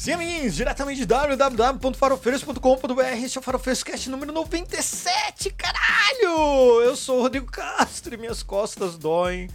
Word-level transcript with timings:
Sim, 0.00 0.12
amiguinhos, 0.12 0.54
diretamente 0.54 1.00
de 1.00 1.04
www.farofeiros.com.br, 1.04 3.02
este 3.22 3.36
é 3.36 3.38
o 3.38 3.44
Farofeiros 3.44 3.82
Cast 3.82 4.08
número 4.08 4.32
97, 4.32 5.50
caralho! 5.50 6.80
Eu 6.82 6.96
sou 6.96 7.18
o 7.18 7.20
Rodrigo 7.20 7.44
Castro 7.44 8.14
e 8.14 8.16
minhas 8.16 8.42
costas 8.42 8.96
doem, 8.96 9.50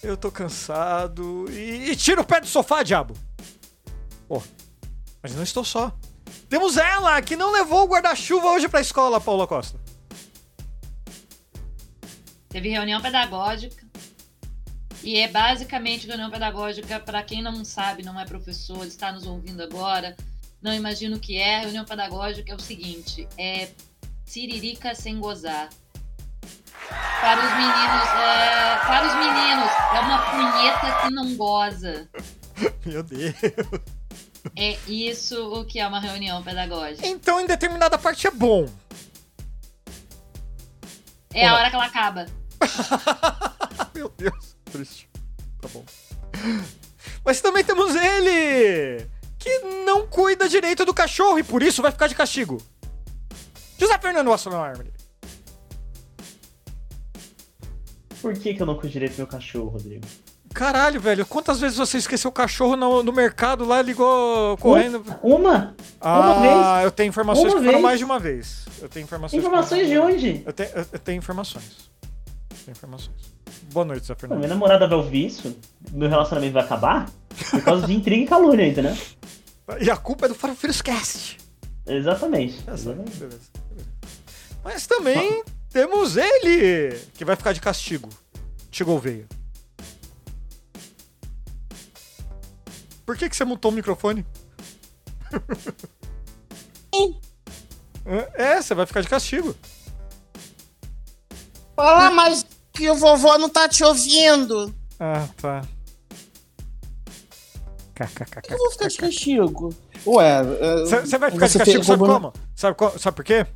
eu 0.00 0.16
tô 0.16 0.30
cansado 0.30 1.46
e, 1.50 1.90
e 1.90 1.96
tira 1.96 2.20
o 2.20 2.24
pé 2.24 2.40
do 2.40 2.46
sofá, 2.46 2.84
diabo! 2.84 3.16
Pô, 4.28 4.40
mas 5.20 5.34
não 5.34 5.42
estou 5.42 5.64
só. 5.64 5.92
Temos 6.48 6.76
ela, 6.76 7.20
que 7.20 7.34
não 7.34 7.50
levou 7.50 7.82
o 7.82 7.88
guarda-chuva 7.88 8.52
hoje 8.52 8.68
pra 8.68 8.80
escola, 8.80 9.20
Paula 9.20 9.48
Costa. 9.48 9.80
Teve 12.50 12.68
reunião 12.68 13.02
pedagógica. 13.02 13.81
E 15.02 15.18
é 15.18 15.28
basicamente 15.28 16.06
reunião 16.06 16.30
pedagógica, 16.30 17.00
para 17.00 17.22
quem 17.22 17.42
não 17.42 17.64
sabe, 17.64 18.04
não 18.04 18.18
é 18.18 18.24
professor, 18.24 18.86
está 18.86 19.10
nos 19.10 19.26
ouvindo 19.26 19.62
agora, 19.62 20.16
não 20.62 20.72
imagino 20.72 21.16
o 21.16 21.20
que 21.20 21.36
é. 21.36 21.60
Reunião 21.60 21.84
pedagógica 21.84 22.52
é 22.52 22.54
o 22.54 22.60
seguinte: 22.60 23.28
é 23.36 23.70
siririca 24.24 24.94
sem 24.94 25.18
gozar. 25.18 25.68
Para 27.20 27.38
os 27.38 27.52
meninos, 27.52 28.08
é, 28.18 28.76
para 28.86 29.06
os 29.06 29.14
meninos, 29.14 29.70
é 29.94 30.00
uma 30.00 30.18
punheta 30.30 31.02
que 31.02 31.10
não 31.14 31.36
goza. 31.36 32.08
Meu 32.86 33.02
Deus. 33.02 33.34
É 34.56 34.76
isso 34.88 35.52
o 35.52 35.64
que 35.64 35.78
é 35.78 35.86
uma 35.86 36.00
reunião 36.00 36.42
pedagógica. 36.42 37.06
Então, 37.06 37.40
em 37.40 37.46
determinada 37.46 37.96
parte 37.96 38.26
é 38.26 38.30
bom. 38.30 38.68
É 41.32 41.46
a 41.46 41.54
hora 41.54 41.70
que 41.70 41.76
ela 41.76 41.86
acaba. 41.86 42.26
Meu 43.94 44.08
Deus, 44.10 44.51
triste. 44.72 45.08
Tá 45.60 45.68
bom. 45.72 45.84
Mas 47.24 47.40
também 47.40 47.62
temos 47.62 47.94
ele, 47.94 49.06
que 49.38 49.58
não 49.84 50.06
cuida 50.06 50.48
direito 50.48 50.84
do 50.84 50.94
cachorro 50.94 51.38
e 51.38 51.42
por 51.42 51.62
isso 51.62 51.82
vai 51.82 51.92
ficar 51.92 52.06
de 52.06 52.14
castigo. 52.14 52.60
José 53.78 53.98
Fernando 53.98 54.32
Astronomy. 54.32 54.92
Por 58.20 58.34
que, 58.34 58.54
que 58.54 58.62
eu 58.62 58.66
não 58.66 58.74
cuido 58.76 58.90
direito 58.90 59.14
do 59.14 59.18
meu 59.18 59.26
cachorro, 59.26 59.70
Rodrigo? 59.70 60.06
Caralho, 60.54 61.00
velho, 61.00 61.26
quantas 61.26 61.58
vezes 61.58 61.78
você 61.78 61.98
esqueceu 61.98 62.28
o 62.30 62.32
cachorro 62.32 62.76
no, 62.76 63.02
no 63.02 63.12
mercado 63.12 63.64
lá, 63.64 63.80
ligou 63.82 64.56
correndo? 64.58 65.02
Uma? 65.22 65.74
Ah, 66.00 66.20
uma 66.20 66.40
vez? 66.40 66.84
eu 66.84 66.90
tenho 66.92 67.08
informações 67.08 67.52
Uma 67.52 67.60
que 67.60 67.64
foram 67.64 67.78
vez? 67.78 67.82
mais 67.82 67.98
de 67.98 68.04
uma 68.04 68.18
vez. 68.18 68.64
Eu 68.80 68.88
tenho 68.88 69.04
informações. 69.04 69.38
Informações 69.40 69.88
de 69.88 69.98
onde? 69.98 70.42
Eu 70.44 70.52
tenho, 70.52 70.70
eu, 70.70 70.86
eu 70.92 70.98
tenho 70.98 71.18
informações. 71.18 71.90
Tenho 72.64 72.72
informações. 72.76 73.31
Boa 73.72 73.86
noite, 73.86 74.14
Fernando. 74.14 74.38
minha 74.38 74.50
namorada 74.50 74.86
vai 74.86 74.98
ouvir 74.98 75.26
isso? 75.26 75.56
Meu 75.90 76.08
relacionamento 76.08 76.52
vai 76.52 76.62
acabar? 76.62 77.10
Por 77.50 77.64
causa 77.64 77.86
de 77.86 77.94
intriga 77.94 78.22
e 78.22 78.26
calúnia, 78.26 78.66
entendeu? 78.68 78.94
E 79.80 79.90
a 79.90 79.96
culpa 79.96 80.26
é 80.26 80.28
do 80.28 80.34
Farofeiros 80.34 80.82
Cast. 80.82 81.38
Exatamente. 81.86 82.62
Exatamente. 82.68 83.16
beleza, 83.16 83.40
beleza. 83.70 83.86
Mas 84.62 84.86
também 84.86 85.42
temos 85.70 86.18
ele, 86.18 86.98
que 87.14 87.24
vai 87.24 87.34
ficar 87.34 87.52
de 87.54 87.60
castigo. 87.60 88.10
Tigo 88.70 88.92
Gouveia. 88.92 89.26
Por 93.06 93.16
que, 93.16 93.28
que 93.28 93.34
você 93.36 93.44
mutou 93.44 93.70
o 93.70 93.74
microfone? 93.74 94.24
É, 98.34 98.60
você 98.60 98.74
vai 98.74 98.84
ficar 98.84 99.00
de 99.00 99.08
castigo. 99.08 99.54
Fala, 101.76 102.10
mas 102.10 102.44
que 102.72 102.90
o 102.90 102.94
vovô 102.94 103.36
não 103.38 103.48
tá 103.48 103.68
te 103.68 103.84
ouvindo. 103.84 104.74
Ah, 104.98 105.28
tá. 105.40 105.62
Eu 108.48 108.58
vou 108.58 108.70
ficar 108.72 108.88
de 108.88 108.96
castigo. 108.96 109.74
Ué, 110.06 110.42
Você 110.84 111.18
vai 111.18 111.30
ficar 111.30 111.46
de 111.46 111.58
castigo, 111.58 111.84
sabe 111.84 112.04
como? 112.04 112.32
Sabe, 112.54 112.76
sabe 112.98 113.16
por 113.16 113.24
quê? 113.24 113.46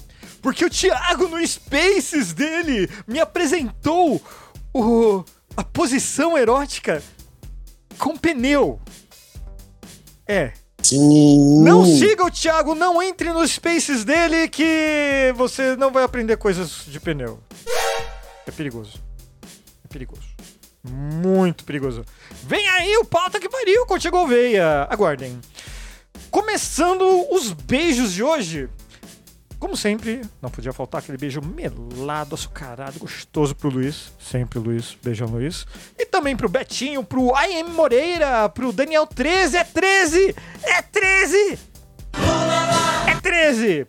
Porque 0.41 0.65
o 0.65 0.71
Thiago 0.71 1.27
no 1.29 1.45
Spaces 1.45 2.33
dele 2.33 2.89
me 3.07 3.19
apresentou 3.19 4.23
o, 4.73 5.25
a 5.57 5.65
posição 5.65 6.39
erótica 6.39 7.03
com 7.99 8.17
pneu. 8.17 8.81
É. 10.29 10.53
Sim. 10.83 11.63
Não 11.65 11.85
siga 11.85 12.25
o 12.25 12.31
Thiago, 12.31 12.75
não 12.75 13.03
entre 13.03 13.33
nos 13.33 13.53
Spaces 13.53 14.05
dele 14.05 14.49
que 14.49 15.33
você 15.35 15.75
não 15.77 15.91
vai 15.91 16.05
aprender 16.05 16.37
coisas 16.37 16.85
de 16.87 17.01
pneu. 17.01 17.41
É 18.47 18.51
perigoso. 18.51 19.03
É 19.85 19.89
perigoso. 19.89 20.23
Muito 20.83 21.65
perigoso. 21.65 22.05
Vem 22.45 22.69
aí 22.69 22.97
o 22.99 23.05
pauta 23.05 23.41
que 23.41 23.49
pariu 23.49 23.85
contigo, 23.87 24.27
Veia. 24.27 24.87
Aguardem. 24.89 25.39
Começando 26.31 27.27
os 27.31 27.53
beijos 27.53 28.13
de 28.13 28.23
hoje. 28.23 28.69
Como 29.59 29.77
sempre, 29.77 30.21
não 30.41 30.51
podia 30.51 30.73
faltar 30.73 31.01
aquele 31.01 31.17
beijo 31.17 31.41
melado, 31.41 32.35
açucarado, 32.35 32.99
gostoso 32.99 33.55
pro 33.55 33.71
Luiz. 33.71 34.13
Sempre 34.21 34.59
Luiz. 34.59 34.97
Beijão, 35.03 35.29
Luiz. 35.29 35.67
E 35.99 36.05
também 36.05 36.37
pro 36.37 36.49
Betinho, 36.49 37.03
pro 37.03 37.33
IM 37.49 37.65
Moreira, 37.71 38.49
pro 38.51 38.73
Daniel 38.73 39.07
13. 39.07 39.57
É 39.57 39.65
13! 39.65 40.37
É 40.63 40.83
13! 40.83 41.59
É 43.09 43.21
13! 43.21 43.87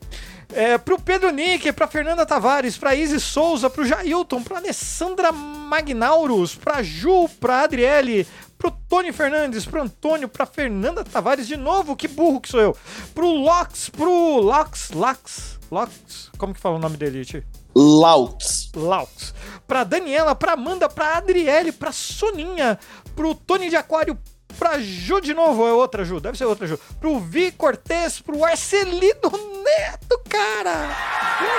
É, 0.54 0.78
pro 0.78 1.00
Pedro 1.00 1.30
Nick, 1.30 1.72
pra 1.74 1.88
Fernanda 1.88 2.26
Tavares, 2.26 2.78
pra 2.78 2.96
Izzy 2.96 3.20
Souza, 3.20 3.70
pro 3.70 3.86
Jailton, 3.86 4.42
pra 4.42 4.58
Alessandra 4.58 5.32
Magnauros, 5.32 6.56
pra 6.56 6.82
Ju, 6.82 7.28
pra 7.40 7.62
Adriele, 7.64 8.26
pro 8.58 8.72
Tony 8.88 9.12
Fernandes, 9.12 9.66
pro 9.66 9.82
Antônio, 9.82 10.30
pra 10.30 10.46
Fernanda 10.46 11.04
Tavares 11.04 11.48
de 11.48 11.58
novo, 11.58 11.98
que 11.98 12.08
burro 12.08 12.40
que 12.40 12.50
sou 12.50 12.62
eu. 12.62 12.78
Pro 13.14 13.28
Lox, 13.28 13.90
pro 13.90 14.40
Lox, 14.40 14.92
Lox, 14.92 15.60
Lox, 15.70 16.32
como 16.38 16.54
que 16.54 16.62
fala 16.62 16.78
o 16.78 16.80
nome 16.80 16.96
dele, 16.96 17.26
Ti? 17.26 17.46
Lautz. 17.76 18.72
Laux. 18.74 19.34
Pra 19.68 19.84
Daniela, 19.84 20.34
pra 20.34 20.54
Amanda, 20.54 20.88
pra 20.88 21.18
Adriele, 21.18 21.72
pra 21.72 21.92
Soninha, 21.92 22.80
pro 23.16 23.36
Tony 23.36 23.70
de 23.70 23.76
Aquário, 23.76 24.18
pra 24.58 24.80
Ju 24.80 25.22
de 25.22 25.34
novo, 25.34 25.68
é 25.68 25.74
outra 25.74 26.04
Ju, 26.04 26.20
deve 26.20 26.38
ser 26.38 26.46
outra 26.46 26.68
Ju. 26.68 26.78
Pro 27.00 27.20
Vi 27.20 27.52
Cortez, 27.52 28.20
pro 28.20 28.44
Arcelino 28.44 29.32
Neto, 29.64 30.22
cara! 30.28 30.96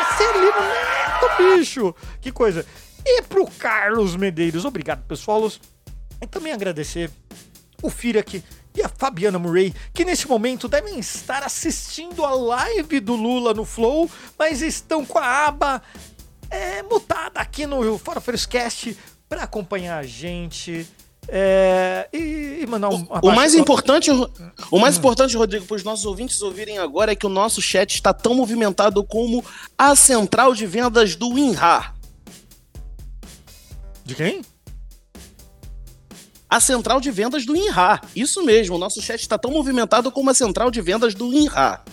Arcelino 0.01 0.51
Neto, 0.51 1.57
bicho! 1.57 1.95
Que 2.21 2.33
coisa. 2.33 2.67
E 3.05 3.23
pro 3.23 3.47
Carlos 3.47 4.17
Medeiros, 4.17 4.65
obrigado, 4.65 5.07
pessoal. 5.07 5.51
E 6.21 6.27
também 6.27 6.53
agradecer 6.53 7.11
o 7.83 7.89
Firak 7.89 8.43
e 8.75 8.83
a 8.83 8.89
Fabiana 8.89 9.39
Murray, 9.39 9.75
que 9.93 10.05
nesse 10.05 10.29
momento 10.29 10.69
devem 10.69 10.99
estar 10.99 11.43
assistindo 11.43 12.25
a 12.25 12.33
live 12.33 13.01
do 13.01 13.15
Lula 13.15 13.55
no 13.55 13.65
Flow, 13.65 14.11
mas 14.39 14.63
estão 14.63 15.05
com 15.05 15.19
a 15.19 15.47
aba 15.47 15.83
é, 16.51 16.83
mutada 16.83 17.41
aqui 17.41 17.67
no 17.67 17.99
Farofeiros 17.99 18.47
Cast 18.47 18.97
para 19.29 19.43
acompanhar 19.43 19.99
a 19.99 20.03
gente 20.03 20.87
é, 21.29 22.09
e, 22.13 22.61
e 22.63 22.67
mandar 22.67 22.89
um 22.89 23.07
O 23.23 23.31
mais 23.31 23.55
importante, 23.55 24.11
o 24.71 24.79
mais 24.79 24.97
importante, 24.97 25.37
Rodrigo, 25.37 25.67
para 25.67 25.77
os 25.77 25.85
nossos 25.85 26.07
ouvintes 26.07 26.41
ouvirem 26.41 26.79
agora 26.79 27.13
é 27.13 27.15
que 27.15 27.27
o 27.27 27.29
nosso 27.29 27.61
chat 27.61 27.95
está 27.95 28.15
tão 28.15 28.35
movimentado 28.35 29.05
como 29.05 29.45
a 29.77 29.95
central 29.95 30.55
de 30.55 30.67
vendas 30.67 31.15
do 31.15 31.29
WinRAR. 31.29 31.95
De 34.05 34.15
quem? 34.15 34.41
A 36.49 36.61
central 36.61 36.99
de 36.99 37.11
vendas 37.11 37.45
do 37.45 37.53
WinRAR. 37.53 38.01
Isso 38.17 38.43
mesmo, 38.43 38.77
o 38.77 38.79
nosso 38.79 39.03
chat 39.03 39.21
está 39.21 39.37
tão 39.37 39.51
movimentado 39.51 40.11
como 40.11 40.31
a 40.31 40.35
central 40.35 40.71
de 40.71 40.81
vendas 40.81 41.15
do 41.15 41.29
WinRAR. 41.29 41.85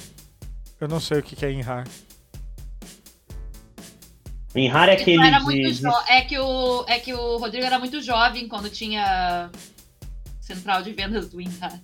Eu 0.79 0.88
não 0.88 1.00
sei 1.00 1.19
o 1.19 1.24
que 1.24 1.45
é 1.45 1.51
Inhar. 1.51 1.85
O 4.56 4.60
Inhar 4.60 4.88
é 4.90 4.96
Tipo, 4.96 5.12
aquele 5.12 5.28
era 5.28 5.38
de. 5.40 5.44
muito 5.44 5.72
de- 5.74 5.81
jo- 5.81 6.04
é, 6.07 6.22
que 6.22 6.40
o, 6.40 6.86
é 6.88 6.98
que 7.00 7.13
o 7.13 7.38
Rodrigo 7.38 7.66
era 7.66 7.78
muito 7.78 8.02
jovem 8.02 8.48
quando 8.48 8.69
tinha 8.69 9.50
central 10.40 10.81
de 10.81 10.92
vendas 10.94 11.28
do 11.30 11.42
Inhar. 11.42 11.80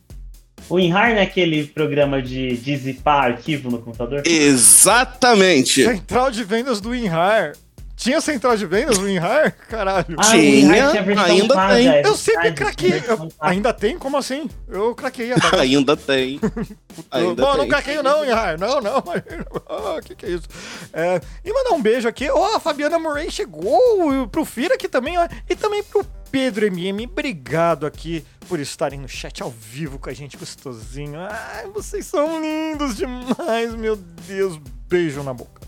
O 0.69 0.79
Inhar 0.79 1.09
não 1.09 1.17
é 1.17 1.23
aquele 1.23 1.65
programa 1.67 2.21
de 2.21 2.55
dizipar 2.57 3.25
arquivo 3.25 3.69
no 3.69 3.79
computador? 3.81 4.23
Exatamente. 4.25 5.83
Central 5.83 6.31
de 6.31 6.43
vendas 6.43 6.79
do 6.79 6.95
Inhar. 6.95 7.53
Tinha 8.01 8.19
central 8.19 8.57
de 8.57 8.65
vendas 8.65 8.97
do 8.97 9.07
Inhar? 9.07 9.51
Caralho. 9.69 10.15
Ah, 10.17 10.31
Tinha, 10.31 10.89
ainda 11.23 11.53
paga, 11.53 11.75
tem. 11.75 11.87
é 11.87 12.01
eu 12.03 12.17
sempre 12.17 12.51
craquei. 12.51 13.03
Eu- 13.07 13.31
ainda 13.39 13.71
tem? 13.71 13.95
Como 13.95 14.17
assim? 14.17 14.49
Eu 14.67 14.95
craquei 14.95 15.31
a. 15.31 15.35
Ainda 15.61 15.95
tem. 15.95 16.39
Ainda 17.11 17.39
Bom, 17.43 17.51
não 17.51 17.59
tem. 17.59 17.69
craqueio 17.69 18.01
não, 18.01 18.25
Inhar. 18.25 18.57
Não, 18.57 18.81
não. 18.81 18.97
O 18.97 20.01
que 20.03 20.15
que 20.15 20.25
é 20.25 20.29
isso? 20.29 20.47
É, 20.91 21.21
e 21.45 21.53
mandar 21.53 21.75
um 21.75 21.81
beijo 21.81 22.07
aqui. 22.07 22.27
Ó, 22.27 22.55
a 22.55 22.59
Fabiana 22.59 22.97
Murray 22.97 23.29
chegou. 23.29 24.27
Pro 24.29 24.45
Fira 24.45 24.73
aqui 24.73 24.87
também, 24.89 25.19
ó. 25.19 25.27
E 25.47 25.55
também 25.55 25.83
pro 25.83 26.03
Pedro 26.31 26.65
MM. 26.65 27.05
Obrigado 27.05 27.85
aqui 27.85 28.25
por 28.49 28.59
estarem 28.59 28.99
no 28.99 29.07
chat 29.07 29.43
ao 29.43 29.51
vivo 29.51 29.99
com 29.99 30.09
a 30.09 30.13
gente, 30.13 30.37
gostosinho. 30.37 31.19
Ai, 31.19 31.67
vocês 31.67 32.07
são 32.07 32.41
lindos 32.41 32.95
demais, 32.97 33.75
meu 33.75 33.95
Deus. 33.95 34.59
Beijo 34.89 35.21
na 35.21 35.35
boca. 35.35 35.61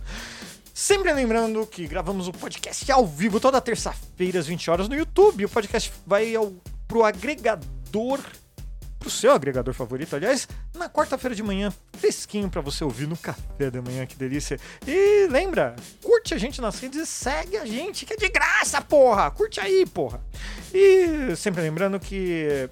Sempre 0.73 1.13
lembrando 1.13 1.67
que 1.67 1.85
gravamos 1.85 2.27
o 2.27 2.31
podcast 2.31 2.91
ao 2.91 3.05
vivo 3.05 3.39
toda 3.39 3.61
terça-feira 3.61 4.39
às 4.39 4.47
20 4.47 4.71
horas 4.71 4.89
no 4.89 4.95
YouTube. 4.95 5.45
O 5.45 5.49
podcast 5.49 5.93
vai 6.03 6.35
ao, 6.35 6.51
pro 6.87 7.03
agregador 7.03 8.19
pro 8.97 9.09
seu 9.09 9.33
agregador 9.33 9.73
favorito. 9.73 10.15
Aliás, 10.15 10.47
na 10.73 10.89
quarta-feira 10.89 11.35
de 11.35 11.43
manhã, 11.43 11.71
fresquinho 11.99 12.49
para 12.49 12.61
você 12.61 12.83
ouvir 12.83 13.05
no 13.05 13.17
café 13.17 13.69
da 13.69 13.81
manhã, 13.81 14.05
que 14.07 14.15
delícia. 14.15 14.57
E 14.87 15.27
lembra, 15.27 15.75
curte 16.01 16.33
a 16.33 16.37
gente 16.37 16.59
nas 16.59 16.79
redes 16.79 17.01
e 17.01 17.05
segue 17.05 17.57
a 17.57 17.65
gente, 17.65 18.05
que 18.05 18.13
é 18.13 18.17
de 18.17 18.29
graça, 18.29 18.81
porra! 18.81 19.29
Curte 19.29 19.59
aí, 19.59 19.85
porra! 19.85 20.25
E 20.73 21.35
sempre 21.35 21.61
lembrando 21.61 21.99
que 21.99 22.69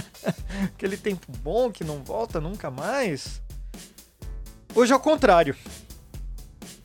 Aquele 0.75 0.97
tempo 0.97 1.31
bom 1.39 1.71
que 1.71 1.83
não 1.83 2.03
volta 2.03 2.39
nunca 2.39 2.69
mais. 2.69 3.41
Hoje 4.75 4.93
é 4.93 4.95
o 4.95 4.99
contrário. 4.99 5.55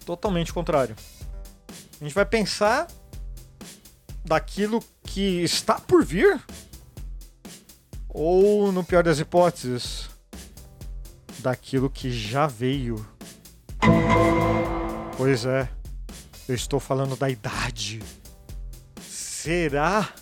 Totalmente 0.05 0.53
contrário. 0.53 0.97
A 2.01 2.05
gente 2.05 2.15
vai 2.15 2.25
pensar 2.25 2.87
daquilo 4.25 4.83
que 5.03 5.43
está 5.43 5.81
por 5.81 6.05
vir? 6.05 6.41
Ou, 8.09 8.73
no 8.73 8.83
pior 8.83 9.03
das 9.03 9.19
hipóteses, 9.19 10.09
daquilo 11.39 11.91
que 11.91 12.11
já 12.11 12.47
veio? 12.47 13.07
Pois 15.17 15.45
é, 15.45 15.69
eu 16.49 16.55
estou 16.55 16.79
falando 16.79 17.17
da 17.17 17.29
idade. 17.29 18.01
Será 19.01 20.13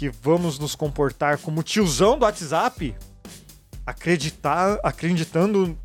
que 0.00 0.08
vamos 0.08 0.58
nos 0.58 0.74
comportar 0.74 1.36
como 1.36 1.62
tiozão 1.62 2.18
do 2.18 2.24
WhatsApp? 2.24 2.96
Acreditar, 3.84 4.80
acreditando 4.82 5.78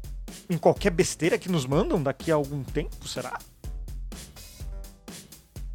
em 0.49 0.57
qualquer 0.57 0.91
besteira 0.91 1.37
que 1.37 1.51
nos 1.51 1.65
mandam 1.65 2.01
daqui 2.01 2.31
a 2.31 2.35
algum 2.35 2.63
tempo, 2.63 3.05
será? 3.05 3.37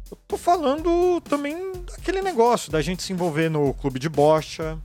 Eu 0.09 0.17
tô 0.27 0.37
falando 0.37 1.21
também 1.21 1.71
daquele 1.83 2.23
negócio 2.23 2.71
da 2.71 2.81
gente 2.81 3.03
se 3.03 3.13
envolver 3.13 3.47
no 3.47 3.75
clube 3.75 3.99
de 3.99 4.09
bocha, 4.09 4.75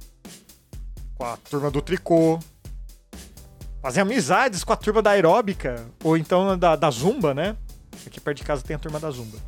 com 1.15 1.25
a 1.25 1.39
turma 1.39 1.71
do 1.71 1.81
tricô, 1.81 2.39
fazer 3.81 4.03
amizades 4.03 4.65
com 4.65 4.75
a 4.75 4.77
turma 4.77 5.01
da 5.01 5.13
aeróbica, 5.13 5.87
ou 6.05 6.15
então 6.19 6.59
da, 6.59 6.77
da 6.77 6.91
zumba, 6.91 7.33
né? 7.33 7.57
Aqui 8.07 8.21
perto 8.21 8.37
de 8.37 8.45
casa 8.45 8.63
tem 8.63 8.77
a 8.77 8.79
turma 8.79 9.01
da 9.01 9.11
zumba. 9.11 9.39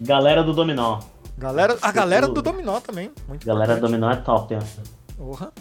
Galera 0.00 0.42
do 0.42 0.54
Dominó. 0.54 1.02
Galera, 1.36 1.78
a 1.80 1.92
galera 1.92 2.28
do 2.28 2.42
Dominó 2.42 2.80
também. 2.80 3.10
Muito 3.26 3.46
Galera 3.46 3.74
importante. 3.74 3.80
do 3.80 4.00
Dominó 4.00 4.10
é 4.10 4.16
top, 4.16 4.54
né? 4.54 4.62
Porra. 5.16 5.52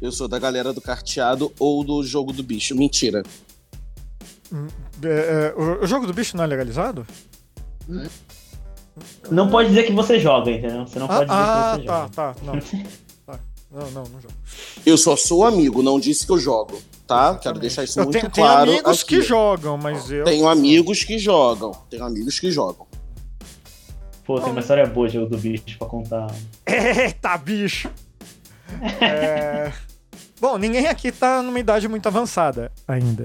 Eu 0.00 0.12
sou 0.12 0.28
da 0.28 0.38
galera 0.38 0.72
do 0.72 0.80
carteado 0.80 1.52
ou 1.58 1.82
do 1.82 2.02
jogo 2.04 2.32
do 2.32 2.42
bicho. 2.42 2.74
Mentira. 2.74 3.22
É, 5.02 5.54
é, 5.56 5.60
o, 5.60 5.86
jogo 5.86 6.06
do 6.06 6.12
bicho 6.12 6.36
não 6.36 6.44
é 6.44 6.46
legalizado? 6.46 7.06
Não 9.30 9.48
pode 9.50 9.70
dizer 9.70 9.84
que 9.84 9.92
você 9.92 10.20
joga, 10.20 10.50
entendeu? 10.50 10.86
Você 10.86 10.98
não 10.98 11.08
pode 11.08 11.26
ah, 11.28 11.76
dizer 11.76 11.82
que 11.82 11.86
você 11.86 11.86
tá, 11.86 12.00
joga. 12.00 12.14
tá. 12.14 12.34
Não. 12.42 12.60
Tá. 13.26 13.40
Não, 13.70 13.90
não, 13.90 14.02
não 14.04 14.20
jogo. 14.20 14.34
Eu 14.84 14.96
só 14.96 15.16
sou 15.16 15.44
amigo, 15.44 15.82
não 15.82 15.98
disse 15.98 16.24
que 16.24 16.32
eu 16.32 16.38
jogo, 16.38 16.80
tá? 17.06 17.34
Quero 17.36 17.58
deixar 17.58 17.84
isso 17.84 17.98
eu 17.98 18.04
muito 18.04 18.18
tenho, 18.18 18.30
tenho 18.30 18.46
claro. 18.46 18.70
amigos 18.70 19.00
aqui. 19.00 19.16
que 19.16 19.22
jogam, 19.22 19.76
mas 19.76 20.10
eu. 20.10 20.24
Tenho 20.24 20.46
amigos 20.48 21.02
que 21.02 21.18
jogam. 21.18 21.72
Tenho 21.90 22.04
amigos 22.04 22.38
que 22.38 22.50
jogam. 22.50 22.86
Pô, 24.26 24.40
tem 24.40 24.50
uma 24.50 24.60
história 24.60 24.84
boa 24.86 25.06
de 25.06 25.14
jogo 25.14 25.30
do 25.30 25.38
bicho 25.38 25.78
pra 25.78 25.86
contar. 25.86 26.26
Eita, 26.66 27.36
bicho! 27.38 27.90
É, 29.00 29.72
Bom, 30.38 30.58
ninguém 30.58 30.86
aqui 30.86 31.10
tá 31.10 31.40
numa 31.42 31.58
idade 31.58 31.88
muito 31.88 32.06
avançada 32.06 32.70
ainda. 32.86 33.24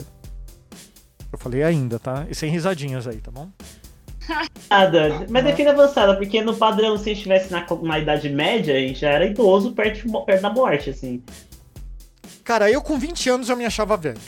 Eu 1.31 1.37
falei 1.37 1.63
ainda, 1.63 1.99
tá? 1.99 2.25
E 2.29 2.35
sem 2.35 2.49
risadinhas 2.49 3.07
aí, 3.07 3.17
tá 3.17 3.31
bom? 3.31 3.49
Nada, 4.69 5.25
mas 5.29 5.43
define 5.43 5.69
avançada, 5.69 6.15
porque 6.15 6.41
no 6.41 6.55
padrão, 6.55 6.95
se 6.97 7.03
a 7.03 7.13
gente 7.13 7.17
estivesse 7.17 7.51
na, 7.51 7.65
na 7.81 7.99
idade 7.99 8.29
média, 8.29 8.75
a 8.75 8.79
gente 8.79 8.99
já 8.99 9.09
era 9.09 9.25
idoso 9.25 9.73
perto, 9.73 10.07
de 10.07 10.25
perto 10.25 10.41
da 10.41 10.49
morte, 10.49 10.89
assim. 10.91 11.21
Cara, 12.43 12.71
eu 12.71 12.81
com 12.81 12.97
20 12.97 13.29
anos 13.29 13.49
eu 13.49 13.57
me 13.57 13.65
achava 13.65 13.97
velho. 13.97 14.19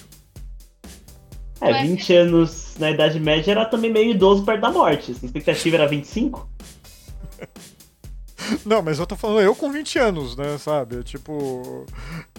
É, 1.61 1.71
Ué. 1.71 1.83
20 1.83 2.13
anos 2.13 2.75
na 2.77 2.91
idade 2.91 3.19
média 3.19 3.51
era 3.51 3.65
também 3.65 3.91
meio 3.91 4.11
idoso 4.11 4.43
perto 4.43 4.61
da 4.61 4.71
morte. 4.71 5.11
Assim, 5.11 5.21
a 5.23 5.25
expectativa 5.27 5.77
era 5.77 5.87
25? 5.87 6.49
Não, 8.65 8.81
mas 8.81 8.99
eu 8.99 9.07
tô 9.07 9.15
falando 9.15 9.41
eu 9.41 9.55
com 9.55 9.71
20 9.71 9.99
anos, 9.99 10.35
né, 10.35 10.57
sabe? 10.57 11.03
Tipo, 11.03 11.85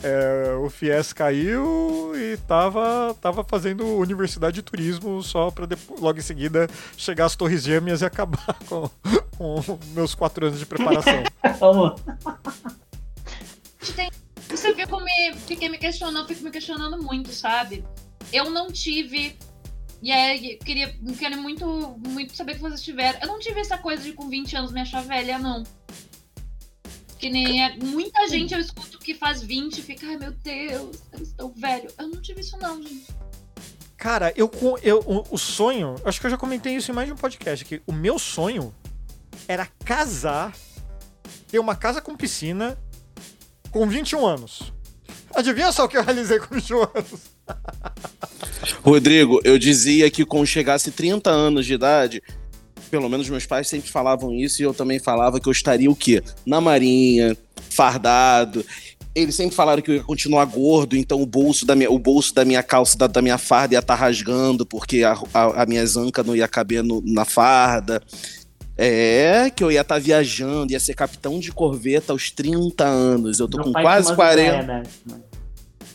é, 0.02 0.54
o 0.54 0.68
Fies 0.68 1.12
caiu 1.12 2.12
e 2.14 2.36
tava, 2.46 3.16
tava 3.20 3.44
fazendo 3.44 3.86
universidade 3.96 4.56
de 4.56 4.62
turismo 4.62 5.22
só 5.22 5.50
pra 5.50 5.66
depois, 5.66 6.00
logo 6.00 6.18
em 6.18 6.22
seguida 6.22 6.68
chegar 6.96 7.26
às 7.26 7.36
Torres 7.36 7.62
Gêmeas 7.62 8.02
e 8.02 8.04
acabar 8.04 8.56
com, 8.68 8.90
com 9.36 9.78
meus 9.94 10.14
quatro 10.14 10.46
anos 10.46 10.58
de 10.58 10.66
preparação. 10.66 11.22
Você 14.48 14.86
como 14.86 15.06
eu 15.26 15.34
fiquei 15.36 15.68
me 15.68 15.78
questionando, 15.78 16.28
fico 16.28 16.44
me 16.44 16.50
questionando 16.50 17.02
muito, 17.02 17.32
sabe? 17.32 17.84
Eu 18.32 18.50
não 18.50 18.70
tive. 18.70 19.36
E 20.04 20.12
aí, 20.12 20.52
eu 20.52 20.58
queria, 20.58 20.94
eu 21.02 21.14
queria 21.14 21.38
muito, 21.38 21.66
muito 22.06 22.36
saber 22.36 22.56
que 22.56 22.60
vocês 22.60 22.82
tiveram. 22.82 23.18
Eu 23.22 23.26
não 23.26 23.38
tive 23.38 23.58
essa 23.58 23.78
coisa 23.78 24.02
de 24.02 24.12
com 24.12 24.28
20 24.28 24.54
anos 24.54 24.70
me 24.70 24.82
achar 24.82 25.02
velha, 25.02 25.38
não. 25.38 25.64
Que 27.18 27.30
nem 27.30 27.64
é- 27.64 27.78
muita 27.78 28.28
gente 28.28 28.52
eu 28.52 28.60
escuto 28.60 28.98
que 28.98 29.14
faz 29.14 29.42
20 29.42 29.78
e 29.78 29.82
fica, 29.82 30.06
ai 30.06 30.18
meu 30.18 30.32
Deus, 30.32 30.98
eles 31.10 31.28
estão 31.28 31.50
velho. 31.56 31.90
Eu 31.98 32.08
não 32.08 32.20
tive 32.20 32.42
isso, 32.42 32.54
não, 32.58 32.82
gente. 32.82 33.06
Cara, 33.96 34.30
eu, 34.36 34.50
eu 34.82 34.98
o, 35.06 35.24
o 35.30 35.38
sonho, 35.38 35.94
acho 36.04 36.20
que 36.20 36.26
eu 36.26 36.30
já 36.32 36.36
comentei 36.36 36.76
isso 36.76 36.90
em 36.90 36.94
mais 36.94 37.06
de 37.08 37.14
um 37.14 37.16
podcast, 37.16 37.64
que 37.64 37.80
o 37.86 37.92
meu 37.92 38.18
sonho 38.18 38.74
era 39.48 39.64
casar, 39.86 40.54
ter 41.48 41.58
uma 41.58 41.76
casa 41.76 42.02
com 42.02 42.14
piscina 42.14 42.78
com 43.70 43.88
21 43.88 44.26
anos. 44.26 44.70
Adivinha 45.34 45.72
só 45.72 45.86
o 45.86 45.88
que 45.88 45.96
eu 45.96 46.04
realizei 46.04 46.38
com 46.40 46.54
21 46.54 46.82
anos? 46.82 47.33
Rodrigo, 48.82 49.40
eu 49.44 49.58
dizia 49.58 50.10
que 50.10 50.24
quando 50.24 50.46
chegasse 50.46 50.90
30 50.90 51.30
anos 51.30 51.66
de 51.66 51.74
idade, 51.74 52.22
pelo 52.90 53.08
menos 53.08 53.28
meus 53.28 53.46
pais 53.46 53.68
sempre 53.68 53.90
falavam 53.90 54.32
isso 54.34 54.60
e 54.62 54.64
eu 54.64 54.74
também 54.74 54.98
falava 54.98 55.40
que 55.40 55.48
eu 55.48 55.52
estaria 55.52 55.90
o 55.90 55.96
quê? 55.96 56.22
Na 56.46 56.60
marinha, 56.60 57.36
fardado. 57.70 58.64
Eles 59.14 59.34
sempre 59.36 59.54
falaram 59.54 59.80
que 59.80 59.90
eu 59.90 59.94
ia 59.96 60.02
continuar 60.02 60.44
gordo, 60.46 60.96
então 60.96 61.22
o 61.22 61.26
bolso 61.26 61.64
da 61.64 61.76
minha, 61.76 61.90
o 61.90 61.98
bolso 61.98 62.34
da 62.34 62.44
minha 62.44 62.62
calça, 62.64 62.98
da, 62.98 63.06
da 63.06 63.22
minha 63.22 63.38
farda 63.38 63.74
ia 63.74 63.78
estar 63.78 63.94
rasgando, 63.94 64.66
porque 64.66 65.04
a, 65.04 65.16
a, 65.32 65.62
a 65.62 65.66
minha 65.66 65.86
zanca 65.86 66.22
não 66.24 66.34
ia 66.34 66.48
caber 66.48 66.82
no- 66.82 67.02
na 67.04 67.24
farda. 67.24 68.02
É, 68.76 69.50
que 69.54 69.62
eu 69.62 69.70
ia 69.70 69.82
estar 69.82 70.00
viajando, 70.00 70.72
ia 70.72 70.80
ser 70.80 70.94
capitão 70.94 71.38
de 71.38 71.52
corveta 71.52 72.12
aos 72.12 72.32
30 72.32 72.84
anos. 72.84 73.38
Eu 73.38 73.46
tô 73.46 73.58
com 73.62 73.70
quase 73.70 74.08
tinha 74.08 74.16
umas 74.16 74.16
40. 74.16 74.40
ideias, 74.62 74.66
né? 74.66 74.82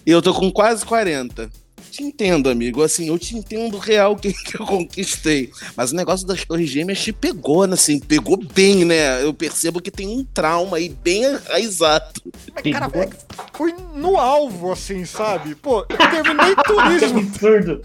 E 0.09 0.11
eu 0.11 0.23
tô 0.23 0.33
com 0.33 0.51
quase 0.51 0.83
40. 0.87 1.51
Te 1.91 2.01
entendo, 2.01 2.49
amigo. 2.49 2.81
Assim, 2.81 3.09
eu 3.09 3.19
te 3.19 3.37
entendo 3.37 3.77
real 3.77 4.15
que, 4.15 4.33
que 4.43 4.59
eu 4.59 4.65
conquistei. 4.65 5.51
Mas 5.77 5.91
o 5.91 5.95
negócio 5.95 6.25
das 6.25 6.43
torres 6.43 6.67
gêmeas 6.67 6.99
te 6.99 7.13
pegou, 7.13 7.67
né? 7.67 7.75
Assim, 7.75 7.99
pegou 7.99 8.35
bem, 8.35 8.85
né? 8.85 9.23
Eu 9.23 9.31
percebo 9.35 9.79
que 9.79 9.91
tem 9.91 10.07
um 10.07 10.23
trauma 10.25 10.77
aí 10.77 10.89
bem 10.89 11.25
exato. 11.57 12.23
Mas, 12.55 12.73
cara, 12.73 12.89
é 12.91 13.05
que 13.05 13.15
foi 13.53 13.71
no 13.93 14.17
alvo, 14.17 14.71
assim, 14.71 15.05
sabe? 15.05 15.53
Pô, 15.53 15.85
eu 15.87 15.97
terminei 15.97 16.55
Que 16.55 16.63
turismo. 16.63 17.19
absurdo. 17.19 17.81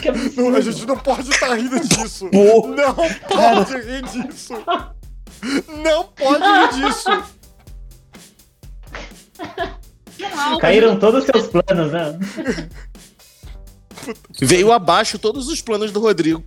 Que 0.00 0.08
absurdo. 0.08 0.50
Não, 0.50 0.54
a 0.54 0.60
gente 0.60 0.86
não 0.86 0.96
pode 0.96 1.30
estar 1.30 1.52
rindo 1.54 1.80
disso. 1.80 2.28
Porra. 2.28 2.76
Não 2.76 2.94
pode 2.94 3.74
rir 3.74 4.02
disso. 4.02 4.52
Não 5.82 6.04
pode 6.04 6.44
rir 6.44 6.88
disso. 6.88 7.37
Não, 10.18 10.58
Caíram 10.58 10.98
todos 10.98 11.20
os 11.24 11.26
seus 11.26 11.46
planos, 11.48 11.92
né? 11.92 12.18
Veio 14.40 14.72
abaixo 14.72 15.18
todos 15.18 15.48
os 15.48 15.60
planos 15.60 15.92
do 15.92 16.00
Rodrigo. 16.00 16.42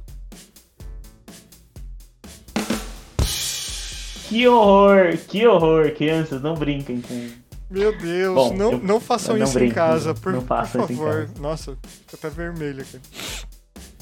Que 4.28 4.48
horror, 4.48 5.18
que 5.28 5.46
horror. 5.46 5.92
Crianças, 5.92 6.42
não 6.42 6.54
brinquem 6.56 7.02
com. 7.02 7.30
Meu 7.70 7.98
Deus, 7.98 8.36
Bom, 8.36 8.54
não, 8.54 8.72
eu- 8.74 8.80
não 8.80 9.00
façam 9.00 9.38
não 9.38 9.46
isso 9.46 9.58
em 9.58 9.62
brinco, 9.62 9.76
casa, 9.76 10.10
não 10.10 10.16
por, 10.16 10.42
façam 10.44 10.82
por 10.86 10.92
em 10.92 10.96
favor. 10.98 11.14
casa. 11.28 11.34
Nossa, 11.40 11.78
fica 11.82 12.16
até 12.16 12.30
vermelho 12.30 12.82
aqui. 12.82 13.00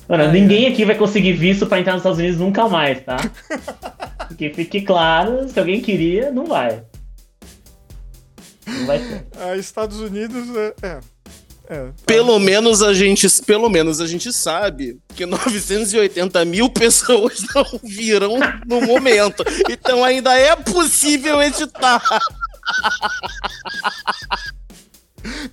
Mano, 0.08 0.24
Ai, 0.24 0.32
ninguém 0.32 0.68
aqui 0.68 0.86
vai 0.86 0.96
conseguir 0.96 1.34
visto 1.34 1.68
pra 1.68 1.80
entrar 1.80 1.94
nos 1.94 2.00
Estados 2.02 2.18
Unidos 2.18 2.40
nunca 2.40 2.68
mais, 2.68 3.04
tá? 3.04 3.18
Que 4.38 4.52
fique 4.54 4.82
claro, 4.82 5.50
se 5.50 5.60
alguém 5.60 5.82
queria, 5.82 6.32
não 6.32 6.46
vai. 6.46 6.84
Não 8.78 8.86
vai 8.86 9.00
ter. 9.00 9.28
Ah, 9.40 9.56
Estados 9.56 10.00
Unidos 10.00 10.56
é. 10.56 10.74
é, 10.82 11.00
é, 11.70 11.86
tá. 11.86 11.94
Pelo 12.06 12.40
menos 12.40 12.82
a 12.82 12.94
gente, 12.94 13.28
pelo 13.44 13.70
menos 13.70 14.02
a 14.02 14.08
gente 14.08 14.34
sabe 14.34 15.00
que 15.16 15.26
980 15.26 16.44
mil 16.46 16.70
pessoas 16.70 17.42
não 17.54 17.66
viram 17.84 18.38
no 18.66 18.82
momento. 18.82 19.44
Então 19.70 20.04
ainda 20.04 20.34
é 20.38 20.56
possível 20.56 21.42
editar. 21.42 22.02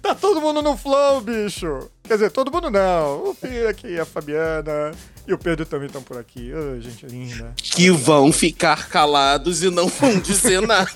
Tá 0.01 0.15
todo 0.15 0.41
mundo 0.41 0.63
no 0.63 0.77
flow, 0.77 1.21
bicho. 1.21 1.91
Quer 2.07 2.15
dizer, 2.15 2.31
todo 2.31 2.53
mundo 2.53 2.71
não. 2.71 3.31
O 3.31 3.35
Fih 3.35 3.67
aqui, 3.67 3.99
a 3.99 4.05
Fabiana 4.05 4.93
e 5.27 5.33
o 5.35 5.39
Pedro 5.39 5.67
também 5.67 5.87
estão 5.87 6.03
por 6.03 6.17
aqui. 6.19 6.53
Ô, 6.55 6.81
gente 6.81 7.05
linda. 7.07 7.53
Que 7.57 7.91
vão 7.91 8.33
ficar 8.33 8.89
calados 8.89 9.63
e 9.63 9.71
não 9.71 9.89
vão 9.89 10.19
dizer 10.21 10.61
nada. 10.67 10.91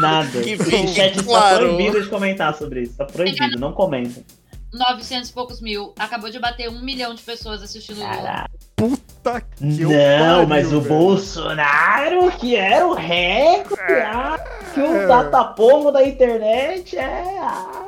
Nada. 0.00 0.40
Que 0.40 0.54
o 0.54 0.64
fique 0.64 0.88
chat 0.94 1.10
está 1.12 1.22
claro. 1.24 1.66
proibido 1.74 2.02
de 2.02 2.08
comentar 2.08 2.54
sobre 2.56 2.82
isso. 2.82 2.94
Tá 2.96 3.04
proibido, 3.04 3.58
não 3.58 3.72
comentem. 3.72 4.24
900 4.72 5.28
e 5.28 5.32
poucos 5.32 5.60
mil. 5.60 5.92
Acabou 5.98 6.30
de 6.30 6.38
bater 6.38 6.68
um 6.70 6.80
milhão 6.80 7.14
de 7.14 7.22
pessoas 7.22 7.62
assistindo 7.62 8.00
o 8.00 8.04
Lula. 8.08 8.46
Puta 8.76 9.40
que 9.40 9.64
Não, 9.84 9.88
pariu, 9.90 10.46
mas 10.48 10.72
o 10.72 10.80
velho. 10.80 10.94
Bolsonaro, 10.94 12.30
que 12.38 12.56
era 12.56 12.86
o 12.86 12.94
recorde, 12.94 13.92
ah, 14.06 14.38
que 14.72 14.80
o 14.80 14.96
É. 14.96 15.06
datapomo 15.06 15.92
da 15.92 16.02
internet 16.06 16.96
é. 16.96 17.38
ah. 17.40 17.84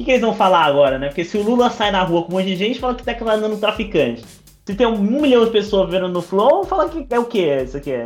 O 0.00 0.02
que, 0.02 0.06
que 0.06 0.10
eles 0.12 0.22
vão 0.22 0.34
falar 0.34 0.64
agora, 0.64 0.98
né? 0.98 1.08
Porque 1.08 1.26
se 1.26 1.36
o 1.36 1.42
Lula 1.42 1.68
sai 1.68 1.90
na 1.90 2.02
rua 2.02 2.22
com 2.22 2.32
um 2.32 2.36
monte 2.36 2.46
de 2.46 2.56
gente, 2.56 2.80
fala 2.80 2.94
que 2.94 3.02
tá 3.02 3.12
declarando 3.12 3.54
traficante. 3.58 4.24
Se 4.64 4.74
tem 4.74 4.86
um 4.86 4.96
milhão 4.96 5.44
de 5.44 5.50
pessoas 5.50 5.90
vendo 5.90 6.08
no 6.08 6.22
Flow, 6.22 6.64
fala 6.64 6.88
que 6.88 7.06
é 7.10 7.18
o 7.18 7.26
que 7.26 7.38
isso 7.38 7.76
aqui? 7.76 7.92
É 7.92 8.04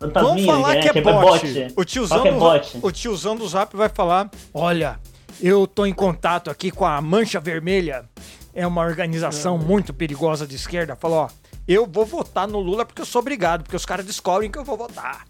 Vamos 0.00 0.12
fantasminha, 0.14 0.52
falar 0.52 0.74
né? 0.74 0.80
que 0.80 0.98
é 0.98 1.00
bot. 1.00 1.74
O 1.76 1.84
tiozão, 1.84 2.18
Fala 2.18 2.22
que 2.22 2.28
é 2.28 2.32
do, 2.32 2.38
bot. 2.40 2.78
o 2.82 2.90
tiozão 2.90 3.36
do 3.36 3.46
Zap 3.46 3.76
vai 3.76 3.88
falar: 3.88 4.28
Olha, 4.52 4.98
eu 5.40 5.68
tô 5.68 5.86
em 5.86 5.94
contato 5.94 6.50
aqui 6.50 6.72
com 6.72 6.84
a 6.84 7.00
Mancha 7.00 7.38
Vermelha. 7.38 8.04
É 8.52 8.66
uma 8.66 8.82
organização 8.82 9.56
muito 9.56 9.94
perigosa 9.94 10.48
de 10.48 10.56
esquerda. 10.56 10.96
Falou: 10.96 11.18
Ó, 11.18 11.28
eu 11.68 11.86
vou 11.86 12.04
votar 12.04 12.48
no 12.48 12.58
Lula 12.58 12.84
porque 12.84 13.02
eu 13.02 13.06
sou 13.06 13.20
obrigado, 13.20 13.62
porque 13.62 13.76
os 13.76 13.86
caras 13.86 14.04
descobrem 14.04 14.50
que 14.50 14.58
eu 14.58 14.64
vou 14.64 14.76
votar. 14.76 15.24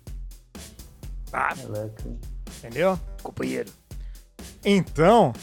Tá? 1.30 1.54
Entendeu? 2.58 2.98
Companheiro. 3.22 3.70
Então, 4.64 5.34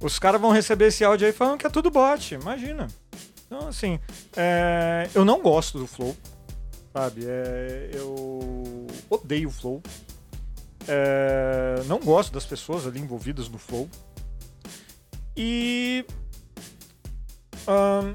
os 0.00 0.18
caras 0.18 0.40
vão 0.40 0.50
receber 0.50 0.86
esse 0.86 1.04
áudio 1.04 1.26
aí 1.26 1.32
falando 1.32 1.58
que 1.58 1.66
é 1.66 1.70
tudo 1.70 1.90
bot. 1.90 2.34
Imagina. 2.34 2.88
Então, 3.46 3.68
assim, 3.68 3.98
é, 4.36 5.08
eu 5.14 5.24
não 5.24 5.40
gosto 5.42 5.78
do 5.78 5.86
Flow. 5.86 6.16
Sabe? 6.92 7.22
É, 7.26 7.90
eu 7.92 8.86
odeio 9.08 9.48
o 9.48 9.52
Flow. 9.52 9.82
É, 10.88 11.82
não 11.86 11.98
gosto 11.98 12.32
das 12.32 12.46
pessoas 12.46 12.86
ali 12.86 13.00
envolvidas 13.00 13.48
no 13.48 13.58
Flow. 13.58 13.88
E. 15.36 16.04
ahn, 17.66 18.14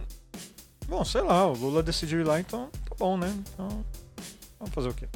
bom, 0.87 1.03
sei 1.05 1.21
lá, 1.21 1.47
o 1.47 1.53
Lula 1.53 1.81
decidiu 1.81 2.19
ir 2.19 2.23
lá, 2.23 2.39
então 2.39 2.69
tá 2.89 2.95
bom, 2.97 3.17
né? 3.17 3.33
Então, 3.53 3.85
vamos 4.59 4.73
fazer 4.73 4.89
o 4.89 4.93
quê? 4.93 5.07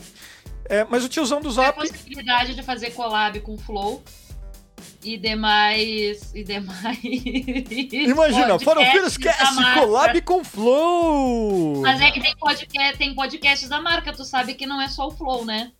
É, 0.65 0.83
mas 0.85 1.03
o 1.03 1.09
tiozão 1.09 1.41
do 1.41 1.53
Tem 1.53 1.63
a 1.63 1.67
Zap. 1.67 1.79
possibilidade 1.79 2.55
de 2.55 2.63
fazer 2.63 2.91
collab 2.91 3.39
com 3.41 3.55
o 3.55 3.57
Flow 3.57 4.03
e 5.03 5.17
demais. 5.17 6.33
E 6.33 6.43
demais. 6.43 6.99
Imagina, 7.91 8.59
fora 8.59 8.81
o 8.81 8.83
podcasts 8.83 8.91
Filhos 8.91 9.17
Cast, 9.17 9.73
collab 9.79 10.21
com 10.21 10.43
Flow! 10.43 11.81
Mas 11.81 12.01
é 12.01 12.11
que 12.11 12.19
tem, 12.19 12.35
podcast, 12.35 12.97
tem 12.97 13.15
podcasts 13.15 13.69
da 13.69 13.81
marca, 13.81 14.11
tu 14.11 14.25
sabe 14.25 14.53
que 14.53 14.65
não 14.65 14.81
é 14.81 14.87
só 14.89 15.07
o 15.07 15.11
Flow, 15.11 15.45
né? 15.45 15.71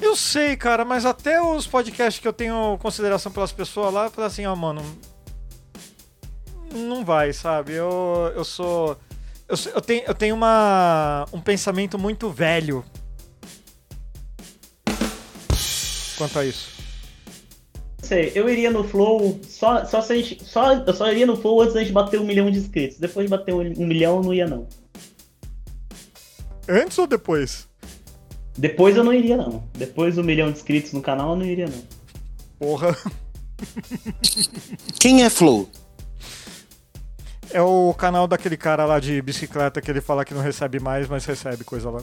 Eu 0.00 0.14
sei, 0.14 0.56
cara, 0.56 0.84
mas 0.84 1.04
até 1.04 1.40
os 1.40 1.66
podcasts 1.66 2.20
que 2.20 2.28
eu 2.28 2.32
tenho 2.32 2.78
consideração 2.78 3.32
pelas 3.32 3.52
pessoas 3.52 3.92
lá, 3.92 4.04
eu 4.04 4.10
falei 4.10 4.28
assim, 4.28 4.46
ó, 4.46 4.54
mano. 4.54 4.82
Não 6.72 7.04
vai, 7.04 7.32
sabe? 7.32 7.72
Eu, 7.72 8.32
eu 8.36 8.44
sou. 8.44 8.98
Eu, 9.48 9.56
eu 9.74 9.80
tenho, 9.80 10.02
eu 10.06 10.14
tenho 10.14 10.34
uma, 10.34 11.24
um 11.32 11.40
pensamento 11.40 11.98
muito 11.98 12.30
velho 12.30 12.84
quanto 16.18 16.38
a 16.38 16.44
isso. 16.44 16.77
Não 18.08 18.16
sei, 18.16 18.32
eu 18.34 18.48
iria 18.48 18.70
no 18.70 18.82
Flow 18.84 19.38
só, 19.46 19.84
só 19.84 20.00
se 20.00 20.12
a 20.14 20.16
gente. 20.16 20.42
Só, 20.42 20.72
eu 20.72 20.94
só 20.94 21.12
iria 21.12 21.26
no 21.26 21.36
Flow 21.36 21.60
antes 21.60 21.74
da 21.74 21.80
gente 21.80 21.92
bater 21.92 22.18
um 22.18 22.24
milhão 22.24 22.50
de 22.50 22.56
inscritos. 22.56 22.96
Depois 22.96 23.26
de 23.26 23.30
bater 23.30 23.54
um, 23.54 23.60
um 23.60 23.86
milhão, 23.86 24.16
eu 24.16 24.22
não 24.22 24.32
ia, 24.32 24.46
não. 24.46 24.66
Antes 26.66 26.96
ou 26.96 27.06
depois? 27.06 27.68
Depois 28.56 28.96
eu 28.96 29.04
não 29.04 29.12
iria, 29.12 29.36
não. 29.36 29.62
Depois 29.74 30.14
do 30.14 30.24
milhão 30.24 30.50
de 30.50 30.56
inscritos 30.56 30.94
no 30.94 31.02
canal, 31.02 31.32
eu 31.32 31.36
não 31.36 31.44
iria, 31.44 31.66
não. 31.66 31.82
Porra. 32.58 32.96
Quem 34.98 35.22
é 35.22 35.28
Flow? 35.28 35.68
É 37.50 37.60
o 37.60 37.92
canal 37.92 38.26
daquele 38.26 38.56
cara 38.56 38.86
lá 38.86 38.98
de 38.98 39.20
bicicleta 39.20 39.82
que 39.82 39.90
ele 39.90 40.00
fala 40.00 40.24
que 40.24 40.32
não 40.32 40.40
recebe 40.40 40.80
mais, 40.80 41.06
mas 41.06 41.26
recebe 41.26 41.62
coisa 41.62 41.90
lá. 41.90 42.02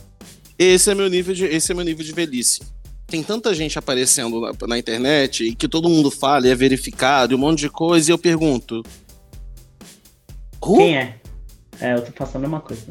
Esse 0.56 0.88
é 0.88 0.94
meu 0.94 1.10
nível 1.10 1.34
de, 1.34 1.46
esse 1.46 1.72
é 1.72 1.74
meu 1.74 1.84
nível 1.84 2.04
de 2.04 2.12
velhice. 2.12 2.60
Tem 3.06 3.22
tanta 3.22 3.54
gente 3.54 3.78
aparecendo 3.78 4.40
na, 4.40 4.52
na 4.66 4.78
internet 4.78 5.44
e 5.44 5.54
que 5.54 5.68
todo 5.68 5.88
mundo 5.88 6.10
fala 6.10 6.46
e 6.46 6.50
é 6.50 6.54
verificado 6.54 7.32
e 7.32 7.36
um 7.36 7.38
monte 7.38 7.60
de 7.60 7.70
coisa 7.70 8.10
e 8.10 8.12
eu 8.12 8.18
pergunto. 8.18 8.82
Who? 10.64 10.76
Quem 10.78 10.96
é? 10.96 11.16
É, 11.78 11.94
eu 11.94 12.02
tô 12.04 12.10
passando 12.10 12.36
a 12.36 12.40
mesma 12.48 12.60
coisa. 12.60 12.82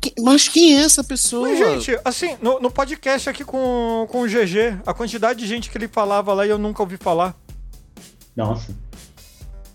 Quem- 0.00 0.14
Mas 0.20 0.48
quem 0.48 0.76
é 0.76 0.80
essa 0.82 1.04
pessoa? 1.04 1.48
Mas, 1.48 1.58
gente, 1.58 2.00
assim, 2.04 2.36
no, 2.42 2.58
no 2.58 2.70
podcast 2.70 3.28
aqui 3.28 3.44
com, 3.44 4.06
com 4.10 4.22
o 4.22 4.26
GG, 4.26 4.80
a 4.86 4.94
quantidade 4.94 5.38
de 5.38 5.46
gente 5.46 5.70
que 5.70 5.76
ele 5.78 5.86
falava 5.86 6.32
lá 6.32 6.46
e 6.46 6.50
eu 6.50 6.58
nunca 6.58 6.82
ouvi 6.82 6.96
falar. 6.96 7.36
Nossa. 8.34 8.74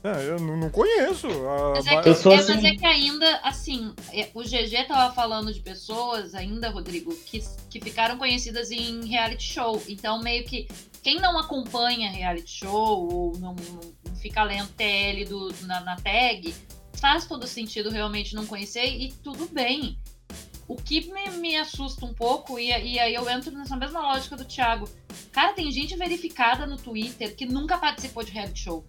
É, 0.05 0.29
eu 0.29 0.39
não, 0.39 0.69
conheço. 0.69 1.27
A- 1.27 1.71
Mas 1.75 1.87
é, 1.87 2.01
que, 2.01 2.09
Eu 2.09 2.15
sou 2.15 2.31
é, 2.31 2.35
assim- 2.35 2.53
mas 2.53 2.63
é 2.63 2.75
que 2.75 2.85
ainda, 2.85 3.39
assim, 3.43 3.93
é, 4.13 4.29
o 4.35 4.43
GG 4.43 4.83
tava 4.87 5.13
falando 5.15 5.51
de 5.51 5.59
pessoas 5.61 6.35
ainda, 6.35 6.69
Rodrigo, 6.69 7.15
que, 7.25 7.43
que 7.69 7.81
ficaram 7.81 8.17
conhecidas 8.17 8.69
em 8.69 9.03
reality 9.05 9.43
show. 9.43 9.81
Então, 9.87 10.21
meio 10.21 10.43
que 10.45 10.67
quem 11.01 11.19
não 11.19 11.37
acompanha 11.39 12.11
reality 12.11 12.51
show 12.59 13.09
ou 13.11 13.37
não, 13.39 13.55
não- 13.55 13.93
não 14.07 14.15
fica 14.17 14.43
lendo 14.43 14.69
TL 14.77 15.25
do, 15.25 15.53
na, 15.61 15.79
na 15.81 15.95
tag, 15.95 16.53
faz 16.93 17.25
todo 17.25 17.47
sentido 17.47 17.89
realmente 17.89 18.35
não 18.35 18.45
conhecer 18.45 18.85
e 18.85 19.11
tudo 19.23 19.47
bem. 19.51 19.97
O 20.67 20.75
que 20.75 21.11
me, 21.13 21.29
me 21.37 21.55
assusta 21.57 22.05
um 22.05 22.13
pouco, 22.13 22.57
e, 22.59 22.67
e 22.69 22.99
aí 22.99 23.13
eu 23.13 23.29
entro 23.29 23.51
nessa 23.51 23.75
mesma 23.75 24.01
lógica 24.01 24.35
do 24.35 24.43
Thiago. 24.45 24.89
Cara, 25.31 25.53
tem 25.53 25.71
gente 25.71 25.95
verificada 25.95 26.65
no 26.65 26.75
Twitter 26.77 27.35
que 27.35 27.45
nunca 27.45 27.77
participou 27.77 28.23
de 28.23 28.31
reality 28.31 28.59
show. 28.61 28.83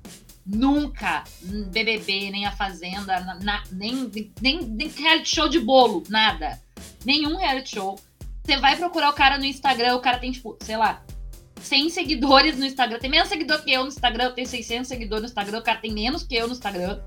Nunca. 0.47 1.25
BBB, 1.43 2.31
nem 2.31 2.47
a 2.47 2.53
Fazenda, 2.53 3.21
na- 3.43 3.63
nem, 3.73 4.11
nem, 4.41 4.63
nem 4.63 4.89
reality 4.89 5.35
show 5.35 5.49
de 5.49 5.59
bolo, 5.59 6.05
nada. 6.09 6.61
Nenhum 7.05 7.37
reality 7.37 7.75
show. 7.75 7.99
Você 8.45 8.57
vai 8.59 8.77
procurar 8.77 9.11
o 9.11 9.15
cara 9.15 9.39
no 9.39 9.45
Instagram, 9.45 9.97
o 9.97 10.01
cara 10.01 10.19
tem, 10.19 10.31
tipo, 10.31 10.57
sei 10.61 10.77
lá, 10.77 11.03
100 11.61 11.91
seguidores 11.91 12.57
no 12.57 12.65
Instagram. 12.65 12.99
Tem 13.01 13.11
menos 13.11 13.29
seguidor 13.29 13.63
que 13.65 13.73
eu 13.73 13.83
no 13.83 13.89
Instagram, 13.89 14.25
eu 14.25 14.35
tenho 14.35 14.47
600 14.47 14.87
seguidores 14.87 15.23
no 15.23 15.29
Instagram, 15.29 15.59
o 15.59 15.63
cara 15.63 15.79
tem 15.79 15.93
menos 15.93 16.23
que 16.23 16.37
eu 16.37 16.47
no 16.47 16.53
Instagram. 16.53 17.01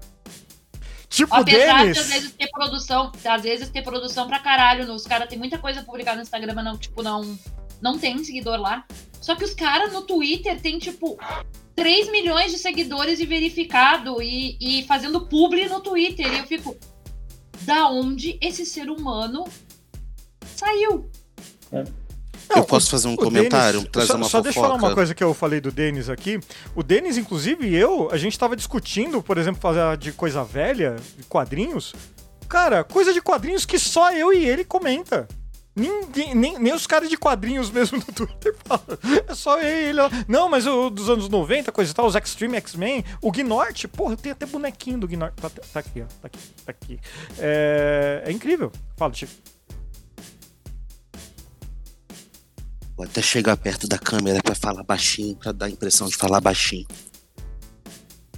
Tipo 1.07 1.33
Apesar 1.33 1.79
Denis. 1.79 1.95
de 1.95 1.99
às 2.01 2.07
vezes 2.09 2.31
ter 2.33 2.47
produção, 2.49 3.11
às 3.25 3.41
vezes 3.41 3.69
ter 3.69 3.81
produção 3.81 4.27
pra 4.27 4.39
caralho. 4.39 4.93
Os 4.93 5.05
caras 5.07 5.27
têm 5.27 5.39
muita 5.39 5.57
coisa 5.57 5.81
publicada 5.81 6.17
no 6.17 6.21
Instagram, 6.23 6.53
mas 6.53 6.65
não, 6.65 6.77
tipo, 6.77 7.01
não, 7.01 7.39
não 7.81 7.97
tem 7.97 8.23
seguidor 8.23 8.59
lá. 8.59 8.85
Só 9.21 9.35
que 9.35 9.43
os 9.43 9.53
caras 9.53 9.91
no 9.93 10.01
Twitter 10.03 10.59
tem, 10.61 10.79
tipo, 10.79 11.17
3 11.75 12.09
milhões 12.11 12.51
de 12.51 12.57
seguidores 12.57 13.19
e 13.19 13.25
verificado 13.25 14.21
e, 14.21 14.57
e 14.59 14.83
fazendo 14.87 15.27
publi 15.27 15.67
no 15.67 15.79
Twitter. 15.81 16.31
E 16.33 16.37
eu 16.39 16.45
fico. 16.45 16.75
Da 17.61 17.89
onde 17.89 18.37
esse 18.41 18.65
ser 18.65 18.89
humano 18.89 19.43
saiu? 20.55 21.09
eu 22.55 22.63
posso 22.63 22.89
fazer 22.89 23.07
um 23.07 23.15
comentário, 23.15 23.79
Denis- 23.79 23.91
trazer 23.91 24.07
só, 24.07 24.15
uma 24.17 24.23
só 24.29 24.41
deixa 24.41 24.57
eu 24.57 24.63
falar 24.63 24.73
uma 24.75 24.79
fofoca? 24.79 24.95
coisa 24.95 25.13
que 25.13 25.23
eu 25.23 25.33
falei 25.33 25.61
do 25.61 25.71
Denis 25.71 26.09
aqui. 26.09 26.39
O 26.75 26.81
Denis, 26.81 27.17
inclusive, 27.17 27.67
e 27.67 27.75
eu, 27.75 28.09
a 28.11 28.17
gente 28.17 28.39
tava 28.39 28.55
discutindo, 28.55 29.21
por 29.21 29.37
exemplo, 29.37 29.61
fazer 29.61 29.97
de 29.97 30.11
coisa 30.11 30.43
velha, 30.43 30.95
de 31.17 31.23
quadrinhos. 31.25 31.93
cara, 32.47 32.83
coisa 32.83 33.13
de 33.13 33.21
quadrinhos 33.21 33.65
que 33.65 33.77
só 33.77 34.11
eu 34.13 34.33
e 34.33 34.43
ele 34.45 34.63
comenta. 34.63 35.27
Ninguém, 35.75 36.35
nem, 36.35 36.59
nem 36.59 36.73
os 36.73 36.85
caras 36.85 37.09
de 37.09 37.17
quadrinhos 37.17 37.69
mesmo 37.69 37.99
no 37.99 38.03
Twitter 38.03 38.55
falam. 38.65 38.83
É 39.27 39.33
só 39.33 39.61
ele. 39.61 39.99
Não, 40.27 40.49
mas 40.49 40.67
o 40.67 40.89
dos 40.89 41.09
anos 41.09 41.29
90, 41.29 41.71
coisa 41.71 41.91
e 41.91 41.93
tal, 41.93 42.05
os 42.05 42.15
Extreme 42.15 42.57
X-Men, 42.57 43.05
o 43.21 43.31
Gnort, 43.31 43.87
porra, 43.87 44.17
tem 44.17 44.31
até 44.31 44.45
bonequinho 44.45 44.99
do 44.99 45.07
Gnort. 45.07 45.33
Tá, 45.35 45.49
tá 45.49 45.79
aqui, 45.79 46.01
ó. 46.01 46.05
Tá 46.05 46.27
aqui, 46.27 46.39
tá 46.65 46.71
aqui. 46.71 46.99
É, 47.37 48.23
é 48.25 48.31
incrível. 48.31 48.71
Fala, 48.97 49.13
Chico. 49.13 49.31
Vou 52.97 53.05
até 53.05 53.21
chegar 53.21 53.55
perto 53.55 53.87
da 53.87 53.97
câmera 53.97 54.41
pra 54.43 54.53
falar 54.53 54.83
baixinho, 54.83 55.33
pra 55.37 55.53
dar 55.53 55.67
a 55.67 55.69
impressão 55.69 56.09
de 56.09 56.17
falar 56.17 56.41
baixinho. 56.41 56.85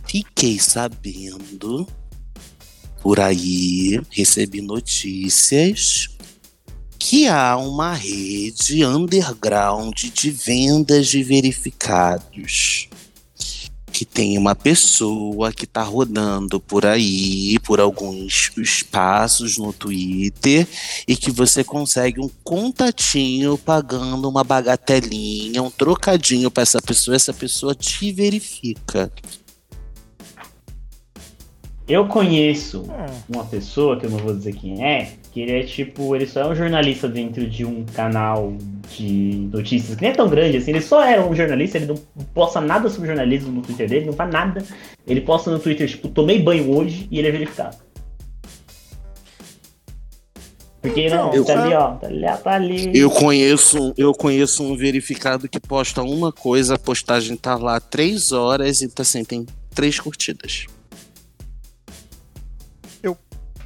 Fiquei 0.06 0.60
sabendo 0.60 1.88
por 3.02 3.20
aí, 3.20 4.00
recebi 4.12 4.62
notícias 4.62 6.10
que 7.04 7.28
há 7.28 7.58
uma 7.58 7.96
rede 7.96 8.86
underground 8.86 9.98
de 10.14 10.30
vendas 10.30 11.08
de 11.08 11.24
verificados. 11.24 12.90
Que 13.92 14.06
tem 14.06 14.38
uma 14.38 14.54
pessoa 14.54 15.52
que 15.52 15.66
tá 15.66 15.82
rodando 15.82 16.60
por 16.60 16.86
aí, 16.86 17.58
por 17.64 17.80
alguns 17.80 18.52
espaços 18.56 19.58
no 19.58 19.74
Twitter, 19.74 20.68
e 21.08 21.16
que 21.16 21.32
você 21.32 21.64
consegue 21.64 22.22
um 22.22 22.30
contatinho 22.44 23.58
pagando 23.58 24.30
uma 24.30 24.44
bagatelinha, 24.44 25.64
um 25.64 25.72
trocadinho 25.72 26.52
pra 26.52 26.62
essa 26.62 26.80
pessoa, 26.80 27.16
essa 27.16 27.34
pessoa 27.34 27.74
te 27.74 28.12
verifica. 28.12 29.12
Eu 31.88 32.08
conheço 32.08 32.84
Hum. 32.84 33.22
uma 33.28 33.44
pessoa, 33.44 34.00
que 34.00 34.06
eu 34.06 34.12
não 34.12 34.20
vou 34.20 34.36
dizer 34.36 34.54
quem 34.54 34.86
é, 34.86 35.18
que 35.32 35.40
ele 35.42 35.52
é 35.52 35.64
tipo, 35.64 36.16
ele 36.16 36.28
só 36.28 36.42
é 36.42 36.48
um 36.48 36.56
jornalista 36.56 37.08
dentro 37.08 37.50
de 37.50 37.64
um 37.66 37.86
canal 37.94 38.54
de 38.98 39.48
notícias 39.52 39.96
que 39.96 40.02
nem 40.02 40.12
é 40.12 40.14
tão 40.14 40.28
grande 40.30 40.58
assim, 40.58 40.72
ele 40.72 40.82
só 40.82 41.04
é 41.04 41.24
um 41.24 41.34
jornalista, 41.34 41.78
ele 41.78 41.86
não 41.88 41.96
posta 42.34 42.60
nada 42.60 42.90
sobre 42.90 43.08
jornalismo 43.08 43.52
no 43.52 43.62
Twitter 43.62 43.88
dele, 43.88 44.06
não 44.08 44.14
faz 44.14 44.32
nada. 44.32 44.64
Ele 45.08 45.22
posta 45.22 45.50
no 45.50 45.58
Twitter, 45.60 45.88
tipo, 45.88 46.10
tomei 46.10 46.42
banho 46.42 46.70
hoje 46.76 47.08
e 47.10 47.18
ele 47.18 47.28
é 47.30 47.32
verificado. 47.32 47.78
Porque 50.82 51.06
Então, 51.06 51.32
não, 51.32 51.44
tá 51.46 51.54
eu- 51.54 51.60
ali, 51.62 51.74
ó, 51.76 51.92
tá 51.94 52.08
ali, 52.08 52.22
tá 52.44 52.52
ali. 52.56 52.92
Eu 52.98 53.10
conheço, 53.12 53.94
eu 53.96 54.12
conheço 54.14 54.64
um 54.64 54.76
verificado 54.76 55.48
que 55.48 55.60
posta 55.60 56.02
uma 56.02 56.32
coisa, 56.32 56.74
a 56.76 56.80
postagem 56.80 57.38
tá 57.38 57.56
lá 57.56 57.80
três 57.80 58.32
horas 58.32 58.82
e 58.82 58.88
tá 58.88 59.04
assim, 59.04 59.24
tem 59.24 59.46
três 59.76 60.00
curtidas. 60.00 60.66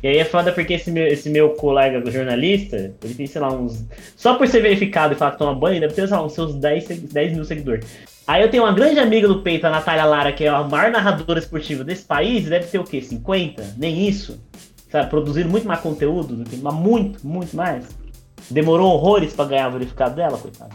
E 0.03 0.07
aí 0.07 0.17
é 0.17 0.25
foda 0.25 0.51
porque 0.51 0.73
esse 0.73 0.91
meu, 0.91 1.07
esse 1.07 1.29
meu 1.29 1.49
colega 1.51 2.09
jornalista, 2.11 2.93
ele 3.03 3.13
tem, 3.15 3.25
sei 3.27 3.41
lá, 3.41 3.51
uns. 3.51 3.83
Só 4.15 4.35
por 4.35 4.47
ser 4.47 4.61
verificado 4.61 5.13
e 5.13 5.17
falar 5.17 5.31
que 5.31 5.37
toma 5.39 5.55
banho, 5.55 5.79
deve 5.81 5.93
ter, 5.93 6.07
sei 6.07 6.15
lá, 6.17 6.23
uns 6.23 6.33
seus 6.33 6.53
10, 6.55 6.83
seg- 6.83 7.07
10 7.11 7.33
mil 7.33 7.45
seguidores. 7.45 7.85
Aí 8.27 8.41
eu 8.41 8.49
tenho 8.49 8.63
uma 8.63 8.71
grande 8.73 8.99
amiga 8.99 9.27
do 9.27 9.41
peito, 9.41 9.65
a 9.67 9.69
Natália 9.69 10.05
Lara, 10.05 10.31
que 10.31 10.43
é 10.45 10.47
a 10.47 10.63
maior 10.63 10.91
narradora 10.91 11.39
esportiva 11.39 11.83
desse 11.83 12.03
país, 12.03 12.45
deve 12.49 12.65
ter 12.67 12.79
o 12.79 12.83
quê? 12.83 13.01
50? 13.01 13.75
Nem 13.77 14.07
isso. 14.07 14.39
Sabe, 14.91 15.09
produzindo 15.09 15.49
muito 15.49 15.67
mais 15.67 15.79
conteúdo. 15.79 16.43
Mas 16.61 16.73
muito, 16.73 17.25
muito 17.25 17.55
mais. 17.55 17.85
Demorou 18.49 18.93
horrores 18.93 19.33
pra 19.33 19.45
ganhar 19.45 19.67
o 19.69 19.71
verificado 19.73 20.15
dela, 20.15 20.37
coitado. 20.37 20.73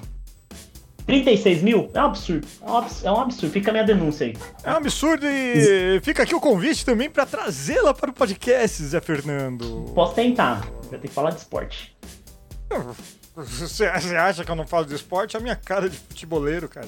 36 1.11 1.63
mil? 1.63 1.91
É 1.93 2.01
um 2.01 2.05
absurdo. 2.05 2.47
É 2.63 2.71
um 2.71 2.77
absurdo, 2.77 3.09
é 3.09 3.11
um 3.11 3.21
absurdo. 3.21 3.53
Fica 3.53 3.71
a 3.71 3.73
minha 3.73 3.85
denúncia 3.85 4.27
aí. 4.29 4.37
É 4.63 4.71
um 4.71 4.77
absurdo 4.77 5.27
e 5.27 6.01
fica 6.05 6.23
aqui 6.23 6.33
o 6.37 6.41
convite 6.41 6.85
também 6.85 7.11
pra 7.11 7.27
trazê-la 7.27 7.93
para 7.93 8.11
o 8.11 8.13
podcast, 8.13 8.81
Zé 8.85 9.01
Fernando. 9.01 9.91
Posso 9.93 10.15
tentar. 10.15 10.69
Vai 10.89 11.01
ter 11.01 11.09
que 11.09 11.15
falar 11.15 11.31
de 11.31 11.39
esporte. 11.39 11.97
Você 13.35 13.87
acha 13.87 14.45
que 14.45 14.51
eu 14.51 14.55
não 14.55 14.65
falo 14.65 14.87
de 14.87 14.95
esporte? 14.95 15.37
A 15.37 15.41
minha 15.41 15.57
cara 15.57 15.89
de 15.89 15.97
futeboleiro, 15.97 16.69
cara. 16.69 16.87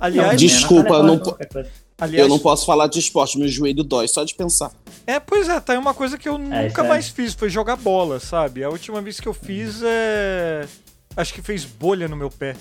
Aliás, 0.00 0.30
Não, 0.30 0.36
Desculpa, 0.36 1.02
Natália 1.02 1.22
não 1.24 1.70
aliás 2.00 2.22
Eu 2.24 2.28
não 2.28 2.38
posso 2.40 2.66
falar 2.66 2.88
de 2.88 2.98
esporte, 2.98 3.38
meu 3.38 3.48
joelho 3.48 3.84
dói 3.84 4.08
só 4.08 4.24
de 4.24 4.34
pensar. 4.34 4.72
é, 5.06 5.20
pois 5.20 5.48
é, 5.48 5.60
tá 5.60 5.74
aí 5.74 5.78
uma 5.78 5.94
coisa 5.94 6.18
que 6.18 6.28
eu 6.28 6.34
isso 6.34 6.42
nunca 6.42 6.84
é. 6.84 6.88
mais 6.88 7.08
fiz, 7.08 7.34
foi 7.34 7.48
jogar 7.48 7.76
bola, 7.76 8.18
sabe? 8.18 8.64
A 8.64 8.68
última 8.68 9.00
vez 9.00 9.20
que 9.20 9.28
eu 9.28 9.34
fiz 9.34 9.80
é. 9.84 10.66
Acho 11.16 11.32
que 11.32 11.42
fez 11.42 11.64
bolha 11.64 12.08
no 12.08 12.16
meu 12.16 12.30
pé. 12.30 12.56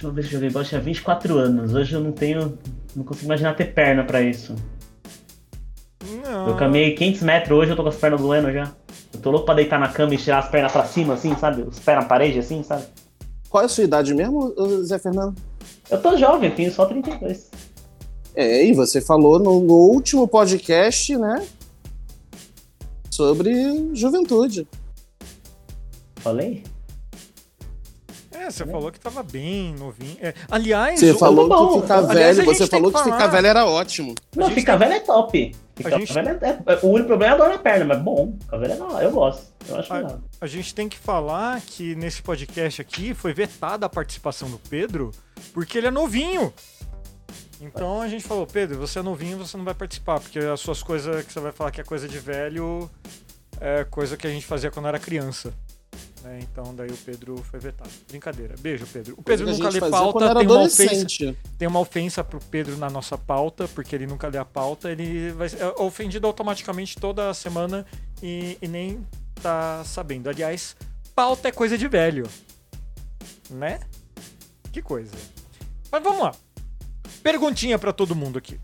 Última 0.00 0.14
vez 0.14 0.28
que 0.28 0.34
eu 0.34 0.38
joguei 0.38 0.50
bola 0.50 0.64
tinha 0.64 0.80
24 0.80 1.36
anos. 1.36 1.74
Hoje 1.74 1.94
eu 1.94 2.00
não 2.00 2.10
tenho. 2.10 2.58
Não 2.96 3.04
consigo 3.04 3.26
imaginar 3.26 3.54
ter 3.54 3.66
perna 3.66 4.02
pra 4.02 4.22
isso. 4.22 4.56
Não. 6.24 6.48
Eu 6.48 6.56
caminhei 6.56 6.94
500 6.94 7.20
metros 7.20 7.58
hoje 7.58 7.72
eu 7.72 7.76
tô 7.76 7.82
com 7.82 7.90
as 7.90 7.96
pernas 7.96 8.18
doendo 8.18 8.50
já. 8.50 8.72
Eu 9.12 9.20
tô 9.20 9.30
louco 9.30 9.44
pra 9.44 9.54
deitar 9.54 9.78
na 9.78 9.88
cama 9.88 10.14
e 10.14 10.16
tirar 10.16 10.38
as 10.38 10.48
pernas 10.48 10.72
pra 10.72 10.86
cima, 10.86 11.12
assim, 11.12 11.36
sabe? 11.36 11.62
Os 11.62 11.78
pés 11.78 11.98
na 11.98 12.04
parede, 12.06 12.38
assim, 12.38 12.62
sabe? 12.62 12.84
Qual 13.50 13.62
é 13.62 13.66
a 13.66 13.68
sua 13.68 13.84
idade 13.84 14.14
mesmo, 14.14 14.54
Zé 14.84 14.98
Fernando? 14.98 15.36
Eu 15.90 16.00
tô 16.00 16.16
jovem, 16.16 16.50
tenho 16.50 16.72
só 16.72 16.86
32. 16.86 17.50
É, 18.34 18.64
e 18.64 18.72
você 18.72 19.02
falou 19.02 19.38
no, 19.38 19.60
no 19.60 19.74
último 19.74 20.26
podcast, 20.26 21.14
né? 21.18 21.46
Sobre 23.10 23.94
juventude. 23.94 24.66
Falei? 26.16 26.62
É, 28.50 28.52
você 28.52 28.66
falou 28.66 28.92
que 28.92 29.00
tava 29.00 29.22
bem 29.22 29.74
novinho. 29.74 30.16
É, 30.20 30.34
aliás, 30.50 31.00
Você 31.00 31.14
falou 31.14 31.48
bom. 31.48 31.74
que 31.76 31.82
ficar 31.82 31.98
Aliás, 31.98 32.10
a 32.10 32.14
velho, 32.14 32.34
gente 32.54 32.58
você 32.58 32.66
falou 32.66 32.92
que 32.92 32.98
que, 32.98 33.04
ficar 33.04 33.26
velho 33.28 33.46
era 33.46 33.64
ótimo. 33.66 34.14
Não, 34.36 34.50
ficar 34.50 34.78
tem- 34.78 34.88
velho 34.88 35.00
é 35.00 35.00
top. 35.00 35.56
Ficar 35.76 35.98
gente- 35.98 36.12
velho 36.12 36.28
é, 36.42 36.48
é- 36.66 36.78
O 36.82 36.88
único 36.88 37.06
problema 37.08 37.32
é 37.32 37.34
a 37.34 37.38
dor 37.38 37.48
na 37.48 37.58
perna, 37.58 37.84
mas 37.86 38.02
bom. 38.02 38.36
Ficar 38.40 38.56
velho 38.58 38.72
é 38.72 38.76
não, 38.76 39.00
eu 39.00 39.10
gosto. 39.10 39.42
Eu 39.68 39.76
acho 39.78 39.92
legal. 39.94 40.20
A 40.40 40.46
gente 40.46 40.74
tem 40.74 40.88
que 40.88 40.98
falar 40.98 41.60
que 41.60 41.94
nesse 41.94 42.20
podcast 42.22 42.80
aqui 42.80 43.14
foi 43.14 43.32
vetada 43.32 43.86
a 43.86 43.88
participação 43.88 44.50
do 44.50 44.58
Pedro 44.58 45.10
porque 45.54 45.78
ele 45.78 45.86
é 45.86 45.90
novinho. 45.90 46.52
Então 47.60 48.00
a 48.00 48.08
gente 48.08 48.24
falou, 48.24 48.46
Pedro, 48.46 48.78
você 48.78 48.98
é 48.98 49.02
novinho, 49.02 49.36
você 49.38 49.56
não 49.56 49.64
vai 49.64 49.74
participar, 49.74 50.18
porque 50.18 50.38
as 50.38 50.60
suas 50.60 50.82
coisas 50.82 51.24
que 51.26 51.32
você 51.32 51.40
vai 51.40 51.52
falar 51.52 51.70
que 51.70 51.80
é 51.80 51.84
coisa 51.84 52.08
de 52.08 52.18
velho 52.18 52.90
é 53.60 53.84
coisa 53.84 54.16
que 54.16 54.26
a 54.26 54.30
gente 54.30 54.46
fazia 54.46 54.70
quando 54.70 54.88
era 54.88 54.98
criança. 54.98 55.52
Né? 56.22 56.40
Então 56.42 56.74
daí 56.74 56.90
o 56.90 56.96
Pedro 56.96 57.36
foi 57.38 57.58
vetado. 57.58 57.90
Brincadeira. 58.08 58.54
Beijo, 58.58 58.86
Pedro. 58.86 59.14
O 59.16 59.22
Pedro 59.22 59.46
nunca 59.50 59.68
lê 59.68 59.80
pauta, 59.80 60.34
tem 60.34 60.46
uma, 60.46 60.62
ofensa, 60.62 61.36
tem 61.58 61.68
uma 61.68 61.80
ofensa 61.80 62.24
pro 62.24 62.40
Pedro 62.40 62.76
na 62.76 62.90
nossa 62.90 63.16
pauta, 63.16 63.66
porque 63.68 63.94
ele 63.94 64.06
nunca 64.06 64.28
lê 64.28 64.38
a 64.38 64.44
pauta, 64.44 64.90
ele 64.90 65.30
vai 65.32 65.48
ser 65.48 65.60
é 65.60 65.66
ofendido 65.78 66.26
automaticamente 66.26 66.96
toda 66.98 67.32
semana 67.34 67.86
e, 68.22 68.58
e 68.60 68.68
nem 68.68 69.06
tá 69.42 69.82
sabendo. 69.84 70.28
Aliás, 70.28 70.76
pauta 71.14 71.48
é 71.48 71.52
coisa 71.52 71.76
de 71.76 71.88
velho. 71.88 72.26
Né? 73.48 73.80
Que 74.72 74.80
coisa. 74.80 75.12
Mas 75.90 76.02
vamos 76.02 76.22
lá. 76.22 76.34
Perguntinha 77.22 77.78
pra 77.78 77.92
todo 77.92 78.14
mundo 78.14 78.38
aqui. 78.38 78.60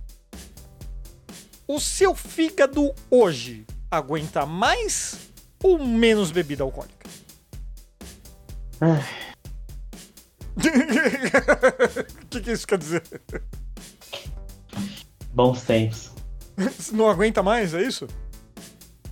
O 1.66 1.81
seu 1.81 2.14
fígado 2.14 2.95
hoje 3.11 3.66
aguenta 3.90 4.47
mais 4.47 5.19
ou 5.62 5.79
menos 5.85 6.31
bebida 6.31 6.62
alcoólica? 6.62 7.09
O 8.80 10.60
que, 12.30 12.40
que 12.40 12.52
isso 12.52 12.66
quer 12.66 12.78
dizer? 12.78 13.02
Bons 15.32 15.62
tempos. 15.62 16.12
Não 16.92 17.08
aguenta 17.08 17.42
mais, 17.42 17.74
é 17.74 17.82
isso? 17.82 18.06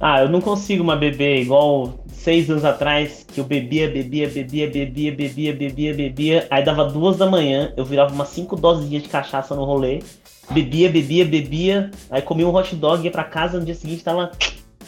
Ah, 0.01 0.23
eu 0.23 0.29
não 0.29 0.41
consigo 0.41 0.83
uma 0.83 0.97
beber 0.97 1.41
igual 1.41 2.05
seis 2.09 2.51
anos 2.51 2.65
atrás, 2.65 3.25
que 3.27 3.41
eu 3.41 3.45
bebia, 3.45 3.89
bebia, 3.91 4.29
bebia, 4.29 4.71
bebia, 4.71 5.13
bebia, 5.15 5.55
bebia, 5.55 5.95
bebia. 5.95 6.47
Aí 6.51 6.65
dava 6.65 6.85
duas 6.87 7.17
da 7.17 7.27
manhã, 7.27 7.73
eu 7.77 7.85
virava 7.85 8.13
umas 8.13 8.29
cinco 8.29 8.57
dosinhas 8.57 9.03
de 9.03 9.09
cachaça 9.09 9.55
no 9.55 9.65
rolê. 9.65 10.03
Bebia, 10.51 10.91
bebia, 10.91 11.25
bebia. 11.25 11.91
Aí 12.11 12.23
comia 12.23 12.47
um 12.47 12.55
hot 12.55 12.75
dog, 12.77 13.05
ia 13.05 13.11
pra 13.11 13.25
casa, 13.25 13.59
no 13.59 13.65
dia 13.65 13.75
seguinte 13.75 14.03
tava 14.03 14.31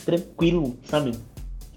tranquilo, 0.04 0.78
sabe? 0.84 1.12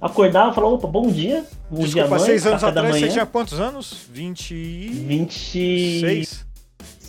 Acordava 0.02 0.52
e 0.52 0.56
falava, 0.56 0.76
opa, 0.76 0.88
bom 0.88 1.08
dia. 1.08 1.44
Bom 1.70 1.78
dia, 1.80 1.86
Desculpa, 1.86 2.10
mãe. 2.10 2.20
seis 2.20 2.46
anos 2.46 2.62
da 2.62 2.70
atrás 2.70 2.96
você 2.96 3.10
tinha 3.10 3.26
quantos 3.26 3.60
anos? 3.60 4.06
26? 4.12 6.46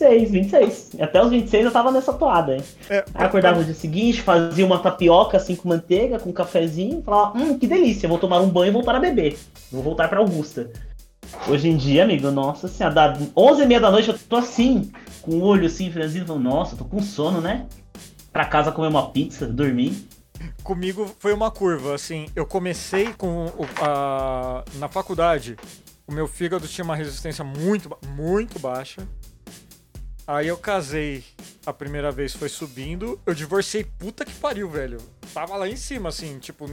26, 0.00 0.30
26. 0.30 0.90
Até 1.00 1.22
os 1.22 1.30
26 1.30 1.66
eu 1.66 1.70
tava 1.70 1.92
nessa 1.92 2.12
toada, 2.12 2.56
hein? 2.56 2.62
É, 2.88 3.04
Aí 3.14 3.26
acordava 3.26 3.58
no 3.58 3.64
dia 3.64 3.74
seguinte, 3.74 4.22
fazia 4.22 4.64
uma 4.66 4.78
tapioca 4.78 5.36
assim 5.36 5.54
com 5.54 5.68
manteiga, 5.68 6.18
com 6.18 6.30
um 6.30 6.32
cafezinho, 6.32 7.02
falava, 7.02 7.38
hum, 7.38 7.58
que 7.58 7.66
delícia, 7.66 8.08
vou 8.08 8.18
tomar 8.18 8.40
um 8.40 8.48
banho 8.48 8.70
e 8.70 8.72
voltar 8.72 8.96
a 8.96 9.00
beber. 9.00 9.38
Vou 9.70 9.82
voltar 9.82 10.08
pra 10.08 10.18
Augusta. 10.18 10.70
Hoje 11.46 11.68
em 11.68 11.76
dia, 11.76 12.02
amigo, 12.02 12.28
nossa 12.30 12.66
senhora, 12.66 12.94
dá 12.94 13.18
11 13.36 13.62
e 13.62 13.66
meia 13.66 13.80
da 13.80 13.90
noite 13.90 14.08
eu 14.08 14.18
tô 14.18 14.36
assim, 14.36 14.90
com 15.22 15.32
o 15.32 15.42
olho 15.42 15.66
assim, 15.66 15.90
franzido, 15.92 16.26
falando, 16.26 16.42
nossa, 16.42 16.74
tô 16.74 16.84
com 16.84 17.00
sono, 17.00 17.40
né? 17.40 17.66
Pra 18.32 18.44
casa 18.44 18.72
comer 18.72 18.88
uma 18.88 19.10
pizza, 19.10 19.46
dormir. 19.46 20.08
Comigo 20.62 21.14
foi 21.18 21.32
uma 21.32 21.50
curva, 21.50 21.94
assim, 21.94 22.28
eu 22.34 22.46
comecei 22.46 23.12
com 23.14 23.46
o- 23.46 23.66
a, 23.82 24.64
na 24.76 24.88
faculdade, 24.88 25.56
o 26.06 26.12
meu 26.12 26.26
fígado 26.26 26.66
tinha 26.68 26.84
uma 26.84 26.96
resistência 26.96 27.44
muito, 27.44 27.96
muito 28.08 28.58
baixa. 28.58 29.06
Aí 30.26 30.46
eu 30.46 30.56
casei, 30.56 31.24
a 31.66 31.72
primeira 31.72 32.12
vez 32.12 32.32
foi 32.34 32.48
subindo, 32.48 33.20
eu 33.26 33.34
divorciei, 33.34 33.84
puta 33.84 34.24
que 34.24 34.32
pariu, 34.34 34.68
velho. 34.70 34.98
tava 35.34 35.56
lá 35.56 35.68
em 35.68 35.76
cima, 35.76 36.08
assim, 36.08 36.38
tipo. 36.38 36.66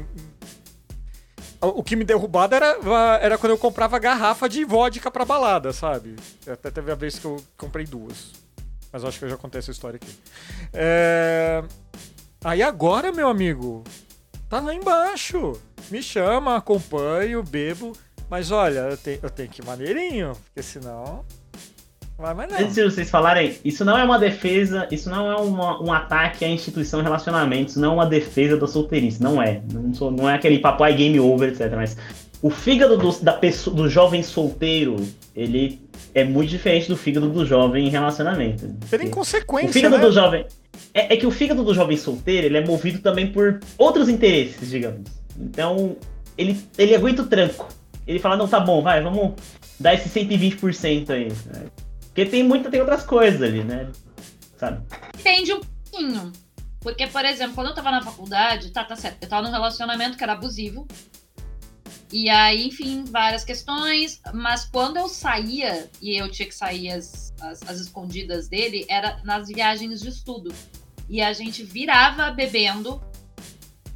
O 1.59 1.81
que 1.83 1.95
me 1.95 2.03
derrubado 2.03 2.53
era, 2.53 2.77
era 3.19 3.37
quando 3.37 3.51
eu 3.51 3.57
comprava 3.57 3.97
garrafa 3.97 4.47
de 4.47 4.63
vodka 4.63 5.09
pra 5.09 5.25
balada, 5.25 5.73
sabe? 5.73 6.15
Até 6.45 6.69
teve 6.69 6.91
a 6.91 6.95
vez 6.95 7.17
que 7.17 7.25
eu 7.25 7.43
comprei 7.57 7.85
duas. 7.85 8.31
Mas 8.91 9.03
acho 9.03 9.17
que 9.17 9.25
eu 9.25 9.29
já 9.29 9.37
contei 9.37 9.57
essa 9.59 9.71
história 9.71 9.97
aqui. 9.97 10.15
É... 10.71 11.63
Aí 12.43 12.61
agora, 12.61 13.11
meu 13.11 13.27
amigo, 13.27 13.83
tá 14.49 14.59
lá 14.59 14.73
embaixo. 14.73 15.53
Me 15.89 16.01
chama, 16.01 16.55
acompanho, 16.55 17.43
bebo. 17.43 17.93
Mas 18.29 18.51
olha, 18.51 18.79
eu, 18.79 18.97
te, 18.97 19.19
eu 19.21 19.29
tenho 19.29 19.49
que 19.49 19.61
ir 19.61 19.65
maneirinho, 19.65 20.33
porque 20.45 20.61
senão. 20.61 21.23
Vai 22.17 22.33
mais 22.33 22.51
não. 22.51 22.59
Antes 22.59 22.75
de 22.75 22.83
vocês 22.83 23.09
falarem, 23.09 23.57
isso 23.63 23.85
não 23.85 23.97
é 23.97 24.03
uma 24.03 24.17
defesa, 24.17 24.87
isso 24.91 25.09
não 25.09 25.31
é 25.31 25.35
uma, 25.35 25.81
um 25.81 25.93
ataque 25.93 26.43
à 26.43 26.49
instituição 26.49 27.01
relacionamento, 27.01 27.71
isso 27.71 27.79
não 27.79 27.91
é 27.91 27.93
uma 27.93 28.05
defesa 28.05 28.57
da 28.57 28.67
solteirice, 28.67 29.21
não 29.21 29.41
é. 29.41 29.61
Não, 29.71 29.93
sou, 29.93 30.09
não 30.09 30.27
é 30.27 30.33
aquele 30.33 30.59
papo 30.59 30.83
aí 30.83 30.95
game 30.95 31.19
over, 31.19 31.49
etc. 31.49 31.71
Mas 31.75 31.95
o 32.41 32.49
fígado 32.49 32.97
do, 32.97 33.11
da 33.19 33.33
pessoa, 33.33 33.75
do 33.75 33.87
jovem 33.87 34.23
solteiro, 34.23 34.95
ele 35.35 35.79
é 36.13 36.23
muito 36.23 36.49
diferente 36.49 36.89
do 36.89 36.97
fígado 36.97 37.29
do 37.29 37.45
jovem 37.45 37.85
em 37.85 37.89
relacionamento. 37.89 38.67
Tem 38.89 39.09
consequência. 39.09 39.69
O 39.69 39.73
fígado 39.73 39.97
né? 39.97 40.03
do 40.03 40.11
jovem. 40.11 40.45
É, 40.93 41.13
é, 41.13 41.17
que 41.17 41.25
o 41.25 41.31
fígado 41.31 41.63
do 41.63 41.73
jovem 41.73 41.97
solteiro 41.97 42.47
ele 42.47 42.57
é 42.57 42.65
movido 42.65 42.99
também 42.99 43.31
por 43.31 43.59
outros 43.77 44.09
interesses, 44.09 44.69
digamos. 44.69 45.09
Então, 45.39 45.95
ele, 46.37 46.59
ele 46.77 46.95
aguenta 46.95 47.21
o 47.21 47.27
tranco. 47.27 47.67
Ele 48.05 48.19
fala, 48.19 48.37
não, 48.37 48.47
tá 48.47 48.59
bom, 48.59 48.81
vai, 48.81 49.01
vamos 49.01 49.33
dar 49.79 49.93
esse 49.93 50.09
120% 50.09 51.09
aí. 51.09 51.27
Né? 51.27 51.65
Porque 52.07 52.25
tem 52.25 52.43
muita, 52.43 52.71
tem 52.71 52.79
outras 52.79 53.03
coisas 53.03 53.41
ali, 53.41 53.63
né? 53.63 53.89
Sabe? 54.57 54.81
Depende 55.15 55.53
um 55.53 55.59
pouquinho. 55.59 56.31
Porque, 56.79 57.05
por 57.07 57.25
exemplo, 57.25 57.53
quando 57.53 57.67
eu 57.67 57.75
tava 57.75 57.91
na 57.91 58.01
faculdade, 58.01 58.71
tá, 58.71 58.83
tá 58.83 58.95
certo, 58.95 59.21
eu 59.21 59.27
tava 59.29 59.45
num 59.45 59.51
relacionamento 59.51 60.17
que 60.17 60.23
era 60.23 60.33
abusivo. 60.33 60.87
E 62.11 62.29
aí, 62.29 62.67
enfim, 62.67 63.03
várias 63.05 63.43
questões. 63.43 64.21
Mas 64.33 64.65
quando 64.65 64.97
eu 64.97 65.09
saía, 65.09 65.89
e 66.01 66.15
eu 66.15 66.29
tinha 66.31 66.47
que 66.47 66.55
sair 66.55 66.89
as, 66.91 67.33
as, 67.41 67.61
as 67.63 67.79
escondidas 67.79 68.47
dele, 68.47 68.85
era 68.89 69.21
nas 69.23 69.47
viagens 69.47 70.01
de 70.01 70.09
estudo. 70.09 70.53
E 71.09 71.21
a 71.21 71.33
gente 71.33 71.63
virava 71.63 72.31
bebendo. 72.31 73.01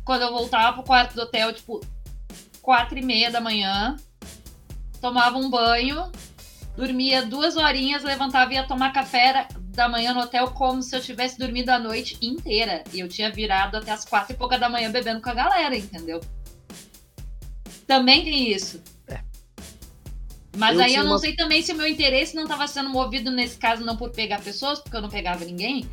Quando 0.03 0.23
eu 0.23 0.31
voltava 0.31 0.73
pro 0.73 0.83
quarto 0.83 1.15
do 1.15 1.21
hotel, 1.21 1.53
tipo, 1.53 1.79
quatro 2.61 2.97
e 2.97 3.01
meia 3.01 3.31
da 3.31 3.41
manhã. 3.41 3.95
Tomava 4.99 5.37
um 5.37 5.49
banho, 5.49 6.11
dormia 6.75 7.25
duas 7.25 7.57
horinhas, 7.57 8.03
levantava 8.03 8.53
e 8.53 8.55
ia 8.55 8.67
tomar 8.67 8.93
café 8.93 9.47
da 9.59 9.89
manhã 9.89 10.13
no 10.13 10.21
hotel 10.21 10.51
como 10.51 10.83
se 10.83 10.95
eu 10.95 11.01
tivesse 11.01 11.39
dormido 11.39 11.69
a 11.69 11.79
noite 11.79 12.17
inteira. 12.21 12.83
E 12.93 12.99
eu 12.99 13.07
tinha 13.07 13.31
virado 13.31 13.77
até 13.77 13.91
as 13.91 14.05
quatro 14.05 14.33
e 14.33 14.37
pouca 14.37 14.59
da 14.59 14.69
manhã 14.69 14.91
bebendo 14.91 15.21
com 15.21 15.29
a 15.29 15.33
galera, 15.33 15.75
entendeu? 15.75 16.21
Também 17.91 18.23
tem 18.23 18.49
isso. 18.53 18.81
É. 19.09 19.19
Mas 20.55 20.77
eu 20.77 20.83
aí 20.85 20.95
eu 20.95 21.03
não 21.03 21.11
uma... 21.11 21.19
sei 21.19 21.35
também 21.35 21.61
se 21.61 21.73
o 21.73 21.75
meu 21.75 21.85
interesse 21.85 22.33
não 22.33 22.43
estava 22.43 22.65
sendo 22.65 22.89
movido 22.89 23.29
nesse 23.29 23.57
caso 23.57 23.83
não 23.83 23.97
por 23.97 24.11
pegar 24.11 24.39
pessoas, 24.39 24.79
porque 24.79 24.95
eu 24.95 25.01
não 25.01 25.09
pegava 25.09 25.43
ninguém, 25.43 25.85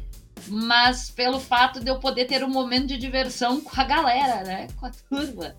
mas 0.46 1.10
pelo 1.10 1.40
fato 1.40 1.80
de 1.80 1.90
eu 1.90 1.98
poder 1.98 2.26
ter 2.26 2.44
um 2.44 2.48
momento 2.48 2.86
de 2.86 2.98
diversão 2.98 3.60
com 3.60 3.80
a 3.80 3.82
galera, 3.82 4.44
né? 4.44 4.68
Com 4.78 4.86
a 4.86 4.90
turma. 4.90 5.56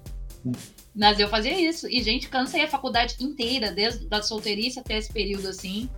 Mas 0.95 1.19
eu 1.19 1.27
fazia 1.27 1.59
isso. 1.59 1.89
E, 1.89 2.01
gente, 2.01 2.29
cansei 2.29 2.63
a 2.63 2.69
faculdade 2.69 3.17
inteira, 3.19 3.73
desde 3.73 4.07
da 4.07 4.23
solteirice 4.23 4.79
até 4.79 4.97
esse 4.97 5.11
período 5.11 5.49
assim, 5.49 5.89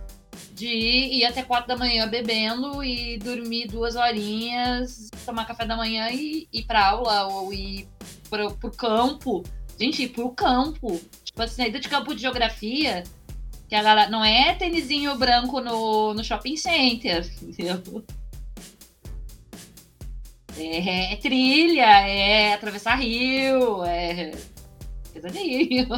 de 0.54 0.66
ir 0.66 1.24
até 1.24 1.44
quatro 1.44 1.68
da 1.68 1.76
manhã 1.76 2.08
bebendo 2.08 2.82
e 2.82 3.16
dormir 3.18 3.68
duas 3.68 3.94
horinhas, 3.94 5.08
tomar 5.24 5.44
café 5.44 5.64
da 5.64 5.76
manhã 5.76 6.10
e 6.10 6.48
ir 6.52 6.64
pra 6.64 6.84
aula 6.84 7.28
ou 7.28 7.52
ir 7.52 7.86
pro, 8.28 8.52
pro 8.56 8.72
campo 8.72 9.44
Gente, 9.78 10.04
ir 10.04 10.08
pro 10.08 10.30
campo. 10.30 11.00
Tipo 11.24 11.42
assim, 11.42 11.62
saída 11.62 11.80
de 11.80 11.88
campo 11.88 12.14
de 12.14 12.22
geografia, 12.22 13.02
que 13.68 13.74
a 13.74 13.82
galera. 13.82 14.10
Não 14.10 14.24
é 14.24 14.54
tênisinho 14.54 15.16
branco 15.16 15.60
no, 15.60 16.14
no 16.14 16.24
shopping 16.24 16.56
center, 16.56 17.28
entendeu? 17.42 18.04
É, 20.56 21.14
é 21.14 21.16
trilha, 21.16 22.06
é 22.06 22.54
atravessar 22.54 22.96
rio, 22.96 23.82
é. 23.84 24.32
Pesadinho. 25.12 25.88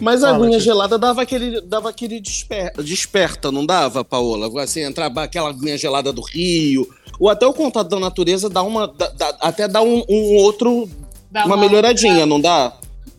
Mas 0.00 0.22
a 0.22 0.34
aguinha 0.34 0.60
gelada 0.60 0.98
dava 0.98 1.22
aquele, 1.22 1.60
dava 1.60 1.90
aquele 1.90 2.20
desper, 2.20 2.72
desperta, 2.82 3.50
não 3.50 3.66
dava, 3.66 4.04
Paola? 4.04 4.62
Assim, 4.62 4.80
entrar 4.80 5.06
aquela 5.06 5.50
aguinha 5.50 5.76
gelada 5.76 6.12
do 6.12 6.22
rio, 6.22 6.88
ou 7.18 7.28
até 7.28 7.46
o 7.46 7.52
contato 7.52 7.88
da 7.88 7.98
natureza 7.98 8.48
dá 8.48 8.62
uma. 8.62 8.86
Dá, 8.86 9.08
dá, 9.08 9.36
até 9.40 9.66
dá 9.66 9.82
um, 9.82 10.04
um 10.08 10.36
outro 10.36 10.88
Dá 11.30 11.44
uma, 11.44 11.56
uma 11.56 11.66
melhoradinha, 11.66 12.12
outra... 12.12 12.26
não 12.26 12.40
dá? 12.40 12.76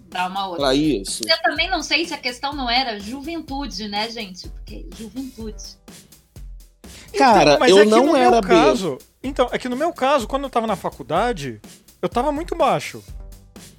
Dá 0.09 0.27
uma 0.27 0.47
outra. 0.47 0.65
Pra 0.65 0.75
isso. 0.75 1.21
Eu 1.27 1.41
também 1.41 1.69
não 1.69 1.83
sei 1.83 2.05
se 2.05 2.13
a 2.13 2.17
questão 2.17 2.53
não 2.53 2.69
era 2.69 2.99
juventude, 2.99 3.87
né, 3.87 4.09
gente? 4.09 4.47
Porque 4.49 4.87
juventude. 4.97 5.77
Cara, 7.17 7.55
então, 7.55 7.67
eu 7.67 7.79
é 7.79 7.85
não 7.85 8.15
era 8.15 8.41
caso, 8.41 8.97
Então, 9.23 9.49
é 9.51 9.57
que 9.57 9.69
no 9.69 9.75
meu 9.75 9.91
caso, 9.91 10.27
quando 10.27 10.43
eu 10.43 10.49
tava 10.49 10.67
na 10.67 10.75
faculdade, 10.75 11.59
eu 12.01 12.09
tava 12.09 12.31
muito 12.31 12.55
baixo. 12.55 13.03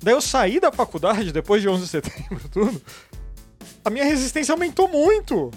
Daí 0.03 0.14
eu 0.14 0.21
saí 0.21 0.59
da 0.59 0.73
faculdade, 0.73 1.33
depois 1.33 1.62
de 1.62 1.69
11 1.69 1.83
de 1.83 1.88
setembro, 1.88 2.49
tudo. 2.51 2.83
A 3.85 3.90
minha 3.90 4.05
resistência 4.05 4.53
aumentou 4.53 4.88
muito. 4.88 5.51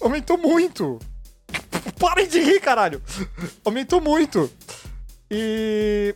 Aumentou 0.00 0.38
muito. 0.38 0.98
Parem 1.98 2.28
de 2.28 2.40
rir, 2.40 2.60
caralho. 2.60 3.02
Aumentou 3.64 4.00
muito. 4.00 4.50
E 5.30 6.14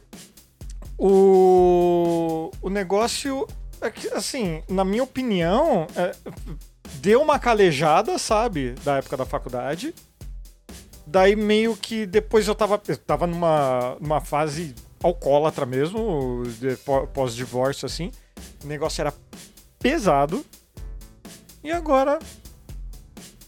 o, 1.05 2.53
o 2.63 2.71
negócio 2.71 3.45
é 3.81 3.91
que, 3.91 4.07
assim, 4.15 4.63
na 4.69 4.85
minha 4.85 5.03
opinião, 5.03 5.89
é, 5.97 6.15
deu 7.01 7.21
uma 7.21 7.41
calejada, 7.41 8.17
sabe, 8.19 8.77
da 8.85 8.99
época 8.99 9.17
da 9.17 9.27
faculdade. 9.27 9.93
Daí 11.05 11.35
meio 11.35 11.77
que 11.77 12.07
depois 12.07 12.47
eu 12.47 12.55
tava, 12.55 12.81
eu 12.87 12.97
tava 12.97 13.27
numa, 13.27 13.97
numa 14.01 14.21
fase 14.21 14.77
alcoólatra 15.03 15.67
mesmo, 15.67 16.45
pós-divórcio, 17.13 17.85
assim. 17.85 18.13
O 18.63 18.69
negócio 18.69 19.01
era 19.01 19.13
pesado. 19.81 20.47
E 21.65 21.73
agora, 21.73 22.21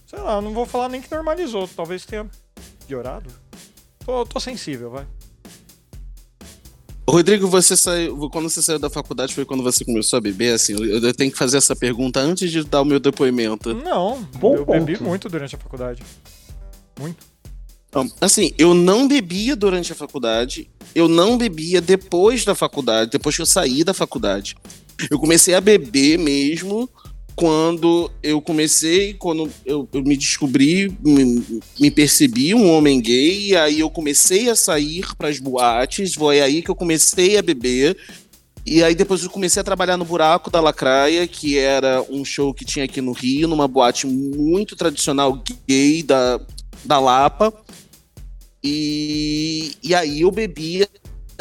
sei 0.08 0.18
lá, 0.18 0.40
não 0.40 0.52
vou 0.52 0.66
falar 0.66 0.88
nem 0.88 1.00
que 1.00 1.10
normalizou, 1.14 1.68
talvez 1.68 2.04
tenha 2.04 2.28
piorado. 2.88 3.30
Tô, 4.04 4.26
tô 4.26 4.40
sensível, 4.40 4.90
vai. 4.90 5.06
Rodrigo, 7.08 7.46
você 7.46 7.76
saiu. 7.76 8.30
Quando 8.30 8.48
você 8.48 8.62
saiu 8.62 8.78
da 8.78 8.88
faculdade 8.88 9.34
foi 9.34 9.44
quando 9.44 9.62
você 9.62 9.84
começou 9.84 10.16
a 10.16 10.20
beber? 10.20 10.54
Assim, 10.54 10.72
eu, 10.72 11.02
eu 11.02 11.14
tenho 11.14 11.30
que 11.30 11.36
fazer 11.36 11.58
essa 11.58 11.76
pergunta 11.76 12.20
antes 12.20 12.50
de 12.50 12.64
dar 12.64 12.80
o 12.80 12.84
meu 12.84 12.98
depoimento. 12.98 13.74
Não, 13.74 14.22
Bom 14.38 14.56
eu 14.56 14.64
ponto. 14.64 14.84
bebi 14.84 15.02
muito 15.02 15.28
durante 15.28 15.54
a 15.54 15.58
faculdade. 15.58 16.02
Muito. 16.98 17.34
Assim, 18.20 18.52
eu 18.58 18.74
não 18.74 19.06
bebia 19.06 19.54
durante 19.54 19.92
a 19.92 19.94
faculdade, 19.94 20.68
eu 20.94 21.08
não 21.08 21.38
bebia 21.38 21.80
depois 21.80 22.44
da 22.44 22.52
faculdade, 22.52 23.12
depois 23.12 23.36
que 23.36 23.42
eu 23.42 23.46
saí 23.46 23.84
da 23.84 23.94
faculdade. 23.94 24.56
Eu 25.08 25.18
comecei 25.18 25.54
a 25.54 25.60
beber 25.60 26.18
mesmo 26.18 26.90
quando 27.36 28.10
eu 28.22 28.40
comecei, 28.40 29.14
quando 29.14 29.50
eu, 29.66 29.88
eu 29.92 30.02
me 30.02 30.16
descobri, 30.16 30.96
me, 31.02 31.44
me, 31.78 31.90
percebi 31.90 32.54
um 32.54 32.70
homem 32.70 33.00
gay, 33.00 33.48
e 33.48 33.56
aí 33.56 33.80
eu 33.80 33.90
comecei 33.90 34.48
a 34.48 34.54
sair 34.54 35.04
para 35.16 35.28
as 35.28 35.38
boates, 35.38 36.14
foi 36.14 36.40
aí 36.40 36.62
que 36.62 36.70
eu 36.70 36.76
comecei 36.76 37.36
a 37.36 37.42
beber. 37.42 37.96
E 38.66 38.82
aí 38.82 38.94
depois 38.94 39.22
eu 39.22 39.28
comecei 39.28 39.60
a 39.60 39.64
trabalhar 39.64 39.96
no 39.96 40.04
Buraco 40.04 40.50
da 40.50 40.60
Lacraia, 40.60 41.26
que 41.26 41.58
era 41.58 42.02
um 42.08 42.24
show 42.24 42.54
que 42.54 42.64
tinha 42.64 42.86
aqui 42.86 43.00
no 43.00 43.12
Rio, 43.12 43.48
numa 43.48 43.68
boate 43.68 44.06
muito 44.06 44.74
tradicional 44.74 45.42
gay 45.68 46.02
da, 46.02 46.40
da 46.84 46.98
Lapa. 46.98 47.52
E, 48.62 49.72
e 49.82 49.94
aí 49.94 50.22
eu 50.22 50.30
bebia, 50.30 50.88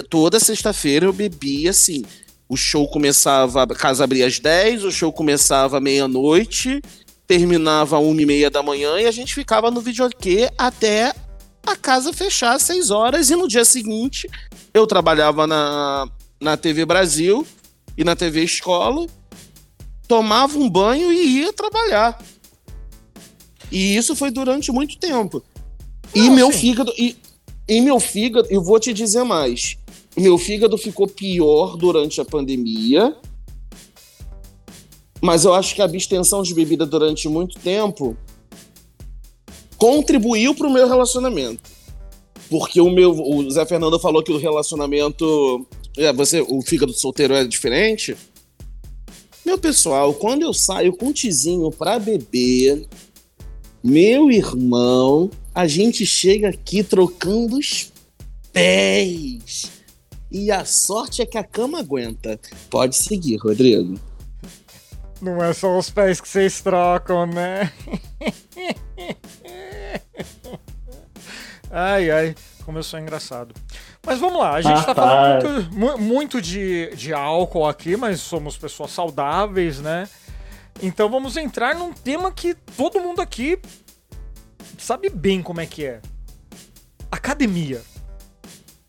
toda 0.09 0.39
sexta-feira 0.39 1.05
eu 1.05 1.13
bebia 1.13 1.69
assim, 1.69 2.03
o 2.47 2.57
show 2.57 2.87
começava, 2.87 3.63
a 3.63 3.67
casa 3.67 4.03
abria 4.03 4.27
às 4.27 4.39
10, 4.39 4.83
o 4.83 4.91
show 4.91 5.11
começava 5.11 5.79
meia-noite, 5.79 6.81
terminava 7.25 7.97
uma 7.99 8.21
e 8.21 8.25
meia 8.25 8.49
da 8.49 8.61
manhã 8.61 8.99
e 8.99 9.05
a 9.05 9.11
gente 9.11 9.33
ficava 9.33 9.71
no 9.71 9.81
videokê 9.81 10.51
até 10.57 11.13
a 11.65 11.75
casa 11.75 12.11
fechar 12.11 12.55
às 12.55 12.63
6 12.63 12.91
horas. 12.91 13.29
E 13.29 13.35
no 13.35 13.47
dia 13.47 13.65
seguinte 13.65 14.29
eu 14.73 14.85
trabalhava 14.85 15.47
na, 15.47 16.07
na 16.39 16.57
TV 16.57 16.85
Brasil 16.85 17.45
e 17.97 18.03
na 18.03 18.15
TV 18.15 18.43
Escola, 18.43 19.07
tomava 20.07 20.57
um 20.57 20.69
banho 20.69 21.11
e 21.11 21.39
ia 21.39 21.53
trabalhar. 21.53 22.21
E 23.71 23.95
isso 23.95 24.15
foi 24.15 24.29
durante 24.29 24.71
muito 24.71 24.99
tempo. 24.99 25.43
Não, 26.13 26.23
e 26.23 26.29
meu 26.29 26.51
sim. 26.51 26.59
fígado. 26.59 26.93
E, 26.97 27.17
e 27.67 27.81
meu 27.81 27.99
fígado, 27.99 28.47
eu 28.51 28.61
vou 28.61 28.79
te 28.79 28.93
dizer 28.93 29.23
mais 29.23 29.77
meu 30.15 30.37
fígado 30.37 30.77
ficou 30.77 31.07
pior 31.07 31.75
durante 31.77 32.21
a 32.21 32.25
pandemia. 32.25 33.15
Mas 35.21 35.45
eu 35.45 35.53
acho 35.53 35.73
que 35.73 35.81
a 35.81 35.85
abstenção 35.85 36.43
de 36.43 36.53
bebida 36.53 36.85
durante 36.85 37.29
muito 37.29 37.57
tempo 37.59 38.17
contribuiu 39.77 40.53
para 40.53 40.67
o 40.67 40.73
meu 40.73 40.87
relacionamento. 40.87 41.71
Porque 42.49 42.79
o 42.79 42.89
meu. 42.89 43.11
O 43.11 43.49
Zé 43.49 43.65
Fernando 43.65 43.99
falou 43.99 44.21
que 44.21 44.31
o 44.31 44.37
relacionamento. 44.37 45.65
É, 45.97 46.11
você, 46.11 46.41
o 46.41 46.61
fígado 46.61 46.93
solteiro 46.93 47.33
é 47.33 47.45
diferente. 47.45 48.15
Meu 49.45 49.57
pessoal, 49.57 50.13
quando 50.13 50.43
eu 50.43 50.53
saio 50.53 50.95
com 50.95 51.07
o 51.07 51.13
tizinho 51.13 51.69
pra 51.71 51.99
beber, 51.99 52.87
meu 53.83 54.31
irmão, 54.31 55.29
a 55.53 55.67
gente 55.67 56.05
chega 56.05 56.49
aqui 56.49 56.83
trocando 56.83 57.57
os 57.57 57.91
pés. 58.51 59.82
E 60.33 60.51
a 60.51 60.65
sorte 60.65 61.21
é 61.21 61.25
que 61.27 61.37
a 61.37 61.43
cama 61.43 61.79
aguenta. 61.79 62.39
Pode 62.69 62.95
seguir, 62.95 63.37
Rodrigo. 63.37 63.99
Não 65.21 65.41
é 65.43 65.53
só 65.53 65.77
os 65.77 65.89
pés 65.91 66.19
que 66.19 66.27
vocês 66.27 66.59
trocam, 66.59 67.25
né? 67.27 67.71
ai, 71.71 72.09
ai, 72.11 72.35
como 72.65 72.77
eu 72.79 72.83
sou 72.83 72.99
engraçado. 72.99 73.53
Mas 74.05 74.19
vamos 74.19 74.39
lá, 74.39 74.55
a 74.55 74.61
gente 74.61 74.81
tá 74.81 74.87
Rapaz. 74.93 75.43
falando 75.43 75.71
muito, 75.71 75.75
mu- 75.77 75.97
muito 75.97 76.41
de, 76.41 76.93
de 76.95 77.13
álcool 77.13 77.65
aqui, 77.67 77.95
mas 77.95 78.19
somos 78.19 78.57
pessoas 78.57 78.91
saudáveis, 78.91 79.79
né? 79.79 80.09
Então 80.81 81.09
vamos 81.09 81.37
entrar 81.37 81.75
num 81.75 81.93
tema 81.93 82.31
que 82.31 82.53
todo 82.75 82.99
mundo 82.99 83.21
aqui 83.21 83.57
sabe 84.77 85.09
bem 85.09 85.41
como 85.41 85.61
é 85.61 85.65
que 85.65 85.85
é. 85.85 86.01
Academia. 87.11 87.81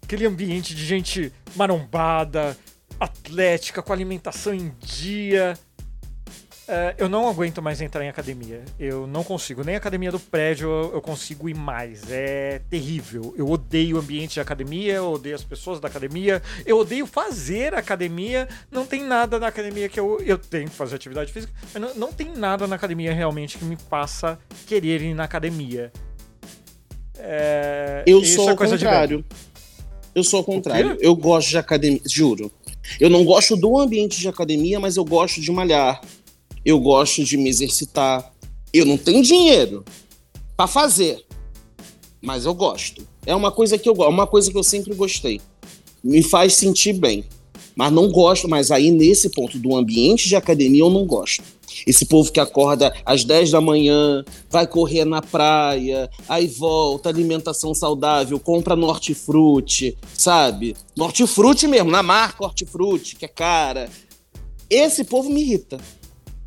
Aquele 0.04 0.26
ambiente 0.26 0.74
de 0.74 0.84
gente 0.84 1.32
marombada, 1.56 2.56
atlética, 3.00 3.82
com 3.82 3.92
alimentação 3.92 4.54
em 4.54 4.72
dia. 4.80 5.58
É, 6.66 6.94
eu 6.96 7.10
não 7.10 7.28
aguento 7.28 7.60
mais 7.60 7.80
entrar 7.80 8.04
em 8.04 8.08
academia. 8.08 8.62
Eu 8.78 9.06
não 9.06 9.22
consigo. 9.22 9.62
Nem 9.62 9.74
a 9.74 9.78
academia 9.78 10.10
do 10.10 10.18
prédio 10.18 10.68
eu, 10.68 10.94
eu 10.94 11.02
consigo 11.02 11.48
ir 11.48 11.54
mais. 11.54 12.10
É 12.10 12.60
terrível. 12.70 13.34
Eu 13.36 13.48
odeio 13.50 13.96
o 13.96 14.00
ambiente 14.00 14.34
de 14.34 14.40
academia, 14.40 14.94
eu 14.94 15.12
odeio 15.12 15.34
as 15.34 15.44
pessoas 15.44 15.78
da 15.78 15.88
academia, 15.88 16.42
eu 16.64 16.78
odeio 16.78 17.06
fazer 17.06 17.74
academia. 17.74 18.48
Não 18.70 18.86
tem 18.86 19.02
nada 19.02 19.38
na 19.38 19.48
academia 19.48 19.88
que 19.88 20.00
eu, 20.00 20.20
eu 20.20 20.38
tenho 20.38 20.68
que 20.68 20.74
fazer 20.74 20.96
atividade 20.96 21.32
física, 21.32 21.52
mas 21.72 21.82
não, 21.82 21.94
não 21.94 22.12
tem 22.12 22.30
nada 22.34 22.66
na 22.66 22.76
academia 22.76 23.12
realmente 23.12 23.58
que 23.58 23.64
me 23.64 23.76
faça 23.76 24.38
querer 24.66 25.02
ir 25.02 25.14
na 25.14 25.24
academia. 25.24 25.92
É, 27.18 28.02
Eu 28.06 28.24
sou 28.24 28.48
é 28.48 28.50
ao 28.50 28.56
coisa 28.56 28.76
de 28.76 28.84
contrário. 28.84 29.24
Eu 30.14 30.22
sou 30.22 30.38
ao 30.38 30.44
contrário. 30.44 30.96
Eu 31.00 31.14
gosto 31.16 31.50
de 31.50 31.58
academia, 31.58 32.00
juro. 32.06 32.50
Eu 33.00 33.10
não 33.10 33.24
gosto 33.24 33.56
do 33.56 33.78
ambiente 33.78 34.20
de 34.20 34.28
academia, 34.28 34.78
mas 34.78 34.96
eu 34.96 35.04
gosto 35.04 35.40
de 35.40 35.50
malhar. 35.50 36.00
Eu 36.64 36.78
gosto 36.78 37.24
de 37.24 37.36
me 37.36 37.48
exercitar. 37.48 38.32
Eu 38.72 38.84
não 38.84 38.96
tenho 38.96 39.22
dinheiro 39.22 39.84
pra 40.56 40.66
fazer, 40.66 41.24
mas 42.20 42.44
eu 42.44 42.54
gosto. 42.54 43.06
É 43.26 43.34
uma 43.34 43.50
coisa 43.50 43.78
que 43.78 43.88
eu 43.88 43.94
gosto, 43.94 44.10
uma 44.10 44.26
coisa 44.26 44.50
que 44.50 44.56
eu 44.56 44.62
sempre 44.62 44.94
gostei. 44.94 45.40
Me 46.02 46.22
faz 46.22 46.54
sentir 46.54 46.92
bem. 46.92 47.24
Mas 47.76 47.92
não 47.92 48.10
gosto, 48.10 48.48
mas 48.48 48.70
aí 48.70 48.90
nesse 48.90 49.30
ponto 49.30 49.58
do 49.58 49.74
ambiente 49.74 50.28
de 50.28 50.36
academia 50.36 50.82
eu 50.82 50.90
não 50.90 51.04
gosto. 51.04 51.42
Esse 51.86 52.06
povo 52.06 52.30
que 52.32 52.40
acorda 52.40 52.94
às 53.04 53.24
10 53.24 53.50
da 53.50 53.60
manhã, 53.60 54.24
vai 54.50 54.66
correr 54.66 55.04
na 55.04 55.20
praia, 55.22 56.08
aí 56.28 56.46
volta, 56.46 57.08
alimentação 57.08 57.74
saudável, 57.74 58.38
compra 58.40 58.76
no 58.76 58.86
hortifruti, 58.86 59.96
sabe? 60.16 60.76
No 60.96 61.04
hortifruti 61.04 61.66
mesmo, 61.66 61.90
na 61.90 62.02
marca 62.02 62.44
hortifruti, 62.44 63.16
que 63.16 63.24
é 63.24 63.28
cara. 63.28 63.88
Esse 64.70 65.04
povo 65.04 65.28
me 65.30 65.40
irrita. 65.42 65.78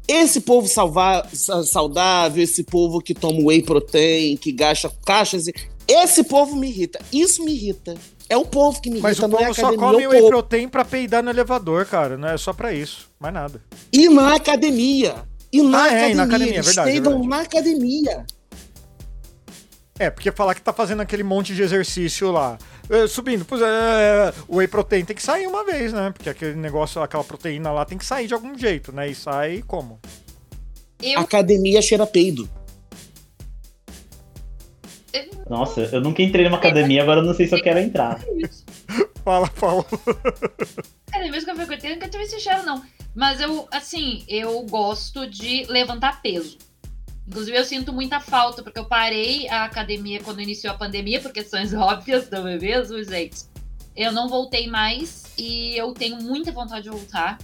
Esse 0.08 0.40
povo 0.42 0.68
salva- 0.68 1.28
sa- 1.34 1.64
saudável, 1.64 2.42
esse 2.44 2.64
povo 2.64 3.02
que 3.02 3.14
toma 3.14 3.40
whey 3.44 3.62
protein, 3.62 4.38
que 4.38 4.52
gasta 4.52 4.90
caixas. 5.06 5.46
Esse 5.88 6.24
povo 6.24 6.56
me 6.56 6.68
irrita. 6.70 7.00
Isso 7.12 7.44
me 7.44 7.52
irrita. 7.54 7.96
É 8.30 8.36
o 8.36 8.44
povo 8.46 8.82
que 8.82 8.90
me 8.90 9.00
Mas 9.00 9.18
irrita, 9.18 9.26
o 9.28 9.30
não 9.30 9.40
é 9.40 9.44
a 9.44 9.48
povo 9.48 9.56
só 9.60 9.68
academia. 9.68 9.88
come 9.92 10.04
é 10.04 10.08
o 10.08 10.12
whey 10.12 10.28
protein 10.28 10.68
pra 10.68 10.84
peidar 10.84 11.24
no 11.24 11.30
elevador, 11.30 11.86
cara. 11.86 12.18
Não 12.18 12.28
é 12.28 12.38
só 12.38 12.52
pra 12.54 12.74
isso. 12.74 13.10
Mais 13.20 13.34
nada. 13.34 13.62
E 13.92 14.10
na 14.10 14.36
academia. 14.36 15.16
E 15.52 15.62
na 15.62 15.84
Ah, 15.84 15.88
é, 15.88 15.90
academia. 15.90 16.12
e 16.12 16.16
na 16.16 16.24
academia, 16.24 16.54
é 16.54 16.56
Eles 16.58 16.66
verdade, 16.66 16.90
é 16.90 16.92
peidam 16.92 17.12
verdade. 17.14 17.30
na 17.30 17.42
academia. 17.42 18.26
É, 20.00 20.10
porque 20.12 20.32
falar 20.32 20.54
que 20.54 20.62
tá 20.62 20.72
fazendo 20.74 21.02
aquele 21.02 21.24
monte 21.24 21.56
de 21.56 21.64
exercício 21.64 22.32
lá, 22.32 22.58
é, 22.90 23.08
subindo, 23.08 23.44
pois 23.46 23.62
é, 23.62 24.32
o 24.48 24.58
whey 24.58 24.68
protein 24.68 25.04
tem 25.04 25.16
que 25.16 25.24
sair 25.24 25.48
uma 25.48 25.64
vez, 25.66 25.92
né? 25.92 26.12
Porque 26.14 26.30
aquele 26.30 26.54
negócio, 26.56 27.02
aquela 27.02 27.24
proteína 27.24 27.72
lá 27.72 27.84
tem 27.84 27.98
que 27.98 28.06
sair 28.06 28.28
de 28.28 28.34
algum 28.34 28.56
jeito, 28.58 28.92
né? 28.92 29.10
E 29.10 29.16
sai 29.16 29.64
como? 29.66 30.00
Eu, 31.02 31.20
Academia 31.22 31.82
cheira 31.82 32.06
peido. 32.06 32.48
Nossa, 35.50 35.82
eu 35.82 36.02
nunca 36.02 36.22
entrei 36.22 36.46
numa 36.46 36.58
academia, 36.58 37.02
agora 37.02 37.22
eu 37.22 37.26
não 37.26 37.34
sei 37.34 37.48
se 37.48 37.56
eu 37.56 37.62
quero 37.62 37.80
entrar. 37.80 38.20
Fala, 39.24 39.48
fala. 39.48 39.86
Cada 41.12 41.30
vez 41.30 41.44
que 41.44 41.52
eu 41.52 41.56
frequentei, 41.58 41.94
nunca 41.94 42.08
tive 42.08 42.24
esse 42.24 42.40
cheiro, 42.40 42.64
não. 42.64 42.82
Mas 43.14 43.42
eu, 43.42 43.68
assim, 43.72 44.24
eu 44.26 44.62
gosto 44.64 45.28
de 45.28 45.66
levantar 45.66 46.22
peso. 46.22 46.58
Inclusive, 47.28 47.58
eu 47.58 47.66
sinto 47.66 47.92
muita 47.92 48.22
falta, 48.22 48.64
porque 48.64 48.80
eu 48.80 48.86
parei 48.86 49.50
a 49.50 49.66
academia 49.66 50.22
quando 50.24 50.42
iniciou 50.42 50.74
a 50.74 50.78
pandemia, 50.78 51.20
por 51.20 51.34
questões 51.34 51.74
óbvias, 51.76 52.30
não 52.30 52.48
é 52.48 52.58
mesmo, 52.58 53.04
gente? 53.04 53.44
Eu 53.98 54.14
não 54.14 54.30
voltei 54.30 54.68
mais 54.68 55.26
e 55.38 55.76
eu 55.78 55.94
tenho 55.94 56.22
muita 56.22 56.52
vontade 56.54 56.84
de 56.84 56.90
voltar. 56.90 57.38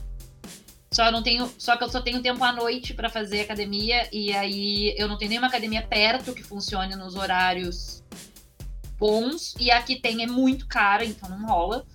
Só, 0.94 1.12
não 1.12 1.24
tenho, 1.24 1.52
só 1.58 1.76
que 1.76 1.84
eu 1.84 1.90
só 1.90 2.02
tenho 2.02 2.22
tempo 2.22 2.44
à 2.44 2.52
noite 2.52 2.94
pra 2.94 3.10
fazer 3.10 3.42
academia, 3.42 4.08
e 4.12 4.32
aí 4.34 4.94
eu 4.98 5.08
não 5.08 5.18
tenho 5.18 5.30
nenhuma 5.30 5.48
academia 5.48 5.82
perto 5.82 6.34
que 6.34 6.44
funcione 6.44 6.96
nos 6.96 7.16
horários 7.16 8.04
bons. 9.00 9.56
E 9.60 9.72
a 9.72 9.82
que 9.82 10.00
tem 10.00 10.24
é 10.24 10.28
muito 10.28 10.68
cara, 10.68 11.04
então 11.04 11.28
não 11.30 11.48
rola. 11.48 11.86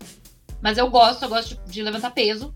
Mas 0.60 0.76
eu 0.76 0.90
gosto, 0.90 1.22
eu 1.22 1.28
gosto 1.28 1.60
de, 1.66 1.82
levantar 1.82 2.10
peso. 2.10 2.52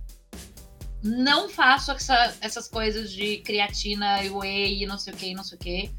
Não 1.03 1.49
faço 1.49 1.93
essa- 1.93 2.35
essas 2.41 2.69
coisas 2.69 3.13
de 3.13 3.39
creatina 3.39 4.19
whey 4.33 4.85
não 4.87 4.99
sei 4.99 5.13
o 5.13 5.17
que, 5.17 5.35
não 5.35 5.45
sei 5.45 5.57
o 5.57 5.61
que. 5.61 5.91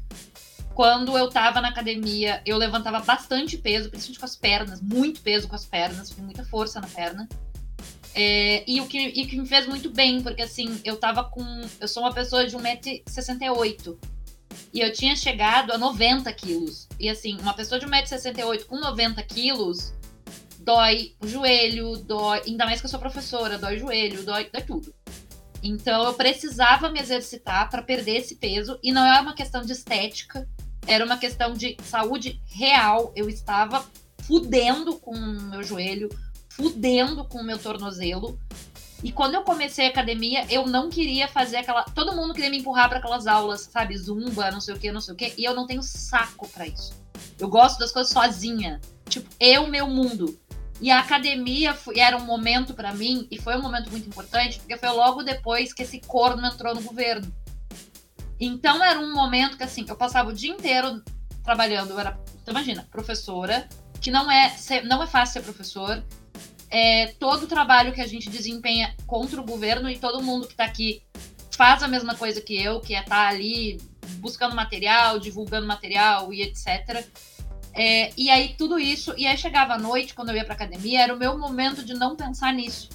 Quando 0.74 1.16
eu 1.16 1.28
tava 1.30 1.60
na 1.60 1.68
academia, 1.68 2.42
eu 2.44 2.58
levantava 2.58 3.00
bastante 3.00 3.56
peso, 3.56 3.88
principalmente 3.90 4.18
com 4.18 4.24
as 4.26 4.36
pernas, 4.36 4.80
muito 4.80 5.20
peso 5.22 5.46
com 5.48 5.54
as 5.54 5.64
pernas, 5.64 6.10
tinha 6.10 6.24
muita 6.24 6.44
força 6.44 6.80
na 6.80 6.86
perna. 6.88 7.28
É, 8.14 8.62
e 8.66 8.80
o 8.80 8.86
que, 8.86 8.98
e 8.98 9.26
que 9.26 9.36
me 9.36 9.46
fez 9.46 9.66
muito 9.66 9.90
bem, 9.90 10.22
porque 10.22 10.42
assim, 10.42 10.80
eu 10.84 10.96
tava 10.96 11.24
com. 11.24 11.44
Eu 11.80 11.88
sou 11.88 12.02
uma 12.02 12.12
pessoa 12.12 12.46
de 12.46 12.56
1,68m. 12.56 13.96
E 14.72 14.80
eu 14.80 14.92
tinha 14.92 15.16
chegado 15.16 15.72
a 15.72 15.78
90 15.78 16.32
quilos. 16.32 16.88
E 16.98 17.08
assim, 17.08 17.36
uma 17.40 17.54
pessoa 17.54 17.78
de 17.80 17.86
1,68m 17.86 18.64
com 18.66 18.78
90 18.78 19.22
quilos 19.24 19.92
dói 20.64 21.14
o 21.20 21.28
joelho, 21.28 21.96
dói. 21.98 22.42
Ainda 22.46 22.64
mais 22.64 22.80
que 22.80 22.86
eu 22.86 22.90
sou 22.90 22.98
professora, 22.98 23.58
dói 23.58 23.78
joelho, 23.78 24.24
dói, 24.24 24.48
dói 24.50 24.62
tudo. 24.62 24.92
Então 25.62 26.04
eu 26.04 26.14
precisava 26.14 26.90
me 26.90 27.00
exercitar 27.00 27.70
para 27.70 27.82
perder 27.82 28.16
esse 28.16 28.36
peso. 28.36 28.78
E 28.82 28.90
não 28.90 29.04
é 29.06 29.20
uma 29.20 29.34
questão 29.34 29.62
de 29.62 29.72
estética, 29.72 30.48
era 30.86 31.04
uma 31.04 31.18
questão 31.18 31.52
de 31.52 31.76
saúde 31.84 32.40
real. 32.46 33.12
Eu 33.14 33.28
estava 33.28 33.84
fudendo 34.22 34.98
com 34.98 35.14
o 35.14 35.42
meu 35.50 35.62
joelho, 35.62 36.08
fudendo 36.56 37.24
com 37.24 37.38
o 37.38 37.44
meu 37.44 37.58
tornozelo. 37.58 38.38
E 39.02 39.12
quando 39.12 39.34
eu 39.34 39.42
comecei 39.42 39.86
a 39.86 39.90
academia, 39.90 40.46
eu 40.50 40.66
não 40.66 40.88
queria 40.88 41.28
fazer 41.28 41.58
aquela. 41.58 41.82
Todo 41.82 42.16
mundo 42.16 42.32
queria 42.32 42.48
me 42.48 42.58
empurrar 42.58 42.88
para 42.88 42.98
aquelas 42.98 43.26
aulas, 43.26 43.68
sabe? 43.70 43.96
Zumba, 43.98 44.50
não 44.50 44.60
sei 44.60 44.74
o 44.74 44.78
que, 44.78 44.90
não 44.90 45.00
sei 45.00 45.14
o 45.14 45.16
que. 45.16 45.34
E 45.36 45.44
eu 45.44 45.54
não 45.54 45.66
tenho 45.66 45.82
saco 45.82 46.48
para 46.48 46.66
isso. 46.66 46.94
Eu 47.38 47.48
gosto 47.48 47.78
das 47.78 47.92
coisas 47.92 48.12
sozinha. 48.12 48.80
Tipo, 49.08 49.28
eu, 49.38 49.66
meu 49.66 49.86
mundo. 49.86 50.38
E 50.80 50.90
a 50.90 51.00
academia 51.00 51.74
foi- 51.74 51.98
era 51.98 52.16
um 52.16 52.24
momento 52.24 52.72
pra 52.72 52.92
mim, 52.94 53.28
e 53.30 53.38
foi 53.38 53.56
um 53.56 53.62
momento 53.62 53.90
muito 53.90 54.08
importante, 54.08 54.58
porque 54.58 54.76
foi 54.76 54.88
logo 54.88 55.22
depois 55.22 55.72
que 55.72 55.82
esse 55.82 56.00
corno 56.00 56.44
entrou 56.46 56.74
no 56.74 56.82
governo. 56.82 57.32
Então 58.40 58.82
era 58.82 58.98
um 58.98 59.12
momento 59.14 59.56
que, 59.56 59.62
assim, 59.62 59.84
eu 59.86 59.96
passava 59.96 60.30
o 60.30 60.32
dia 60.32 60.50
inteiro 60.52 61.02
trabalhando. 61.44 61.90
Eu 61.90 61.98
era, 62.00 62.18
então, 62.42 62.52
imagina, 62.52 62.86
professora, 62.90 63.68
que 64.00 64.10
não 64.10 64.30
é, 64.30 64.56
não 64.84 65.02
é 65.02 65.06
fácil 65.06 65.34
ser 65.34 65.42
professor. 65.42 66.02
É, 66.76 67.14
todo 67.20 67.44
o 67.44 67.46
trabalho 67.46 67.92
que 67.92 68.00
a 68.00 68.06
gente 68.06 68.28
desempenha 68.28 68.96
contra 69.06 69.40
o 69.40 69.44
governo 69.44 69.88
e 69.88 69.96
todo 69.96 70.20
mundo 70.20 70.48
que 70.48 70.56
tá 70.56 70.64
aqui 70.64 71.04
faz 71.52 71.84
a 71.84 71.86
mesma 71.86 72.16
coisa 72.16 72.40
que 72.40 72.60
eu, 72.60 72.80
que 72.80 72.96
é 72.96 72.98
estar 72.98 73.28
ali 73.28 73.80
buscando 74.16 74.56
material, 74.56 75.20
divulgando 75.20 75.68
material 75.68 76.34
e 76.34 76.42
etc. 76.42 77.06
É, 77.72 78.10
e 78.16 78.28
aí 78.28 78.56
tudo 78.58 78.76
isso, 78.76 79.14
e 79.16 79.24
aí 79.24 79.38
chegava 79.38 79.74
à 79.74 79.78
noite, 79.78 80.14
quando 80.14 80.30
eu 80.30 80.34
ia 80.34 80.44
pra 80.44 80.54
academia, 80.54 81.00
era 81.00 81.14
o 81.14 81.16
meu 81.16 81.38
momento 81.38 81.84
de 81.84 81.94
não 81.94 82.16
pensar 82.16 82.52
nisso. 82.52 82.88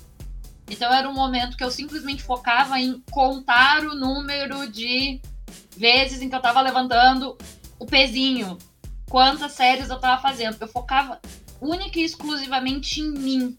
Então 0.69 0.93
era 0.93 1.07
um 1.07 1.13
momento 1.13 1.55
que 1.55 1.63
eu 1.63 1.71
simplesmente 1.71 2.21
focava 2.21 2.77
em 2.77 3.01
contar 3.09 3.85
o 3.85 3.95
número 3.95 4.69
de 4.69 5.21
vezes 5.77 6.21
em 6.21 6.27
que 6.27 6.35
eu 6.35 6.41
tava 6.41 6.59
levantando 6.59 7.37
o 7.79 7.85
pezinho, 7.85 8.57
quantas 9.09 9.53
séries 9.53 9.89
eu 9.89 10.01
tava 10.01 10.21
fazendo. 10.21 10.57
Eu 10.59 10.67
focava 10.67 11.21
única 11.61 11.97
e 11.97 12.03
exclusivamente 12.03 12.99
em 12.99 13.11
mim. 13.11 13.57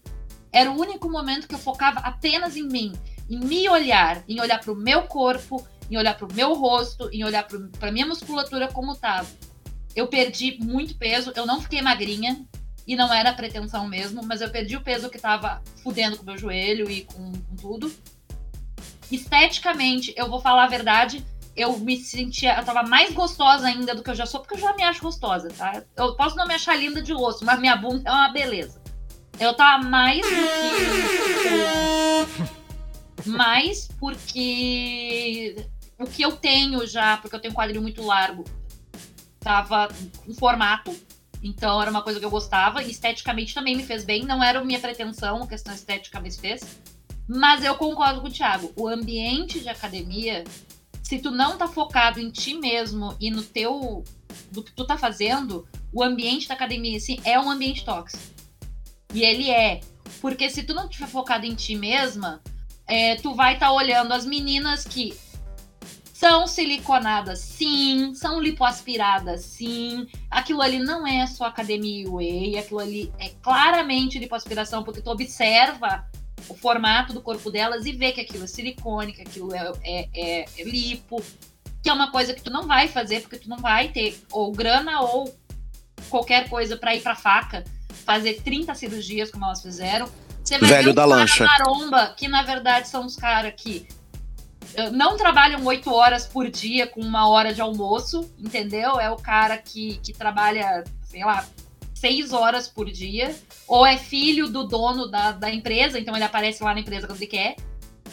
Era 0.51 0.71
o 0.71 0.79
único 0.79 1.09
momento 1.09 1.47
que 1.47 1.55
eu 1.55 1.59
focava 1.59 1.99
apenas 1.99 2.57
em 2.57 2.67
mim, 2.67 2.93
em 3.29 3.39
me 3.39 3.69
olhar, 3.69 4.23
em 4.27 4.39
olhar 4.41 4.59
pro 4.59 4.75
meu 4.75 5.03
corpo, 5.03 5.65
em 5.89 5.97
olhar 5.97 6.17
pro 6.17 6.33
meu 6.33 6.53
rosto, 6.53 7.09
em 7.11 7.23
olhar 7.23 7.47
pro, 7.47 7.69
pra 7.79 7.91
minha 7.91 8.05
musculatura 8.05 8.67
como 8.67 8.95
tava 8.95 9.27
eu 9.95 10.07
perdi 10.07 10.57
muito 10.61 10.95
peso, 10.95 11.31
eu 11.35 11.45
não 11.45 11.61
fiquei 11.61 11.81
magrinha, 11.81 12.45
e 12.87 12.95
não 12.95 13.13
era 13.13 13.33
pretensão 13.33 13.87
mesmo, 13.87 14.21
mas 14.25 14.41
eu 14.41 14.49
perdi 14.49 14.75
o 14.75 14.81
peso 14.81 15.09
que 15.09 15.19
tava 15.19 15.61
fudendo 15.83 16.17
com 16.17 16.23
o 16.23 16.25
meu 16.25 16.37
joelho 16.37 16.89
e 16.89 17.01
com, 17.03 17.31
com 17.31 17.55
tudo. 17.55 17.93
Esteticamente, 19.11 20.13
eu 20.17 20.27
vou 20.27 20.41
falar 20.41 20.63
a 20.63 20.67
verdade, 20.67 21.23
eu 21.55 21.77
me 21.77 21.97
sentia, 21.97 22.57
eu 22.57 22.65
tava 22.65 22.83
mais 22.83 23.13
gostosa 23.13 23.67
ainda 23.67 23.93
do 23.93 24.01
que 24.01 24.09
eu 24.09 24.15
já 24.15 24.25
sou, 24.25 24.39
porque 24.39 24.55
eu 24.55 24.59
já 24.59 24.73
me 24.73 24.83
acho 24.83 25.01
gostosa, 25.01 25.49
tá? 25.49 25.83
Eu 25.95 26.15
posso 26.15 26.35
não 26.35 26.47
me 26.47 26.55
achar 26.55 26.75
linda 26.75 27.01
de 27.01 27.13
osso, 27.13 27.45
mas 27.45 27.59
minha 27.59 27.75
bunda 27.75 28.09
é 28.09 28.11
uma 28.11 28.29
beleza. 28.29 28.80
Eu 29.39 29.53
tava 29.53 29.83
mais 29.83 30.21
do 30.21 30.35
que. 33.23 33.29
mais 33.29 33.87
porque 33.99 35.55
o 35.99 36.05
que 36.05 36.21
eu 36.21 36.35
tenho 36.37 36.85
já, 36.87 37.17
porque 37.17 37.35
eu 37.35 37.39
tenho 37.39 37.53
um 37.53 37.55
quadril 37.55 37.81
muito 37.81 38.03
largo, 38.03 38.43
tava 39.39 39.89
em 40.27 40.33
formato. 40.33 40.95
Então 41.43 41.81
era 41.81 41.89
uma 41.89 42.03
coisa 42.03 42.19
que 42.19 42.25
eu 42.25 42.29
gostava. 42.29 42.83
E 42.83 42.91
esteticamente 42.91 43.53
também 43.53 43.75
me 43.75 43.83
fez 43.83 44.03
bem. 44.03 44.23
Não 44.23 44.43
era 44.43 44.63
minha 44.63 44.79
pretensão, 44.79 45.43
a 45.43 45.47
questão 45.47 45.73
estética 45.73 46.19
me 46.19 46.31
fez. 46.31 46.61
Mas 47.27 47.63
eu 47.63 47.75
concordo 47.75 48.21
com 48.21 48.27
o 48.27 48.31
Thiago. 48.31 48.71
O 48.75 48.87
ambiente 48.87 49.59
de 49.59 49.69
academia, 49.69 50.43
se 51.01 51.19
tu 51.19 51.31
não 51.31 51.57
tá 51.57 51.67
focado 51.67 52.19
em 52.19 52.29
ti 52.29 52.53
mesmo 52.53 53.15
e 53.19 53.31
no 53.31 53.41
teu. 53.41 54.03
do 54.51 54.63
que 54.63 54.71
tu 54.71 54.85
tá 54.85 54.97
fazendo, 54.97 55.67
o 55.93 56.03
ambiente 56.03 56.47
da 56.47 56.53
academia, 56.53 56.97
assim, 56.97 57.19
é 57.23 57.39
um 57.39 57.49
ambiente 57.49 57.83
tóxico. 57.83 58.40
E 59.13 59.23
ele 59.23 59.49
é. 59.49 59.81
Porque 60.19 60.49
se 60.49 60.63
tu 60.63 60.73
não 60.73 60.85
estiver 60.85 61.07
focado 61.07 61.45
em 61.45 61.55
ti 61.55 61.75
mesma, 61.75 62.41
é, 62.87 63.15
tu 63.15 63.33
vai 63.33 63.53
estar 63.53 63.67
tá 63.67 63.71
olhando 63.71 64.11
as 64.13 64.25
meninas 64.25 64.83
que 64.83 65.17
são 66.13 66.45
siliconadas, 66.45 67.39
sim, 67.39 68.13
são 68.13 68.39
lipoaspiradas, 68.39 69.41
sim. 69.41 70.07
Aquilo 70.29 70.61
ali 70.61 70.77
não 70.77 71.07
é 71.07 71.25
só 71.25 71.45
academia 71.45 72.07
whey, 72.07 72.59
aquilo 72.59 72.79
ali 72.79 73.11
é 73.17 73.29
claramente 73.41 74.19
lipoaspiração, 74.19 74.83
porque 74.83 75.01
tu 75.01 75.09
observa 75.09 76.05
o 76.47 76.53
formato 76.53 77.11
do 77.11 77.21
corpo 77.21 77.49
delas 77.49 77.87
e 77.87 77.91
vê 77.91 78.11
que 78.11 78.21
aquilo 78.21 78.43
é 78.43 78.47
silicone, 78.47 79.13
que 79.13 79.21
aquilo 79.21 79.51
é, 79.55 79.71
é, 79.83 80.09
é, 80.13 80.45
é 80.59 80.63
lipo, 80.63 81.23
que 81.81 81.89
é 81.89 81.93
uma 81.93 82.11
coisa 82.11 82.35
que 82.35 82.41
tu 82.43 82.51
não 82.51 82.67
vai 82.67 82.87
fazer, 82.87 83.21
porque 83.21 83.37
tu 83.37 83.49
não 83.49 83.57
vai 83.57 83.87
ter 83.87 84.21
ou 84.31 84.51
grana 84.51 85.01
ou 85.01 85.35
qualquer 86.07 86.47
coisa 86.49 86.77
para 86.77 86.95
ir 86.95 87.01
pra 87.01 87.15
faca 87.15 87.63
fazer 87.91 88.41
30 88.41 88.73
cirurgias, 88.75 89.31
como 89.31 89.45
elas 89.45 89.61
fizeram. 89.61 90.09
Você 90.43 90.57
vai 90.57 90.69
Velho 90.69 90.85
ver 90.87 90.93
da 90.93 91.05
lancha. 91.05 91.45
maromba, 91.45 92.13
que 92.17 92.27
na 92.27 92.43
verdade 92.43 92.87
são 92.87 93.05
os 93.05 93.15
caras 93.15 93.53
que 93.55 93.87
eh, 94.73 94.89
não 94.89 95.17
trabalham 95.17 95.63
oito 95.65 95.93
horas 95.93 96.25
por 96.25 96.49
dia 96.49 96.87
com 96.87 97.01
uma 97.01 97.27
hora 97.27 97.53
de 97.53 97.61
almoço, 97.61 98.29
entendeu? 98.39 98.99
É 98.99 99.09
o 99.09 99.17
cara 99.17 99.57
que, 99.57 99.99
que 100.03 100.13
trabalha, 100.13 100.83
sei 101.03 101.23
lá, 101.23 101.45
seis 101.93 102.33
horas 102.33 102.67
por 102.67 102.89
dia, 102.89 103.35
ou 103.67 103.85
é 103.85 103.97
filho 103.97 104.47
do 104.49 104.63
dono 104.63 105.07
da, 105.07 105.31
da 105.31 105.51
empresa, 105.53 105.99
então 105.99 106.15
ele 106.15 106.23
aparece 106.23 106.63
lá 106.63 106.73
na 106.73 106.79
empresa 106.79 107.05
quando 107.05 107.19
ele 107.19 107.27
quer, 107.27 107.55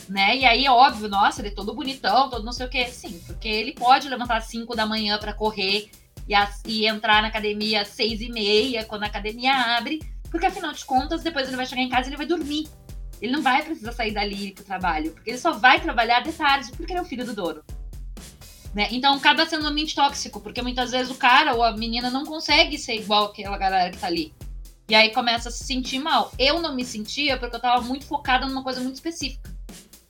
né? 0.09 0.37
E 0.37 0.45
aí, 0.45 0.69
óbvio, 0.69 1.09
nossa, 1.09 1.41
ele 1.41 1.49
é 1.49 1.53
todo 1.53 1.75
bonitão, 1.75 2.29
todo 2.29 2.45
não 2.45 2.53
sei 2.53 2.67
o 2.67 2.69
quê. 2.69 2.87
Sim, 2.87 3.21
porque 3.27 3.49
ele 3.49 3.73
pode 3.73 4.09
levantar 4.09 4.37
às 4.37 4.45
cinco 4.45 4.77
da 4.77 4.85
manhã 4.85 5.19
para 5.19 5.33
correr 5.33 5.91
e, 6.29 6.35
e 6.67 6.87
entrar 6.87 7.23
na 7.23 7.29
academia 7.29 7.83
às 7.83 7.89
seis 7.89 8.21
e 8.21 8.29
meia, 8.29 8.85
quando 8.85 9.05
a 9.05 9.07
academia 9.07 9.55
abre, 9.77 10.01
porque 10.31 10.47
afinal 10.47 10.73
de 10.73 10.85
contas, 10.85 11.23
depois 11.23 11.49
ele 11.49 11.57
vai 11.57 11.67
chegar 11.67 11.83
em 11.83 11.89
casa 11.89 12.09
e 12.09 12.11
ele 12.11 12.17
vai 12.17 12.27
dormir. 12.27 12.69
Ele 13.21 13.33
não 13.33 13.43
vai 13.43 13.63
precisar 13.63 13.93
sair 13.93 14.13
dali 14.13 14.53
pro 14.53 14.65
trabalho, 14.65 15.13
porque 15.13 15.31
ele 15.31 15.39
só 15.39 15.53
vai 15.53 15.81
trabalhar 15.81 16.21
de 16.21 16.33
tarde, 16.33 16.71
porque 16.77 16.93
ele 16.93 17.01
é 17.01 17.03
o 17.03 17.07
filho 17.07 17.25
do 17.25 17.35
dono. 17.35 17.65
Né? 18.75 18.89
Então 18.93 19.15
acaba 19.15 19.47
sendo 19.47 19.65
um 19.65 19.69
ambiente 19.69 19.95
tóxico, 19.95 20.41
porque 20.41 20.63
muitas 20.63 20.91
vezes 20.91 21.11
o 21.11 21.17
cara 21.17 21.55
ou 21.55 21.65
a 21.65 21.77
menina 21.77 22.11
não 22.11 22.25
consegue 22.25 22.79
ser 22.79 22.95
igual 22.95 23.27
aquela 23.27 23.59
galera 23.59 23.91
que 23.91 23.99
tá 23.99 24.07
ali. 24.07 24.33
E 24.89 24.95
aí 24.95 25.11
começa 25.11 25.49
a 25.49 25.53
se 25.53 25.65
sentir 25.65 25.99
mal. 25.99 26.33
Eu 26.39 26.61
não 26.61 26.75
me 26.75 26.85
sentia 26.85 27.37
porque 27.37 27.57
eu 27.57 27.61
tava 27.61 27.83
muito 27.83 28.07
focada 28.07 28.47
numa 28.47 28.63
coisa 28.63 28.81
muito 28.81 28.95
específica. 28.95 29.51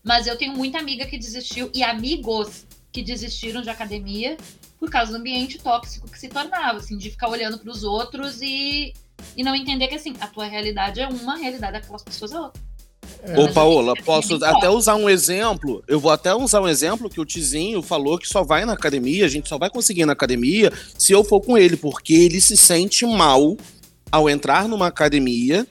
Mas 0.04 0.26
eu 0.26 0.36
tenho 0.36 0.54
muita 0.54 0.78
amiga 0.78 1.06
que 1.06 1.18
desistiu 1.18 1.70
e 1.74 1.82
amigos 1.82 2.66
que 2.92 3.02
desistiram 3.02 3.60
de 3.60 3.70
academia 3.70 4.36
por 4.78 4.90
causa 4.90 5.12
do 5.12 5.18
ambiente 5.18 5.58
tóxico 5.58 6.08
que 6.08 6.18
se 6.18 6.28
tornava, 6.28 6.78
assim, 6.78 6.96
de 6.96 7.10
ficar 7.10 7.28
olhando 7.28 7.58
para 7.58 7.70
os 7.70 7.82
outros 7.84 8.40
e, 8.40 8.92
e 9.36 9.42
não 9.42 9.54
entender 9.54 9.88
que, 9.88 9.94
assim, 9.94 10.14
a 10.20 10.26
tua 10.26 10.46
realidade 10.46 11.00
é 11.00 11.08
uma, 11.08 11.34
a 11.34 11.36
realidade 11.36 11.72
daquelas 11.72 12.02
pessoas 12.02 12.32
é 12.32 12.38
outra. 12.38 12.68
É. 13.22 13.38
Ô, 13.38 13.52
Paola, 13.52 13.94
posso 14.04 14.42
até 14.44 14.68
usar 14.68 14.94
um 14.94 15.08
exemplo? 15.08 15.82
Eu 15.88 15.98
vou 15.98 16.10
até 16.10 16.32
usar 16.34 16.60
um 16.60 16.68
exemplo 16.68 17.10
que 17.10 17.20
o 17.20 17.24
Tizinho 17.24 17.82
falou 17.82 18.18
que 18.18 18.28
só 18.28 18.44
vai 18.44 18.64
na 18.64 18.74
academia, 18.74 19.24
a 19.24 19.28
gente 19.28 19.48
só 19.48 19.58
vai 19.58 19.70
conseguir 19.70 20.06
na 20.06 20.12
academia 20.12 20.72
se 20.96 21.12
eu 21.12 21.24
for 21.24 21.40
com 21.40 21.58
ele, 21.58 21.76
porque 21.76 22.14
ele 22.14 22.40
se 22.40 22.56
sente 22.56 23.04
mal 23.04 23.56
ao 24.10 24.30
entrar 24.30 24.68
numa 24.68 24.86
academia 24.86 25.66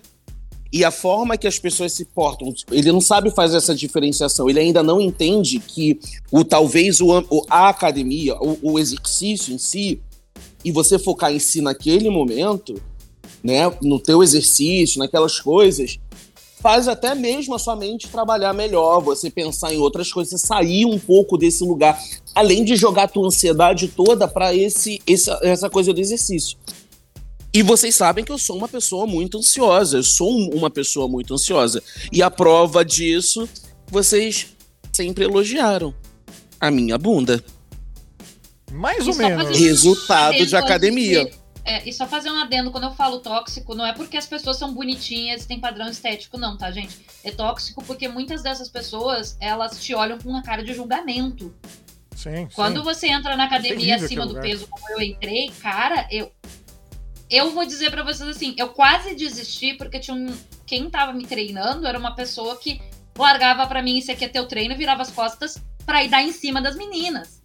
e 0.71 0.83
a 0.83 0.91
forma 0.91 1.37
que 1.37 1.47
as 1.47 1.57
pessoas 1.57 1.93
se 1.93 2.05
portam, 2.05 2.53
ele 2.71 2.91
não 2.91 3.01
sabe 3.01 3.31
fazer 3.31 3.57
essa 3.57 3.73
diferenciação, 3.73 4.49
ele 4.49 4.59
ainda 4.59 4.83
não 4.83 4.99
entende 4.99 5.59
que 5.59 5.99
o 6.31 6.43
talvez 6.43 6.99
o, 7.01 7.11
a 7.49 7.69
academia, 7.69 8.35
o, 8.35 8.73
o 8.73 8.79
exercício 8.79 9.53
em 9.53 9.57
si, 9.57 10.01
e 10.63 10.71
você 10.71 10.99
focar 10.99 11.31
em 11.31 11.39
si 11.39 11.61
naquele 11.61 12.09
momento, 12.09 12.81
né, 13.43 13.71
no 13.81 13.99
teu 13.99 14.21
exercício, 14.21 14.99
naquelas 14.99 15.39
coisas, 15.39 15.99
faz 16.59 16.87
até 16.87 17.13
mesmo 17.13 17.55
a 17.55 17.59
sua 17.59 17.75
mente 17.75 18.09
trabalhar 18.09 18.53
melhor, 18.53 18.99
você 18.99 19.29
pensar 19.29 19.73
em 19.73 19.77
outras 19.77 20.11
coisas, 20.11 20.41
sair 20.41 20.85
um 20.85 20.97
pouco 20.99 21.37
desse 21.37 21.63
lugar, 21.63 21.97
além 22.33 22.63
de 22.63 22.75
jogar 22.75 23.03
a 23.03 23.07
tua 23.07 23.27
ansiedade 23.27 23.87
toda 23.87 24.27
para 24.27 24.53
esse, 24.53 24.99
esse, 25.05 25.29
essa 25.43 25.69
coisa 25.69 25.93
do 25.93 26.01
exercício. 26.01 26.57
E 27.57 27.63
vocês 27.63 27.95
sabem 27.95 28.23
que 28.23 28.31
eu 28.31 28.37
sou 28.37 28.55
uma 28.55 28.67
pessoa 28.67 29.07
muito 29.07 29.39
ansiosa. 29.39 29.97
Eu 29.97 30.03
sou 30.03 30.29
uma 30.53 30.69
pessoa 30.69 31.07
muito 31.07 31.33
ansiosa. 31.33 31.81
E 32.11 32.21
a 32.21 32.29
prova 32.29 32.85
disso, 32.85 33.49
vocês 33.87 34.55
sempre 34.93 35.23
elogiaram 35.23 35.91
a 36.59 36.69
minha 36.69 36.99
bunda. 36.99 37.43
Mais 38.71 39.07
ou 39.07 39.15
menos. 39.15 39.57
Resultado 39.57 40.45
de 40.45 40.55
academia. 40.55 41.31
É, 41.65 41.89
e 41.89 41.91
só 41.91 42.05
fazer 42.05 42.29
um 42.29 42.35
adendo, 42.35 42.69
quando 42.69 42.83
eu 42.83 42.93
falo 42.93 43.21
tóxico, 43.21 43.73
não 43.73 43.87
é 43.87 43.91
porque 43.91 44.17
as 44.17 44.27
pessoas 44.27 44.57
são 44.57 44.71
bonitinhas 44.71 45.41
e 45.43 45.47
têm 45.47 45.59
padrão 45.59 45.89
estético, 45.89 46.37
não, 46.37 46.55
tá, 46.55 46.69
gente? 46.69 46.95
É 47.23 47.31
tóxico 47.31 47.83
porque 47.83 48.07
muitas 48.07 48.43
dessas 48.43 48.69
pessoas, 48.69 49.35
elas 49.41 49.81
te 49.81 49.95
olham 49.95 50.19
com 50.19 50.29
uma 50.29 50.43
cara 50.43 50.63
de 50.63 50.75
julgamento. 50.75 51.51
Sim, 52.15 52.47
Quando 52.53 52.77
sim. 52.77 52.83
você 52.83 53.07
entra 53.07 53.35
na 53.35 53.45
academia 53.45 53.95
acima 53.95 54.27
do 54.27 54.39
peso, 54.39 54.67
como 54.67 54.89
eu 54.91 55.01
entrei, 55.01 55.51
cara, 55.59 56.07
eu, 56.11 56.31
eu 57.29 57.51
vou 57.51 57.65
dizer 57.65 57.91
para 57.91 58.03
vocês 58.03 58.29
assim, 58.29 58.55
eu 58.57 58.69
quase 58.69 59.15
desisti 59.15 59.73
porque 59.73 59.99
tinha 59.99 60.15
um, 60.15 60.35
quem 60.65 60.89
tava 60.89 61.13
me 61.13 61.25
treinando 61.25 61.85
era 61.85 61.97
uma 61.97 62.15
pessoa 62.15 62.57
que 62.57 62.81
largava 63.17 63.65
para 63.67 63.81
mim 63.81 63.97
isso 63.97 64.11
aqui 64.11 64.25
é 64.25 64.27
teu 64.27 64.47
treino, 64.47 64.77
virava 64.77 65.01
as 65.01 65.11
costas 65.11 65.61
para 65.85 66.03
ir 66.03 66.09
dar 66.09 66.21
em 66.21 66.31
cima 66.31 66.61
das 66.61 66.75
meninas. 66.75 67.41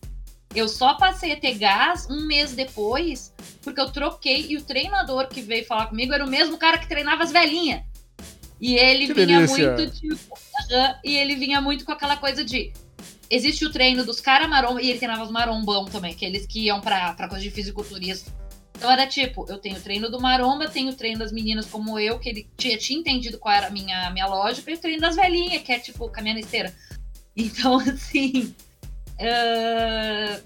Eu 0.54 0.68
só 0.68 0.94
passei 0.94 1.32
a 1.32 1.36
ter 1.36 1.54
gás 1.54 2.06
um 2.10 2.26
mês 2.26 2.52
depois, 2.52 3.32
porque 3.62 3.80
eu 3.80 3.90
troquei 3.90 4.46
e 4.50 4.56
o 4.56 4.62
treinador 4.62 5.28
que 5.28 5.40
veio 5.40 5.64
falar 5.64 5.86
comigo 5.86 6.12
era 6.12 6.24
o 6.24 6.28
mesmo 6.28 6.58
cara 6.58 6.76
que 6.76 6.88
treinava 6.88 7.22
as 7.22 7.32
velhinhas. 7.32 7.82
E 8.60 8.76
ele 8.76 9.06
Que 9.06 9.14
vinha 9.14 9.46
delícia. 9.46 9.72
muito 9.72 9.90
tipo, 9.90 10.38
e 11.02 11.16
ele 11.16 11.36
vinha 11.36 11.60
muito 11.60 11.84
com 11.84 11.92
aquela 11.92 12.16
coisa 12.16 12.44
de 12.44 12.72
existe 13.28 13.64
o 13.64 13.72
treino 13.72 14.04
dos 14.04 14.20
caras 14.20 14.48
maromba 14.48 14.80
e 14.82 14.90
ele 14.90 14.98
treinava 14.98 15.24
os 15.24 15.30
marombão 15.30 15.86
também, 15.86 16.12
aqueles 16.12 16.46
que 16.46 16.66
iam 16.66 16.80
pra, 16.80 17.14
pra 17.14 17.28
coisa 17.28 17.42
de 17.42 17.50
fisiculturismo. 17.50 18.30
Então 18.82 18.90
era 18.90 19.06
tipo, 19.06 19.46
eu 19.48 19.58
tenho 19.58 19.80
treino 19.80 20.10
do 20.10 20.20
maromba, 20.20 20.68
tenho 20.68 20.92
treino 20.92 21.20
das 21.20 21.30
meninas 21.30 21.66
como 21.66 22.00
eu, 22.00 22.18
que 22.18 22.28
ele 22.28 22.50
tinha, 22.56 22.76
tinha 22.76 22.98
entendido 22.98 23.38
qual 23.38 23.54
era 23.54 23.68
a 23.68 23.70
minha, 23.70 24.10
minha 24.10 24.26
lógica, 24.26 24.72
e 24.72 24.74
o 24.74 24.78
treino 24.78 25.00
das 25.00 25.14
velhinhas, 25.14 25.62
que 25.62 25.70
é 25.70 25.78
tipo 25.78 26.08
caminhar 26.08 26.34
na 26.34 26.40
esteira. 26.40 26.74
Então, 27.36 27.78
assim. 27.88 28.52
ah, 29.20 30.40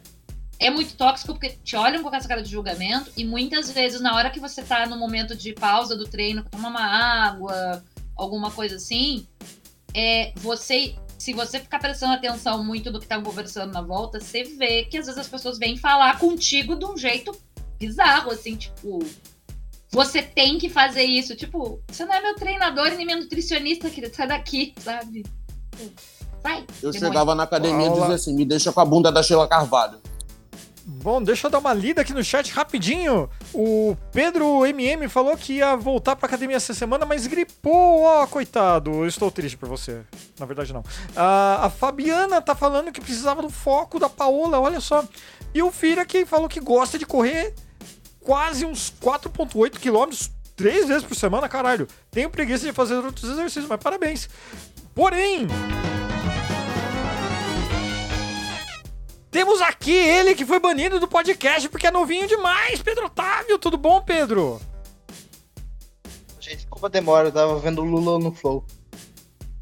é 0.59 0.69
muito 0.69 0.95
tóxico 0.97 1.33
porque 1.33 1.57
te 1.65 1.77
olham 1.77 2.03
com 2.03 2.15
essa 2.15 2.29
cara 2.29 2.43
de 2.43 2.51
julgamento 2.51 3.11
e 3.17 3.25
muitas 3.25 3.71
vezes, 3.71 4.03
na 4.03 4.15
hora 4.15 4.29
que 4.29 4.39
você 4.39 4.63
tá 4.63 4.85
no 4.85 4.99
momento 4.99 5.35
de 5.35 5.55
pausa 5.55 5.97
do 5.97 6.07
treino, 6.07 6.45
tomar 6.45 6.69
uma 6.69 6.85
água, 6.85 7.83
alguma 8.15 8.51
coisa 8.51 8.77
assim, 8.77 9.27
é, 9.95 10.35
você. 10.37 10.95
Se 11.17 11.33
você 11.33 11.59
ficar 11.59 11.79
prestando 11.79 12.13
atenção 12.13 12.63
muito 12.63 12.93
do 12.93 13.01
que 13.01 13.07
tá 13.07 13.19
conversando 13.19 13.73
na 13.73 13.81
volta, 13.81 14.21
você 14.21 14.45
vê 14.45 14.85
que 14.85 14.99
às 14.99 15.07
vezes 15.07 15.19
as 15.19 15.27
pessoas 15.27 15.59
vêm 15.59 15.79
falar 15.79 16.19
contigo 16.19 16.77
de 16.77 16.85
um 16.85 16.99
jeito 16.99 17.35
bizarro, 17.79 18.31
assim, 18.31 18.57
tipo. 18.57 18.99
Você 19.91 20.21
tem 20.21 20.59
que 20.59 20.69
fazer 20.69 21.05
isso. 21.05 21.35
Tipo, 21.37 21.81
você 21.89 22.05
não 22.05 22.15
é 22.15 22.21
meu 22.21 22.35
treinador 22.35 22.89
e 22.89 22.97
nem 22.97 23.07
meu 23.07 23.19
nutricionista, 23.19 23.89
querido. 23.89 24.15
Sai 24.15 24.27
daqui, 24.27 24.75
sabe? 24.79 25.25
Sai. 26.43 26.67
Eu 26.83 26.91
demônio. 26.91 27.01
chegava 27.01 27.35
na 27.35 27.45
academia 27.45 27.87
e 27.87 27.91
dizia 27.91 28.15
assim: 28.15 28.35
me 28.35 28.45
deixa 28.45 28.73
com 28.73 28.81
a 28.81 28.85
bunda 28.85 29.11
da 29.11 29.23
Sheila 29.23 29.49
Carvalho. 29.49 30.01
Bom, 30.89 31.21
deixa 31.21 31.49
eu 31.49 31.51
dar 31.51 31.59
uma 31.59 31.75
lida 31.75 32.03
aqui 32.03 32.13
no 32.13 32.23
chat 32.23 32.53
rapidinho. 32.53 33.29
O 33.53 33.97
Pedro 34.13 34.65
MM 34.65 35.09
falou 35.09 35.37
que 35.37 35.55
ia 35.55 35.75
voltar 35.75 36.15
pra 36.15 36.29
academia 36.29 36.57
essa 36.57 36.73
semana, 36.73 37.05
mas 37.05 37.27
gripou. 37.27 38.03
Ó, 38.03 38.25
coitado. 38.29 38.93
Eu 38.93 39.07
estou 39.09 39.29
triste 39.29 39.57
por 39.57 39.69
você. 39.69 40.03
Na 40.39 40.47
verdade, 40.47 40.73
não. 40.73 40.85
Ah, 41.17 41.67
a 41.67 41.71
Fabiana 41.71 42.41
tá 42.41 42.55
falando 42.55 42.93
que 42.93 43.01
precisava 43.01 43.43
do 43.43 43.51
foco 43.51 43.99
da 43.99 44.09
Paola, 44.09 44.61
olha 44.61 44.79
só. 44.79 45.05
E 45.53 45.61
o 45.61 45.73
Fira 45.73 46.07
que 46.07 46.25
falou 46.25 46.49
que 46.49 46.61
gosta 46.61 46.97
de 46.97 47.05
correr 47.05 47.53
quase 48.27 48.67
uns 48.67 48.93
4,8 49.01 49.79
quilômetros 49.79 50.29
três 50.57 50.89
vezes 50.89 51.05
por 51.05 51.15
semana, 51.15 51.49
caralho. 51.49 51.87
Tenho 52.11 52.29
preguiça 52.29 52.67
de 52.67 52.73
fazer 52.73 52.97
outros 52.97 53.31
exercícios, 53.31 53.69
mas 53.69 53.79
parabéns. 53.81 54.29
Porém. 54.93 55.47
Temos 59.31 59.61
aqui 59.61 59.93
ele 59.93 60.35
que 60.35 60.45
foi 60.45 60.59
banido 60.59 60.99
do 60.99 61.07
podcast 61.07 61.69
porque 61.69 61.87
é 61.87 61.91
novinho 61.93 62.27
demais, 62.27 62.83
Pedro 62.83 63.07
Otávio. 63.07 63.61
Tudo 63.61 63.77
bom, 63.77 64.01
Pedro? 64.01 64.61
Gente, 66.41 66.57
desculpa 66.57 66.89
a 66.89 66.91
demora, 66.91 67.29
eu 67.29 67.33
tava 67.33 67.57
vendo 67.61 67.83
o 67.83 67.85
Lula 67.85 68.19
no 68.19 68.33
Flow. 68.33 68.65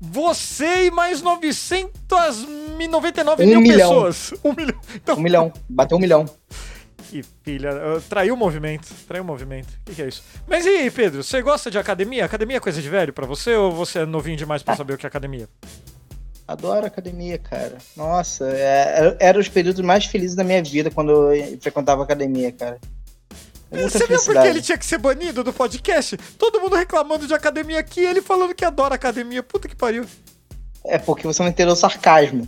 Você 0.01 0.87
e 0.87 0.91
mais 0.91 1.21
999 1.21 3.43
Um 3.43 3.47
mil 3.47 3.61
milhão. 3.61 3.91
pessoas. 3.91 4.33
Um 4.43 4.55
milhão. 4.55 4.81
Então, 4.95 5.17
Um 5.17 5.21
milhão, 5.21 5.53
bateu 5.69 5.99
um 5.99 6.01
milhão. 6.01 6.25
Que 7.15 7.25
filha. 7.45 7.71
uh, 7.73 8.01
Traiu 8.01 8.35
o 8.35 8.37
movimento. 8.37 8.93
Traiu 9.07 9.23
o 9.23 9.27
movimento. 9.27 9.69
O 9.69 9.85
que, 9.85 9.95
que 9.95 10.03
é 10.03 10.09
isso? 10.09 10.25
Mas 10.49 10.67
e 10.67 10.71
aí, 10.71 10.91
Pedro? 10.91 11.23
Você 11.23 11.41
gosta 11.41 11.71
de 11.71 11.79
academia? 11.79 12.25
Academia 12.25 12.57
é 12.57 12.61
coisa 12.61 12.83
de 12.83 12.89
velho 12.89 13.13
pra 13.13 13.25
você 13.25 13.55
ou 13.55 13.71
você 13.71 14.01
é 14.01 14.07
novinho 14.07 14.37
demais 14.37 14.65
pra 14.65 14.75
saber 14.75 14.95
o 14.95 14.99
que 14.99 15.07
é 15.07 15.09
academia? 15.09 15.49
Adoro 16.49 16.85
academia, 16.85 17.39
cara. 17.39 17.79
Nossa, 17.97 18.51
é, 18.51 19.17
era 19.21 19.39
os 19.39 19.49
períodos 19.49 19.81
mais 19.81 20.07
felizes 20.07 20.35
da 20.35 20.43
minha 20.43 20.61
vida 20.63 20.91
quando 20.91 21.33
eu 21.33 21.59
frequentava 21.61 22.03
academia, 22.03 22.51
cara. 22.51 22.81
É 23.71 23.77
muita 23.77 23.91
Você 23.97 24.07
viu 24.09 24.21
porque 24.21 24.49
ele 24.49 24.61
tinha 24.61 24.77
que 24.77 24.85
ser 24.85 24.99
banido 24.99 25.45
do 25.45 25.53
podcast? 25.53 26.17
Todo 26.37 26.61
mundo 26.61 26.75
reclamando 26.75 27.29
de 27.29 27.35
academia 27.35 27.79
aqui 27.79 28.01
e 28.01 28.07
ele 28.07 28.21
falando 28.23 28.55
que 28.55 28.65
adora 28.65 28.97
academia. 28.97 29.43
Puta 29.43 29.69
que 29.69 29.77
pariu. 29.77 30.05
É 30.85 30.99
porque 30.99 31.27
você 31.27 31.43
não 31.43 31.49
entendeu 31.49 31.73
o 31.75 31.77
sarcasmo. 31.77 32.47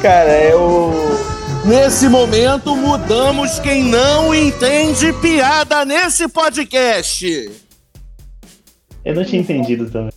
Cara, 0.00 0.38
eu. 0.44 0.92
Nesse 1.64 2.08
momento, 2.08 2.76
mudamos 2.76 3.58
quem 3.58 3.84
não 3.84 4.34
entende 4.34 5.12
piada 5.14 5.84
nesse 5.84 6.28
podcast. 6.28 7.50
Eu 9.04 9.14
não 9.14 9.24
tinha 9.24 9.40
entendido 9.40 9.90
também. 9.90 10.12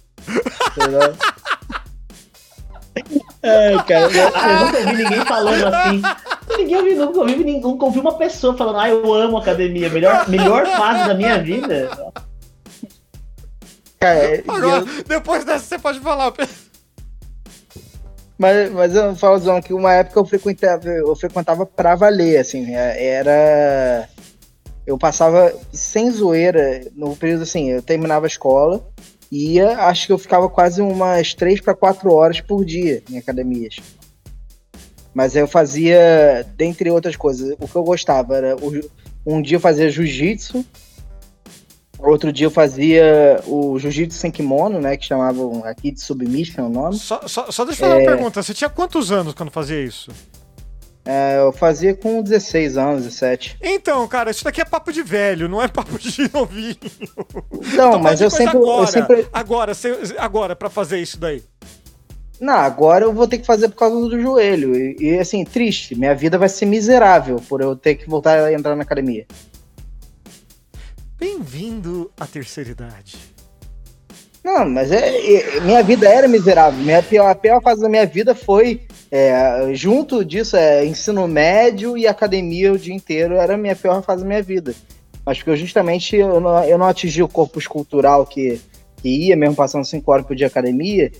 Ai, 3.44 3.84
cara, 3.88 4.12
eu- 4.12 4.12
Eu 4.12 4.66
nunca 4.66 4.78
ouvi 4.80 5.04
ninguém 5.04 5.26
falando 5.26 5.64
assim. 5.68 6.02
Ninguém 6.58 6.76
ouviu, 6.78 6.96
nunca 7.06 7.20
ouvi, 7.20 7.36
ninguém- 7.36 7.62
nunca 7.62 7.86
ouvi 7.86 8.00
uma 8.00 8.14
pessoa 8.18 8.56
falando, 8.58 8.80
ah, 8.80 8.90
eu 8.90 9.14
amo 9.14 9.38
academia, 9.38 9.90
melhor, 9.90 10.28
melhor 10.28 10.66
fase 10.66 11.08
da 11.08 11.14
minha 11.14 11.42
vida. 11.42 11.90
cara, 14.00 14.16
é, 14.20 14.44
Agora, 14.48 14.66
eu- 14.86 15.04
depois 15.08 15.46
dessa, 15.46 15.66
você 15.66 15.80
pode 15.80 16.00
falar. 16.00 16.32
Pedro. 16.32 16.67
Mas, 18.38 18.72
mas 18.72 18.96
eu 18.96 19.16
falo, 19.16 19.40
Zão, 19.40 19.62
que 19.62 19.74
uma 19.74 19.94
época 19.94 20.20
eu 20.20 20.26
frequentava, 20.26 20.88
eu 20.88 21.16
frequentava 21.16 21.66
pra 21.66 21.96
valer, 21.96 22.38
assim, 22.38 22.76
é- 22.76 23.06
era. 23.06 24.08
Eu 24.86 24.98
passava 24.98 25.54
sem 25.74 26.10
zoeira, 26.12 26.88
no 26.96 27.16
período 27.16 27.44
assim, 27.44 27.72
eu 27.72 27.82
terminava 27.82 28.26
a 28.26 28.28
escola, 28.28 28.88
ia, 29.32 29.78
acho 29.80 30.08
que 30.08 30.14
eu 30.14 30.18
ficava 30.18 30.48
quase 30.50 30.82
umas 30.82 31.34
3 31.34 31.60
para 31.60 31.76
4 31.76 32.12
horas 32.14 32.40
por 32.40 32.64
dia 32.64 33.04
em 33.10 33.18
academias. 33.18 33.78
Mas 35.14 35.36
eu 35.36 35.48
fazia, 35.48 36.46
dentre 36.56 36.90
outras 36.92 37.16
coisas, 37.16 37.56
o 37.60 37.68
que 37.68 37.76
eu 37.76 37.84
gostava 37.84 38.38
era. 38.38 38.56
um 39.26 39.42
dia 39.42 39.58
eu 39.58 39.62
fazia 39.62 39.90
jiu-jitsu, 39.90 40.64
outro 42.00 42.32
dia 42.32 42.48
eu 42.48 42.52
fazia 42.52 43.42
o 43.46 43.78
jiu-jitsu 43.80 44.18
sem 44.18 44.32
kimono, 44.32 44.80
né, 44.80 44.98
que 44.98 45.06
chamavam 45.06 45.64
aqui 45.66 45.92
de 45.92 46.02
submission 46.02 46.66
o 46.66 46.70
nome. 46.70 46.98
Só, 46.98 47.22
só, 47.28 47.52
só 47.52 47.66
deixa 47.66 47.86
eu 47.86 47.90
fazer 47.90 48.02
uma 48.02 48.12
pergunta. 48.12 48.44
Você 48.44 48.54
tinha 48.54 48.70
quantos 48.70 49.12
anos 49.12 49.34
quando 49.34 49.52
fazia 49.52 49.82
isso? 49.82 50.12
É, 51.10 51.38
eu 51.38 51.54
fazia 51.54 51.96
com 51.96 52.22
16 52.22 52.78
anos, 52.78 53.04
17. 53.06 53.58
Então, 53.62 54.06
cara, 54.10 54.30
isso 54.30 54.44
daqui 54.44 54.60
é 54.60 54.66
papo 54.66 54.92
de 54.92 55.02
velho, 55.02 55.48
não 55.48 55.62
é 55.62 55.68
papo 55.70 55.98
de 55.98 56.30
novinho. 56.34 56.76
Não, 57.76 57.98
mas 57.98 58.20
eu 58.20 58.30
sempre, 58.30 58.58
Agora, 58.58 58.82
eu 58.82 58.88
sempre. 58.88 59.28
agora, 59.32 59.72
agora, 60.18 60.56
pra 60.56 60.70
fazer 60.70 61.00
isso 61.00 61.18
daí. 61.18 61.42
Não, 62.40 62.54
agora 62.54 63.06
eu 63.06 63.14
vou 63.14 63.28
ter 63.28 63.38
que 63.38 63.46
fazer 63.46 63.70
por 63.70 63.78
causa 63.78 63.96
do 63.96 64.22
joelho. 64.22 64.76
E, 64.76 64.98
e, 65.00 65.18
assim, 65.18 65.44
triste. 65.44 65.96
Minha 65.96 66.14
vida 66.14 66.38
vai 66.38 66.50
ser 66.50 66.66
miserável 66.66 67.42
por 67.48 67.62
eu 67.62 67.76
ter 67.76 67.96
que 67.96 68.10
voltar 68.10 68.44
a 68.44 68.54
entrar 68.54 68.76
na 68.76 68.84
academia. 68.84 69.26
Bem-vindo 71.20 72.12
à 72.20 72.26
terceira 72.26 72.70
idade. 72.72 73.18
Não, 74.44 74.70
mas 74.70 74.92
é, 74.92 75.58
é- 75.58 75.60
minha 75.62 75.82
vida 75.84 76.08
era 76.08 76.28
miserável. 76.28 76.80
Minha 76.84 77.02
pior, 77.02 77.30
a 77.30 77.36
pior 77.36 77.62
fase 77.62 77.82
da 77.82 77.90
minha 77.90 78.06
vida 78.06 78.36
foi. 78.36 78.82
é, 79.10 79.74
junto 79.74 80.24
disso, 80.24 80.56
é 80.58 80.86
ensino 80.86 81.28
médio 81.28 81.98
e 81.98 82.06
academia 82.08 82.72
o 82.74 82.78
dia 82.78 82.94
inteiro. 82.94 83.36
Era 83.36 83.56
a 83.56 83.58
minha 83.58 83.76
pior 83.76 84.02
fase 84.04 84.22
da 84.22 84.28
minha 84.28 84.44
vida. 84.44 84.76
Mas 85.26 85.38
porque 85.38 85.50
eu, 85.52 85.58
justamente 85.58 86.16
eu 86.16 86.40
não, 86.40 86.64
eu 86.64 86.78
não 86.78 86.86
atingi 86.88 87.22
o 87.24 87.28
corpo 87.28 87.58
escultural 87.60 88.26
que, 88.26 88.62
que 89.02 89.10
ia, 89.28 89.36
mesmo 89.36 89.56
passando 89.56 89.86
cinco 89.86 90.12
horas 90.12 90.26
por 90.26 90.36
dia 90.36 90.48
de 90.48 90.52
academia, 90.52 91.12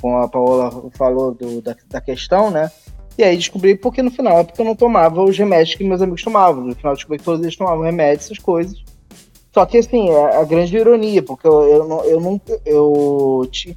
como 0.00 0.16
a 0.18 0.28
Paola 0.28 0.90
falou 0.94 1.32
do- 1.34 1.62
da, 1.62 1.74
da 1.88 2.00
questão, 2.00 2.50
né? 2.50 2.70
E 3.16 3.22
aí 3.22 3.36
descobri 3.36 3.74
porque 3.76 4.02
no 4.02 4.10
final 4.10 4.38
é 4.40 4.44
porque 4.44 4.60
eu 4.60 4.64
não 4.64 4.74
tomava 4.74 5.22
os 5.22 5.36
remédios 5.38 5.74
que 5.76 5.84
meus 5.84 6.02
amigos 6.02 6.22
tomavam. 6.22 6.64
No 6.64 6.74
final 6.74 6.94
descobri 6.94 7.18
que 7.18 7.24
todos 7.24 7.42
eles 7.42 7.56
tomavam 7.56 7.84
remédios, 7.84 8.26
essas 8.26 8.38
coisas. 8.38 8.82
Só 9.52 9.66
que 9.66 9.78
assim, 9.78 10.08
é 10.10 10.36
a 10.36 10.44
grande 10.44 10.76
ironia, 10.76 11.22
porque 11.22 11.46
eu, 11.46 11.62
eu, 11.62 11.88
não- 11.88 12.04
eu 12.04 12.20
nunca. 12.20 12.60
Eu 12.64 13.46
ti- 13.50 13.76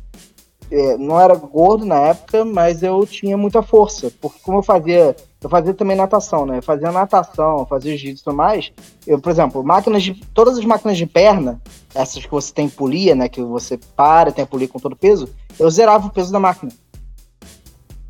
é, 0.71 0.97
não 0.97 1.19
era 1.19 1.35
gordo 1.35 1.85
na 1.85 1.99
época, 1.99 2.43
mas 2.45 2.81
eu 2.83 3.05
tinha 3.05 3.35
muita 3.37 3.61
força. 3.61 4.11
Porque 4.21 4.39
como 4.43 4.59
eu 4.59 4.63
fazia. 4.63 5.15
Eu 5.41 5.49
fazia 5.49 5.73
também 5.73 5.97
natação, 5.97 6.45
né? 6.45 6.59
Eu 6.59 6.63
fazia 6.63 6.89
natação, 6.91 7.65
fazia 7.65 7.91
jiu-jitsu 7.97 8.21
e 8.21 8.23
tudo 8.23 8.35
mais. 8.35 8.71
Eu, 9.05 9.19
por 9.19 9.29
exemplo, 9.31 9.63
máquinas 9.63 10.01
de. 10.03 10.13
Todas 10.33 10.57
as 10.57 10.63
máquinas 10.65 10.97
de 10.97 11.05
perna, 11.05 11.61
essas 11.93 12.23
que 12.25 12.31
você 12.31 12.53
tem 12.53 12.69
polia, 12.69 13.13
né? 13.13 13.27
Que 13.27 13.41
você 13.41 13.77
para, 13.95 14.31
tem 14.31 14.45
polia 14.45 14.67
com 14.67 14.79
todo 14.79 14.93
o 14.93 14.97
peso, 14.97 15.27
eu 15.59 15.69
zerava 15.69 16.07
o 16.07 16.11
peso 16.11 16.31
da 16.31 16.39
máquina. 16.39 16.71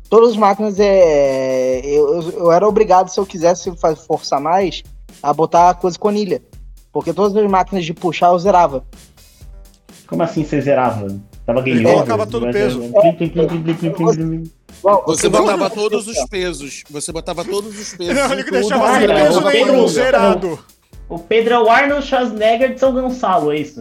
Todas 0.08 0.30
as 0.30 0.36
máquinas 0.36 0.78
é. 0.78 1.80
Eu, 1.84 2.20
eu, 2.22 2.30
eu 2.32 2.52
era 2.52 2.68
obrigado, 2.68 3.08
se 3.08 3.18
eu 3.18 3.26
quisesse 3.26 3.72
forçar 4.06 4.40
mais, 4.40 4.82
a 5.22 5.32
botar 5.32 5.70
a 5.70 5.74
coisa 5.74 5.98
conilha. 5.98 6.40
Porque 6.94 7.12
todas 7.12 7.36
as 7.36 7.50
máquinas 7.50 7.84
de 7.84 7.92
puxar 7.92 8.28
eu 8.32 8.38
zerava. 8.38 8.84
Como 10.06 10.22
assim 10.22 10.44
você 10.44 10.60
zerava? 10.62 11.08
Tava 11.44 11.60
game 11.60 11.78
Ele 11.80 11.86
over? 11.86 11.96
colocava 11.98 12.26
todo 12.26 12.48
o 12.48 12.52
peso. 12.52 12.80
Você 15.06 15.28
botava 15.28 15.70
todos 15.70 16.06
os 16.08 16.24
pesos. 16.26 16.82
Você 16.90 17.12
botava 17.12 17.44
todos 17.44 17.78
os 17.78 17.94
pesos. 17.94 18.14
Não, 18.14 18.32
ele 18.32 18.44
deixava 18.50 18.88
Ah, 18.88 18.98
sem 18.98 19.08
não, 19.08 19.14
peso 19.14 19.38
o 19.40 19.44
nenhum, 19.44 19.66
Pedro- 19.66 19.88
zerado. 19.88 20.58
O 21.08 21.18
Pedro 21.18 21.54
é 21.54 21.58
o 21.60 21.68
Arnold 21.68 22.06
Schwarzenegger 22.06 22.74
de 22.74 22.80
São 22.80 22.92
Gonçalo, 22.92 23.52
é 23.52 23.58
isso? 23.58 23.80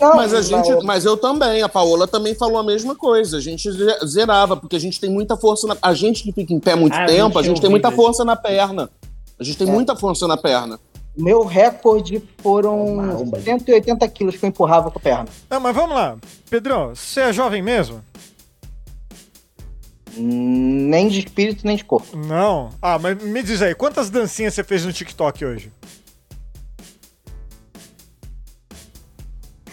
Não, 0.00 0.16
Mas 0.16 0.34
a 0.34 0.42
gente, 0.42 0.68
não, 0.70 0.82
mas 0.82 1.04
eu 1.04 1.16
também, 1.16 1.62
a 1.62 1.68
Paola 1.68 2.06
também 2.06 2.34
falou 2.34 2.58
a 2.58 2.62
mesma 2.62 2.94
coisa. 2.94 3.38
A 3.38 3.40
gente 3.40 3.70
ze- 3.70 3.98
zerava, 4.06 4.56
porque 4.56 4.76
a 4.76 4.80
gente 4.80 5.00
tem 5.00 5.08
muita 5.08 5.36
força 5.36 5.66
na. 5.66 5.76
A 5.80 5.94
gente 5.94 6.22
que 6.22 6.32
fica 6.32 6.52
em 6.52 6.60
pé 6.60 6.74
muito 6.74 6.92
Ah, 6.94 7.04
a 7.04 7.06
tempo, 7.06 7.38
a 7.38 7.42
gente 7.42 7.52
gente 7.52 7.60
tem 7.62 7.70
muita 7.70 7.90
força 7.90 8.24
na 8.24 8.36
perna. 8.36 8.90
A 9.38 9.44
gente 9.44 9.56
tem 9.56 9.68
É. 9.68 9.70
muita 9.72 9.94
força 9.96 10.26
na 10.26 10.36
perna. 10.36 10.78
Meu 11.16 11.44
recorde 11.44 12.22
foram 12.38 12.96
Maromba. 12.96 13.40
180 13.40 14.06
quilos 14.08 14.36
que 14.36 14.44
eu 14.44 14.48
empurrava 14.48 14.90
com 14.90 14.98
a 14.98 15.02
perna. 15.02 15.26
Não, 15.48 15.60
mas 15.60 15.74
vamos 15.74 15.96
lá. 15.96 16.16
Pedrão, 16.50 16.94
você 16.94 17.20
é 17.20 17.32
jovem 17.32 17.62
mesmo? 17.62 18.04
Nem 20.18 21.08
de 21.08 21.20
espírito, 21.20 21.66
nem 21.66 21.76
de 21.76 21.84
corpo. 21.84 22.16
Não. 22.16 22.70
Ah, 22.80 22.98
mas 22.98 23.22
me 23.22 23.42
diz 23.42 23.62
aí, 23.62 23.74
quantas 23.74 24.10
dancinhas 24.10 24.54
você 24.54 24.64
fez 24.64 24.84
no 24.84 24.92
TikTok 24.92 25.44
hoje? 25.44 25.72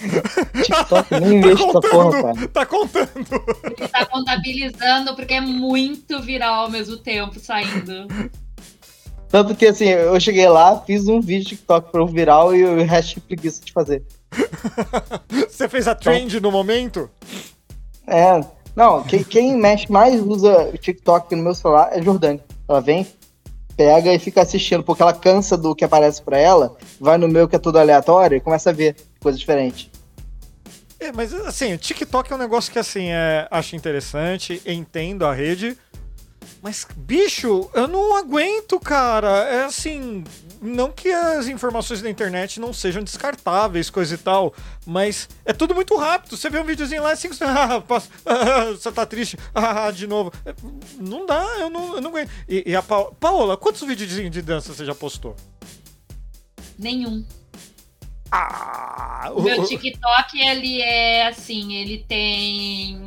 TikTok, 0.63 1.19
nem 1.19 1.39
mexo 1.41 1.63
essa 1.69 1.81
porra, 1.81 2.21
cara. 2.21 2.47
Tá 2.49 2.65
contando. 2.65 3.09
Ele 3.77 3.87
tá 3.87 4.05
contabilizando 4.05 5.15
porque 5.15 5.35
é 5.35 5.41
muito 5.41 6.21
viral 6.21 6.65
ao 6.65 6.69
mesmo 6.69 6.97
tempo 6.97 7.39
saindo. 7.39 8.07
Tanto 9.33 9.55
que 9.55 9.65
assim, 9.65 9.85
eu 9.87 10.19
cheguei 10.19 10.47
lá, 10.47 10.79
fiz 10.81 11.07
um 11.07 11.19
vídeo 11.19 11.47
TikTok 11.47 11.91
pro 11.91 12.05
viral 12.05 12.55
e 12.55 12.63
o 12.63 12.85
resto 12.85 13.19
preguiça 13.19 13.65
de 13.65 13.73
fazer. 13.73 14.03
Você 15.49 15.67
fez 15.67 15.87
a 15.87 15.95
trend 15.95 16.39
no 16.39 16.51
momento? 16.51 17.09
É. 18.05 18.39
Não, 18.75 19.01
quem, 19.01 19.23
quem 19.23 19.57
mexe 19.57 19.91
mais 19.91 20.21
usa 20.21 20.69
o 20.71 20.77
TikTok 20.77 21.35
no 21.35 21.41
meu 21.41 21.55
celular 21.55 21.89
é 21.91 21.99
Jordane. 21.99 22.43
Ela 22.69 22.79
vem, 22.79 23.07
pega 23.75 24.13
e 24.13 24.19
fica 24.19 24.39
assistindo, 24.43 24.83
porque 24.83 25.01
ela 25.01 25.13
cansa 25.13 25.57
do 25.57 25.73
que 25.73 25.83
aparece 25.83 26.21
pra 26.21 26.37
ela, 26.37 26.77
vai 26.99 27.17
no 27.17 27.27
meu 27.27 27.47
que 27.47 27.55
é 27.55 27.59
tudo 27.59 27.79
aleatório 27.79 28.37
e 28.37 28.39
começa 28.39 28.69
a 28.69 28.73
ver 28.73 28.95
coisas 29.19 29.39
diferentes. 29.39 29.89
É, 30.99 31.11
mas 31.11 31.33
assim, 31.33 31.73
o 31.73 31.77
TikTok 31.79 32.31
é 32.31 32.35
um 32.35 32.39
negócio 32.39 32.71
que 32.71 32.77
assim, 32.77 33.07
é, 33.09 33.47
acho 33.49 33.75
interessante, 33.75 34.61
entendo 34.63 35.25
a 35.25 35.33
rede. 35.33 35.75
Mas, 36.61 36.87
bicho, 36.95 37.69
eu 37.73 37.87
não 37.87 38.15
aguento, 38.15 38.79
cara. 38.79 39.29
É 39.49 39.65
assim. 39.65 40.23
Não 40.61 40.89
que 40.91 41.09
as 41.11 41.47
informações 41.47 42.01
da 42.01 42.09
internet 42.09 42.57
não 42.57 42.71
sejam 42.71 43.03
descartáveis, 43.03 43.89
coisa 43.89 44.15
e 44.15 44.17
tal, 44.17 44.53
mas 44.85 45.27
é 45.43 45.51
tudo 45.51 45.75
muito 45.75 45.93
rápido. 45.97 46.37
Você 46.37 46.49
vê 46.49 46.57
um 46.57 46.63
videozinho 46.63 47.03
lá, 47.03 47.11
é 47.11 47.15
cinco 47.17 47.35
ah, 47.43 47.83
ah, 48.25 48.65
você 48.71 48.89
tá 48.89 49.05
triste, 49.05 49.37
ah, 49.53 49.91
de 49.91 50.07
novo. 50.07 50.31
É, 50.45 50.53
Não 51.01 51.25
dá, 51.25 51.43
eu 51.59 51.69
não, 51.69 51.95
eu 51.95 52.01
não 52.01 52.09
aguento. 52.11 52.29
E, 52.47 52.63
e 52.65 52.75
a 52.77 52.81
Pa- 52.81 53.11
Paola, 53.19 53.57
quantos 53.57 53.81
videozinhos 53.81 54.31
de 54.31 54.41
dança 54.41 54.73
você 54.73 54.85
já 54.85 54.95
postou? 54.95 55.35
Nenhum. 56.79 57.25
Ah, 58.31 59.31
O 59.35 59.41
meu 59.41 59.63
TikTok, 59.65 60.39
ele 60.39 60.81
é 60.81 61.27
assim, 61.27 61.73
ele 61.75 62.05
tem 62.07 62.99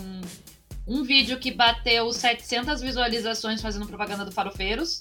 um 0.86 1.02
vídeo 1.02 1.38
que 1.38 1.50
bateu 1.50 2.12
700 2.12 2.80
visualizações 2.80 3.60
fazendo 3.60 3.86
propaganda 3.86 4.24
do 4.24 4.32
Farofeiros. 4.32 5.00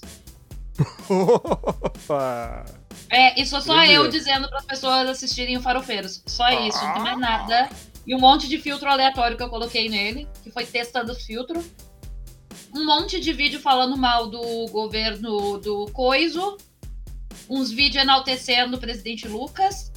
Opa. 1.08 2.64
É, 3.08 3.40
e 3.40 3.46
sou 3.46 3.60
só 3.60 3.84
eu 3.84 4.08
dizendo 4.08 4.48
para 4.48 4.58
as 4.58 4.64
pessoas 4.64 5.08
assistirem 5.08 5.56
o 5.56 5.62
Farofeiros. 5.62 6.22
Só 6.26 6.48
isso, 6.66 6.82
não 6.84 6.94
tem 6.94 7.02
mais 7.02 7.18
nada. 7.18 7.68
E 8.06 8.14
um 8.14 8.18
monte 8.18 8.48
de 8.48 8.58
filtro 8.58 8.88
aleatório 8.88 9.36
que 9.36 9.42
eu 9.42 9.48
coloquei 9.48 9.88
nele, 9.88 10.28
que 10.42 10.50
foi 10.50 10.66
testando 10.66 11.12
os 11.12 11.24
filtros. 11.24 11.64
Um 12.74 12.84
monte 12.84 13.20
de 13.20 13.32
vídeo 13.32 13.60
falando 13.60 13.96
mal 13.96 14.26
do 14.26 14.66
governo 14.70 15.58
do 15.58 15.86
Coiso. 15.92 16.56
Uns 17.48 17.70
vídeos 17.70 18.02
enaltecendo 18.02 18.76
o 18.76 18.80
presidente 18.80 19.28
Lucas. 19.28 19.92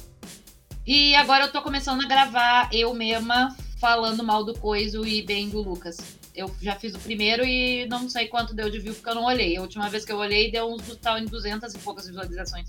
E 0.86 1.14
agora 1.16 1.44
eu 1.44 1.52
tô 1.52 1.60
começando 1.62 2.02
a 2.04 2.08
gravar 2.08 2.68
eu 2.72 2.94
mesma 2.94 3.54
falando 3.80 4.22
mal 4.22 4.44
do 4.44 4.56
Coiso 4.56 5.06
e 5.06 5.22
bem 5.22 5.48
do 5.48 5.62
Lucas. 5.62 5.96
Eu 6.34 6.50
já 6.60 6.76
fiz 6.76 6.94
o 6.94 6.98
primeiro 6.98 7.44
e 7.44 7.86
não 7.86 8.08
sei 8.08 8.28
quanto 8.28 8.54
deu 8.54 8.70
de 8.70 8.78
view 8.78 8.94
porque 8.94 9.08
eu 9.08 9.14
não 9.14 9.24
olhei. 9.24 9.56
A 9.56 9.62
última 9.62 9.88
vez 9.88 10.04
que 10.04 10.12
eu 10.12 10.18
olhei 10.18 10.52
deu 10.52 10.70
uns 10.70 10.96
tal 10.96 11.18
em 11.18 11.24
200 11.24 11.74
e 11.74 11.78
poucas 11.78 12.06
visualizações. 12.06 12.68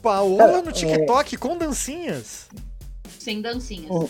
Paola 0.00 0.62
no 0.62 0.72
TikTok 0.72 1.36
com 1.36 1.58
dancinhas. 1.58 2.48
Sem 3.18 3.42
dancinhas. 3.42 3.90
Hum. 3.90 4.08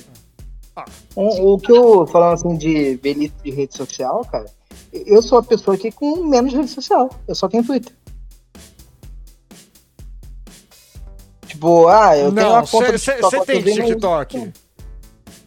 O, 1.16 1.54
o 1.54 1.58
que 1.58 1.72
eu 1.72 2.06
falando 2.06 2.34
assim 2.34 2.56
de 2.56 2.94
velhice 2.96 3.34
de 3.42 3.50
rede 3.50 3.76
social, 3.76 4.24
cara, 4.24 4.46
eu 4.92 5.20
sou 5.20 5.38
a 5.38 5.42
pessoa 5.42 5.74
aqui 5.74 5.90
com 5.90 6.24
menos 6.24 6.52
rede 6.52 6.68
social. 6.68 7.10
Eu 7.26 7.34
só 7.34 7.48
tenho 7.48 7.64
Twitter. 7.64 7.92
Tipo, 11.46 11.88
ah, 11.88 12.16
eu 12.16 12.32
tenho 12.32 12.46
não, 12.46 12.52
uma 12.52 12.66
conta 12.66 12.92
do 12.92 12.98
você 12.98 13.12
TikTok, 13.12 13.46
tem 13.46 13.62
vi 13.62 13.74
no- 13.74 13.86
TikTok. 13.86 14.52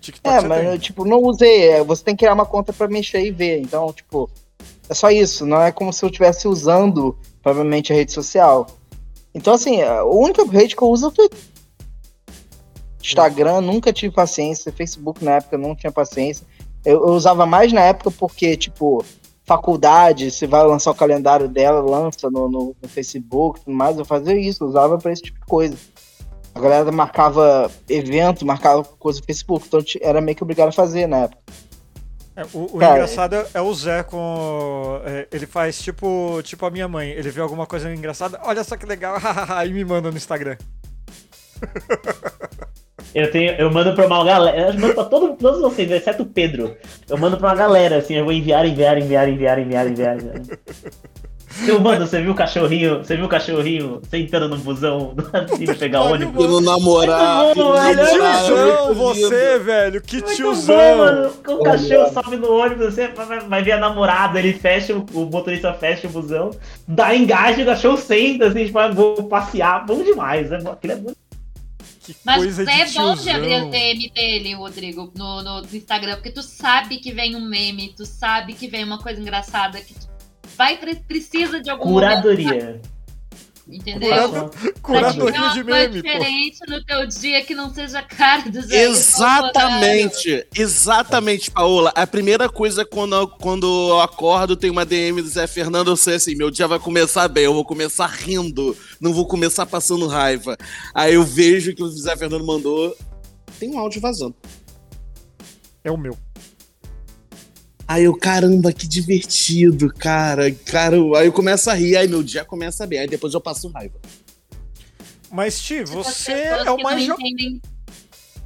TikTok 0.03 0.35
É, 0.35 0.47
mas 0.47 0.65
eu, 0.65 0.79
tipo, 0.79 1.05
não 1.05 1.19
usei. 1.23 1.69
é, 1.69 1.83
Você 1.83 2.03
tem 2.03 2.15
que 2.15 2.19
criar 2.19 2.33
uma 2.33 2.45
conta 2.45 2.71
pra 2.73 2.87
mexer 2.87 3.25
e 3.25 3.31
ver. 3.31 3.59
Então, 3.59 3.91
tipo, 3.93 4.29
é 4.89 4.93
só 4.93 5.09
isso. 5.09 5.45
Não 5.45 5.61
é 5.61 5.71
como 5.71 5.91
se 5.93 6.03
eu 6.03 6.07
estivesse 6.09 6.47
usando, 6.47 7.17
provavelmente, 7.41 7.91
a 7.91 7.95
rede 7.95 8.11
social. 8.11 8.67
Então, 9.33 9.53
assim, 9.53 9.81
a 9.81 10.03
única 10.03 10.45
rede 10.45 10.75
que 10.75 10.81
eu 10.83 10.89
uso 10.89 11.05
é 11.05 11.09
o 11.09 11.11
Twitter. 11.11 11.39
Instagram, 13.01 13.61
nunca 13.61 13.91
tive 13.91 14.13
paciência. 14.13 14.71
Facebook, 14.71 15.23
na 15.23 15.33
época, 15.37 15.57
não 15.57 15.75
tinha 15.75 15.91
paciência. 15.91 16.45
Eu, 16.85 17.05
eu 17.07 17.13
usava 17.13 17.45
mais 17.45 17.71
na 17.73 17.81
época 17.81 18.11
porque, 18.11 18.55
tipo, 18.55 19.03
faculdade, 19.45 20.31
você 20.31 20.47
vai 20.47 20.65
lançar 20.65 20.91
o 20.91 20.95
calendário 20.95 21.47
dela, 21.47 21.81
lança 21.81 22.29
no, 22.29 22.49
no, 22.49 22.75
no 22.81 22.89
Facebook 22.89 23.59
e 23.59 23.63
tudo 23.65 23.75
mais. 23.75 23.97
Eu 23.97 24.05
fazia 24.05 24.37
isso, 24.39 24.65
usava 24.65 24.97
pra 24.97 25.11
esse 25.11 25.21
tipo 25.23 25.39
de 25.39 25.45
coisa. 25.45 25.75
A 26.55 26.59
galera 26.59 26.91
marcava 26.91 27.71
evento, 27.89 28.45
marcava 28.45 28.83
coisa 28.83 29.19
no 29.19 29.25
Facebook, 29.25 29.67
então 29.67 29.81
era 30.01 30.21
meio 30.21 30.35
que 30.35 30.43
obrigado 30.43 30.69
a 30.69 30.71
fazer 30.73 31.07
na 31.07 31.23
época. 31.23 31.41
É, 32.35 32.43
o 32.53 32.63
o 32.63 32.79
Cara, 32.79 32.93
engraçado 32.93 33.35
é 33.53 33.61
o 33.61 33.73
Zé 33.73 34.01
com. 34.03 34.99
é, 35.05 35.27
ele 35.31 35.45
faz 35.45 35.79
tipo, 35.79 36.41
tipo 36.43 36.65
a 36.65 36.71
minha 36.71 36.87
mãe. 36.87 37.09
Ele 37.09 37.29
vê 37.29 37.41
alguma 37.41 37.65
coisa 37.65 37.93
engraçada, 37.93 38.39
olha 38.43 38.63
só 38.63 38.75
que 38.75 38.85
legal, 38.85 39.17
e 39.65 39.69
me 39.71 39.85
manda 39.85 40.09
no 40.09 40.17
Instagram. 40.17 40.57
Eu, 43.13 43.31
tenho, 43.31 43.51
eu 43.53 43.71
mando 43.71 43.93
pra 43.93 44.07
uma 44.07 44.23
galera. 44.23 44.71
Eu 44.71 44.79
mando 44.79 44.95
pra 44.95 45.05
todo, 45.05 45.35
todos 45.35 45.61
vocês, 45.61 45.89
exceto 45.91 46.23
o 46.23 46.25
Pedro. 46.25 46.75
Eu 47.07 47.17
mando 47.17 47.37
pra 47.37 47.49
uma 47.49 47.55
galera, 47.55 47.97
assim, 47.97 48.15
eu 48.15 48.23
vou 48.23 48.33
enviar, 48.33 48.65
enviar, 48.65 48.97
enviar, 48.97 49.29
enviar, 49.29 49.59
enviar, 49.59 49.87
enviar. 49.87 50.15
enviar. 50.17 50.59
Eu 51.67 51.79
mando, 51.79 52.05
você 52.05 52.21
viu 52.21 52.31
o 52.31 52.35
cachorrinho? 52.35 52.99
Você 52.99 53.15
viu 53.15 53.25
o 53.25 53.29
cachorrinho 53.29 54.01
sentando 54.09 54.49
no 54.49 54.57
busão 54.57 55.15
indo 55.59 55.75
pegar 55.75 56.01
ônibus? 56.01 56.45
Pelo 56.45 56.59
namorado. 56.59 57.45
Muito 57.45 57.63
bom, 57.63 57.73
pelo 57.73 57.93
velho. 57.93 58.01
Que 58.01 58.11
tiozão 58.11 58.85
muito 58.85 58.99
você, 58.99 59.59
velho! 59.59 60.01
Que 60.01 60.15
Muito 60.17 60.35
tiozão! 60.35 60.75
bom, 60.75 60.97
mano. 60.97 61.33
O 61.47 61.63
cachorro 61.63 62.13
sobe 62.13 62.37
no 62.37 62.51
ônibus, 62.51 62.93
você 62.93 63.07
vai, 63.09 63.39
vai 63.39 63.63
ver 63.63 63.73
a 63.73 63.77
namorada, 63.77 64.39
ele 64.39 64.53
fecha, 64.53 64.93
o 64.95 65.03
o 65.13 65.25
motorista 65.25 65.73
fecha 65.73 66.07
o 66.07 66.11
busão, 66.11 66.51
dá 66.87 67.15
engaje, 67.15 67.61
o 67.61 67.65
cachorro 67.65 67.97
senta, 67.97 68.47
assim, 68.47 68.65
tipo, 68.65 68.79
ah, 68.79 68.89
vou 68.89 69.23
passear. 69.23 69.85
Bom 69.85 70.03
demais, 70.03 70.51
é, 70.51 70.59
bom, 70.59 70.71
aquilo 70.71 70.93
é 70.93 70.95
bom. 70.97 71.13
Que 72.01 72.15
Mas 72.25 72.37
coisa 72.37 72.69
é 72.69 72.85
de 72.85 72.93
bom 72.95 73.15
de 73.15 73.29
abrir 73.29 73.63
o 73.63 73.69
DM 73.69 74.11
dele, 74.13 74.53
Rodrigo, 74.55 75.11
no, 75.15 75.41
no 75.41 75.61
Instagram, 75.71 76.15
porque 76.15 76.31
tu 76.31 76.41
sabe 76.41 76.97
que 76.97 77.13
vem 77.13 77.35
um 77.35 77.47
meme, 77.47 77.93
tu 77.95 78.05
sabe 78.05 78.53
que 78.53 78.67
vem 78.67 78.83
uma 78.83 78.99
coisa 78.99 79.21
engraçada, 79.21 79.79
que 79.79 79.93
tu 79.93 80.07
vai 80.57 80.77
pre- 80.77 80.95
precisa 80.95 81.59
de 81.61 81.69
algum 81.69 81.89
momento, 81.89 82.21
Curadoria. 82.21 82.81
entendeu? 83.67 84.09
Curado- 84.09 84.51
Curadoria 84.81 85.49
de 85.49 85.63
meme, 85.63 86.01
pô. 86.01 86.07
diferente 86.07 86.59
no 86.67 86.83
teu 86.83 87.07
dia 87.07 87.43
que 87.45 87.55
não 87.55 87.73
seja 87.73 88.01
cara 88.01 88.49
do 88.49 88.61
Zé. 88.61 88.83
Exatamente, 88.85 90.45
exatamente, 90.55 91.49
Paola. 91.49 91.91
A 91.95 92.05
primeira 92.05 92.49
coisa 92.49 92.83
quando 92.85 93.15
eu, 93.15 93.27
quando 93.27 93.65
eu 93.89 94.01
acordo, 94.01 94.55
tem 94.55 94.69
uma 94.69 94.85
DM 94.85 95.21
do 95.21 95.27
Zé 95.29 95.47
Fernando, 95.47 95.89
eu 95.91 95.97
sei 95.97 96.15
assim, 96.15 96.35
meu 96.35 96.51
dia 96.51 96.67
vai 96.67 96.79
começar 96.79 97.27
bem, 97.27 97.45
eu 97.45 97.53
vou 97.53 97.63
começar 97.65 98.07
rindo, 98.07 98.75
não 98.99 99.13
vou 99.13 99.25
começar 99.25 99.65
passando 99.65 100.07
raiva. 100.07 100.57
Aí 100.93 101.13
eu 101.13 101.23
vejo 101.23 101.73
que 101.73 101.81
o 101.83 101.87
Zé 101.89 102.15
Fernando 102.17 102.45
mandou, 102.45 102.95
tem 103.59 103.69
um 103.71 103.79
áudio 103.79 104.01
vazando. 104.01 104.35
É 105.85 105.91
o 105.91 105.97
meu. 105.97 106.17
Aí 107.93 108.05
eu, 108.05 108.17
caramba, 108.17 108.73
que 108.73 108.87
divertido, 108.87 109.87
cara. 109.93 110.51
cara 110.51 110.95
aí 111.15 111.27
eu 111.27 111.31
começo 111.31 111.69
a 111.69 111.75
rir, 111.75 111.95
aí 111.95 112.07
meu 112.07 112.23
dia 112.23 112.43
começa 112.43 112.87
bem, 112.87 112.97
aí 112.97 113.07
depois 113.07 113.35
eu 113.35 113.39
passo 113.39 113.67
raiva. 113.67 113.99
Mas, 115.29 115.61
Ti, 115.61 115.83
você 115.83 116.33
pessoas 116.33 116.65
é 116.67 116.71
o 116.71 116.81
mais 116.81 116.99
não 117.01 117.05
jovem. 117.15 117.31
entendem- 117.33 117.61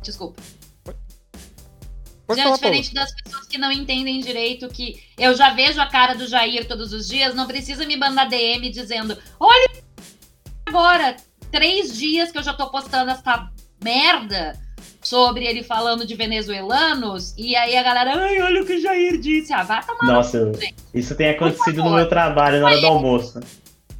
Desculpa. 0.04 0.42
Pode 2.26 2.42
Já 2.42 2.44
falar, 2.44 2.58
Paola. 2.58 2.76
diferente 2.76 2.94
das 2.94 3.10
pessoas 3.22 3.48
que 3.48 3.58
não 3.58 3.72
entendem 3.72 4.20
direito 4.20 4.68
que 4.68 5.02
eu 5.18 5.34
já 5.34 5.54
vejo 5.54 5.80
a 5.80 5.86
cara 5.86 6.14
do 6.14 6.28
Jair 6.28 6.68
todos 6.68 6.92
os 6.92 7.08
dias, 7.08 7.34
não 7.34 7.48
precisa 7.48 7.86
me 7.86 7.96
mandar 7.96 8.26
DM 8.28 8.70
dizendo, 8.70 9.18
olha 9.40 9.70
agora, 10.66 11.16
três 11.50 11.96
dias 11.98 12.34
que 12.34 12.38
eu 12.38 12.44
já 12.44 12.54
tô 12.54 12.70
postando 12.70 13.12
essa 13.12 13.50
merda 13.82 14.60
sobre 15.08 15.46
ele 15.46 15.64
falando 15.64 16.06
de 16.06 16.16
venezuelanos, 16.16 17.34
e 17.38 17.56
aí 17.56 17.78
a 17.78 17.84
galera, 17.84 18.14
ai, 18.16 18.42
olha 18.42 18.62
o 18.62 18.66
que 18.66 18.74
o 18.74 18.82
Jair 18.82 19.18
disse. 19.18 19.54
Ah, 19.54 19.64
vai 19.64 19.82
tomar 19.86 20.04
no 20.04 20.12
Nossa, 20.14 20.38
eu- 20.38 20.52
isso 20.94 21.16
tem 21.16 21.30
acontecido 21.30 21.82
no 21.84 21.92
meu 21.92 22.10
trabalho 22.10 22.60
na 22.60 22.68
hora 22.68 22.82
do 22.82 22.88
almoço. 22.88 23.40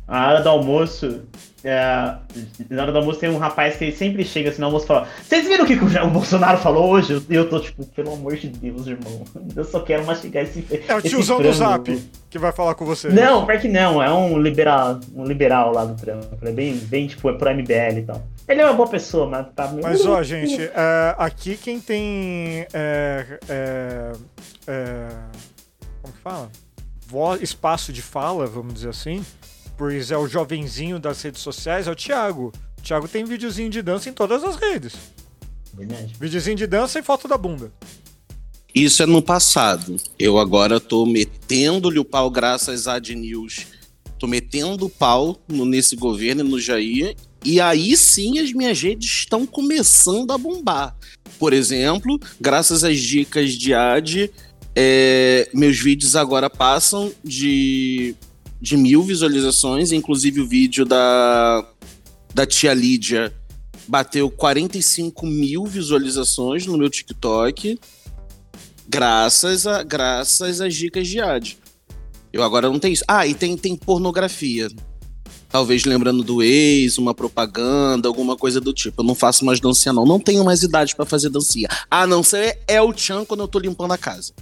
Na 0.08 0.28
hora 0.28 0.42
do 0.42 0.50
almoço, 0.50 1.22
é, 1.64 2.16
na 2.70 2.84
hora 2.84 2.92
do 2.92 3.00
almoço 3.00 3.20
tem 3.20 3.30
um 3.30 3.38
rapaz 3.38 3.76
que 3.76 3.92
sempre 3.92 4.24
chega 4.24 4.50
assim 4.50 4.60
no 4.60 4.68
almoço 4.68 4.86
e 4.86 4.88
fala: 4.88 5.08
Vocês 5.24 5.48
viram 5.48 5.66
o 5.66 5.68
que 5.68 5.74
o 5.74 6.10
Bolsonaro 6.10 6.58
falou 6.60 6.90
hoje? 6.90 7.22
E 7.30 7.36
eu 7.36 7.50
tô 7.50 7.60
tipo, 7.60 7.86
pelo 7.88 8.14
amor 8.14 8.36
de 8.36 8.50
Deus, 8.50 8.86
irmão. 8.88 9.24
Eu 9.56 9.64
só 9.64 9.80
quero 9.80 10.06
mastigar 10.06 10.44
esse. 10.44 10.66
É 10.88 10.96
o 10.96 11.02
tiozão 11.02 11.38
do 11.38 11.54
frango." 11.54 11.58
Zap 11.58 12.00
que 12.30 12.38
vai 12.38 12.52
falar 12.52 12.76
com 12.76 12.86
você. 12.86 13.10
Não, 13.10 13.46
pior 13.46 13.60
que 13.60 13.68
não, 13.68 14.02
é 14.02 14.12
um 14.14 14.38
liberal, 14.38 15.00
um 15.16 15.24
liberal 15.24 15.74
lá 15.74 15.86
do 15.86 15.96
trampo. 15.96 16.38
É 16.42 16.52
bem, 16.52 16.76
bem 16.76 17.08
tipo, 17.08 17.30
é 17.30 17.34
pro 17.34 17.50
MBL 17.50 18.00
e 18.00 18.04
tal. 18.04 18.24
Ele 18.48 18.62
é 18.62 18.66
uma 18.66 18.74
boa 18.74 18.88
pessoa, 18.88 19.28
mas 19.28 19.48
tá 19.56 19.68
meio. 19.70 19.84
Mas, 19.84 20.06
ó, 20.06 20.22
gente, 20.22 20.62
é, 20.62 21.16
aqui 21.18 21.58
quem 21.58 21.80
tem. 21.80 22.68
é, 22.74 23.40
é, 23.50 24.12
é, 24.68 25.08
como 26.02 26.14
que 26.14 26.20
fala? 26.22 26.50
Voz, 27.08 27.42
espaço 27.42 27.92
de 27.92 28.02
fala, 28.02 28.46
vamos 28.46 28.74
dizer 28.74 28.90
assim. 28.90 29.26
Pois 29.78 30.10
é 30.12 30.18
o 30.18 30.28
jovenzinho 30.28 31.00
das 31.00 31.22
redes 31.22 31.42
sociais, 31.42 31.88
é 31.88 31.92
o 31.92 31.96
Thiago. 31.96 32.52
O 32.78 32.82
Thiago 32.82 33.08
tem 33.08 33.24
videozinho 33.26 33.70
de 33.70 33.82
dança 33.82 34.10
em 34.10 34.14
todas 34.14 34.44
as 34.44 34.56
redes. 34.56 34.94
Verdade. 35.74 36.16
Videozinho 36.20 36.56
de 36.56 36.66
dança 36.66 36.98
e 37.00 37.04
foto 37.04 37.28
da 37.28 37.38
bunda. 37.38 37.72
Isso 38.74 39.02
é 39.04 39.06
no 39.06 39.22
passado. 39.22 39.96
Eu 40.18 40.38
agora 40.40 40.80
tô 40.80 41.06
metendo-lhe 41.06 42.00
o 42.00 42.06
pau 42.06 42.30
graças 42.30 42.88
à 42.88 42.96
Ad 42.96 43.14
News. 43.16 43.68
Tô 44.20 44.26
metendo 44.26 44.86
o 44.88 44.90
pau 44.90 45.40
no- 45.48 45.66
nesse 45.66 45.96
governo 45.96 46.44
e 46.44 46.48
no 46.48 46.60
Jair. 46.60 47.16
E 47.46 47.62
aí 47.62 47.96
sim 47.96 48.40
as 48.40 48.52
minhas 48.52 48.82
redes 48.82 49.08
estão 49.10 49.46
começando 49.46 50.32
a 50.32 50.38
bombar. 50.38 50.96
Por 51.38 51.54
exemplo, 51.54 52.20
graças 52.42 52.84
às 52.84 53.00
dicas 53.00 53.54
de 53.54 53.74
Ad, 53.76 54.32
é, 54.76 55.48
meus 55.54 55.78
vídeos 55.78 56.16
agora 56.16 56.50
passam 56.50 57.12
de, 57.24 58.16
de 58.62 58.78
mil 58.78 59.04
visualizações. 59.04 59.92
Inclusive 59.92 60.42
o 60.42 60.48
vídeo 60.48 60.86
da, 60.86 61.66
da 62.34 62.46
tia 62.46 62.74
Lídia 62.74 63.34
bateu 63.88 64.30
45 64.30 65.26
mil 65.26 65.66
visualizações 65.66 66.66
no 66.66 66.78
meu 66.78 66.90
TikTok. 66.90 67.80
Graças, 68.88 69.68
a, 69.68 69.84
graças 69.84 70.62
às 70.62 70.76
dicas 70.76 71.08
de 71.08 71.20
Ad. 71.20 71.58
Eu 72.32 72.44
agora 72.44 72.70
não 72.70 72.80
tenho 72.80 72.94
isso. 72.94 73.04
Ah, 73.08 73.26
e 73.26 73.34
tem, 73.34 73.58
tem 73.58 73.76
pornografia. 73.76 74.70
Talvez 75.50 75.86
lembrando 75.86 76.24
do 76.24 76.44
ex, 76.44 76.98
uma 76.98 77.14
propaganda, 77.14 78.08
alguma 78.08 78.36
coisa 78.36 78.60
do 78.60 78.74
tipo. 78.74 79.02
Eu 79.02 79.06
não 79.06 79.16
faço 79.16 79.46
mais 79.46 79.60
dancinha, 79.60 79.94
não. 79.94 80.06
Não 80.06 80.20
tenho 80.20 80.44
mais 80.44 80.62
idade 80.62 80.96
pra 80.96 81.06
fazer 81.06 81.30
dancinha. 81.30 81.70
A 81.90 82.06
não 82.06 82.22
ser 82.22 82.60
é 82.68 82.82
o 82.82 82.96
Chan 82.96 83.24
quando 83.24 83.42
eu 83.42 83.48
tô 83.48 83.60
limpando 83.60 83.94
a 83.94 83.98
casa. 83.98 84.34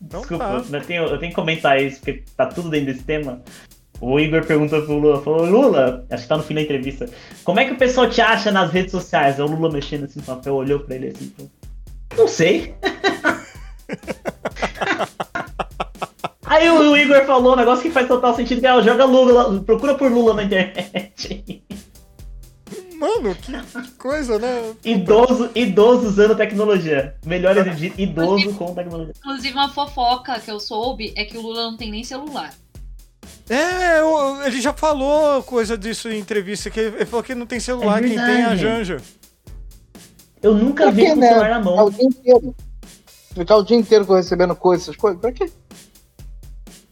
Desculpa, 0.00 0.62
tá. 0.62 0.76
eu, 0.76 0.80
tenho, 0.82 1.02
eu 1.04 1.18
tenho 1.18 1.30
que 1.30 1.36
comentar 1.36 1.80
isso, 1.82 1.98
porque 1.98 2.22
tá 2.36 2.46
tudo 2.46 2.70
dentro 2.70 2.86
desse 2.86 3.04
tema. 3.04 3.42
O 4.00 4.20
Igor 4.20 4.44
perguntou 4.44 4.80
pro 4.82 4.98
Lula, 4.98 5.20
falou, 5.22 5.44
Lula, 5.44 6.06
acho 6.08 6.22
que 6.22 6.28
tá 6.28 6.36
no 6.36 6.42
fim 6.44 6.54
da 6.54 6.62
entrevista, 6.62 7.08
como 7.42 7.58
é 7.58 7.64
que 7.64 7.72
o 7.72 7.78
pessoal 7.78 8.08
te 8.08 8.20
acha 8.20 8.52
nas 8.52 8.70
redes 8.70 8.92
sociais? 8.92 9.40
Aí 9.40 9.44
o 9.44 9.48
Lula 9.48 9.72
mexendo 9.72 10.04
assim 10.04 10.20
no 10.20 10.24
papel, 10.24 10.54
olhou 10.54 10.80
pra 10.80 10.94
ele 10.94 11.08
assim, 11.08 11.32
falou, 11.36 11.50
não 12.16 12.28
sei. 12.28 12.74
Aí 16.46 16.70
o, 16.70 16.92
o 16.92 16.96
Igor 16.96 17.26
falou 17.26 17.52
um 17.52 17.56
negócio 17.56 17.82
que 17.82 17.90
faz 17.90 18.08
total 18.08 18.34
sentido, 18.34 18.60
que 18.60 18.66
é, 18.66 18.82
joga 18.82 19.04
Lula, 19.04 19.60
procura 19.62 19.94
por 19.94 20.10
Lula 20.10 20.32
na 20.32 20.44
internet. 20.44 21.62
Mano, 22.98 23.34
que, 23.34 23.52
que 23.52 23.90
coisa, 23.92 24.38
né? 24.38 24.74
Idoso, 24.84 25.50
idoso 25.54 26.06
usando 26.08 26.34
tecnologia. 26.36 27.14
Melhor 27.24 27.54
dito, 27.74 28.00
idoso 28.00 28.52
com 28.54 28.74
tecnologia. 28.74 29.14
Inclusive, 29.18 29.54
uma 29.54 29.68
fofoca 29.68 30.38
que 30.40 30.50
eu 30.50 30.58
soube 30.58 31.12
é 31.16 31.24
que 31.24 31.38
o 31.38 31.40
Lula 31.40 31.70
não 31.70 31.76
tem 31.76 31.90
nem 31.90 32.02
celular. 32.02 32.52
É, 33.48 34.00
eu- 34.00 34.42
ele 34.44 34.60
já 34.60 34.72
falou 34.74 35.42
coisa 35.44 35.78
disso 35.78 36.08
em 36.10 36.18
entrevista, 36.18 36.70
que 36.70 36.80
ele 36.80 37.06
falou 37.06 37.22
que 37.22 37.34
não 37.34 37.46
tem 37.46 37.60
celular, 37.60 38.02
É 38.02 38.08
quem 38.08 38.16
tem 38.16 38.18
é 38.42 38.44
a. 38.44 38.56
Janja. 38.56 38.98
Eu 40.42 40.54
nunca 40.54 40.90
vi 40.90 41.06
com 41.06 41.12
o 41.12 41.16
né? 41.16 41.28
celular 41.28 41.50
na 41.50 41.58
Ficar 41.60 41.70
o 41.72 41.76
mão. 41.76 41.90
dia 41.90 42.04
inteiro. 42.04 42.56
Ficar 43.34 43.56
o 43.56 43.62
dia 43.62 43.76
inteiro 43.76 44.04
recebendo 44.12 44.54
coisas, 44.56 44.86
essas 44.88 44.96
coisas. 44.96 45.20
Pra 45.20 45.32
quê? 45.32 45.50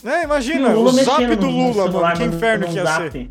É, 0.04 0.22
imagina, 0.24 0.76
o 0.76 0.88
zap 0.92 1.26
do 1.36 1.46
no- 1.46 1.52
no 1.52 1.68
Lula, 1.68 1.82
celular, 1.86 2.00
mano, 2.08 2.16
que 2.20 2.26
no- 2.26 2.36
inferno 2.36 2.66
no 2.66 2.72
que 2.72 2.78
ia 2.78 2.84
zap. 2.84 3.10
ser. 3.10 3.30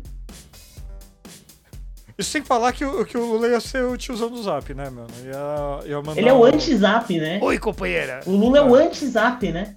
Isso 2.18 2.30
sem 2.30 2.42
falar 2.42 2.72
que 2.72 2.84
o, 2.84 3.04
que 3.04 3.16
o 3.18 3.26
Lula 3.32 3.48
ia 3.48 3.60
ser 3.60 3.84
o 3.84 3.96
tiozão 3.96 4.30
do 4.30 4.42
zap, 4.42 4.72
né, 4.72 4.88
mano? 4.88 5.06
Ia, 5.24 5.88
ia 5.88 5.96
mandar 5.98 6.16
Ele 6.18 6.28
é 6.28 6.32
o 6.32 6.44
anti-zap, 6.44 7.18
né? 7.18 7.38
Oi, 7.42 7.58
companheira! 7.58 8.20
O 8.26 8.30
Lula 8.30 8.58
é 8.58 8.62
o 8.62 8.74
anti-zap, 8.74 9.52
né? 9.52 9.76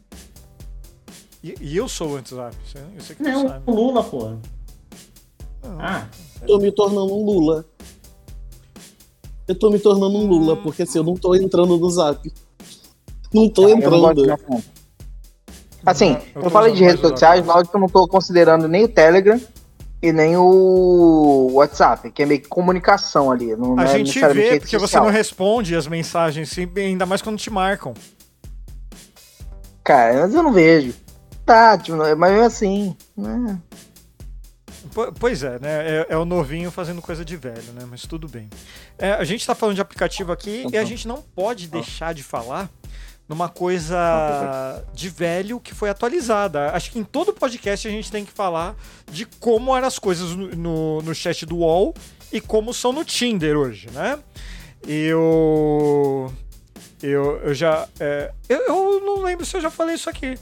E, 1.43 1.53
e 1.59 1.75
eu 1.77 1.89
sou 1.89 2.11
o 2.11 2.15
anti-zap, 2.15 2.55
eu 2.95 3.01
sei 3.01 3.15
que 3.15 3.23
Não, 3.23 3.47
sabe. 3.47 3.63
o 3.65 3.71
Lula, 3.73 4.03
pô. 4.03 4.35
Ah, 5.77 6.07
Tô 6.47 6.57
me 6.59 6.71
tornando 6.71 7.13
um 7.13 7.25
Lula. 7.25 7.65
Eu 9.45 9.55
tô 9.55 9.69
me 9.69 9.79
tornando 9.79 10.17
um 10.17 10.25
Lula, 10.25 10.55
porque 10.55 10.83
assim, 10.83 10.99
eu 10.99 11.03
não 11.03 11.15
tô 11.15 11.35
entrando 11.35 11.77
no 11.77 11.89
zap. 11.89 12.31
Não 13.33 13.49
tô 13.49 13.67
Eu 13.67 13.75
de 13.75 13.81
entrando. 13.85 14.37
fonte. 14.47 14.69
Assim, 15.85 16.17
Eu 16.35 16.43
eu, 16.43 16.49
falei 16.49 16.73
de 16.73 16.83
redes 16.83 17.01
sociais, 17.01 17.45
Zap. 17.45 17.57
mas 17.57 17.73
eu 17.73 17.79
não 17.79 17.87
tô 17.87 18.07
considerando 18.07 18.67
nem 18.67 18.83
o 18.85 18.87
Telegram 18.87 19.39
e 20.01 20.11
nem 20.13 20.37
o 20.37 21.49
WhatsApp, 21.53 22.09
que 22.11 22.23
é 22.23 22.25
meio 22.25 22.41
que 22.41 22.47
comunicação 22.47 23.31
ali. 23.31 23.55
Não 23.55 23.77
A 23.77 23.83
é 23.83 23.87
gente 23.87 24.19
vê 24.27 24.59
porque 24.59 24.77
você 24.77 24.87
social. 24.87 25.03
não 25.05 25.11
responde 25.11 25.75
as 25.75 25.87
mensagens, 25.87 26.55
ainda 26.77 27.05
mais 27.05 27.21
quando 27.21 27.37
te 27.37 27.49
marcam. 27.49 27.93
Cara, 29.83 30.21
mas 30.21 30.33
eu 30.33 30.43
não 30.43 30.53
vejo. 30.53 30.93
Tá, 31.45 31.77
tipo, 31.77 31.97
mas 32.15 32.41
assim, 32.41 32.95
né? 33.17 33.59
Po- 34.93 35.11
Pois 35.19 35.43
é, 35.43 35.59
né? 35.59 35.69
É, 36.01 36.05
é 36.09 36.17
o 36.17 36.25
novinho 36.25 36.69
fazendo 36.71 37.01
coisa 37.01 37.25
de 37.25 37.35
velho, 37.35 37.73
né? 37.73 37.85
Mas 37.89 38.03
tudo 38.03 38.27
bem. 38.27 38.49
É, 38.97 39.13
a 39.13 39.23
gente 39.23 39.45
tá 39.45 39.55
falando 39.55 39.75
de 39.75 39.81
aplicativo 39.81 40.31
aqui 40.31 40.65
e 40.71 40.77
a 40.77 40.85
gente 40.85 41.07
não 41.07 41.21
pode 41.21 41.67
deixar 41.67 42.13
de 42.13 42.23
falar 42.23 42.69
numa 43.30 43.47
coisa 43.47 44.84
de 44.91 45.07
velho 45.07 45.59
que 45.59 45.75
foi 45.75 45.89
atualizada. 45.89 46.71
Acho 46.71 46.91
que 46.91 46.97
em 46.97 47.03
todo 47.03 47.32
podcast 47.32 47.88
a 47.88 47.91
gente 47.91 48.11
tem 48.11 48.25
que 48.25 48.32
falar 48.32 48.75
de 49.11 49.23
como 49.23 49.77
eram 49.77 49.88
as 49.88 49.99
coisas 49.99 50.36
no, 50.36 50.49
no, 50.49 51.01
no 51.03 51.13
chat 51.13 51.45
do 51.45 51.57
UOL 51.57 51.93
e 52.34 52.41
como 52.41 52.73
são 52.73 52.91
no 52.91 53.05
Tinder 53.05 53.55
hoje, 53.55 53.88
né? 53.91 54.17
Eu. 54.88 56.34
Eu, 57.01 57.38
eu 57.43 57.53
já. 57.53 57.88
é, 57.99 58.32
eu, 58.49 58.57
eu 58.65 59.01
não 59.01 59.21
lembro 59.21 59.45
se 59.45 59.55
eu 59.55 59.61
já 59.61 59.69
falei 59.69 59.93
isso 59.93 60.09
aqui. 60.09 60.38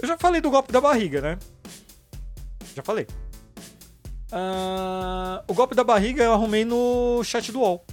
Eu 0.00 0.08
já 0.08 0.18
falei 0.18 0.40
do 0.40 0.50
golpe 0.50 0.72
da 0.72 0.80
barriga, 0.80 1.20
né? 1.20 1.38
Já 2.74 2.82
falei. 2.82 3.06
Ah, 4.32 5.44
o 5.46 5.54
golpe 5.54 5.74
da 5.76 5.84
barriga 5.84 6.24
eu 6.24 6.32
arrumei 6.32 6.64
no 6.64 7.22
chat 7.22 7.52
do 7.52 7.60
UOL. 7.60 7.84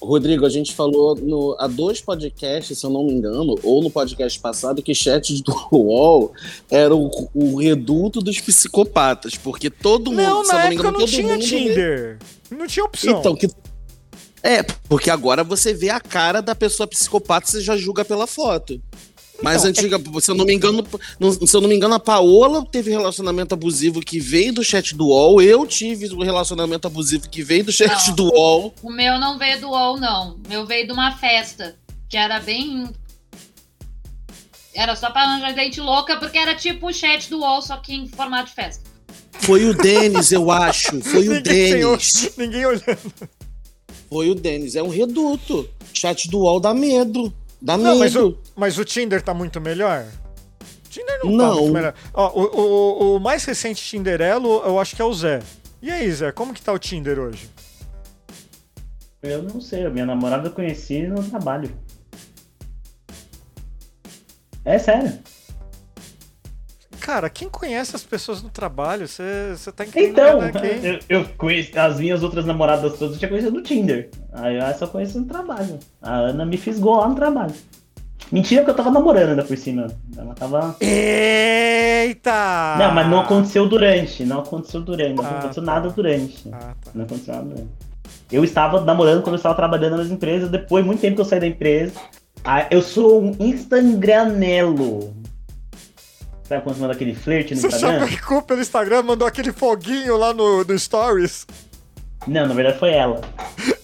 Rodrigo, 0.00 0.44
a 0.44 0.50
gente 0.50 0.74
falou 0.74 1.16
no, 1.16 1.56
há 1.58 1.66
dois 1.66 2.00
podcasts, 2.00 2.78
se 2.78 2.84
eu 2.84 2.90
não 2.90 3.04
me 3.04 3.12
engano, 3.12 3.54
ou 3.62 3.82
no 3.82 3.90
podcast 3.90 4.38
passado, 4.38 4.82
que 4.82 4.94
chat 4.94 5.42
do 5.42 5.52
UOL 5.72 6.32
era 6.70 6.94
o, 6.94 7.10
o 7.34 7.56
reduto 7.56 8.20
dos 8.20 8.40
psicopatas, 8.40 9.36
porque 9.36 9.70
todo 9.70 10.10
mundo, 10.10 10.22
Não, 10.22 10.42
na 10.42 10.52
não 10.52 10.60
época 10.60 10.74
engano, 10.74 10.98
não 10.98 11.06
tinha 11.06 11.38
Tinder. 11.38 12.18
Não 12.50 12.66
tinha 12.66 12.84
opção. 12.84 13.20
Então, 13.20 13.34
que. 13.34 13.48
É, 14.42 14.62
porque 14.88 15.10
agora 15.10 15.42
você 15.42 15.74
vê 15.74 15.90
a 15.90 15.98
cara 15.98 16.40
da 16.40 16.54
pessoa 16.54 16.86
psicopata 16.86 17.48
e 17.48 17.50
você 17.52 17.60
já 17.62 17.76
julga 17.76 18.04
pela 18.04 18.26
foto. 18.26 18.80
Mas 19.42 19.64
Então, 19.64 19.70
antiga, 19.70 20.20
se 20.20 20.30
eu 20.30 20.34
não 20.34 20.44
me 20.44 20.54
engano, 20.54 20.84
se 21.46 21.56
eu 21.56 21.60
não 21.60 21.68
me 21.68 21.74
engano, 21.74 21.94
a 21.94 22.00
Paola 22.00 22.64
teve 22.64 22.90
relacionamento 22.90 23.54
abusivo 23.54 24.00
que 24.00 24.18
veio 24.18 24.52
do 24.54 24.64
chat 24.64 24.94
do 24.94 25.08
UOL. 25.08 25.42
Eu 25.42 25.66
tive 25.66 26.12
um 26.14 26.22
relacionamento 26.22 26.86
abusivo 26.86 27.28
que 27.28 27.42
veio 27.42 27.64
do 27.64 27.72
chat 27.72 28.08
Não. 28.08 28.14
do 28.14 28.24
UOL. 28.32 28.74
O 28.82 28.90
meu 28.90 29.18
não 29.18 29.38
veio 29.38 29.60
do 29.60 29.68
UOL, 29.68 29.98
não. 30.00 30.36
O 30.44 30.48
meu 30.48 30.66
veio 30.66 30.86
de 30.86 30.92
uma 30.92 31.16
festa, 31.16 31.76
que 32.08 32.16
era 32.16 32.40
bem. 32.40 32.88
Era 34.74 34.94
só 34.96 35.10
pra 35.10 35.22
arranjar 35.22 35.54
gente 35.54 35.80
louca, 35.80 36.16
porque 36.16 36.38
era 36.38 36.54
tipo 36.54 36.88
o 36.88 36.92
chat 36.92 37.28
do 37.30 37.38
UOL, 37.40 37.60
só 37.62 37.76
que 37.76 37.94
em 37.94 38.08
formato 38.08 38.48
de 38.48 38.54
festa. 38.54 38.84
Foi 39.40 39.64
o 39.66 39.74
Denis, 39.74 40.32
eu 40.32 40.50
acho. 40.50 41.00
Foi 41.02 41.28
o 41.28 41.40
Denis. 41.42 42.32
Ninguém 42.38 42.64
olhando. 42.64 43.12
Foi 44.08 44.30
o 44.30 44.34
Denis. 44.34 44.76
É 44.76 44.82
um 44.82 44.88
reduto. 44.88 45.68
Chat 45.92 46.28
do 46.30 46.38
UOL 46.40 46.58
dá 46.60 46.72
medo. 46.72 47.32
Dá 47.60 47.76
Não, 47.76 47.98
mas 47.98 48.14
medo. 48.14 48.28
o, 48.28 48.38
mas 48.60 48.78
o 48.78 48.84
Tinder 48.84 49.22
tá 49.22 49.32
muito 49.34 49.60
melhor? 49.60 50.04
O 50.60 50.88
Tinder 50.88 51.18
não, 51.24 51.30
tá 51.30 51.36
Não. 51.36 51.60
muito 51.60 51.72
melhor. 51.72 51.94
Ó, 52.12 52.28
o, 52.40 52.60
o, 53.12 53.16
o 53.16 53.20
mais 53.20 53.44
recente 53.44 53.82
Tinderelo, 53.82 54.62
eu 54.64 54.78
acho 54.78 54.94
que 54.94 55.02
é 55.02 55.04
o 55.04 55.12
Zé. 55.12 55.42
E 55.82 55.90
aí, 55.90 56.10
Zé, 56.12 56.32
como 56.32 56.52
que 56.54 56.62
tá 56.62 56.72
o 56.72 56.78
Tinder 56.78 57.18
hoje? 57.18 57.48
eu 59.22 59.42
não 59.42 59.60
sei, 59.60 59.84
a 59.84 59.90
minha 59.90 60.06
namorada 60.06 60.48
eu 60.48 60.52
conheci 60.52 61.02
no 61.06 61.20
trabalho. 61.22 61.74
É 64.64 64.78
sério. 64.78 65.18
Cara, 67.06 67.30
quem 67.30 67.48
conhece 67.48 67.94
as 67.94 68.02
pessoas 68.02 68.42
no 68.42 68.48
trabalho? 68.48 69.06
Você 69.06 69.54
você 69.56 69.70
tá 69.70 69.84
entendendo 69.86 70.10
Então, 70.10 70.40
né, 70.40 70.50
quem? 70.50 70.84
eu, 70.90 70.98
eu 71.08 71.24
conheci, 71.38 71.78
as 71.78 72.00
minhas 72.00 72.20
outras 72.24 72.44
namoradas 72.44 72.98
todas 72.98 73.12
eu 73.14 73.18
tinha 73.20 73.28
conhecido 73.28 73.54
no 73.54 73.62
Tinder. 73.62 74.10
Aí 74.32 74.56
eu 74.58 74.74
só 74.76 74.88
conheci 74.88 75.16
no 75.16 75.24
trabalho. 75.24 75.78
A 76.02 76.16
Ana 76.16 76.44
me 76.44 76.56
fisgou 76.56 76.96
lá 76.96 77.08
no 77.08 77.14
trabalho. 77.14 77.54
Mentira 78.32 78.64
que 78.64 78.70
eu 78.70 78.74
tava 78.74 78.90
namorando 78.90 79.28
ainda 79.30 79.44
por 79.44 79.56
cima. 79.56 79.86
Ela 80.18 80.34
tava. 80.34 80.74
Eita! 80.80 82.74
Não, 82.76 82.92
mas 82.92 83.08
não 83.08 83.20
aconteceu 83.20 83.68
durante. 83.68 84.24
Não 84.24 84.40
aconteceu 84.40 84.80
durante. 84.80 85.14
Não 85.14 85.24
Ah, 85.24 85.38
aconteceu 85.38 85.64
tá. 85.64 85.72
nada 85.74 85.90
durante. 85.90 86.48
Ah, 86.50 86.74
tá. 86.84 86.90
Não 86.92 87.04
aconteceu 87.04 87.34
nada 87.36 87.46
durante. 87.46 87.70
Eu 88.32 88.42
estava 88.42 88.80
namorando 88.80 89.22
quando 89.22 89.34
eu 89.34 89.36
estava 89.36 89.54
trabalhando 89.54 89.98
nas 89.98 90.10
empresas. 90.10 90.50
Depois, 90.50 90.84
muito 90.84 91.00
tempo 91.00 91.14
que 91.14 91.20
eu 91.20 91.24
saí 91.24 91.38
da 91.38 91.46
empresa. 91.46 91.92
Ah, 92.44 92.66
eu 92.70 92.82
sou 92.82 93.22
um 93.22 93.36
Instagramelo. 93.38 95.14
Sabe 96.48 96.62
quando 96.62 96.76
você 96.76 96.80
manda 96.82 96.94
aquele 96.94 97.14
flerte 97.14 97.54
no 97.54 97.60
Você 97.60 97.66
Instagram? 97.68 98.06
chamou 98.08 98.42
pelo 98.42 98.60
Instagram, 98.60 99.02
mandou 99.02 99.26
aquele 99.26 99.52
foguinho 99.52 100.16
lá 100.16 100.32
no, 100.32 100.62
no 100.64 100.78
Stories. 100.78 101.46
Não, 102.26 102.46
na 102.46 102.54
verdade 102.54 102.78
foi 102.78 102.92
ela. 102.92 103.20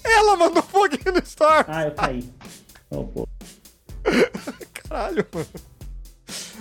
Ela 0.04 0.36
mandou 0.36 0.62
foguinho 0.62 1.12
no 1.14 1.26
Stories. 1.26 1.64
Ah, 1.68 1.84
eu 1.84 1.90
caí. 1.92 2.24
Oh, 2.94 3.04
pô. 3.04 3.26
Caralho, 4.86 5.26
mano. 5.32 5.46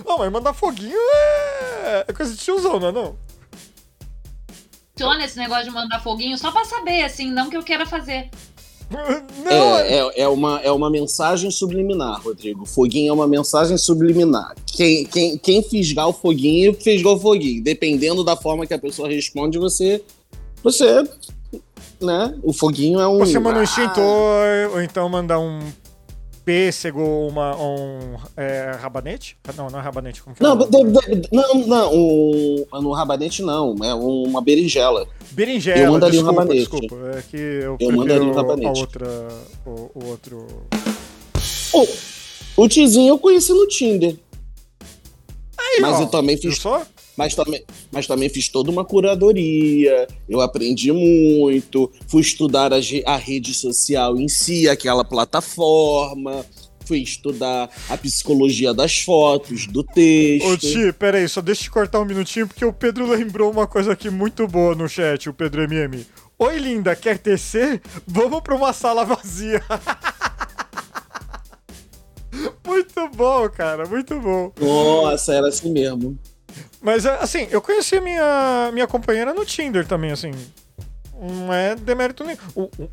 Não, 0.02 0.16
mas 0.16 0.32
mandar 0.32 0.54
foguinho 0.54 0.96
é, 0.96 2.06
é 2.08 2.12
coisa 2.14 2.32
de 2.34 2.38
tiozão, 2.38 2.80
não 2.80 2.88
é 2.88 2.92
não? 2.92 3.18
Funciona 4.96 5.22
esse 5.26 5.36
negócio 5.38 5.64
de 5.64 5.70
mandar 5.72 6.00
foguinho 6.00 6.38
só 6.38 6.50
pra 6.50 6.64
saber, 6.64 7.02
assim, 7.02 7.30
não 7.30 7.50
que 7.50 7.56
eu 7.58 7.62
queira 7.62 7.84
fazer. 7.84 8.30
Não, 8.92 9.50
É, 9.50 9.98
é, 9.98 10.20
é, 10.22 10.28
uma, 10.28 10.60
é 10.60 10.70
uma 10.70 10.90
mensagem 10.90 11.50
subliminar, 11.50 12.20
Rodrigo. 12.22 12.66
Foguinho 12.66 13.10
é 13.10 13.12
uma 13.12 13.26
mensagem 13.26 13.76
subliminar. 13.78 14.54
Quem, 14.66 15.06
quem, 15.06 15.38
quem 15.38 15.62
fisgar 15.62 16.08
o 16.08 16.12
foguinho, 16.12 16.74
fisgou 16.74 17.16
o 17.16 17.20
foguinho. 17.20 17.62
Dependendo 17.62 18.22
da 18.22 18.36
forma 18.36 18.66
que 18.66 18.74
a 18.74 18.78
pessoa 18.78 19.08
responde, 19.08 19.58
você. 19.58 20.02
Você. 20.62 21.08
Né? 22.00 22.34
O 22.42 22.52
foguinho 22.52 23.00
é 23.00 23.08
um. 23.08 23.18
Você 23.18 23.38
manda 23.38 23.58
um 23.58 23.60
Ah, 23.60 23.64
extintor, 23.64 24.72
ou 24.72 24.82
então 24.82 25.08
manda 25.08 25.38
um 25.38 25.60
pêssego, 26.44 27.00
uma, 27.28 27.56
um 27.56 28.16
é, 28.36 28.72
rabanete? 28.80 29.36
Não, 29.56 29.68
não 29.68 29.78
é 29.78 29.82
rabanete, 29.82 30.22
como 30.22 30.34
que 30.34 30.42
é? 30.42 30.46
Não, 30.46 30.54
o 30.54 30.68
nome? 30.70 30.92
de- 30.92 31.20
de- 31.20 31.28
não, 31.32 31.54
não, 31.66 31.94
um, 31.94 32.64
no 32.80 32.92
rabanete 32.92 33.42
não, 33.42 33.74
é 33.82 33.94
uma 33.94 34.40
berinjela. 34.42 35.06
Berinjela, 35.30 35.78
Eu 35.80 35.92
mandaria 35.92 36.20
um 36.20 36.22
desculpa, 36.24 36.40
rabanete. 36.42 36.70
desculpa. 36.70 36.96
É 37.18 37.22
que 37.22 37.36
eu, 37.36 37.76
Eu 37.80 37.92
mandaria 37.92 38.22
um 38.24 38.32
a 38.32 38.34
rabanete. 38.34 38.80
outra, 38.80 39.08
o, 39.66 39.70
o 39.94 40.06
outro... 40.06 40.46
O, 41.74 42.62
o 42.64 42.68
Tizinho 42.68 43.10
eu 43.14 43.18
conheci 43.18 43.52
no 43.52 43.66
Tinder, 43.66 44.16
Aí, 45.58 45.80
Mas 45.80 45.96
ó, 45.96 46.02
eu 46.02 46.06
também 46.08 46.36
fiz- 46.36 46.58
só? 46.58 46.82
Mas 47.16 47.34
também, 47.34 47.64
mas 47.90 48.06
também 48.06 48.28
fiz 48.28 48.48
toda 48.48 48.70
uma 48.70 48.84
curadoria. 48.84 50.06
Eu 50.28 50.40
aprendi 50.40 50.92
muito, 50.92 51.90
fui 52.08 52.20
estudar 52.20 52.72
a, 52.72 52.78
a 53.06 53.16
rede 53.16 53.54
social 53.54 54.18
em 54.18 54.28
si, 54.28 54.68
aquela 54.68 55.04
plataforma. 55.04 56.44
fui 56.84 56.98
estudar 56.98 57.70
a 57.88 57.96
psicologia 57.96 58.74
das 58.74 59.00
fotos, 59.00 59.66
do 59.66 59.84
texto. 59.84 60.48
Ô, 60.48 60.56
Ti, 60.56 60.92
peraí, 60.98 61.28
só 61.28 61.40
deixa 61.40 61.62
eu 61.62 61.64
te 61.64 61.70
cortar 61.70 62.00
um 62.00 62.04
minutinho, 62.04 62.48
porque 62.48 62.64
o 62.64 62.72
Pedro 62.72 63.06
lembrou 63.06 63.50
uma 63.50 63.66
coisa 63.66 63.92
aqui 63.92 64.10
muito 64.10 64.46
boa 64.48 64.74
no 64.74 64.88
chat, 64.88 65.28
o 65.28 65.34
Pedro 65.34 65.62
MM. 65.62 66.04
Oi, 66.38 66.58
linda, 66.58 66.96
quer 66.96 67.18
tecer? 67.18 67.80
Vamos 68.06 68.40
pra 68.40 68.56
uma 68.56 68.72
sala 68.72 69.04
vazia. 69.04 69.62
muito 72.66 73.08
bom, 73.14 73.48
cara, 73.50 73.86
muito 73.86 74.18
bom. 74.18 74.50
Nossa, 74.60 75.34
era 75.34 75.48
assim 75.48 75.70
mesmo. 75.70 76.18
Mas, 76.82 77.06
assim, 77.06 77.46
eu 77.50 77.62
conheci 77.62 78.00
minha, 78.00 78.70
minha 78.72 78.86
companheira 78.86 79.32
no 79.32 79.44
Tinder 79.44 79.86
também, 79.86 80.10
assim. 80.10 80.32
Não 81.18 81.52
é 81.52 81.76
demérito 81.76 82.24
nenhum. 82.24 82.38
O- 82.56 82.70
o- 82.78 82.90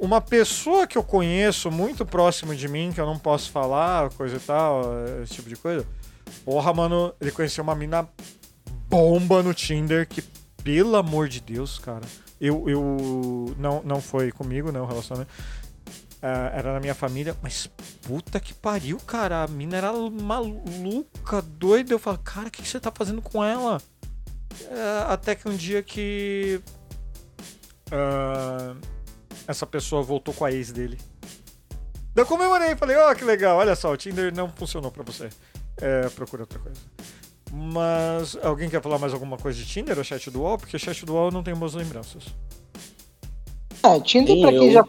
uma 0.00 0.20
pessoa 0.20 0.86
que 0.86 0.98
eu 0.98 1.02
conheço 1.02 1.70
muito 1.70 2.04
próximo 2.04 2.54
de 2.54 2.68
mim, 2.68 2.92
que 2.94 3.00
eu 3.00 3.06
não 3.06 3.18
posso 3.18 3.50
falar, 3.50 4.10
coisa 4.10 4.36
e 4.36 4.40
tal, 4.40 4.82
esse 5.22 5.32
tipo 5.34 5.48
de 5.48 5.56
coisa. 5.56 5.86
Porra, 6.44 6.72
mano, 6.74 7.14
ele 7.20 7.30
conheceu 7.30 7.64
uma 7.64 7.74
mina 7.74 8.06
bomba 8.88 9.42
no 9.42 9.54
Tinder 9.54 10.06
que, 10.06 10.22
pelo 10.62 10.96
amor 10.96 11.28
de 11.28 11.40
Deus, 11.40 11.78
cara. 11.78 12.02
Eu. 12.38 12.68
eu 12.68 13.54
não, 13.58 13.80
não 13.82 14.00
foi 14.00 14.30
comigo, 14.30 14.70
né? 14.70 14.78
O 14.80 14.84
relacionamento. 14.84 15.32
Ah, 16.22 16.50
era 16.54 16.72
na 16.72 16.80
minha 16.80 16.94
família, 16.94 17.36
mas 17.42 17.68
puta 18.02 18.40
que 18.40 18.54
pariu, 18.54 18.98
cara. 18.98 19.42
A 19.42 19.48
mina 19.48 19.76
era 19.76 19.92
maluca, 19.92 21.42
doida. 21.42 21.92
Eu 21.92 21.98
falo, 21.98 22.18
cara, 22.18 22.48
o 22.48 22.50
que, 22.50 22.62
que 22.62 22.68
você 22.68 22.80
tá 22.80 22.90
fazendo 22.94 23.20
com 23.20 23.44
ela? 23.44 23.80
É, 24.70 25.12
até 25.12 25.34
que 25.34 25.48
um 25.48 25.54
dia 25.54 25.82
que. 25.82 26.60
ah, 27.92 28.74
essa 29.46 29.66
pessoa 29.66 30.02
voltou 30.02 30.34
com 30.34 30.44
a 30.44 30.52
ex 30.52 30.72
dele. 30.72 30.98
Daí 32.14 32.22
Eu 32.22 32.26
comemorei, 32.26 32.74
falei, 32.76 32.96
ó, 32.96 33.14
que 33.14 33.24
legal, 33.24 33.58
olha 33.58 33.76
só, 33.76 33.92
o 33.92 33.96
Tinder 33.96 34.34
não 34.34 34.48
funcionou 34.48 34.90
pra 34.90 35.04
você. 35.04 35.28
É, 35.76 36.08
procura 36.08 36.42
outra 36.42 36.58
coisa. 36.58 36.80
Mas 37.52 38.36
alguém 38.42 38.68
quer 38.68 38.82
falar 38.82 38.98
mais 38.98 39.12
alguma 39.12 39.36
coisa 39.36 39.58
de 39.58 39.66
Tinder 39.66 39.96
ou 39.96 40.02
chat 40.02 40.30
do 40.30 40.40
UOL? 40.40 40.58
Porque 40.58 40.78
chat 40.78 41.04
do 41.04 41.12
UOL 41.12 41.26
eu 41.26 41.32
não 41.32 41.42
tenho 41.42 41.56
boas 41.56 41.74
lembranças. 41.74 42.24
Ah, 43.82 44.00
Tinder 44.00 44.34
Nem 44.34 44.42
pra 44.42 44.50
quem 44.50 44.66
eu. 44.68 44.72
já 44.72 44.84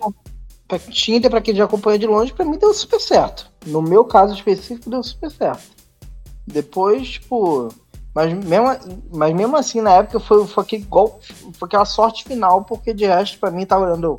pra- 0.68 0.80
Tinder 0.80 1.30
pra 1.32 1.42
quem 1.42 1.56
já 1.56 1.66
acompanha 1.66 2.00
de 2.00 2.08
longe, 2.08 2.34
pra 2.34 2.46
mim 2.46 2.58
deu 2.58 2.74
super 2.74 3.00
certo. 3.00 3.50
No 3.66 3.82
meu 3.82 4.04
caso 4.06 4.34
específico 4.34 4.90
deu 4.90 5.04
super 5.04 5.32
certo. 5.32 5.78
Depois, 6.46 7.10
tipo, 7.10 7.70
mas 8.14 8.34
mesmo, 8.34 8.68
mas 9.14 9.36
mesmo 9.36 9.56
assim 9.58 9.82
na 9.82 9.94
época 9.94 10.20
foi, 10.20 10.46
foi, 10.48 10.64
aquele 10.64 10.84
gol, 10.86 11.20
foi 11.54 11.68
aquela 11.68 11.86
sorte 11.86 12.24
final, 12.24 12.64
porque 12.64 12.94
de 12.94 13.06
resto 13.06 13.40
pra 13.40 13.52
mim 13.52 13.66
tava 13.66 13.86
olhando 13.86 14.16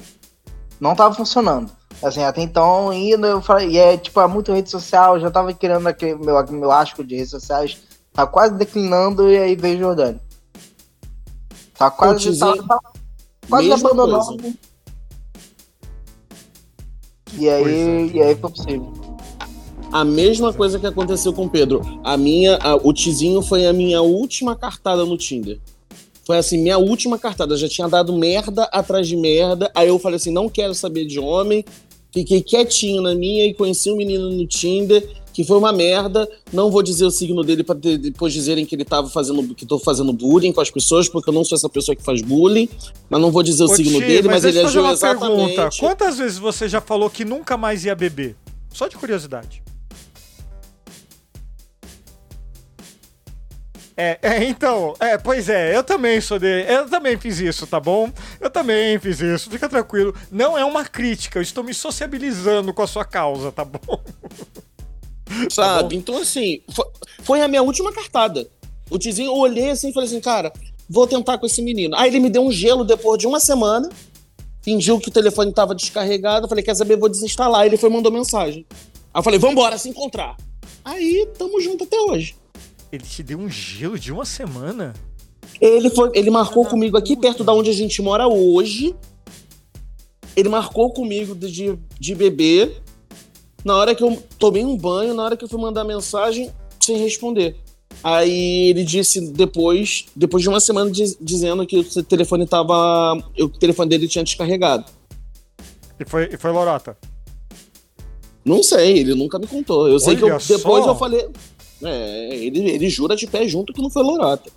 não 0.81 0.95
tava 0.95 1.15
funcionando. 1.15 1.71
Assim, 2.03 2.23
até 2.23 2.41
então, 2.41 2.93
indo, 2.93 3.27
eu 3.27 3.43
falei, 3.43 3.71
e 3.71 3.79
é 3.79 3.97
tipo, 3.97 4.21
é 4.21 4.27
muito 4.29 4.53
rede 4.53 4.71
social, 4.71 5.17
eu 5.17 5.21
já 5.21 5.31
tava 5.31 5.53
criando 5.53 5.87
aquele 5.89 6.15
meu, 6.15 6.47
meu 6.53 6.71
asco 6.71 7.03
de 7.03 7.17
redes 7.17 7.31
sociais, 7.31 7.79
tá 8.13 8.27
quase 8.27 8.55
declinando, 8.55 9.29
e 9.29 9.37
aí 9.37 9.57
veio 9.57 9.81
Jordânia. 9.81 10.21
Tá 11.77 11.91
quase, 11.91 12.31
dizer, 12.31 12.57
tá, 12.63 12.67
tá 12.67 12.81
quase 13.49 13.73
abandonando. 13.73 14.55
E 17.37 17.49
aí, 17.49 17.63
coisa. 17.63 18.17
e 18.17 18.23
aí 18.23 18.35
foi 18.37 18.51
possível. 18.51 18.93
A 19.91 20.05
mesma 20.05 20.53
coisa 20.53 20.79
que 20.79 20.87
aconteceu 20.87 21.33
com 21.33 21.47
o 21.47 21.49
Pedro. 21.51 21.81
A 22.05 22.17
minha, 22.17 22.57
a- 22.57 22.77
o 22.77 22.93
Tizinho 22.93 23.41
foi 23.43 23.67
a 23.67 23.73
minha 23.73 24.03
última 24.03 24.55
cartada 24.55 25.05
no 25.05 25.17
Tinder. 25.17 25.59
Foi 26.25 26.37
assim, 26.37 26.59
minha 26.59 26.77
última 26.77 27.19
cartada. 27.19 27.55
Eu 27.55 27.59
já 27.59 27.69
tinha 27.69 27.89
dado 27.89 28.13
merda 28.13 28.65
atrás 28.65 29.09
de 29.09 29.17
merda. 29.17 29.71
Aí 29.75 29.89
eu 29.89 29.99
falei 29.99 30.17
assim: 30.17 30.31
não 30.31 30.49
quero 30.49 30.75
saber 30.75 31.07
de 31.07 31.19
homem. 31.19 31.65
Fiquei 32.13 32.43
quietinho 32.43 33.01
na 33.01 33.15
minha 33.15 33.47
e 33.47 33.55
conheci 33.55 33.91
um 33.91 33.97
menino 33.97 34.31
no 34.31 34.47
Tinder 34.47 35.09
que 35.39 35.45
foi 35.45 35.57
uma 35.57 35.73
merda. 35.73 36.29
Não 36.53 36.69
vou 36.69 36.83
dizer 36.83 37.05
o 37.05 37.13
signo 37.13 37.45
dele 37.45 37.63
para 37.63 37.77
depois 37.77 38.33
dizerem 38.33 38.67
que 38.67 38.75
ele 38.75 38.85
tava 38.85 39.09
fazendo 39.09 39.55
que 39.55 39.65
tô 39.65 39.79
fazendo 39.79 40.13
bullying 40.13 40.51
com 40.51 40.61
as 40.61 40.69
pessoas, 40.69 41.09
porque 41.09 41.31
eu 41.31 41.33
não 41.33 41.45
sou 41.45 41.55
essa 41.55 41.69
pessoa 41.69 41.95
que 41.95 42.03
faz 42.03 42.21
bullying. 42.21 42.69
Mas 43.09 43.21
não 43.21 43.31
vou 43.31 43.45
dizer 43.45 43.63
o 43.63 43.67
Ô, 43.67 43.77
signo 43.77 44.01
Ti, 44.01 44.05
dele, 44.05 44.27
mas, 44.27 44.43
deixa 44.43 44.59
ele 44.59 44.67
agiu 44.67 44.83
uma 44.83 44.91
exatamente. 44.91 45.55
pergunta. 45.55 45.77
Quantas 45.79 46.19
vezes 46.19 46.39
você 46.39 46.69
já 46.69 46.81
falou 46.81 47.09
que 47.09 47.25
nunca 47.25 47.57
mais 47.57 47.85
ia 47.85 47.95
beber? 47.95 48.35
Só 48.75 48.89
de 48.89 48.97
curiosidade. 48.97 49.63
É, 53.97 54.19
é, 54.21 54.45
então, 54.45 54.95
é, 54.99 55.17
pois 55.17 55.49
é, 55.49 55.77
eu 55.77 55.85
também 55.85 56.21
sou 56.21 56.41
de. 56.41 56.65
Eu 56.69 56.89
também 56.89 57.17
fiz 57.17 57.39
isso, 57.39 57.65
tá 57.65 57.79
bom? 57.79 58.11
Eu 58.41 58.51
também 58.51 58.99
fiz 58.99 59.21
isso, 59.21 59.49
fica 59.49 59.69
tranquilo. 59.69 60.13
Não 60.33 60.59
é 60.59 60.65
uma 60.65 60.85
crítica, 60.85 61.39
eu 61.39 61.43
estou 61.43 61.63
me 61.63 61.73
sociabilizando 61.73 62.75
com 62.75 62.83
a 62.83 62.89
sua 62.89 63.05
causa, 63.05 63.53
tá 63.53 63.65
bom? 63.65 63.79
Sabe? 65.51 65.97
Então, 65.97 66.19
assim, 66.19 66.61
foi, 66.71 66.85
foi 67.23 67.41
a 67.41 67.49
minha 67.49 67.63
última 67.63 67.93
cartada. 67.93 68.49
O 68.91 68.99
Tizinho, 68.99 69.29
eu 69.29 69.37
olhei 69.37 69.71
assim 69.71 69.91
e 69.91 69.93
falei 69.93 70.09
assim, 70.09 70.21
cara, 70.21 70.53
vou 70.89 71.07
tentar 71.07 71.39
com 71.39 71.47
esse 71.47 71.61
menino. 71.61 71.95
Aí 71.97 72.09
ele 72.09 72.21
me 72.21 72.31
deu 72.31 72.43
um 72.43 72.51
gelo 72.51 72.85
depois 72.85 73.19
de 73.19 73.27
uma 73.27 73.39
semana, 73.39 73.89
fingiu 74.63 74.99
que 74.99 75.09
o 75.09 75.13
telefone 75.13 75.53
tava 75.53 75.75
descarregado. 75.75 76.47
Eu 76.47 76.49
falei, 76.49 76.65
quer 76.65 76.75
saber, 76.75 76.97
vou 76.97 77.09
desinstalar. 77.09 77.61
Aí 77.61 77.69
ele 77.69 77.77
foi 77.77 77.91
e 77.91 77.93
mandou 77.93 78.11
mensagem. 78.11 78.67
Aí 79.13 79.21
eu 79.21 79.23
falei, 79.23 79.39
vambora, 79.39 79.77
se 79.77 79.89
encontrar. 79.89 80.37
Aí, 80.85 81.29
tamo 81.37 81.61
junto 81.61 81.85
até 81.85 82.01
hoje. 82.01 82.35
Ele 82.91 83.05
te 83.05 83.23
deu 83.23 83.39
um 83.39 83.51
gelo 83.51 83.99
de 83.99 84.11
uma 84.11 84.25
semana? 84.25 84.95
Ele, 85.61 85.91
foi, 85.91 86.11
ele 86.15 86.31
marcou 86.31 86.65
comigo 86.65 86.97
aqui 86.97 87.17
perto 87.17 87.45
da 87.45 87.53
onde 87.53 87.69
a 87.69 87.75
gente 87.75 88.01
mora 88.01 88.27
hoje. 88.27 88.95
Ele 90.35 90.49
marcou 90.49 90.91
comigo 90.93 91.35
de, 91.35 91.51
de, 91.51 91.79
de 91.99 92.15
beber. 92.15 92.81
Na 93.65 93.77
hora 93.77 93.95
que 93.95 94.03
eu 94.03 94.23
tomei 94.39 94.65
um 94.65 94.77
banho, 94.77 95.15
na 95.15 95.25
hora 95.25 95.37
que 95.37 95.45
eu 95.45 95.49
fui 95.49 95.61
mandar 95.61 95.85
mensagem, 95.85 96.51
sem 96.81 96.97
responder. 96.99 97.57
Aí 98.03 98.69
ele 98.71 98.85
disse 98.85 99.21
depois, 99.33 100.07
depois 100.15 100.43
de 100.43 100.49
uma 100.49 100.61
semana, 100.61 100.91
diz- 100.91 101.17
dizendo 101.21 101.67
que 101.67 101.79
o 101.79 102.03
telefone 102.05 102.47
tava. 102.47 103.15
O 103.41 103.49
telefone 103.49 103.91
dele 103.91 104.07
tinha 104.07 104.23
descarregado. 104.23 104.85
E 105.99 106.05
foi, 106.05 106.29
e 106.33 106.37
foi 106.37 106.53
lorota. 106.53 106.97
Não 108.45 108.63
sei, 108.63 108.99
ele 108.99 109.15
nunca 109.15 109.39
me 109.39 109.47
contou. 109.47 109.89
Eu 109.89 109.99
sei 109.99 110.15
que 110.17 110.23
eu- 110.23 110.29
Olha 110.29 110.39
depois 110.39 110.85
só. 110.85 110.91
eu 110.91 110.95
falei. 110.95 111.29
É, 111.83 112.35
ele, 112.37 112.71
ele 112.71 112.89
jura 112.89 113.15
de 113.17 113.27
pé 113.27 113.47
junto 113.47 113.73
que 113.73 113.83
não 113.83 113.91
foi 113.91 114.03
lorata. 114.03 114.51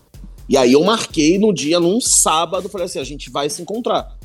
E 0.48 0.56
aí 0.58 0.74
eu 0.74 0.84
marquei 0.84 1.38
no 1.40 1.52
dia, 1.54 1.80
num 1.80 2.00
sábado, 2.00 2.70
falei 2.70 2.86
assim: 2.86 3.00
a 3.00 3.04
gente 3.04 3.30
vai 3.32 3.50
se 3.50 3.62
encontrar. 3.62 4.18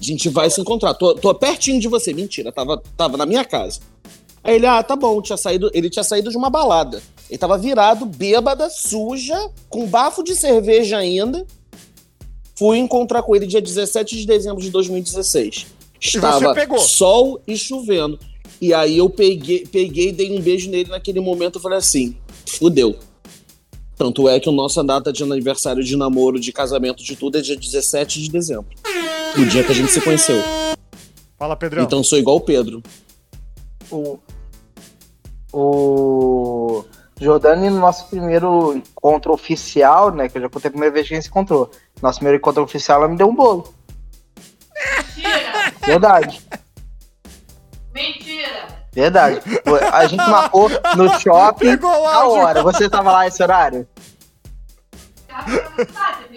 A 0.00 0.02
gente 0.02 0.28
vai 0.28 0.48
se 0.48 0.60
encontrar. 0.60 0.94
Tô, 0.94 1.14
tô 1.14 1.34
pertinho 1.34 1.78
de 1.78 1.88
você. 1.88 2.12
Mentira, 2.12 2.50
tava, 2.50 2.82
tava 2.96 3.16
na 3.16 3.26
minha 3.26 3.44
casa. 3.44 3.80
Aí 4.42 4.56
ele, 4.56 4.66
ah, 4.66 4.82
tá 4.82 4.96
bom, 4.96 5.20
tinha 5.20 5.36
saído, 5.36 5.70
ele 5.74 5.90
tinha 5.90 6.02
saído 6.02 6.30
de 6.30 6.36
uma 6.36 6.48
balada. 6.48 7.02
Ele 7.28 7.38
tava 7.38 7.58
virado, 7.58 8.06
bêbada, 8.06 8.70
suja, 8.70 9.38
com 9.68 9.86
bafo 9.86 10.24
de 10.24 10.34
cerveja 10.34 10.96
ainda. 10.96 11.46
Fui 12.56 12.78
encontrar 12.78 13.22
com 13.22 13.36
ele 13.36 13.46
dia 13.46 13.60
17 13.60 14.16
de 14.16 14.26
dezembro 14.26 14.62
de 14.62 14.70
2016. 14.70 15.66
Estava 16.00 16.54
pegou? 16.54 16.78
sol 16.78 17.40
e 17.46 17.56
chovendo. 17.56 18.18
E 18.60 18.74
aí 18.74 18.98
eu 18.98 19.08
peguei, 19.08 19.66
peguei, 19.66 20.12
dei 20.12 20.36
um 20.36 20.40
beijo 20.40 20.70
nele 20.70 20.90
naquele 20.90 21.20
momento 21.20 21.58
e 21.58 21.62
falei 21.62 21.78
assim: 21.78 22.16
fudeu. 22.46 22.96
Tanto 23.96 24.28
é 24.28 24.40
que 24.40 24.48
a 24.48 24.52
nossa 24.52 24.82
data 24.82 25.12
de 25.12 25.22
aniversário 25.22 25.84
de 25.84 25.94
namoro, 25.94 26.40
de 26.40 26.52
casamento, 26.52 27.04
de 27.04 27.14
tudo 27.16 27.36
é 27.36 27.42
dia 27.42 27.56
17 27.56 28.20
de 28.22 28.30
dezembro. 28.30 28.66
O 29.38 29.44
dia 29.46 29.64
que 29.64 29.72
a 29.72 29.74
gente 29.74 29.90
se 29.92 30.00
conheceu. 30.00 30.36
Fala, 31.38 31.56
Pedrão. 31.56 31.84
Então 31.84 32.02
sou 32.04 32.18
igual 32.18 32.36
o 32.36 32.40
Pedro. 32.40 32.82
O, 33.90 34.18
o 35.52 36.84
Jordani, 37.20 37.70
no 37.70 37.80
nosso 37.80 38.06
primeiro 38.08 38.74
encontro 38.74 39.32
oficial, 39.32 40.10
né? 40.12 40.28
Que 40.28 40.38
eu 40.38 40.42
já 40.42 40.48
contei 40.48 40.68
a 40.68 40.72
primeira 40.72 40.92
vez 40.94 41.08
que 41.08 41.14
a 41.14 41.16
gente 41.16 41.24
se 41.24 41.30
encontrou. 41.30 41.70
Nosso 42.02 42.18
primeiro 42.18 42.38
encontro 42.38 42.62
oficial, 42.62 42.98
ela 43.00 43.08
me 43.10 43.16
deu 43.16 43.28
um 43.28 43.34
bolo. 43.34 43.72
Mentira! 45.16 45.72
Verdade, 45.86 46.40
Mentira! 47.92 48.80
verdade. 48.92 49.40
A 49.92 50.06
gente 50.06 50.24
marcou 50.24 50.68
no 50.96 51.18
shopping 51.20 51.66
Pegou 51.70 51.90
o 51.90 52.06
a 52.06 52.14
áudio. 52.14 52.42
hora. 52.42 52.62
Você 52.62 52.88
tava 52.88 53.12
lá 53.12 53.26
esse 53.26 53.42
horário? 53.42 53.86
Ah, 55.32 55.44
você 55.44 55.54
viu 56.28 56.28
que 56.28 56.29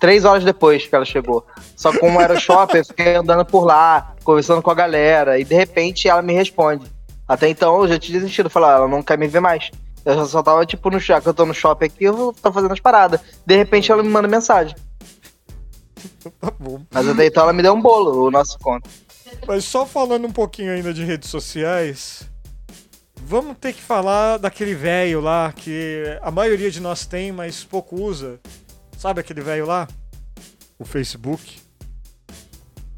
Três 0.00 0.24
horas 0.24 0.42
depois 0.42 0.86
que 0.86 0.94
ela 0.94 1.04
chegou. 1.04 1.46
Só 1.76 1.96
como 1.96 2.18
era 2.20 2.40
shopping, 2.40 2.78
eu 2.78 2.84
fiquei 2.86 3.14
andando 3.14 3.44
por 3.44 3.66
lá, 3.66 4.14
conversando 4.24 4.62
com 4.62 4.70
a 4.70 4.74
galera, 4.74 5.38
e 5.38 5.44
de 5.44 5.54
repente 5.54 6.08
ela 6.08 6.22
me 6.22 6.32
responde. 6.32 6.90
Até 7.28 7.50
então 7.50 7.82
eu 7.82 7.88
já 7.88 7.98
tinha 7.98 8.18
desistido, 8.18 8.48
falar, 8.48 8.76
ela 8.76 8.88
não 8.88 9.02
quer 9.02 9.18
me 9.18 9.28
ver 9.28 9.40
mais. 9.40 9.70
Eu 10.02 10.14
já 10.14 10.24
só 10.24 10.42
tava 10.42 10.64
tipo 10.64 10.90
no 10.90 10.98
shopping, 10.98 11.28
eu 11.28 11.34
tô 11.34 11.44
no 11.44 11.52
shopping 11.52 11.84
aqui, 11.84 12.04
eu 12.04 12.14
vou 12.14 12.32
tô 12.32 12.50
fazendo 12.50 12.72
as 12.72 12.80
paradas. 12.80 13.20
De 13.44 13.54
repente 13.54 13.92
ela 13.92 14.02
me 14.02 14.08
manda 14.08 14.26
mensagem. 14.26 14.74
Tá 16.40 16.50
bom. 16.58 16.80
Mas 16.90 17.06
até 17.06 17.26
então 17.26 17.42
ela 17.42 17.52
me 17.52 17.62
deu 17.62 17.74
um 17.74 17.80
bolo, 17.80 18.26
o 18.26 18.30
nosso 18.30 18.58
conto. 18.58 18.88
Mas 19.46 19.64
só 19.64 19.84
falando 19.84 20.26
um 20.26 20.32
pouquinho 20.32 20.72
ainda 20.72 20.94
de 20.94 21.04
redes 21.04 21.28
sociais, 21.28 22.28
vamos 23.16 23.56
ter 23.58 23.74
que 23.74 23.82
falar 23.82 24.38
daquele 24.38 24.74
velho 24.74 25.20
lá 25.20 25.52
que 25.54 26.02
a 26.22 26.30
maioria 26.30 26.70
de 26.70 26.80
nós 26.80 27.04
tem, 27.04 27.30
mas 27.32 27.64
pouco 27.64 27.96
usa. 27.96 28.40
Sabe 29.00 29.22
aquele 29.22 29.40
velho 29.40 29.64
lá? 29.64 29.88
O 30.78 30.84
Facebook. 30.84 31.58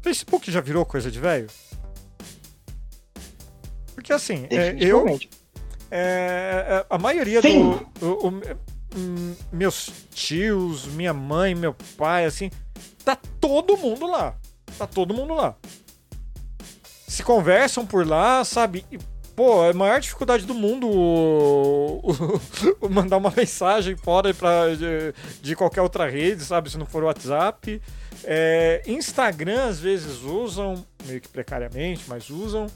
Facebook 0.01 0.51
já 0.51 0.59
virou 0.59 0.85
coisa 0.85 1.09
de 1.09 1.17
velho? 1.17 1.47
Porque 3.95 4.11
assim, 4.11 4.45
é, 4.49 4.75
eu, 4.81 5.17
é, 5.89 6.81
é, 6.81 6.85
a 6.89 6.97
maioria 6.97 7.41
Sim. 7.41 7.71
do. 8.01 8.05
o- 8.05 8.27
o- 8.27 9.35
meus 9.49 9.89
tios, 10.13 10.85
minha 10.87 11.13
mãe, 11.13 11.55
meu 11.55 11.73
pai, 11.95 12.25
assim, 12.25 12.51
tá 13.05 13.15
todo 13.39 13.77
mundo 13.77 14.05
lá. 14.05 14.35
Tá 14.77 14.85
todo 14.85 15.13
mundo 15.13 15.33
lá. 15.33 15.55
Se 17.07 17.23
conversam 17.23 17.85
por 17.85 18.05
lá, 18.05 18.43
sabe? 18.43 18.85
Pô, 19.35 19.63
é 19.65 19.71
a 19.71 19.73
maior 19.73 19.99
dificuldade 19.99 20.45
do 20.45 20.53
mundo 20.53 20.87
o- 20.87 21.99
o- 22.03 22.41
o 22.85 22.89
mandar 22.89 23.17
uma 23.17 23.33
mensagem 23.35 23.95
fora 23.97 24.31
pra, 24.33 24.75
de, 24.75 25.13
de 25.41 25.55
qualquer 25.55 25.81
outra 25.81 26.07
rede, 26.07 26.43
sabe? 26.43 26.69
Se 26.69 26.77
não 26.77 26.85
for 26.85 27.03
o 27.03 27.07
WhatsApp. 27.07 27.81
É, 28.23 28.83
Instagram 28.85 29.65
às 29.65 29.79
vezes 29.79 30.21
usam, 30.21 30.85
meio 31.05 31.19
que 31.19 31.27
precariamente, 31.27 32.03
mas 32.07 32.29
usam. 32.29 32.67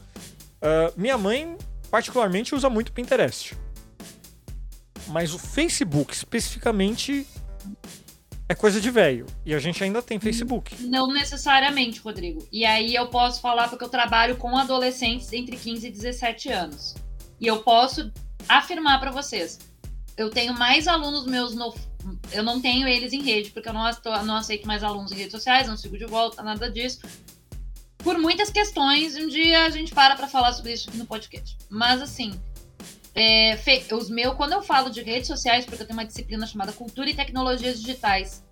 Ah, 0.62 0.92
minha 0.98 1.18
mãe, 1.18 1.56
particularmente, 1.92 2.56
usa 2.56 2.70
muito 2.70 2.92
Pinterest. 2.92 3.56
Mas 5.10 5.34
o 5.34 5.40
Facebook, 5.40 6.14
especificamente, 6.14 7.26
é 8.50 8.56
coisa 8.56 8.80
de 8.80 8.90
velho. 8.90 9.26
E 9.46 9.54
a 9.54 9.60
gente 9.60 9.84
ainda 9.84 10.02
tem 10.02 10.20
Facebook. 10.20 10.82
Não 10.84 11.08
necessariamente, 11.08 12.00
Rodrigo. 12.00 12.48
E 12.52 12.66
aí 12.66 12.96
eu 12.96 13.08
posso 13.08 13.42
falar 13.42 13.68
porque 13.68 13.84
eu 13.84 13.90
trabalho 13.90 14.38
com 14.38 14.58
adolescentes 14.58 15.32
entre 15.34 15.58
15 15.58 15.88
e 15.88 15.92
17 15.92 16.50
anos. 16.50 16.96
E 17.40 17.48
eu 17.48 17.62
posso 17.62 18.12
afirmar 18.48 19.00
pra 19.00 19.12
vocês. 19.12 19.60
Eu 20.16 20.30
tenho 20.30 20.54
mais 20.54 20.88
alunos 20.88 21.26
meus 21.26 21.54
no. 21.54 21.74
Eu 22.32 22.42
não 22.42 22.62
tenho 22.62 22.88
eles 22.88 23.12
em 23.12 23.22
rede, 23.22 23.50
porque 23.50 23.68
eu 23.68 23.74
não, 23.74 23.84
não 24.24 24.38
aceito 24.38 24.66
mais 24.66 24.82
alunos 24.82 25.12
em 25.12 25.16
redes 25.16 25.34
sociais, 25.34 25.68
não 25.68 25.76
sigo 25.76 25.98
de 25.98 26.06
volta, 26.06 26.42
nada 26.42 26.72
disso. 26.72 27.02
Por 27.98 28.18
muitas 28.18 28.50
questões, 28.50 29.18
um 29.18 29.28
dia 29.28 29.66
a 29.66 29.70
gente 29.70 29.94
para 29.94 30.16
pra 30.16 30.28
falar 30.28 30.54
sobre 30.54 30.72
isso 30.72 30.88
aqui 30.88 30.98
no 30.98 31.06
podcast. 31.06 31.58
Mas 31.70 32.02
assim, 32.02 32.40
é, 33.20 33.58
os 33.96 34.10
meus, 34.12 34.36
quando 34.36 34.54
eu 34.54 34.62
falo 34.62 34.92
de 34.92 35.02
redes 35.02 35.28
sociais, 35.28 35.66
porque 35.66 35.82
eu 35.82 35.88
tenho 35.88 35.98
uma 35.98 36.06
disciplina 36.06 36.46
chamada 36.46 36.72
Cultura 36.72 37.10
e 37.10 37.16
Tecnologias 37.16 37.80
Digitais, 37.80 38.44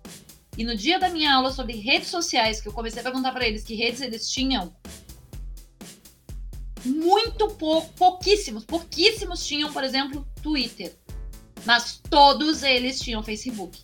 e 0.58 0.64
no 0.64 0.76
dia 0.76 0.98
da 0.98 1.08
minha 1.08 1.32
aula 1.32 1.52
sobre 1.52 1.74
redes 1.74 2.08
sociais, 2.08 2.60
que 2.60 2.66
eu 2.66 2.72
comecei 2.72 3.00
a 3.00 3.04
perguntar 3.04 3.30
para 3.30 3.46
eles 3.46 3.62
que 3.62 3.76
redes 3.76 4.00
eles 4.00 4.28
tinham, 4.28 4.74
muito 6.84 7.48
pouquíssimos, 7.96 8.64
pouquíssimos 8.64 9.46
tinham, 9.46 9.72
por 9.72 9.84
exemplo, 9.84 10.26
Twitter. 10.42 10.96
Mas 11.64 12.00
todos 12.10 12.62
eles 12.62 13.00
tinham 13.00 13.22
Facebook. 13.22 13.80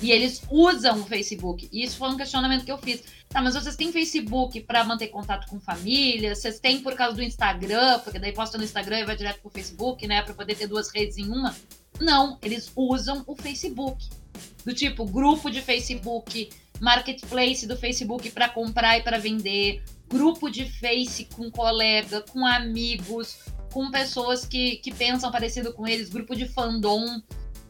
E 0.00 0.10
eles 0.10 0.42
usam 0.50 1.00
o 1.00 1.04
Facebook. 1.04 1.68
E 1.70 1.82
isso 1.82 1.96
foi 1.96 2.08
um 2.08 2.16
questionamento 2.16 2.64
que 2.64 2.72
eu 2.72 2.78
fiz. 2.78 3.02
Tá, 3.28 3.42
mas 3.42 3.54
vocês 3.54 3.76
têm 3.76 3.92
Facebook 3.92 4.60
para 4.60 4.84
manter 4.84 5.08
contato 5.08 5.48
com 5.48 5.60
família? 5.60 6.34
Vocês 6.34 6.58
têm 6.60 6.80
por 6.80 6.94
causa 6.94 7.16
do 7.16 7.22
Instagram? 7.22 7.98
Porque 8.00 8.18
daí 8.18 8.32
posta 8.32 8.56
no 8.56 8.64
Instagram 8.64 9.00
e 9.00 9.04
vai 9.04 9.16
direto 9.16 9.40
pro 9.40 9.50
Facebook, 9.50 10.06
né? 10.06 10.22
Para 10.22 10.34
poder 10.34 10.54
ter 10.54 10.66
duas 10.66 10.90
redes 10.90 11.18
em 11.18 11.28
uma? 11.28 11.54
Não, 12.00 12.38
eles 12.42 12.70
usam 12.74 13.24
o 13.26 13.34
Facebook. 13.34 14.08
Do 14.64 14.72
tipo, 14.72 15.04
grupo 15.04 15.50
de 15.50 15.60
Facebook, 15.60 16.50
marketplace 16.80 17.66
do 17.66 17.76
Facebook 17.76 18.30
para 18.30 18.48
comprar 18.48 18.98
e 18.98 19.02
para 19.02 19.18
vender, 19.18 19.82
grupo 20.08 20.50
de 20.50 20.64
Face 20.78 21.24
com 21.24 21.50
colega, 21.50 22.22
com 22.22 22.46
amigos, 22.46 23.38
com 23.72 23.90
pessoas 23.90 24.44
que, 24.44 24.76
que 24.76 24.92
pensam 24.92 25.30
parecido 25.30 25.72
com 25.72 25.86
eles, 25.86 26.08
grupo 26.08 26.34
de 26.34 26.46
fandom 26.48 27.20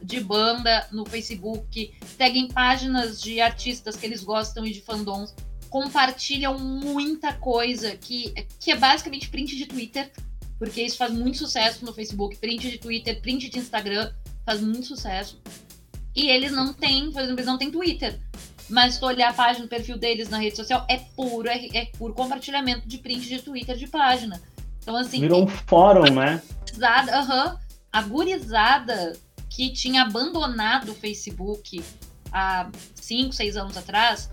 de 0.01 0.19
banda 0.19 0.87
no 0.91 1.05
Facebook, 1.05 1.93
seguem 2.17 2.47
páginas 2.47 3.21
de 3.21 3.41
artistas 3.41 3.95
que 3.95 4.05
eles 4.05 4.23
gostam 4.23 4.65
e 4.65 4.71
de 4.71 4.81
fandoms, 4.81 5.33
compartilham 5.69 6.57
muita 6.57 7.33
coisa 7.33 7.95
que, 7.95 8.33
que 8.59 8.71
é 8.71 8.75
basicamente 8.75 9.29
print 9.29 9.55
de 9.55 9.65
Twitter, 9.65 10.11
porque 10.57 10.81
isso 10.81 10.97
faz 10.97 11.11
muito 11.11 11.37
sucesso 11.37 11.85
no 11.85 11.93
Facebook, 11.93 12.37
print 12.37 12.69
de 12.69 12.77
Twitter, 12.77 13.21
print 13.21 13.49
de 13.49 13.59
Instagram, 13.59 14.11
faz 14.45 14.61
muito 14.61 14.87
sucesso. 14.87 15.39
E 16.15 16.29
eles 16.29 16.51
não 16.51 16.73
têm, 16.73 17.11
por 17.11 17.21
exemplo, 17.21 17.39
eles 17.39 17.45
não 17.45 17.57
têm 17.57 17.69
Twitter. 17.69 18.19
Mas 18.69 18.95
se 18.95 18.99
tu 18.99 19.05
olhar 19.05 19.29
a 19.29 19.33
página, 19.33 19.65
o 19.65 19.69
perfil 19.69 19.97
deles 19.97 20.29
na 20.29 20.39
rede 20.39 20.57
social, 20.57 20.85
é 20.89 20.97
puro, 20.97 21.47
é, 21.47 21.67
é 21.73 21.85
puro 21.97 22.13
compartilhamento 22.13 22.87
de 22.87 22.97
print 22.97 23.27
de 23.27 23.41
Twitter 23.41 23.77
de 23.77 23.87
página. 23.87 24.41
Então, 24.81 24.95
assim, 24.95 25.19
Virou 25.19 25.43
um 25.43 25.47
fórum, 25.47 26.11
né? 26.13 26.41
aham, 26.81 27.59
a 27.91 28.01
gurizada 28.01 29.13
que 29.57 29.71
tinha 29.71 30.03
abandonado 30.03 30.91
o 30.91 30.93
Facebook 30.93 31.83
há 32.31 32.69
5, 32.93 33.33
6 33.33 33.57
anos 33.57 33.75
atrás, 33.75 34.29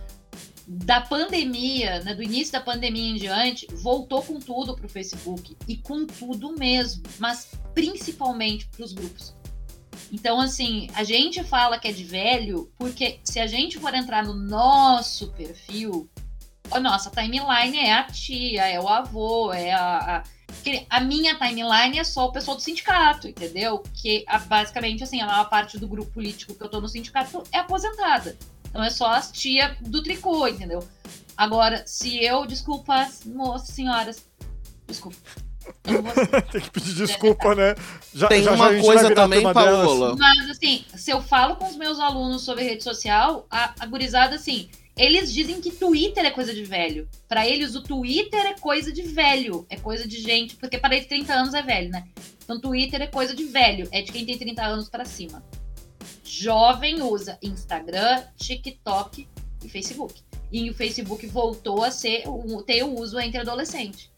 da 0.67 1.01
pandemia, 1.01 2.01
né, 2.01 2.15
do 2.15 2.23
início 2.23 2.53
da 2.53 2.61
pandemia 2.61 3.11
em 3.11 3.17
diante, 3.17 3.67
voltou 3.73 4.23
com 4.23 4.39
tudo 4.39 4.77
pro 4.77 4.87
Facebook. 4.87 5.57
E 5.67 5.79
com 5.79 6.05
tudo 6.05 6.55
mesmo, 6.59 7.03
mas 7.19 7.53
principalmente 7.73 8.69
pros 8.69 8.93
grupos. 8.93 9.35
Então, 10.13 10.39
assim, 10.39 10.89
a 10.93 11.03
gente 11.05 11.43
fala 11.43 11.79
que 11.79 11.89
é 11.89 11.93
de 11.93 12.05
velho, 12.05 12.71
porque 12.77 13.19
se 13.25 13.41
a 13.41 13.47
gente 13.47 13.79
for 13.79 13.95
entrar 13.95 14.27
no 14.27 14.35
nosso 14.35 15.29
perfil, 15.33 16.07
a 16.71 16.79
nossa 16.79 17.11
timeline 17.11 17.79
é 17.79 17.95
a 17.95 18.05
tia, 18.05 18.69
é 18.69 18.79
o 18.79 18.87
avô, 18.87 19.55
é 19.55 19.73
a, 19.73 20.19
a 20.19 20.34
que 20.63 20.87
a 20.89 21.01
minha 21.01 21.35
timeline 21.37 21.99
é 21.99 22.05
só 22.05 22.27
o 22.27 22.33
pessoal 22.33 22.57
do 22.57 22.63
sindicato, 22.63 23.29
entendeu? 23.29 23.83
Que 23.95 24.25
basicamente, 24.47 25.03
assim, 25.05 25.21
a 25.21 25.27
maior 25.27 25.49
parte 25.49 25.79
do 25.79 25.87
grupo 25.87 26.11
político 26.11 26.55
que 26.55 26.63
eu 26.63 26.69
tô 26.69 26.81
no 26.81 26.89
sindicato 26.89 27.43
é 27.53 27.59
aposentada. 27.59 28.37
Então 28.69 28.83
é 28.83 28.91
só 28.91 29.07
as 29.13 29.31
tia 29.31 29.77
do 29.81 30.03
tricô, 30.03 30.49
entendeu? 30.49 30.87
Agora, 31.37 31.85
se 31.87 32.23
eu, 32.25 32.47
desculpa, 32.47 33.09
moças, 33.27 33.69
senhoras, 33.69 34.27
desculpa. 34.87 35.17
Tem 36.53 36.61
que 36.61 36.71
pedir 36.71 36.95
desculpa, 36.95 37.55
né? 37.55 37.75
Já, 38.13 38.29
Tem 38.29 38.43
já, 38.43 38.51
já 38.51 38.57
uma 38.57 38.73
gente 38.73 38.85
coisa 38.85 39.15
também, 39.15 39.43
turma 39.43 39.55
delas. 39.55 39.87
Paola. 39.87 40.17
Mas 40.17 40.51
assim, 40.51 40.85
se 40.95 41.11
eu 41.11 41.23
falo 41.23 41.57
com 41.57 41.67
os 41.67 41.77
meus 41.77 41.99
alunos 41.99 42.43
sobre 42.43 42.65
rede 42.65 42.85
social, 42.85 43.47
a, 43.51 43.75
a 43.81 43.87
gurizada, 43.87 44.37
assim, 44.37 44.69
eles 44.97 45.33
dizem 45.33 45.61
que 45.61 45.73
Twitter 45.73 46.25
é 46.25 46.31
coisa 46.31 46.55
de 46.55 46.65
velho. 46.65 47.09
Pra 47.29 47.49
eles, 47.49 47.75
o 47.75 47.83
Twitter 47.83 48.47
é 48.47 48.55
coisa 48.55 48.93
de 48.93 49.03
velho. 49.03 49.67
É 49.69 49.77
coisa 49.77 50.07
de 50.07 50.21
gente. 50.21 50.55
Porque 50.57 50.79
para 50.79 50.95
eles, 50.95 51.09
30 51.09 51.33
anos 51.33 51.55
é 51.55 51.63
velho, 51.63 51.91
né? 51.91 52.05
Então, 52.45 52.61
Twitter 52.61 53.03
é 53.03 53.07
coisa 53.07 53.35
de 53.35 53.45
velho. 53.45 53.89
É 53.91 54.03
de 54.03 54.13
quem 54.13 54.25
tem 54.25 54.39
30 54.39 54.63
anos 54.63 54.89
pra 54.89 55.05
cima. 55.05 55.45
Jovem 56.23 57.03
usa 57.03 57.39
Instagram, 57.43 58.23
TikTok 58.37 59.27
e 59.65 59.69
Facebook. 59.69 60.23
E 60.53 60.71
o 60.71 60.75
Facebook 60.75 61.27
voltou 61.27 61.83
a 61.83 61.91
ser 61.91 62.23
ter 62.65 62.85
o 62.85 62.95
uso 62.95 63.19
entre 63.19 63.41
adolescente. 63.41 64.11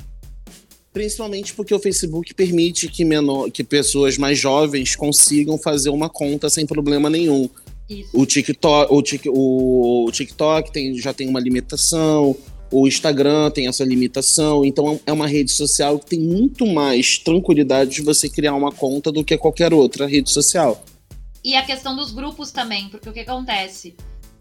Principalmente 0.92 1.54
porque 1.54 1.74
o 1.74 1.78
Facebook 1.78 2.34
permite 2.34 2.88
que, 2.88 3.04
menor, 3.04 3.50
que 3.50 3.62
pessoas 3.62 4.16
mais 4.18 4.38
jovens 4.38 4.96
consigam 4.96 5.58
fazer 5.58 5.90
uma 5.90 6.08
conta 6.08 6.48
sem 6.48 6.66
problema 6.66 7.08
nenhum. 7.08 7.48
Isso. 7.88 8.10
O 8.12 8.26
TikTok, 8.26 8.92
o, 9.28 10.06
o 10.06 10.10
TikTok 10.10 10.72
tem, 10.72 10.98
já 10.98 11.12
tem 11.12 11.28
uma 11.28 11.38
limitação, 11.38 12.36
o 12.70 12.86
Instagram 12.86 13.50
tem 13.50 13.68
essa 13.68 13.84
limitação, 13.84 14.64
então 14.64 15.00
é 15.06 15.12
uma 15.12 15.26
rede 15.26 15.52
social 15.52 15.98
que 15.98 16.06
tem 16.06 16.20
muito 16.20 16.66
mais 16.66 17.18
tranquilidade 17.18 17.90
de 17.90 18.02
você 18.02 18.28
criar 18.28 18.54
uma 18.54 18.72
conta 18.72 19.12
do 19.12 19.24
que 19.24 19.38
qualquer 19.38 19.72
outra 19.72 20.06
rede 20.06 20.30
social. 20.30 20.84
E 21.44 21.54
a 21.54 21.64
questão 21.64 21.94
dos 21.94 22.10
grupos 22.10 22.50
também, 22.50 22.88
porque 22.88 23.08
o 23.08 23.12
que 23.12 23.20
acontece? 23.20 23.94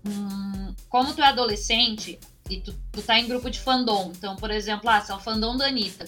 Hum, 0.07 0.73
como 0.89 1.13
tu 1.13 1.21
é 1.21 1.27
adolescente 1.27 2.19
e 2.49 2.59
tu, 2.59 2.73
tu 2.91 3.01
tá 3.01 3.19
em 3.19 3.27
grupo 3.27 3.49
de 3.49 3.59
fandom, 3.59 4.11
então, 4.17 4.35
por 4.35 4.49
exemplo, 4.49 4.89
ah, 4.89 5.01
se 5.01 5.11
é 5.11 5.15
o 5.15 5.19
fandom 5.19 5.55
da 5.55 5.67
Anitta. 5.67 6.07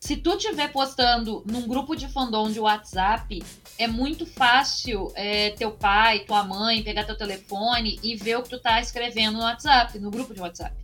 Se 0.00 0.16
tu 0.16 0.34
estiver 0.34 0.70
postando 0.72 1.42
num 1.46 1.66
grupo 1.66 1.94
de 1.94 2.08
fandom 2.08 2.50
de 2.50 2.60
WhatsApp, 2.60 3.42
é 3.78 3.86
muito 3.86 4.24
fácil 4.26 5.12
é, 5.14 5.50
teu 5.50 5.72
pai, 5.72 6.20
tua 6.20 6.44
mãe 6.44 6.82
pegar 6.82 7.04
teu 7.04 7.16
telefone 7.16 7.98
e 8.02 8.14
ver 8.16 8.36
o 8.36 8.42
que 8.42 8.50
tu 8.50 8.58
tá 8.58 8.80
escrevendo 8.80 9.38
no 9.38 9.44
WhatsApp, 9.44 9.98
no 9.98 10.10
grupo 10.10 10.32
de 10.32 10.40
WhatsApp. 10.40 10.74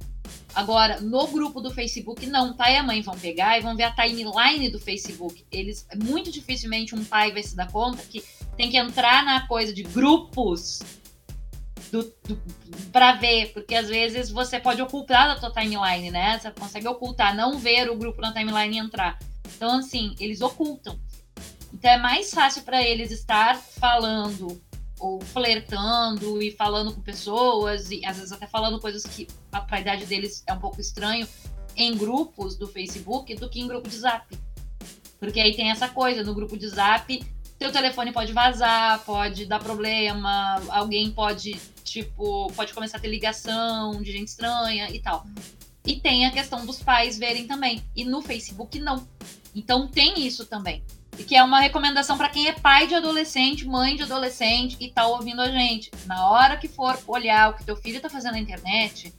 Agora, 0.54 1.00
no 1.00 1.26
grupo 1.28 1.60
do 1.60 1.70
Facebook, 1.70 2.26
não. 2.26 2.54
Pai 2.54 2.74
e 2.74 2.76
a 2.76 2.82
mãe 2.82 3.00
vão 3.02 3.16
pegar 3.16 3.58
e 3.58 3.62
vão 3.62 3.76
ver 3.76 3.84
a 3.84 3.92
timeline 3.92 4.68
do 4.68 4.80
Facebook. 4.80 5.44
Eles, 5.50 5.86
muito 6.02 6.30
dificilmente 6.30 6.94
um 6.94 7.04
pai 7.04 7.32
vai 7.32 7.42
se 7.42 7.54
dar 7.54 7.70
conta 7.70 8.02
que 8.02 8.24
tem 8.56 8.70
que 8.70 8.76
entrar 8.76 9.24
na 9.24 9.46
coisa 9.46 9.72
de 9.72 9.82
grupos 9.82 10.80
do, 11.92 12.02
do, 12.26 12.40
para 12.92 13.12
ver, 13.12 13.52
porque 13.52 13.74
às 13.74 13.88
vezes 13.88 14.30
você 14.30 14.58
pode 14.58 14.82
ocultar 14.82 15.28
da 15.28 15.36
tua 15.40 15.52
timeline, 15.52 16.10
né? 16.10 16.38
Você 16.38 16.50
consegue 16.50 16.88
ocultar, 16.88 17.34
não 17.34 17.58
ver 17.58 17.88
o 17.88 17.96
grupo 17.96 18.20
na 18.20 18.32
timeline 18.32 18.78
entrar. 18.78 19.18
Então, 19.56 19.78
assim, 19.78 20.14
eles 20.18 20.40
ocultam. 20.40 20.98
Então 21.72 21.90
é 21.90 21.98
mais 21.98 22.32
fácil 22.32 22.62
para 22.62 22.82
eles 22.82 23.10
estar 23.10 23.56
falando 23.56 24.60
ou 24.98 25.20
flertando 25.20 26.42
e 26.42 26.50
falando 26.50 26.92
com 26.92 27.00
pessoas 27.00 27.90
e 27.90 28.04
às 28.04 28.16
vezes 28.16 28.32
até 28.32 28.46
falando 28.46 28.78
coisas 28.78 29.02
que 29.04 29.26
a 29.50 29.80
idade 29.80 30.04
deles 30.04 30.42
é 30.46 30.52
um 30.52 30.58
pouco 30.58 30.80
estranho 30.80 31.26
em 31.76 31.96
grupos 31.96 32.56
do 32.56 32.66
Facebook 32.66 33.34
do 33.36 33.48
que 33.48 33.60
em 33.60 33.66
grupo 33.66 33.88
de 33.88 33.96
Zap. 33.96 34.26
Porque 35.18 35.40
aí 35.40 35.54
tem 35.54 35.70
essa 35.70 35.88
coisa, 35.88 36.22
no 36.22 36.34
grupo 36.34 36.56
de 36.56 36.68
Zap, 36.68 37.18
teu 37.58 37.70
telefone 37.70 38.12
pode 38.12 38.32
vazar, 38.32 39.04
pode 39.04 39.44
dar 39.44 39.58
problema, 39.58 40.60
alguém 40.70 41.10
pode, 41.10 41.60
tipo, 41.84 42.50
pode 42.56 42.72
começar 42.72 42.96
a 42.96 43.00
ter 43.00 43.08
ligação 43.08 44.00
de 44.02 44.12
gente 44.12 44.28
estranha 44.28 44.90
e 44.90 44.98
tal. 44.98 45.26
E 45.86 46.00
tem 46.00 46.26
a 46.26 46.30
questão 46.30 46.64
dos 46.64 46.82
pais 46.82 47.18
verem 47.18 47.46
também. 47.46 47.82
E 47.94 48.04
no 48.04 48.22
Facebook, 48.22 48.78
não. 48.78 49.06
Então 49.54 49.86
tem 49.86 50.26
isso 50.26 50.46
também. 50.46 50.82
Que 51.16 51.36
é 51.36 51.44
uma 51.44 51.60
recomendação 51.60 52.16
para 52.16 52.28
quem 52.28 52.48
é 52.48 52.52
pai 52.52 52.86
de 52.86 52.94
adolescente, 52.94 53.66
mãe 53.66 53.94
de 53.94 54.02
adolescente 54.02 54.76
e 54.80 54.90
tá 54.90 55.06
ouvindo 55.06 55.40
a 55.40 55.50
gente. 55.50 55.90
Na 56.06 56.28
hora 56.28 56.56
que 56.56 56.66
for 56.66 56.98
olhar 57.06 57.50
o 57.50 57.54
que 57.54 57.64
teu 57.64 57.76
filho 57.76 58.00
tá 58.00 58.08
fazendo 58.08 58.32
na 58.32 58.40
internet, 58.40 59.14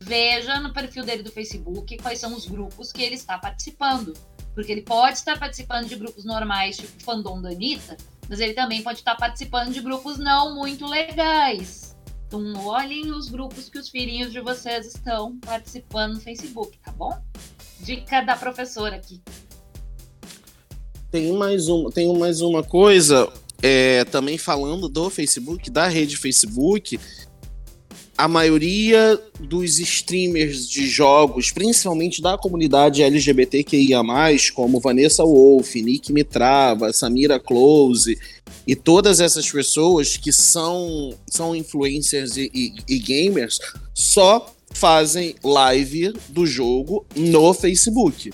veja 0.00 0.58
no 0.60 0.72
perfil 0.72 1.04
dele 1.04 1.22
do 1.22 1.30
Facebook 1.30 1.98
quais 1.98 2.18
são 2.18 2.34
os 2.34 2.46
grupos 2.46 2.92
que 2.92 3.02
ele 3.02 3.14
está 3.14 3.36
participando. 3.36 4.14
Porque 4.54 4.72
ele 4.72 4.82
pode 4.82 5.18
estar 5.18 5.38
participando 5.38 5.86
de 5.86 5.96
grupos 5.96 6.24
normais, 6.24 6.76
tipo 6.76 7.02
fandom 7.02 7.40
da 7.40 7.50
Anitta, 7.50 7.96
mas 8.28 8.40
ele 8.40 8.54
também 8.54 8.82
pode 8.82 9.00
estar 9.00 9.16
participando 9.16 9.72
de 9.72 9.80
grupos 9.80 10.18
não 10.18 10.54
muito 10.54 10.86
legais. 10.86 11.96
Então 12.26 12.54
olhem 12.64 13.10
os 13.10 13.28
grupos 13.28 13.68
que 13.68 13.78
os 13.78 13.88
filhinhos 13.88 14.32
de 14.32 14.40
vocês 14.40 14.86
estão 14.86 15.36
participando 15.40 16.14
no 16.14 16.20
Facebook, 16.20 16.78
tá 16.78 16.92
bom? 16.92 17.20
Dica 17.80 18.20
da 18.20 18.36
professora 18.36 18.96
aqui. 18.96 19.20
Tem 21.10 21.32
mais 21.32 21.68
uma, 21.68 21.90
tem 21.90 22.16
mais 22.16 22.40
uma 22.40 22.62
coisa, 22.62 23.28
é, 23.62 24.04
também 24.04 24.38
falando 24.38 24.88
do 24.88 25.10
Facebook, 25.10 25.68
da 25.70 25.88
rede 25.88 26.16
Facebook, 26.16 26.98
a 28.16 28.28
maioria 28.28 29.18
dos 29.40 29.78
streamers 29.78 30.68
de 30.68 30.86
jogos, 30.86 31.50
principalmente 31.50 32.20
da 32.20 32.36
comunidade 32.36 33.02
LGBTQIA+, 33.02 34.02
como 34.54 34.78
Vanessa 34.78 35.24
Wolf, 35.24 35.74
Nick 35.76 36.12
Mitrava, 36.12 36.92
Samira 36.92 37.40
Close 37.40 38.18
e 38.66 38.76
todas 38.76 39.20
essas 39.20 39.50
pessoas 39.50 40.16
que 40.16 40.30
são, 40.30 41.14
são 41.26 41.56
influencers 41.56 42.36
e, 42.36 42.50
e, 42.54 42.74
e 42.86 42.98
gamers, 42.98 43.58
só 43.94 44.54
fazem 44.70 45.34
live 45.42 46.12
do 46.28 46.46
jogo 46.46 47.06
no 47.16 47.54
Facebook. 47.54 48.30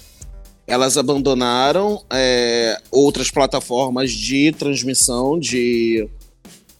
Elas 0.66 0.96
abandonaram 0.96 2.04
é, 2.10 2.80
outras 2.90 3.30
plataformas 3.30 4.10
de 4.10 4.52
transmissão 4.52 5.38
de 5.38 6.08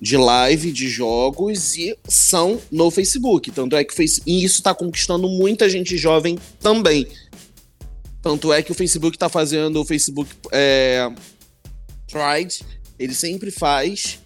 de 0.01 0.17
live 0.17 0.73
de 0.73 0.89
jogos 0.89 1.75
e 1.77 1.97
são 2.07 2.61
no 2.71 2.91
Facebook. 2.91 3.51
Tanto 3.51 3.77
é 3.77 3.85
que 3.85 3.95
e 4.27 4.45
isso 4.45 4.57
está 4.57 4.75
conquistando 4.75 5.29
muita 5.29 5.69
gente 5.69 5.97
jovem 5.97 6.39
também. 6.61 7.07
Tanto 8.23 8.53
é 8.53 8.63
que 8.63 8.73
o 8.73 8.75
Facebook 8.75 9.17
está 9.17 9.29
fazendo 9.29 9.81
o 9.81 9.85
Facebook 9.85 10.31
é, 10.53 11.09
Pride, 12.11 12.61
ele 12.99 13.15
sempre 13.15 13.51
faz 13.51 14.19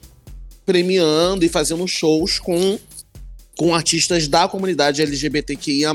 premiando 0.65 1.45
e 1.45 1.49
fazendo 1.49 1.87
shows 1.87 2.39
com, 2.39 2.79
com 3.57 3.75
artistas 3.75 4.29
da 4.29 4.49
comunidade 4.49 5.03
LGBTQIA+, 5.03 5.93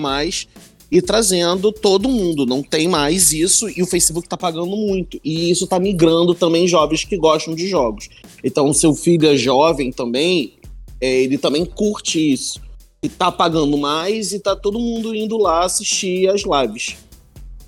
e 0.95 1.01
trazendo 1.01 1.73
todo 1.73 2.07
mundo. 2.07 2.45
Não 2.45 2.63
tem 2.63 2.87
mais 2.87 3.33
isso 3.33 3.67
e 3.69 3.83
o 3.83 3.85
Facebook 3.85 4.25
está 4.25 4.37
pagando 4.37 4.77
muito. 4.77 5.19
E 5.25 5.51
isso 5.51 5.65
está 5.65 5.77
migrando 5.77 6.33
também 6.33 6.65
jovens 6.69 7.03
que 7.03 7.17
gostam 7.17 7.53
de 7.53 7.67
jogos. 7.67 8.07
Então, 8.41 8.71
seu 8.71 8.95
filho 8.95 9.27
é 9.27 9.35
jovem 9.35 9.91
também, 9.91 10.53
é, 11.01 11.23
ele 11.23 11.37
também 11.37 11.65
curte 11.65 12.31
isso. 12.31 12.61
E 13.03 13.09
tá 13.09 13.29
pagando 13.29 13.77
mais 13.77 14.31
e 14.31 14.39
tá 14.39 14.55
todo 14.55 14.79
mundo 14.79 15.13
indo 15.13 15.37
lá 15.37 15.65
assistir 15.65 16.29
as 16.29 16.43
lives 16.43 16.95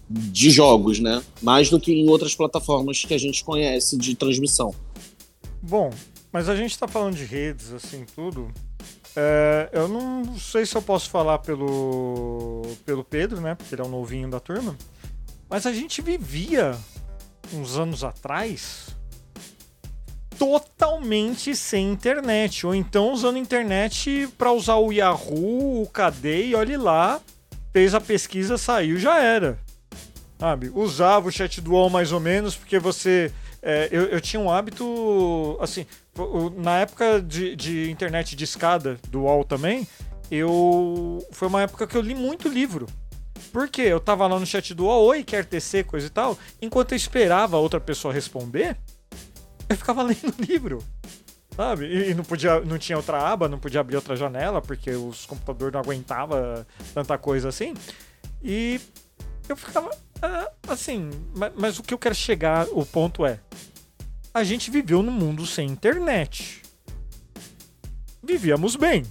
de 0.10 0.50
jogos, 0.50 1.00
né? 1.00 1.22
Mais 1.42 1.70
do 1.70 1.82
que 1.82 1.92
em 1.92 2.10
outras 2.10 2.34
plataformas 2.34 3.04
que 3.04 3.14
a 3.14 3.18
gente 3.18 3.44
conhece 3.44 3.98
de 3.98 4.16
transmissão. 4.16 4.74
Bom, 5.62 5.90
mas 6.32 6.48
a 6.48 6.56
gente 6.56 6.80
tá 6.80 6.88
falando 6.88 7.18
de 7.18 7.26
redes, 7.26 7.74
assim, 7.74 8.06
tudo. 8.16 8.48
É, 9.20 9.70
eu 9.74 9.88
não 9.88 10.38
sei 10.38 10.64
se 10.64 10.76
eu 10.78 10.82
posso 10.82 11.10
falar 11.10 11.40
pelo, 11.40 12.62
pelo 12.86 13.04
Pedro, 13.04 13.42
né? 13.42 13.56
Porque 13.56 13.74
ele 13.74 13.82
é 13.82 13.86
o 13.86 13.90
novinho 13.90 14.30
da 14.30 14.40
turma. 14.40 14.78
Mas 15.50 15.66
a 15.66 15.74
gente 15.74 16.04
vivia 16.04 16.78
uns 17.52 17.78
anos 17.78 18.04
atrás 18.04 18.96
totalmente 20.38 21.56
sem 21.56 21.92
internet. 21.92 22.68
Ou 22.68 22.76
então 22.76 23.12
usando 23.12 23.40
internet 23.40 24.30
para 24.38 24.52
usar 24.52 24.76
o 24.76 24.92
Yahoo, 24.92 25.82
o 25.82 25.88
KD 25.88 26.50
e 26.50 26.56
olhe 26.56 26.78
lá, 26.78 27.20
fez 27.74 27.96
a 27.96 28.00
pesquisa, 28.00 28.56
saiu, 28.56 29.00
já 29.00 29.20
era. 29.20 29.58
Sabe? 30.38 30.70
Usava 30.70 31.28
o 31.28 31.32
chat 31.32 31.60
do 31.60 31.72
UOL 31.72 31.90
mais 31.90 32.12
ou 32.12 32.20
menos, 32.20 32.56
porque 32.56 32.78
você. 32.78 33.32
É, 33.64 33.90
eu, 33.92 34.04
eu 34.04 34.22
tinha 34.22 34.40
um 34.40 34.52
hábito. 34.52 35.58
Assim, 35.60 35.88
na 36.56 36.80
época 36.80 37.22
de, 37.22 37.56
de 37.56 37.92
internet 37.92 38.36
de 38.36 38.44
escada 38.44 38.98
do 39.10 39.22
UOL 39.22 39.44
também, 39.44 39.88
eu 40.32 41.26
foi 41.32 41.48
uma 41.48 41.62
época 41.62 41.88
que 41.88 41.96
eu 41.96 42.02
li 42.02 42.16
muito 42.16 42.48
livro. 42.48 42.88
Por 43.52 43.70
quê? 43.70 43.84
Eu 43.84 44.00
tava 44.00 44.28
lá 44.28 44.40
no 44.40 44.46
chat 44.46 44.74
do 44.74 44.86
UOL, 44.86 45.06
oi, 45.06 45.24
quer 45.24 45.46
TC, 45.46 45.84
coisa 45.84 46.08
e 46.08 46.10
tal. 46.10 46.38
Enquanto 46.62 46.92
eu 46.92 46.96
esperava 46.96 47.58
a 47.58 47.60
outra 47.60 47.80
pessoa 47.80 48.14
responder, 48.14 48.78
eu 49.70 49.78
ficava 49.78 50.04
lendo 50.04 50.34
livro. 50.40 50.84
Sabe? 51.56 52.10
E 52.10 52.14
não 52.14 52.24
podia, 52.24 52.60
não 52.60 52.78
tinha 52.78 52.98
outra 52.98 53.20
aba, 53.20 53.48
não 53.48 53.58
podia 53.58 53.80
abrir 53.80 53.96
outra 53.96 54.16
janela, 54.16 54.62
porque 54.62 54.92
os 54.92 55.26
computadores 55.26 55.74
não 55.74 55.80
aguentavam 55.80 56.66
tanta 56.94 57.18
coisa 57.18 57.50
assim. 57.50 57.74
E 58.44 58.80
eu 59.50 59.56
ficava 59.56 59.90
ah, 60.22 60.52
assim, 60.68 61.10
mas, 61.36 61.52
mas 61.56 61.80
o 61.80 61.84
que 61.84 61.94
eu 61.94 61.98
quero 61.98 62.16
chegar, 62.16 62.68
o 62.72 62.86
ponto 62.86 63.26
é, 63.26 63.40
a 64.38 64.44
gente 64.44 64.70
viveu 64.70 65.02
num 65.02 65.12
mundo 65.12 65.46
sem 65.48 65.68
internet. 65.68 66.62
Vivíamos 68.24 68.76
bem. 68.76 69.04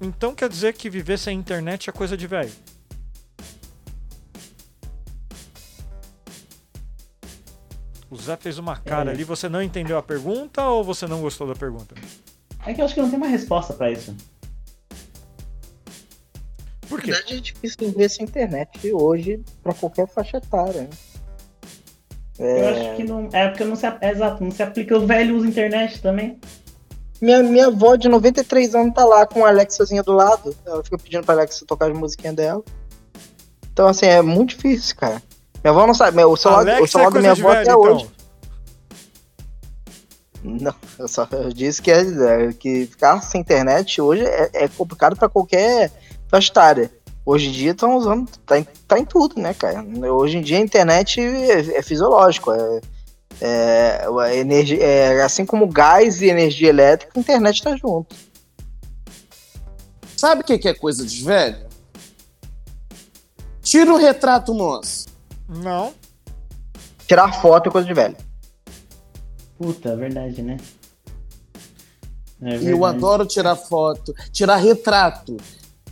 Então 0.00 0.34
quer 0.34 0.48
dizer 0.48 0.72
que 0.74 0.88
viver 0.88 1.18
sem 1.18 1.38
internet 1.38 1.90
é 1.90 1.92
coisa 1.92 2.16
de 2.16 2.26
velho. 2.26 2.52
O 8.10 8.16
Zé 8.16 8.36
fez 8.36 8.58
uma 8.58 8.76
cara 8.76 9.10
É. 9.10 9.14
ali. 9.14 9.24
Você 9.24 9.48
não 9.48 9.62
entendeu 9.62 9.98
a 9.98 10.02
pergunta 10.02 10.64
ou 10.68 10.84
você 10.84 11.06
não 11.06 11.20
gostou 11.20 11.46
da 11.46 11.54
pergunta? 11.54 11.94
É 12.64 12.72
que 12.72 12.80
eu 12.80 12.84
acho 12.84 12.94
que 12.94 13.02
não 13.02 13.08
tem 13.10 13.18
uma 13.18 13.26
resposta 13.28 13.72
pra 13.74 13.90
isso. 13.90 14.14
Por 16.88 16.98
Na 16.98 17.04
quê? 17.04 17.10
verdade, 17.12 17.34
é 17.36 17.40
difícil 17.40 17.76
viver 17.80 18.08
sem 18.08 18.24
internet 18.24 18.92
hoje 18.92 19.42
pra 19.62 19.74
qualquer 19.74 20.08
faixa 20.08 20.36
etária. 20.36 20.88
Né? 22.38 22.60
Eu 22.60 22.68
acho 22.68 22.96
que 22.96 23.04
não. 23.04 23.28
É 23.32 23.48
porque 23.48 23.64
não 23.64 23.76
se, 23.76 23.86
é, 23.86 24.10
exato, 24.10 24.42
não 24.42 24.50
se 24.50 24.62
aplica. 24.62 24.96
O 24.96 25.06
velho 25.06 25.36
usa 25.36 25.46
internet 25.46 26.00
também. 26.00 26.38
Minha, 27.20 27.42
minha 27.42 27.66
avó 27.68 27.96
de 27.96 28.08
93 28.08 28.74
anos 28.74 28.94
tá 28.94 29.04
lá 29.04 29.26
com 29.26 29.44
a 29.44 29.48
Alexazinha 29.48 30.02
do 30.02 30.12
lado. 30.12 30.54
Ela 30.66 30.84
fica 30.84 30.98
pedindo 30.98 31.24
pra 31.24 31.34
Alexa 31.34 31.64
tocar 31.66 31.90
as 31.90 31.98
musiquinhas 31.98 32.36
dela. 32.36 32.62
Então, 33.72 33.88
assim, 33.88 34.06
é 34.06 34.20
muito 34.22 34.50
difícil, 34.50 34.96
cara. 34.96 35.22
Minha 35.62 35.72
avó 35.72 35.86
não 35.86 35.94
sabe. 35.94 36.22
O 36.24 36.36
celular, 36.36 36.80
o 36.80 36.84
é 36.84 36.86
celular 36.86 37.10
da 37.10 37.12
coisa 37.12 37.20
minha 37.20 37.32
avó 37.32 37.48
velho, 37.48 37.60
até 37.60 37.70
então. 37.70 37.80
hoje. 37.80 38.16
Não, 40.44 40.74
eu 40.98 41.08
só 41.08 41.26
eu 41.32 41.52
disse 41.52 41.82
que, 41.82 41.90
é, 41.90 42.02
é, 42.02 42.52
que 42.52 42.86
ficar 42.86 43.20
sem 43.20 43.40
internet 43.40 44.00
hoje 44.00 44.24
é, 44.24 44.50
é 44.52 44.68
complicado 44.68 45.16
pra 45.16 45.28
qualquer 45.28 45.90
faixa 46.28 46.52
etária. 46.52 46.90
Hoje 47.26 47.48
em 47.48 47.52
dia 47.52 47.72
estão 47.72 47.96
usando, 47.96 48.30
tá 48.46 48.56
em, 48.56 48.64
tá 48.86 48.98
em 49.00 49.04
tudo, 49.04 49.40
né, 49.40 49.52
cara? 49.52 49.84
Hoje 50.12 50.38
em 50.38 50.42
dia 50.42 50.58
a 50.58 50.60
internet 50.60 51.20
é, 51.20 51.76
é 51.78 51.82
fisiológico, 51.82 52.52
é, 52.52 52.80
é, 53.40 54.06
a 54.20 54.34
energia, 54.36 54.80
é, 54.80 55.22
assim 55.22 55.44
como 55.44 55.66
gás 55.66 56.22
e 56.22 56.26
energia 56.26 56.68
elétrica, 56.68 57.12
a 57.16 57.20
internet 57.20 57.60
tá 57.60 57.76
junto. 57.76 58.14
Sabe 60.16 60.42
o 60.42 60.44
que 60.44 60.56
que 60.56 60.68
é 60.68 60.74
coisa 60.74 61.04
de 61.04 61.24
velho? 61.24 61.66
Tira 63.60 63.92
o 63.92 63.96
retrato 63.96 64.54
nosso. 64.54 65.08
Não. 65.48 65.92
Tirar 67.08 67.40
foto 67.40 67.68
é 67.68 67.72
coisa 67.72 67.88
de 67.88 67.92
velho. 67.94 68.16
Puta, 69.58 69.88
é 69.90 69.96
verdade, 69.96 70.42
né? 70.42 70.58
É 72.40 72.50
E 72.50 72.54
eu 72.54 72.60
verdade. 72.78 72.96
adoro 72.96 73.26
tirar 73.26 73.56
foto, 73.56 74.14
tirar 74.30 74.56
retrato. 74.56 75.36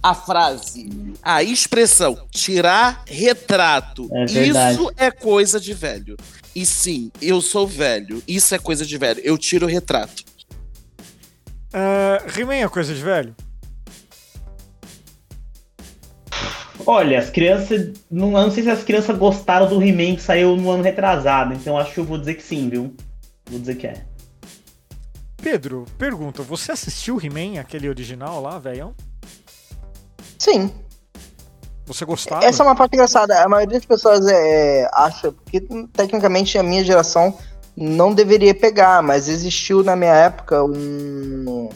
A 0.05 0.13
frase, 0.15 0.87
a 1.23 1.43
expressão 1.43 2.27
tirar 2.31 3.05
retrato. 3.07 4.07
É. 4.13 4.25
Isso 4.27 4.93
é 4.99 5.11
coisa 5.11 5.59
de 5.59 5.73
velho. 5.73 6.15
E 6.55 6.67
sim, 6.67 7.11
eu 7.23 7.41
sou 7.41 7.67
velho. 7.67 8.23
Isso 8.29 8.55
é 8.55 8.59
coisa 8.59 8.85
de 8.85 8.99
velho. 8.99 9.23
Eu 9.25 9.39
tiro 9.39 9.67
retrato. 9.67 10.23
Uh, 11.73 12.39
He-Man 12.39 12.57
é 12.57 12.69
coisa 12.69 12.95
de 12.95 13.03
velho? 13.03 13.35
Olha, 16.85 17.19
as 17.19 17.31
crianças. 17.31 17.95
Não, 18.11 18.27
eu 18.27 18.43
não 18.43 18.51
sei 18.51 18.65
se 18.65 18.71
as 18.71 18.85
crianças 18.85 19.17
gostaram 19.17 19.71
do 19.71 19.83
He-Man 19.83 20.17
que 20.17 20.23
saiu 20.23 20.55
no 20.55 20.71
ano 20.71 20.83
retrasado, 20.83 21.55
então 21.55 21.79
acho 21.79 21.95
que 21.95 22.01
eu 22.01 22.05
vou 22.05 22.19
dizer 22.19 22.35
que 22.35 22.43
sim, 22.43 22.69
viu? 22.69 22.95
Vou 23.47 23.59
dizer 23.59 23.77
que 23.77 23.87
é. 23.87 24.05
Pedro, 25.39 25.87
pergunta, 25.97 26.43
você 26.43 26.73
assistiu 26.73 27.19
He-Man, 27.19 27.59
aquele 27.59 27.89
original 27.89 28.43
lá, 28.43 28.59
velhão? 28.59 28.95
Sim. 30.45 30.71
Você 31.87 32.05
gostava? 32.05 32.45
Essa 32.45 32.63
é 32.63 32.67
uma 32.67 32.75
parte 32.75 32.95
engraçada. 32.95 33.43
A 33.43 33.49
maioria 33.49 33.79
das 33.79 33.87
pessoas 33.87 34.27
é, 34.27 34.89
acha, 34.93 35.33
porque 35.33 35.61
tecnicamente 35.93 36.59
a 36.59 36.63
minha 36.63 36.85
geração 36.85 37.37
não 37.77 38.13
deveria 38.15 38.55
pegar, 38.55 39.03
mas 39.03 39.29
existiu 39.29 39.83
na 39.83 39.95
minha 39.97 40.15
época 40.15 40.63
um. 40.65 41.69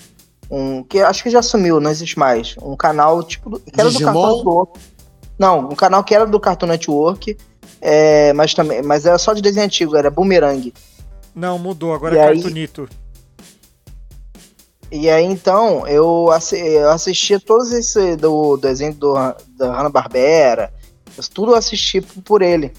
um 0.50 0.82
que 0.82 1.00
acho 1.00 1.22
que 1.22 1.30
já 1.30 1.42
sumiu, 1.42 1.80
não 1.80 1.90
existe 1.90 2.18
mais. 2.18 2.56
Um 2.62 2.76
canal 2.76 3.22
tipo. 3.22 3.50
do- 3.50 3.60
Que 3.60 3.80
era 3.80 3.88
do 3.88 3.92
Digimon? 3.92 4.12
Cartoon 4.12 4.36
Network. 4.36 4.80
Não, 5.38 5.58
um 5.60 5.74
canal 5.74 6.02
que 6.04 6.14
era 6.14 6.26
do 6.26 6.40
Cartoon 6.40 6.66
Network, 6.66 7.36
é, 7.80 8.32
mas 8.32 8.54
também, 8.54 8.82
mas 8.82 9.06
era 9.06 9.18
só 9.18 9.32
de 9.34 9.40
desenho 9.42 9.66
antigo, 9.66 9.96
era 9.96 10.10
Boomerang. 10.10 10.72
Não, 11.34 11.58
mudou, 11.58 11.94
agora 11.94 12.14
E 12.14 12.18
é 12.18 12.22
aí- 12.28 12.34
Cartoonito. 12.34 12.88
E 14.90 15.10
aí 15.10 15.24
então 15.24 15.86
eu, 15.86 16.30
assi- 16.30 16.56
eu 16.58 16.90
assistia 16.90 17.38
todos 17.38 17.72
esse 17.72 18.16
do 18.16 18.56
desenho 18.56 18.94
do, 18.94 19.12
da 19.56 19.72
Hanna-Barbera, 19.76 20.72
tudo 21.34 21.52
eu 21.52 21.56
assisti 21.56 22.00
por 22.00 22.40
ele. 22.42 22.72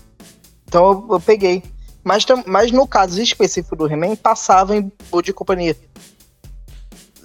Então 0.68 0.86
eu, 0.92 1.08
eu 1.16 1.20
peguei. 1.20 1.64
Mas, 2.04 2.26
mas 2.48 2.72
no 2.72 2.88
caso 2.88 3.22
específico 3.22 3.76
do 3.76 3.86
He-Man, 3.92 4.16
passava 4.16 4.76
em 4.76 4.92
de 5.24 5.34
Companhia. 5.34 5.76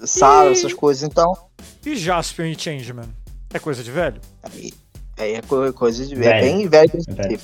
Sala, 0.04 0.50
E- 0.50 0.52
essas 0.52 0.72
coisas. 0.74 1.02
Então, 1.02 1.34
E 1.86 1.96
Jaspion 1.96 2.46
e 2.46 2.58
Changeman? 2.58 3.08
É 3.52 3.58
coisa 3.58 3.82
de 3.82 3.90
velho? 3.90 4.20
aí, 4.42 4.72
aí 5.16 5.34
é 5.34 5.42
co- 5.42 5.72
coisa 5.72 6.04
de 6.04 6.14
é 6.14 6.18
Velho. 6.18 6.40
bem 6.42 6.68
velho. 6.68 6.90
É 7.08 7.12
velho. 7.28 7.40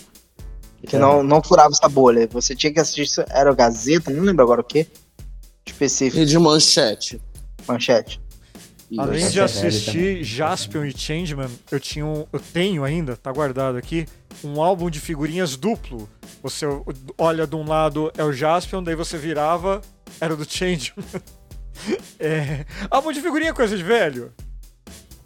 Que 0.87 0.97
não, 0.99 1.23
não 1.23 1.43
furava 1.43 1.71
essa 1.71 1.89
bolha. 1.89 2.27
Você 2.33 2.55
tinha 2.57 2.73
que 2.73 2.81
assistir, 2.81 3.25
era 3.31 3.51
o 3.51 3.55
Gazeta, 3.55 4.11
não 4.11 4.25
lembro 4.25 4.43
agora 4.43 4.61
o 4.61 4.65
que. 4.65 4.87
Específico, 5.67 6.21
E 6.21 6.27
de 6.27 6.39
manchete. 6.39 7.21
Manchete. 7.67 8.21
Além 8.99 9.29
de 9.29 9.39
é 9.39 9.43
assistir. 9.45 10.25
Jaspion 10.25 10.85
e 10.85 10.97
Changeman, 10.97 11.49
eu 11.71 11.79
tinha 11.79 12.05
um, 12.05 12.27
eu 12.33 12.41
tenho 12.41 12.83
ainda, 12.83 13.17
tá 13.17 13.31
guardado 13.31 13.77
aqui, 13.79 14.05
um 14.43 14.61
álbum 14.61 14.91
de 14.91 14.99
figurinhas 14.99 15.57
duplo. 15.57 16.09
Você 16.43 16.67
olha 17.17 17.47
de 17.47 17.55
um 17.55 17.65
lado 17.65 18.11
é 18.19 18.25
o 18.25 18.33
Jaspion, 18.33 18.83
daí 18.83 18.97
você 18.97 19.17
virava, 19.17 19.81
era 20.21 20.35
o 20.35 20.37
do 20.37 20.45
Changeman. 20.51 21.05
É, 22.19 22.67
álbum 22.91 23.11
de 23.11 23.23
figurinha 23.23 23.51
é 23.51 23.55
coisa 23.55 23.75
de 23.75 23.83
velho. 23.83 24.35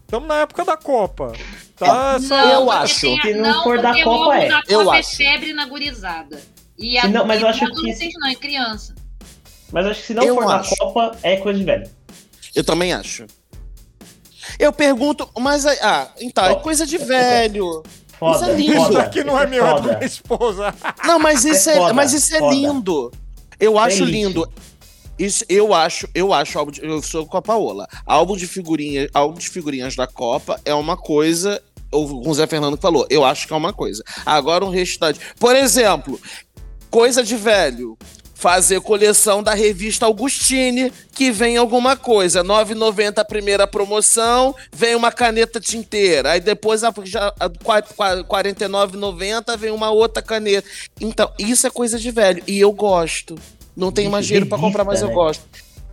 Estamos 0.05 0.29
na 0.29 0.37
época 0.43 0.65
da 0.65 0.77
Copa. 0.77 1.33
Tá? 1.77 2.15
Essa- 2.17 2.29
Não, 2.47 2.51
eu 2.53 2.71
acho. 2.71 3.13
a- 3.13 3.23
Se 3.23 3.35
não 3.35 3.65
for 3.65 3.81
da 3.83 4.05
Copa, 4.05 4.37
é. 4.37 4.49
da 4.49 4.63
Eu 4.69 4.85
Copa 4.85 4.97
é 4.97 5.01
acho. 5.01 5.17
febre 5.17 5.53
na 5.53 5.67
gurizada. 5.67 6.41
E 6.79 7.01
Se 7.01 7.09
não- 7.09 7.25
mas 7.27 7.41
eu 7.43 7.49
acho 7.49 7.59
que- 7.67 8.19
não, 8.21 8.29
é 8.29 8.35
criança. 8.37 8.95
Mas 9.73 9.87
acho 9.87 10.01
que 10.03 10.07
se 10.07 10.15
não 10.15 10.23
Eu 10.23 10.35
for 10.37 10.47
da 10.47 10.57
acho. 10.61 10.77
Copa, 10.77 11.19
é 11.25 11.37
coisa 11.39 11.59
de 11.59 11.65
velho. 11.65 11.91
Eu 12.55 12.65
também 12.65 12.93
acho. 12.93 13.27
Eu 14.59 14.73
pergunto, 14.73 15.29
mas 15.39 15.65
aí- 15.67 15.79
ah, 15.83 16.09
então, 16.21 16.45
é 16.45 16.55
coisa 16.57 16.87
de 16.87 16.99
velho. 16.99 17.83
Foda, 18.19 18.37
Isso 18.37 18.45
é 18.51 18.55
lindo. 18.55 18.83
Isso 18.83 18.93
daqui 18.93 19.25
não 19.25 19.39
é 19.39 19.47
meu, 19.47 19.67
é 19.67 19.81
minha 19.81 20.05
esposa. 20.05 20.75
Não, 21.05 21.19
mas 21.19 21.45
isso 21.45 21.69
é, 21.71 21.77
foda, 21.77 21.93
mas 21.95 22.13
isso 22.13 22.35
é 22.35 22.39
foda. 22.39 22.55
lindo. 22.55 23.13
Eu 23.59 23.79
acho 23.79 24.03
Elite. 24.03 24.13
lindo. 24.13 24.53
Isso, 25.19 25.45
eu 25.49 25.73
acho, 25.73 26.09
eu 26.15 26.33
acho 26.33 26.59
álbum 26.59 26.73
de, 26.73 26.85
eu 26.85 27.01
sou 27.03 27.25
com 27.27 27.37
a 27.37 27.43
Paola. 27.43 27.87
Álbum 28.05 28.37
de 28.37 28.47
figurinhas, 28.47 29.09
álbum 29.15 29.39
de 29.39 29.49
figurinhas 29.49 29.95
da 29.97 30.07
Copa 30.07 30.61
é 30.65 30.75
uma 30.75 30.97
coisa, 30.97 31.63
o 31.93 32.29
o 32.29 32.35
Zé 32.35 32.47
Fernando 32.47 32.77
falou, 32.77 33.07
eu 33.09 33.25
acho 33.25 33.47
que 33.47 33.53
é 33.53 33.57
uma 33.57 33.73
coisa. 33.73 34.03
Agora 34.27 34.65
um 34.65 34.71
restante, 34.71 35.21
por 35.39 35.55
exemplo, 35.55 36.21
coisa 36.91 37.23
de 37.23 37.37
velho. 37.37 37.97
Fazer 38.45 38.79
coleção 38.83 39.43
da 39.43 39.55
revista 39.55 40.05
Augustine, 40.05 40.93
que 41.15 41.31
vem 41.31 41.57
alguma 41.57 41.97
coisa. 41.97 42.43
R$ 42.43 42.49
9,90 42.49 43.17
a 43.17 43.25
primeira 43.25 43.67
promoção, 43.67 44.55
vem 44.71 44.95
uma 44.95 45.11
caneta 45.11 45.59
tinteira. 45.59 46.33
Aí 46.33 46.41
depois, 46.41 46.85
a, 46.85 46.93
já, 47.05 47.33
R$ 47.41 47.49
49,90 47.59 49.57
vem 49.57 49.71
uma 49.71 49.91
outra 49.91 50.23
caneta. 50.23 50.69
Então, 51.01 51.33
isso 51.39 51.67
é 51.67 51.71
coisa 51.71 51.99
de 51.99 52.11
velho. 52.11 52.43
E 52.47 52.61
eu 52.61 52.71
gosto. 52.71 53.35
Não 53.75 53.91
tenho 53.91 54.11
mais 54.11 54.27
dinheiro 54.27 54.45
pra 54.45 54.59
Revista, 54.59 54.79
comprar, 54.79 54.85
mas 54.85 55.01
eu 55.01 55.09
né? 55.09 55.15
gosto. 55.15 55.43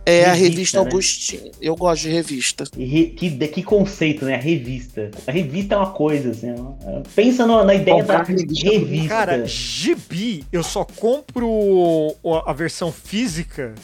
É 0.04 0.24
a 0.24 0.32
Revista, 0.32 0.48
revista 0.50 0.78
né? 0.80 0.84
Augustine. 0.86 1.52
Eu 1.60 1.76
gosto 1.76 2.02
de 2.02 2.08
revista. 2.10 2.64
E 2.76 2.84
re- 2.84 3.06
que, 3.10 3.30
de- 3.30 3.46
que 3.48 3.62
conceito, 3.62 4.24
né? 4.24 4.34
A 4.34 4.38
revista. 4.38 5.10
A 5.26 5.30
revista 5.30 5.74
é 5.76 5.78
uma 5.78 5.92
coisa, 5.92 6.30
assim. 6.30 6.50
ó. 6.58 7.02
Pensa 7.14 7.46
no- 7.46 7.62
na 7.64 7.74
ideia 7.74 7.98
Comprar 7.98 8.18
da 8.18 8.24
revista. 8.24 8.68
revista. 8.70 9.08
Cara, 9.08 9.46
gibi, 9.46 10.44
eu 10.52 10.62
só 10.64 10.84
compro 10.84 12.16
a 12.44 12.52
versão 12.52 12.90
física 12.90 13.74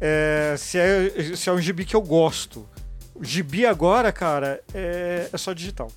é, 0.00 0.54
se, 0.56 0.78
é, 0.78 1.34
se 1.34 1.48
é 1.48 1.52
um 1.52 1.60
gibi 1.60 1.84
que 1.84 1.96
eu 1.96 2.02
gosto. 2.02 2.64
O 3.14 3.24
gibi 3.24 3.66
agora, 3.66 4.12
cara, 4.12 4.60
é, 4.72 5.28
é 5.32 5.36
só 5.38 5.52
digital. 5.52 5.90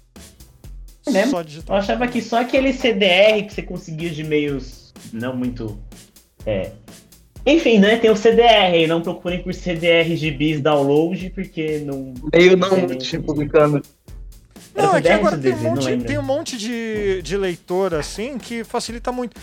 É 1.05 1.11
mesmo? 1.11 1.32
Só 1.32 1.39
Eu 1.41 1.43
digital. 1.43 1.76
achava 1.78 2.07
que 2.07 2.22
só 2.22 2.41
aquele 2.41 2.74
CDR 2.74 3.43
que 3.45 3.53
você 3.53 3.61
conseguia 3.61 4.09
de 4.09 4.24
meios 4.24 4.93
não 5.13 5.36
muito. 5.36 5.78
É. 6.45 6.72
Enfim, 7.49 7.79
né? 7.79 7.97
Tem 7.97 8.11
o 8.11 8.15
CDR 8.15 8.73
aí. 8.73 8.87
Não 8.87 9.01
procurem 9.01 9.41
por 9.41 9.53
CDR 9.53 10.15
gibis 10.15 10.61
download, 10.61 11.31
porque 11.31 11.79
não. 11.79 12.13
Meio 12.31 12.55
não 12.55 12.69
Não, 14.75 14.95
é 14.95 15.01
que 15.01 15.09
agora 15.09 15.37
tem 15.37 15.53
um 15.53 15.61
monte, 15.61 15.97
tem 15.97 16.17
um 16.19 16.23
monte 16.23 16.57
de, 16.57 17.21
de 17.23 17.35
leitor 17.35 17.95
assim 17.95 18.37
que 18.37 18.63
facilita 18.63 19.11
muito. 19.11 19.35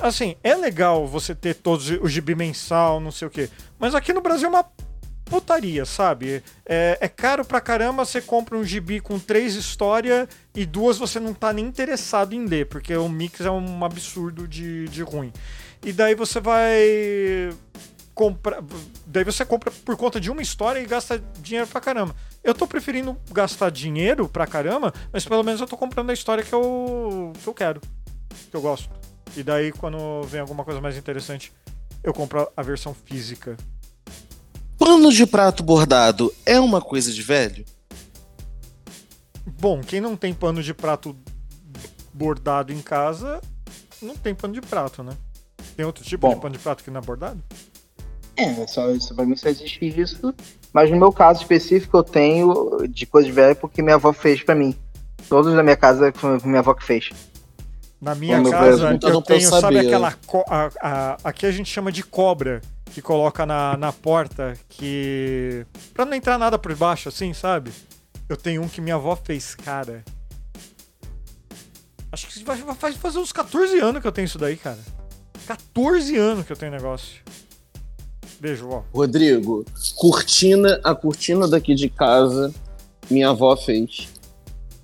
Assim, 0.00 0.36
é 0.44 0.54
legal 0.54 1.06
você 1.06 1.34
ter 1.34 1.54
todos 1.54 1.90
o 1.90 2.06
gibi 2.06 2.34
mensal, 2.34 3.00
não 3.00 3.10
sei 3.10 3.26
o 3.26 3.30
quê. 3.30 3.48
Mas 3.78 3.94
aqui 3.94 4.12
no 4.12 4.20
Brasil 4.20 4.46
é 4.46 4.50
uma 4.50 4.66
putaria, 5.24 5.84
sabe? 5.86 6.42
É, 6.66 6.98
é 7.00 7.08
caro 7.08 7.44
pra 7.44 7.60
caramba, 7.60 8.04
você 8.04 8.20
compra 8.20 8.56
um 8.56 8.62
gibi 8.62 9.00
com 9.00 9.18
três 9.18 9.54
histórias 9.54 10.28
e 10.54 10.66
duas 10.66 10.98
você 10.98 11.18
não 11.18 11.32
tá 11.32 11.52
nem 11.52 11.64
interessado 11.64 12.34
em 12.34 12.44
ler, 12.44 12.66
porque 12.66 12.94
o 12.94 13.08
mix 13.08 13.40
é 13.40 13.50
um 13.50 13.84
absurdo 13.84 14.46
de, 14.46 14.86
de 14.88 15.02
ruim. 15.02 15.32
E 15.84 15.92
daí 15.92 16.14
você 16.14 16.40
vai 16.40 17.54
comprar. 18.14 18.62
Daí 19.06 19.22
você 19.22 19.44
compra 19.44 19.70
por 19.70 19.96
conta 19.96 20.18
de 20.18 20.30
uma 20.30 20.40
história 20.40 20.80
e 20.80 20.86
gasta 20.86 21.22
dinheiro 21.40 21.66
pra 21.66 21.80
caramba. 21.80 22.16
Eu 22.42 22.54
tô 22.54 22.66
preferindo 22.66 23.16
gastar 23.30 23.70
dinheiro 23.70 24.28
pra 24.28 24.46
caramba, 24.46 24.92
mas 25.12 25.24
pelo 25.24 25.42
menos 25.42 25.60
eu 25.60 25.66
tô 25.66 25.76
comprando 25.76 26.10
a 26.10 26.14
história 26.14 26.42
que 26.42 26.54
eu, 26.54 27.32
que 27.42 27.46
eu 27.46 27.54
quero, 27.54 27.80
que 28.50 28.56
eu 28.56 28.62
gosto. 28.62 28.88
E 29.36 29.42
daí 29.42 29.72
quando 29.72 30.22
vem 30.22 30.40
alguma 30.40 30.64
coisa 30.64 30.80
mais 30.80 30.96
interessante, 30.96 31.52
eu 32.02 32.14
compro 32.14 32.50
a 32.56 32.62
versão 32.62 32.94
física. 32.94 33.56
Pano 34.78 35.12
de 35.12 35.26
prato 35.26 35.62
bordado 35.62 36.32
é 36.46 36.58
uma 36.58 36.80
coisa 36.80 37.12
de 37.12 37.22
velho? 37.22 37.64
Bom, 39.60 39.80
quem 39.80 40.00
não 40.00 40.16
tem 40.16 40.32
pano 40.32 40.62
de 40.62 40.72
prato 40.72 41.16
bordado 42.12 42.72
em 42.72 42.80
casa, 42.80 43.40
não 44.00 44.16
tem 44.16 44.34
pano 44.34 44.54
de 44.54 44.60
prato, 44.60 45.02
né? 45.02 45.16
Tem 45.76 45.84
outro 45.84 46.04
tipo 46.04 46.26
Bom. 46.28 46.34
de 46.34 46.40
pano 46.40 46.52
de 46.56 46.58
prato 46.60 46.82
que 46.84 46.90
não 46.90 47.00
é 47.00 47.04
bordado? 47.04 47.42
É, 48.36 48.66
só, 48.66 48.90
isso 48.90 49.14
pra 49.14 49.24
mim 49.24 49.36
só 49.36 49.48
existe 49.48 49.84
isso. 50.00 50.34
Mas 50.72 50.90
no 50.90 50.96
meu 50.96 51.12
caso 51.12 51.40
específico 51.42 51.96
eu 51.96 52.02
tenho 52.02 52.86
de 52.88 53.06
coisa 53.06 53.26
de 53.26 53.32
velho 53.32 53.54
porque 53.56 53.80
minha 53.82 53.94
avó 53.94 54.12
fez 54.12 54.42
pra 54.42 54.54
mim. 54.54 54.74
Todos 55.28 55.54
da 55.54 55.62
minha 55.62 55.76
casa 55.76 56.12
foi 56.14 56.38
minha 56.44 56.58
avó 56.58 56.74
que 56.74 56.84
fez. 56.84 57.10
Na 58.00 58.14
minha 58.14 58.36
Como 58.38 58.50
casa, 58.50 58.82
pergunto, 58.84 59.06
eu 59.08 59.14
eu 59.14 59.22
tenho, 59.22 59.48
sabe 59.48 59.78
aquela. 59.78 60.12
co- 60.26 60.44
a- 60.48 60.70
a- 60.80 61.16
aqui 61.24 61.46
a 61.46 61.50
gente 61.52 61.70
chama 61.70 61.90
de 61.90 62.02
cobra, 62.02 62.60
que 62.92 63.00
coloca 63.00 63.46
na, 63.46 63.76
na 63.78 63.92
porta, 63.92 64.54
que. 64.68 65.64
Pra 65.94 66.04
não 66.04 66.14
entrar 66.14 66.36
nada 66.38 66.58
por 66.58 66.74
baixo, 66.74 67.08
assim, 67.08 67.32
sabe? 67.32 67.72
Eu 68.28 68.36
tenho 68.36 68.60
um 68.62 68.68
que 68.68 68.80
minha 68.80 68.96
avó 68.96 69.16
fez, 69.16 69.54
cara. 69.54 70.04
Acho 72.12 72.26
que 72.28 72.44
vai, 72.44 72.56
vai 72.58 72.92
fazer 72.92 73.18
uns 73.18 73.32
14 73.32 73.78
anos 73.80 74.00
que 74.02 74.06
eu 74.06 74.12
tenho 74.12 74.26
isso 74.26 74.38
daí, 74.38 74.56
cara. 74.56 74.78
14 75.46 76.16
anos 76.16 76.46
que 76.46 76.52
eu 76.52 76.56
tenho 76.56 76.72
negócio. 76.72 77.22
Beijo, 78.40 78.68
ó. 78.68 78.82
Rodrigo, 78.92 79.64
cortina, 79.96 80.80
a 80.84 80.94
cortina 80.94 81.48
daqui 81.48 81.74
de 81.74 81.88
casa, 81.88 82.52
minha 83.10 83.30
avó 83.30 83.56
fez. 83.56 84.08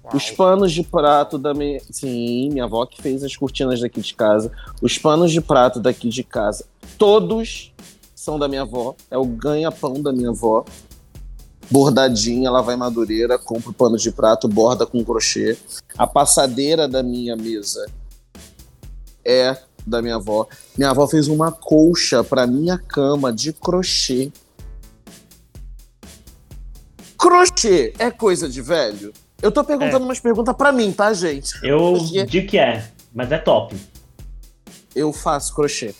Uau. 0.04 0.16
Os 0.16 0.30
panos 0.30 0.72
de 0.72 0.82
prato 0.82 1.38
da 1.38 1.52
minha. 1.52 1.80
Sim, 1.90 2.50
minha 2.50 2.64
avó 2.64 2.86
que 2.86 3.02
fez 3.02 3.22
as 3.22 3.36
cortinas 3.36 3.80
daqui 3.80 4.00
de 4.00 4.14
casa. 4.14 4.50
Os 4.80 4.96
panos 4.98 5.30
de 5.30 5.40
prato 5.40 5.80
daqui 5.80 6.08
de 6.08 6.22
casa, 6.22 6.64
todos 6.96 7.72
são 8.14 8.38
da 8.38 8.48
minha 8.48 8.62
avó. 8.62 8.94
É 9.10 9.18
o 9.18 9.24
ganha-pão 9.24 10.00
da 10.00 10.12
minha 10.12 10.30
avó. 10.30 10.64
Bordadinha, 11.70 12.48
ela 12.48 12.62
vai 12.62 12.74
madureira, 12.76 13.38
compra 13.38 13.70
o 13.70 13.74
pano 13.74 13.96
de 13.96 14.10
prato, 14.10 14.48
borda 14.48 14.84
com 14.84 15.04
crochê. 15.04 15.56
A 15.96 16.06
passadeira 16.06 16.88
da 16.88 17.02
minha 17.02 17.36
mesa 17.36 17.86
é 19.24 19.56
da 19.86 20.00
minha 20.02 20.16
avó. 20.16 20.46
Minha 20.76 20.90
avó 20.90 21.06
fez 21.06 21.28
uma 21.28 21.50
colcha 21.52 22.22
pra 22.24 22.46
minha 22.46 22.78
cama 22.78 23.32
de 23.32 23.52
crochê. 23.52 24.30
Crochê 27.18 27.92
é 27.98 28.10
coisa 28.10 28.48
de 28.48 28.62
velho? 28.62 29.12
Eu 29.42 29.50
tô 29.50 29.64
perguntando 29.64 30.04
umas 30.04 30.20
perguntas 30.20 30.54
pra 30.56 30.72
mim, 30.72 30.92
tá, 30.92 31.12
gente? 31.12 31.54
Eu 31.62 31.94
Porque- 31.98 32.24
digo 32.26 32.46
que 32.48 32.58
é, 32.58 32.84
mas 33.14 33.30
é 33.32 33.38
top. 33.38 33.76
Eu 34.94 35.12
faço 35.12 35.54
crochê. 35.54 35.94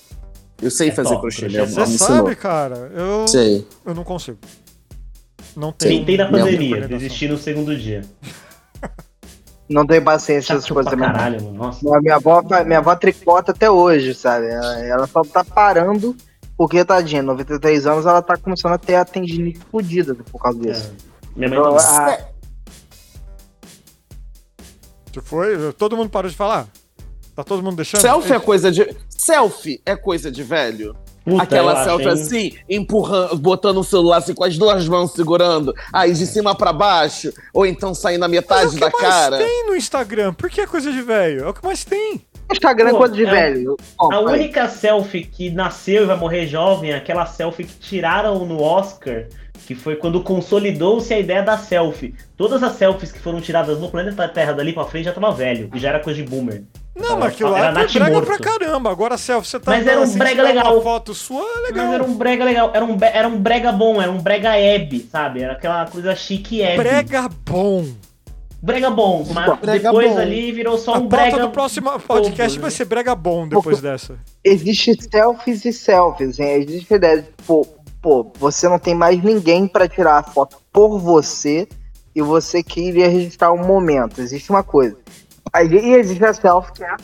Eu 0.60 0.70
sei 0.70 0.88
É 0.88 0.92
fazer 0.92 1.10
top, 1.10 1.20
crochê, 1.22 1.40
crochê 1.48 1.58
é 1.58 1.66
Você 1.66 1.98
sabe, 1.98 2.36
cara, 2.36 2.92
eu, 2.94 3.26
Sei. 3.26 3.66
eu 3.84 3.94
não 3.94 4.04
consigo. 4.04 4.38
Não 5.56 5.72
tem. 5.72 5.98
Tentei 6.00 6.16
na 6.18 6.30
pandemia, 6.30 6.86
desisti 6.86 7.26
no 7.28 7.38
segundo 7.38 7.76
dia. 7.76 8.02
Não 9.70 9.86
tenho 9.86 10.02
paciência 10.02 10.54
essas 10.54 10.68
coisas 10.68 10.90
também. 10.90 11.06
caralho, 11.10 11.42
mano. 11.44 11.56
Nossa. 11.56 11.78
Minha, 11.84 12.00
minha 12.00 12.16
avó, 12.16 12.42
minha 12.66 12.78
avó 12.78 12.96
tricota 12.96 13.52
até 13.52 13.70
hoje, 13.70 14.14
sabe? 14.14 14.48
Ela, 14.48 14.80
ela 14.80 15.06
só 15.06 15.22
tá 15.22 15.44
parando 15.44 16.16
porque, 16.56 16.84
tadinha, 16.84 17.22
93 17.22 17.86
anos, 17.86 18.04
ela 18.04 18.20
tá 18.20 18.36
começando 18.36 18.72
a 18.72 18.78
ter 18.78 18.96
a 18.96 19.04
tendinite 19.04 19.60
fodida 19.70 20.14
por 20.14 20.42
causa 20.42 20.58
disso. 20.58 20.92
É. 21.06 21.38
Minha 21.38 21.48
mãe 21.50 21.58
Então, 21.58 21.76
a- 21.76 22.18
Que 25.12 25.20
foi? 25.20 25.72
Todo 25.72 25.96
mundo 25.96 26.10
parou 26.10 26.30
de 26.30 26.36
falar? 26.36 26.66
Tá 27.34 27.42
todo 27.44 27.62
mundo 27.62 27.76
deixando? 27.76 28.00
Selfie 28.00 28.32
é 28.34 28.38
coisa 28.40 28.70
de. 28.70 28.96
Selfie 29.08 29.80
é 29.86 29.96
coisa 29.96 30.30
de 30.30 30.42
velho. 30.42 30.96
Puta, 31.24 31.42
Aquela 31.42 31.84
selfie 31.84 32.06
hein? 32.06 32.12
assim, 32.12 32.52
empurrando, 32.68 33.36
botando 33.36 33.76
o 33.78 33.84
celular 33.84 34.16
assim 34.18 34.34
com 34.34 34.42
as 34.42 34.56
duas 34.56 34.88
mãos 34.88 35.12
segurando, 35.12 35.74
aí 35.92 36.12
de 36.14 36.26
cima 36.26 36.54
pra 36.54 36.72
baixo, 36.72 37.32
ou 37.52 37.66
então 37.66 37.94
saindo 37.94 38.20
na 38.20 38.28
Mas 38.28 38.36
é 38.36 38.40
metade 38.40 38.66
o 38.68 38.72
que 38.72 38.80
da 38.80 38.90
mais 38.90 39.00
cara. 39.04 39.38
tem 39.38 39.66
no 39.66 39.76
Instagram? 39.76 40.32
Por 40.32 40.48
que 40.48 40.62
é 40.62 40.66
coisa 40.66 40.90
de 40.90 41.02
velho? 41.02 41.44
É 41.44 41.48
o 41.48 41.52
que 41.54 41.64
mais 41.64 41.84
tem. 41.84 42.22
Instagram 42.50 42.88
é 42.88 42.92
Pô, 42.92 42.98
coisa 42.98 43.14
de 43.14 43.24
é- 43.26 43.30
velho. 43.30 43.76
A 43.98 44.18
única 44.20 44.68
selfie 44.68 45.24
que 45.24 45.50
nasceu 45.50 46.02
e 46.04 46.06
vai 46.06 46.16
morrer 46.16 46.46
jovem 46.46 46.90
é 46.90 46.96
aquela 46.96 47.26
selfie 47.26 47.64
que 47.64 47.74
tiraram 47.78 48.44
no 48.46 48.60
Oscar, 48.60 49.26
que 49.70 49.74
foi 49.76 49.94
quando 49.94 50.20
consolidou-se 50.20 51.14
a 51.14 51.18
ideia 51.20 51.44
da 51.44 51.56
selfie. 51.56 52.12
Todas 52.36 52.60
as 52.60 52.72
selfies 52.72 53.12
que 53.12 53.20
foram 53.20 53.40
tiradas 53.40 53.78
no 53.78 53.88
planeta 53.88 54.26
Terra 54.26 54.52
dali 54.52 54.72
pra 54.72 54.84
frente 54.84 55.04
já 55.04 55.12
tava 55.12 55.30
velho, 55.30 55.70
e 55.72 55.78
já 55.78 55.90
era 55.90 56.00
coisa 56.00 56.20
de 56.20 56.28
boomer. 56.28 56.64
Não, 56.96 57.16
mas 57.16 57.32
aquilo 57.34 57.50
lá 57.50 57.68
era 57.68 57.80
é 57.82 57.86
brega 57.86 58.10
morto. 58.10 58.26
pra 58.26 58.38
caramba. 58.40 58.90
Agora 58.90 59.16
selfie, 59.16 59.48
você 59.48 59.60
tá 59.60 59.70
Mas 59.70 59.86
era 59.86 60.00
um 60.00 60.02
andando 60.02 60.18
brega 60.18 60.42
legal. 60.42 60.74
uma 60.74 60.82
foto 60.82 61.14
sua, 61.14 61.40
é 61.40 61.60
legal. 61.68 61.84
Mas 61.84 61.94
era 61.94 62.02
um 62.02 62.14
brega 62.14 62.44
legal, 62.44 62.72
era 62.74 62.84
um, 62.84 62.98
era 63.00 63.28
um 63.28 63.38
brega 63.38 63.70
bom, 63.70 64.02
era 64.02 64.10
um 64.10 64.18
brega 64.18 64.58
eb, 64.58 65.08
sabe? 65.08 65.40
Era 65.40 65.52
aquela 65.52 65.86
coisa 65.86 66.16
chique 66.16 66.60
eb. 66.62 66.76
Brega 66.76 67.28
bom. 67.46 67.86
Brega 68.60 68.90
bom, 68.90 69.24
mas 69.32 69.58
Brega 69.60 69.84
depois 69.84 70.10
bom. 70.12 70.18
ali 70.18 70.50
virou 70.50 70.76
só 70.78 70.94
A 70.94 70.98
um 70.98 71.08
pauta 71.08 71.26
brega... 71.30 71.38
do 71.46 71.50
próximo 71.50 71.98
podcast 72.00 72.58
bobo, 72.58 72.62
vai 72.62 72.70
né? 72.70 72.76
ser 72.76 72.84
brega 72.86 73.14
bom 73.14 73.48
depois 73.48 73.80
dessa. 73.80 74.18
Existe 74.44 74.98
selfies 75.10 75.64
e 75.64 75.72
selfies, 75.72 76.40
hein? 76.40 76.62
Existe 76.68 76.92
a 76.92 76.96
ideia 76.96 77.22
de, 77.22 77.28
pô, 78.00 78.30
você 78.38 78.68
não 78.68 78.78
tem 78.78 78.94
mais 78.94 79.22
ninguém 79.22 79.66
pra 79.66 79.88
tirar 79.88 80.18
a 80.18 80.22
foto 80.22 80.56
por 80.72 80.98
você 80.98 81.68
e 82.14 82.22
você 82.22 82.62
queria 82.62 83.08
registrar 83.08 83.52
um 83.52 83.66
momento. 83.66 84.20
Existe 84.20 84.50
uma 84.50 84.62
coisa. 84.62 84.96
Aí 85.52 85.68
e 85.68 85.94
existe 85.94 86.24
a 86.24 86.32
selfie 86.34 86.72
que 86.72 86.84
é 86.84 86.96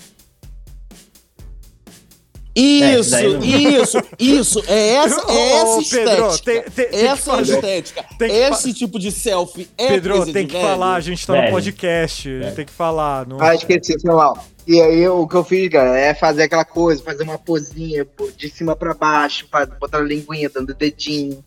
Isso, 2.58 3.10
daí 3.10 3.34
não- 3.34 3.44
isso, 3.44 3.98
isso. 4.18 4.62
É 4.66 4.94
essa, 4.94 5.20
é 5.30 5.52
essa 5.52 5.66
Ô, 5.66 5.82
Pedro, 5.90 6.28
estética. 6.30 6.42
tem- 6.44 6.62
tem- 6.70 6.88
tem 7.00 7.06
essa 7.08 7.30
fazer- 7.36 7.54
estética. 7.56 8.04
tem 8.18 8.28
que 8.30 8.34
Esse 8.34 8.72
tipo 8.72 8.98
de 8.98 9.12
selfie 9.12 9.68
é 9.76 9.88
Pedro, 9.88 10.24
tem 10.32 10.46
que 10.46 10.54
velho. 10.54 10.66
falar, 10.66 10.94
a 10.94 11.00
gente 11.00 11.26
tá 11.26 11.42
no 11.42 11.50
podcast, 11.50 12.28
Velho. 12.38 12.54
tem 12.54 12.64
que 12.64 12.72
falar. 12.72 13.26
Não... 13.26 13.38
Ah, 13.42 13.54
esqueci, 13.54 14.00
foi 14.00 14.14
mal. 14.14 14.42
E 14.66 14.80
aí 14.80 15.08
o 15.08 15.28
que 15.28 15.36
eu 15.36 15.44
fiz, 15.44 15.70
cara, 15.70 15.96
é 15.96 16.12
fazer 16.12 16.42
aquela 16.42 16.64
coisa, 16.64 17.02
fazer 17.02 17.22
uma 17.22 17.38
posinha 17.38 18.04
pô, 18.04 18.28
de 18.36 18.50
cima 18.50 18.74
pra 18.74 18.94
baixo, 18.94 19.46
botar 19.78 19.98
a 19.98 20.02
linguinha, 20.02 20.50
dando 20.50 20.74
dedinho. 20.74 21.44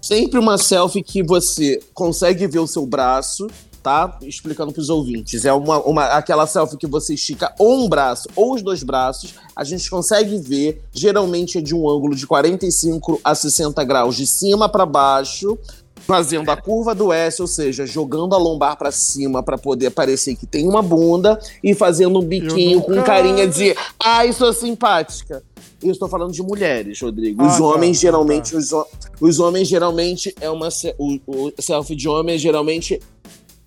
Sempre 0.00 0.38
uma 0.38 0.58
selfie 0.58 1.02
que 1.02 1.22
você 1.22 1.80
consegue 1.94 2.46
ver 2.46 2.58
o 2.58 2.66
seu 2.66 2.84
braço, 2.84 3.46
tá? 3.82 4.18
Explicando 4.22 4.72
pros 4.72 4.90
ouvintes. 4.90 5.46
É 5.46 5.52
uma, 5.52 5.80
uma, 5.80 6.04
aquela 6.04 6.46
selfie 6.46 6.76
que 6.76 6.86
você 6.86 7.14
estica 7.14 7.54
ou 7.58 7.84
um 7.84 7.88
braço 7.88 8.28
ou 8.36 8.54
os 8.54 8.62
dois 8.62 8.82
braços. 8.82 9.34
A 9.56 9.64
gente 9.64 9.88
consegue 9.88 10.36
ver, 10.36 10.82
geralmente 10.92 11.58
é 11.58 11.60
de 11.62 11.74
um 11.74 11.88
ângulo 11.88 12.14
de 12.14 12.26
45 12.26 13.20
a 13.24 13.34
60 13.34 13.82
graus, 13.84 14.16
de 14.16 14.26
cima 14.26 14.68
para 14.68 14.84
baixo, 14.84 15.58
fazendo 16.08 16.50
a 16.50 16.56
curva 16.56 16.94
do 16.94 17.12
S, 17.12 17.42
ou 17.42 17.46
seja, 17.46 17.84
jogando 17.84 18.34
a 18.34 18.38
lombar 18.38 18.78
para 18.78 18.90
cima 18.90 19.42
para 19.42 19.58
poder 19.58 19.90
parecer 19.90 20.34
que 20.36 20.46
tem 20.46 20.66
uma 20.66 20.80
bunda 20.80 21.38
e 21.62 21.74
fazendo 21.74 22.18
um 22.18 22.22
biquinho 22.24 22.80
com 22.80 22.92
nunca- 22.92 23.02
carinha 23.02 23.46
de 23.46 23.76
ai, 24.02 24.32
sou 24.32 24.50
simpática. 24.54 25.42
Eu 25.82 25.92
estou 25.92 26.08
falando 26.08 26.32
de 26.32 26.42
mulheres, 26.42 26.98
Rodrigo. 27.02 27.44
Os 27.44 27.56
Ah, 27.56 27.58
tá, 27.58 27.64
homens 27.64 27.98
ah, 27.98 28.00
geralmente, 28.00 28.56
os, 28.56 28.72
ho- 28.72 28.86
os 29.20 29.38
homens 29.38 29.68
geralmente 29.68 30.34
é 30.40 30.48
uma 30.48 30.70
o, 30.98 31.18
o 31.26 31.52
selfie 31.62 31.94
de 31.94 32.08
homem 32.08 32.36
é 32.36 32.38
geralmente 32.38 32.98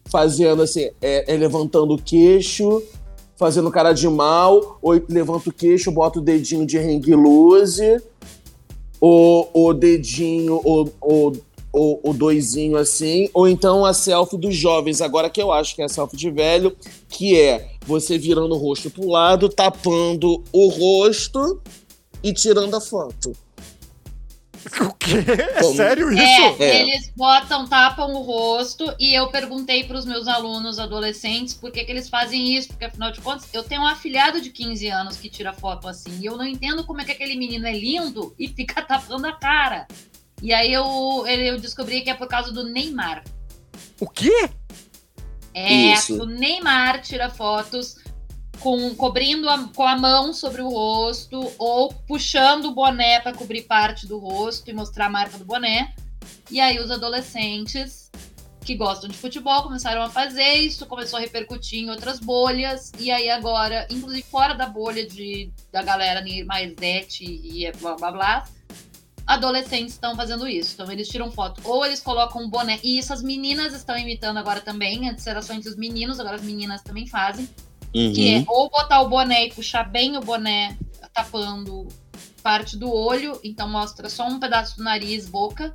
fazendo 0.06 0.64
assim, 0.64 0.90
é, 1.00 1.32
é 1.32 1.38
levantando 1.38 1.94
o 1.94 2.02
queixo, 2.02 2.82
fazendo 3.38 3.70
cara 3.70 3.94
de 3.94 4.10
mal, 4.10 4.80
ou 4.82 5.00
levanta 5.08 5.48
o 5.50 5.54
queixo, 5.54 5.92
bota 5.92 6.18
o 6.18 6.22
dedinho 6.24 6.66
de 6.66 6.80
hang 6.80 7.14
loose, 7.16 8.02
ou 9.00 9.50
o 9.54 9.74
dedinho, 9.74 10.60
ou, 10.64 10.92
ou, 11.00 11.34
ou 11.72 12.02
o 12.04 12.14
doisinho 12.14 12.78
assim, 12.78 13.30
ou 13.34 13.48
então 13.48 13.86
a 13.86 13.94
selfie 13.94 14.38
dos 14.38 14.56
jovens, 14.56 15.02
agora 15.02 15.30
que 15.30 15.42
eu 15.42 15.52
acho 15.52 15.76
que 15.76 15.82
é 15.82 15.86
a 15.86 15.90
selfie 15.90 16.18
de 16.18 16.30
velho, 16.30 16.76
que 17.10 17.40
é 17.40 17.72
você 17.86 18.18
virando 18.18 18.54
o 18.56 18.58
rosto 18.58 18.90
pro 18.90 19.08
lado, 19.10 19.48
tapando 19.50 20.44
o 20.52 20.68
rosto 20.68 21.62
e 22.24 22.34
tirando 22.34 22.76
a 22.76 22.82
foto. 22.82 23.32
O 24.80 24.94
quê? 24.94 25.16
É 25.28 25.62
Como? 25.62 25.76
sério 25.76 26.12
isso? 26.12 26.22
É, 26.22 26.56
É. 26.60 26.82
eles 26.82 27.12
botam, 27.16 27.68
tapam 27.68 28.14
o 28.14 28.22
rosto 28.22 28.94
e 29.00 29.14
eu 29.14 29.28
perguntei 29.32 29.84
para 29.84 29.98
os 29.98 30.06
meus 30.06 30.28
alunos 30.28 30.78
adolescentes 30.78 31.56
por 31.56 31.72
que, 31.72 31.84
que 31.84 31.92
eles 31.92 32.08
fazem 32.08 32.56
isso, 32.56 32.68
porque 32.68 32.86
afinal 32.86 33.12
de 33.12 33.20
contas 33.22 33.48
eu 33.54 33.64
tenho 33.64 33.82
um 33.82 33.88
afilhado 33.88 34.40
de 34.40 34.52
15 34.52 34.88
anos 34.88 35.18
que 35.18 35.30
tira 35.30 35.52
foto 35.52 35.88
assim 35.88 36.12
e 36.22 36.26
eu 36.28 36.38
não 36.38 36.46
entendo 36.46 36.86
como 36.86 37.02
é 37.02 37.04
que 37.04 37.12
aquele 37.12 37.36
menino 37.36 37.66
é 37.66 37.74
lindo 37.74 38.36
e 38.38 38.48
fica 38.48 38.82
tapando 38.86 39.26
a 39.26 39.34
cara. 39.34 39.88
E 40.42 40.54
aí 40.54 40.74
eu, 40.74 41.26
eu 41.28 41.60
descobri 41.60 42.02
que 42.02 42.10
é 42.10 42.14
por 42.14 42.28
causa 42.28 42.52
do 42.52 42.64
Neymar. 42.64 43.24
O 44.00 44.08
quê? 44.08 44.50
É, 45.54 45.94
Isso. 45.94 46.22
o 46.22 46.26
Neymar 46.26 47.02
tira 47.02 47.30
fotos 47.30 47.98
com 48.60 48.94
cobrindo 48.96 49.50
a, 49.50 49.68
com 49.70 49.84
a 49.84 49.98
mão 49.98 50.34
sobre 50.34 50.62
o 50.62 50.70
rosto 50.70 51.52
ou 51.58 51.94
puxando 52.08 52.66
o 52.66 52.74
boné 52.74 53.20
para 53.20 53.34
cobrir 53.34 53.64
parte 53.64 54.08
do 54.08 54.18
rosto 54.18 54.70
e 54.70 54.74
mostrar 54.74 55.08
a 55.08 55.10
marca 55.10 55.38
do 55.38 55.46
boné. 55.46 55.94
E 56.50 56.60
aí 56.60 56.80
os 56.80 56.92
adolescentes 56.92 58.10
que 58.64 58.76
gostam 58.76 59.10
de 59.10 59.18
futebol 59.18 59.64
começaram 59.64 60.04
a 60.04 60.10
fazer 60.10 60.54
isso, 60.54 60.86
começou 60.86 61.18
a 61.18 61.22
repercutir 61.22 61.80
em 61.80 61.90
outras 61.90 62.20
bolhas 62.20 62.92
e 63.00 63.10
aí 63.10 63.30
agora, 63.30 63.88
inclusive 63.90 64.24
fora 64.24 64.54
da 64.54 64.68
bolha 64.68 65.06
de 65.08 65.52
da 65.72 65.82
galera 65.82 66.24
mais 66.46 66.76
net 66.76 67.24
e 67.24 67.72
blá 67.80 67.96
blá 67.96 68.12
blá, 68.12 68.48
adolescentes 69.34 69.94
estão 69.94 70.16
fazendo 70.16 70.48
isso. 70.48 70.74
Então 70.74 70.92
eles 70.92 71.08
tiram 71.08 71.32
foto 71.32 71.62
ou 71.64 71.86
eles 71.86 72.00
colocam 72.02 72.42
um 72.44 72.50
boné. 72.50 72.80
E 72.84 72.98
isso 72.98 73.14
as 73.14 73.22
meninas 73.22 73.74
estão 73.74 73.98
imitando 73.98 74.38
agora 74.38 74.60
também. 74.62 75.10
Antes 75.10 75.26
era 75.28 75.42
só 75.42 75.54
entre 75.54 75.70
os 75.70 75.76
meninos, 75.76 76.20
agora 76.20 76.36
as 76.36 76.42
meninas 76.42 76.82
também 76.82 77.08
fazem. 77.08 77.48
Que 77.92 78.36
Uhum. 78.36 78.42
é 78.42 78.46
ou 78.48 78.70
botar 78.70 79.02
o 79.02 79.10
boné 79.10 79.48
e 79.48 79.54
puxar 79.54 79.84
bem 79.90 80.16
o 80.18 80.22
boné, 80.22 80.78
tapando 81.14 81.88
parte 82.42 82.78
do 82.78 82.92
olho, 82.92 83.40
então 83.44 83.70
mostra 83.70 84.10
só 84.10 84.26
um 84.28 84.40
pedaço 84.40 84.78
do 84.78 84.84
nariz, 84.84 85.28
boca. 85.28 85.72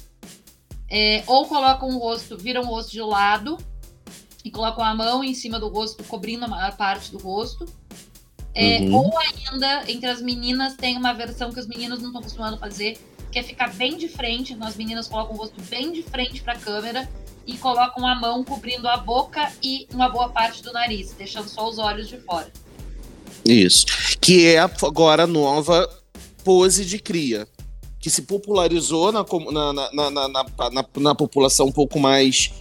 É, 0.88 1.22
ou 1.26 1.46
colocam 1.46 1.88
o 1.88 1.98
rosto, 1.98 2.36
viram 2.38 2.62
o 2.62 2.66
rosto 2.66 2.92
de 2.92 3.00
lado 3.02 3.58
e 4.44 4.50
colocam 4.50 4.84
a 4.84 4.94
mão 4.94 5.22
em 5.24 5.34
cima 5.34 5.58
do 5.60 5.68
rosto, 5.68 6.02
cobrindo 6.04 6.44
a 6.44 6.48
maior 6.48 6.76
parte 6.76 7.10
do 7.10 7.18
rosto. 7.18 7.64
É, 8.54 8.78
Uhum. 8.80 8.94
Ou 8.94 9.12
ainda, 9.18 9.84
entre 9.90 10.06
as 10.08 10.22
meninas, 10.22 10.74
tem 10.74 10.96
uma 10.96 11.12
versão 11.12 11.52
que 11.52 11.60
os 11.60 11.66
meninos 11.66 11.98
não 12.00 12.06
estão 12.06 12.20
acostumados 12.20 12.56
a 12.56 12.60
fazer, 12.60 12.98
que 13.30 13.38
é 13.38 13.42
ficar 13.42 13.72
bem 13.74 13.96
de 13.96 14.08
frente. 14.08 14.56
As 14.60 14.76
meninas 14.76 15.08
colocam 15.08 15.34
o 15.34 15.38
rosto 15.38 15.60
bem 15.68 15.92
de 15.92 16.02
frente 16.02 16.42
para 16.42 16.54
a 16.54 16.58
câmera 16.58 17.08
e 17.46 17.56
colocam 17.56 18.06
a 18.06 18.14
mão 18.14 18.42
cobrindo 18.42 18.88
a 18.88 18.96
boca 18.96 19.52
e 19.62 19.86
uma 19.92 20.08
boa 20.08 20.28
parte 20.28 20.62
do 20.62 20.72
nariz, 20.72 21.12
deixando 21.16 21.48
só 21.48 21.68
os 21.68 21.78
olhos 21.78 22.08
de 22.08 22.16
fora. 22.18 22.50
Isso. 23.44 23.86
Que 24.20 24.46
é 24.46 24.58
agora 24.58 25.24
a 25.24 25.26
nova 25.26 25.88
pose 26.42 26.84
de 26.84 26.98
cria. 26.98 27.46
Que 28.00 28.10
se 28.10 28.22
popularizou 28.22 29.10
na, 29.12 29.24
na, 29.52 30.10
na- 30.10 30.28
na- 30.28 30.84
na 30.98 31.14
população 31.14 31.66
um 31.66 31.72
pouco 31.72 31.98
mais, 31.98 32.52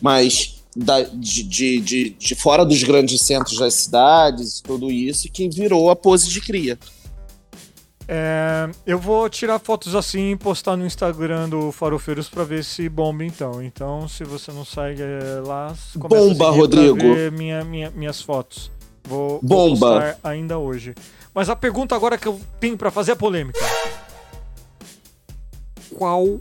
mais 0.00 0.62
da- 0.76 1.02
de, 1.02 1.42
de, 1.42 1.80
de, 1.80 2.10
de 2.10 2.34
fora 2.34 2.64
dos 2.64 2.82
grandes 2.82 3.20
centros 3.22 3.58
das 3.58 3.74
cidades, 3.74 4.60
tudo 4.60 4.90
isso, 4.90 5.30
que 5.30 5.48
virou 5.48 5.90
a 5.90 5.96
pose 5.96 6.28
de 6.28 6.40
cria. 6.40 6.78
É, 8.06 8.68
eu 8.86 8.98
vou 8.98 9.28
tirar 9.30 9.58
fotos 9.58 9.94
assim 9.94 10.32
e 10.32 10.36
postar 10.36 10.76
no 10.76 10.84
Instagram 10.84 11.48
do 11.48 11.72
Farofeiros 11.72 12.28
pra 12.28 12.44
ver 12.44 12.62
se 12.62 12.88
bomba 12.88 13.24
então. 13.24 13.62
Então, 13.62 14.06
se 14.08 14.24
você 14.24 14.52
não 14.52 14.64
segue 14.64 15.00
é, 15.02 15.40
lá, 15.44 15.74
começa 15.98 16.24
a 16.24 16.28
Bomba, 16.28 16.50
Rodrigo. 16.50 17.14
ver 17.14 17.32
minha, 17.32 17.64
minha- 17.64 17.90
minhas 17.90 18.20
fotos. 18.20 18.70
Vou, 19.04 19.40
vou 19.42 19.70
Bomba. 19.70 20.00
postar 20.00 20.18
ainda 20.22 20.58
hoje. 20.58 20.94
Mas 21.34 21.48
a 21.48 21.56
pergunta 21.56 21.94
agora 21.96 22.16
que 22.18 22.28
eu 22.28 22.40
tenho 22.60 22.76
pra 22.76 22.90
fazer 22.90 23.12
é 23.12 23.14
polêmica. 23.14 23.58
Qual 25.94 26.40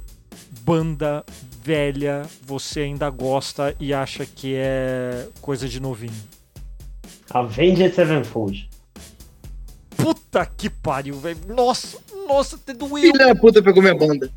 banda 0.61 1.23
velha 1.61 2.23
você 2.45 2.81
ainda 2.81 3.09
gosta 3.09 3.75
e 3.79 3.93
acha 3.93 4.25
que 4.25 4.53
é 4.55 5.27
coisa 5.41 5.67
de 5.67 5.79
novinho? 5.79 6.13
Avenged 7.29 7.93
Sevenfold. 7.95 8.69
Puta 10.33 10.45
que 10.57 10.67
pariu, 10.67 11.19
velho. 11.19 11.37
Nossa, 11.47 11.99
nossa, 12.27 12.55
até 12.55 12.73
doeu. 12.73 12.97
Filha 13.11 13.27
da 13.27 13.35
puta 13.35 13.61
pegou 13.61 13.83
minha 13.83 13.93
banda. 13.95 14.31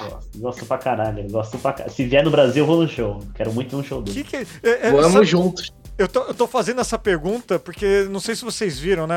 Gosto, 0.00 0.38
gosto 0.38 0.66
pra 0.66 0.78
caralho, 0.78 1.30
gosto 1.30 1.58
pra 1.58 1.72
caralho. 1.72 1.94
Se 1.94 2.04
vier 2.04 2.24
no 2.24 2.30
Brasil, 2.30 2.64
eu 2.64 2.66
vou 2.66 2.82
no 2.82 2.88
show. 2.88 3.22
Quero 3.34 3.52
muito 3.52 3.72
ir 3.74 3.76
no 3.76 3.84
show 3.84 4.02
dele. 4.02 4.24
Que 4.24 4.28
que 4.28 4.36
é- 4.36 4.46
é- 4.64 4.88
é- 4.88 4.90
Vamos 4.90 5.12
sabe- 5.12 5.26
juntos. 5.26 5.72
Eu 5.96 6.08
tô, 6.08 6.22
eu 6.24 6.34
tô 6.34 6.46
fazendo 6.48 6.80
essa 6.80 6.98
pergunta 6.98 7.58
porque 7.58 8.08
não 8.10 8.18
sei 8.18 8.34
se 8.34 8.44
vocês 8.44 8.78
viram, 8.78 9.06
né? 9.06 9.16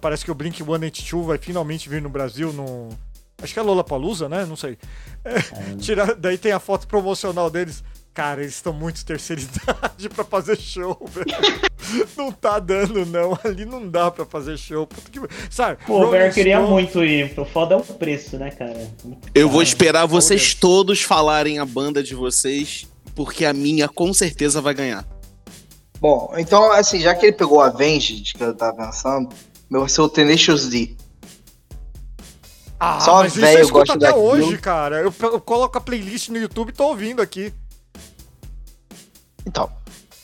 parece 0.00 0.24
que 0.24 0.30
o 0.30 0.34
Blink 0.34 0.62
182 0.62 1.24
vai 1.26 1.38
finalmente 1.38 1.88
vir 1.88 2.02
no 2.02 2.10
Brasil 2.10 2.52
no. 2.52 2.90
Acho 3.42 3.52
que 3.54 3.58
é 3.58 3.62
Lollapalooza, 3.62 4.28
né? 4.28 4.44
Não 4.44 4.56
sei. 4.56 4.76
É, 5.24 5.34
tira, 5.80 6.14
daí 6.14 6.36
tem 6.36 6.52
a 6.52 6.60
foto 6.60 6.86
promocional 6.86 7.48
deles. 7.48 7.82
Cara, 8.16 8.40
eles 8.40 8.54
estão 8.54 8.72
muito 8.72 9.04
terceira 9.04 9.42
idade 9.44 10.08
pra 10.08 10.24
fazer 10.24 10.58
show, 10.58 10.98
velho. 11.12 11.26
não 12.16 12.32
tá 12.32 12.58
dando, 12.58 13.04
não. 13.04 13.38
Ali 13.44 13.66
não 13.66 13.86
dá 13.86 14.10
pra 14.10 14.24
fazer 14.24 14.56
show. 14.56 14.86
Puta 14.86 15.10
que... 15.10 15.20
Sabe? 15.50 15.84
Pô, 15.86 15.98
Rolling 15.98 16.10
velho, 16.12 16.24
eu 16.30 16.32
queria 16.32 16.56
Stone- 16.56 16.70
muito 16.72 17.04
ir. 17.04 17.38
O 17.38 17.44
foda 17.44 17.74
é 17.74 17.76
o 17.76 17.82
preço, 17.82 18.38
né, 18.38 18.50
cara? 18.50 18.90
Eu 19.34 19.50
vou 19.50 19.60
esperar 19.60 20.06
vocês 20.06 20.54
todos 20.54 21.02
falarem 21.02 21.58
a 21.58 21.66
banda 21.66 22.02
de 22.02 22.14
vocês, 22.14 22.86
porque 23.14 23.44
a 23.44 23.52
minha 23.52 23.86
com 23.86 24.14
certeza 24.14 24.62
vai 24.62 24.72
ganhar. 24.72 25.06
Bom, 26.00 26.32
então, 26.38 26.72
assim, 26.72 26.98
já 27.00 27.14
que 27.14 27.26
ele 27.26 27.36
pegou 27.36 27.58
o 27.58 27.60
Avenged, 27.60 28.32
que 28.32 28.42
eu 28.42 28.54
tava 28.54 28.86
pensando, 28.86 29.28
meu 29.68 29.80
vai 29.82 29.90
ser 29.90 30.00
o 30.00 30.08
Tenacious 30.08 30.70
D. 30.70 30.96
Ah, 32.80 32.98
Só 33.00 33.16
mas 33.22 33.36
isso 33.36 33.44
eu 33.44 33.60
escuto 33.62 33.92
até 33.92 34.06
daquilo. 34.06 34.24
hoje, 34.24 34.56
cara. 34.58 35.00
Eu, 35.00 35.12
eu 35.20 35.40
coloco 35.40 35.76
a 35.76 35.80
playlist 35.82 36.30
no 36.30 36.38
YouTube 36.38 36.70
e 36.70 36.72
tô 36.72 36.86
ouvindo 36.88 37.20
aqui. 37.20 37.52
Então, 39.46 39.70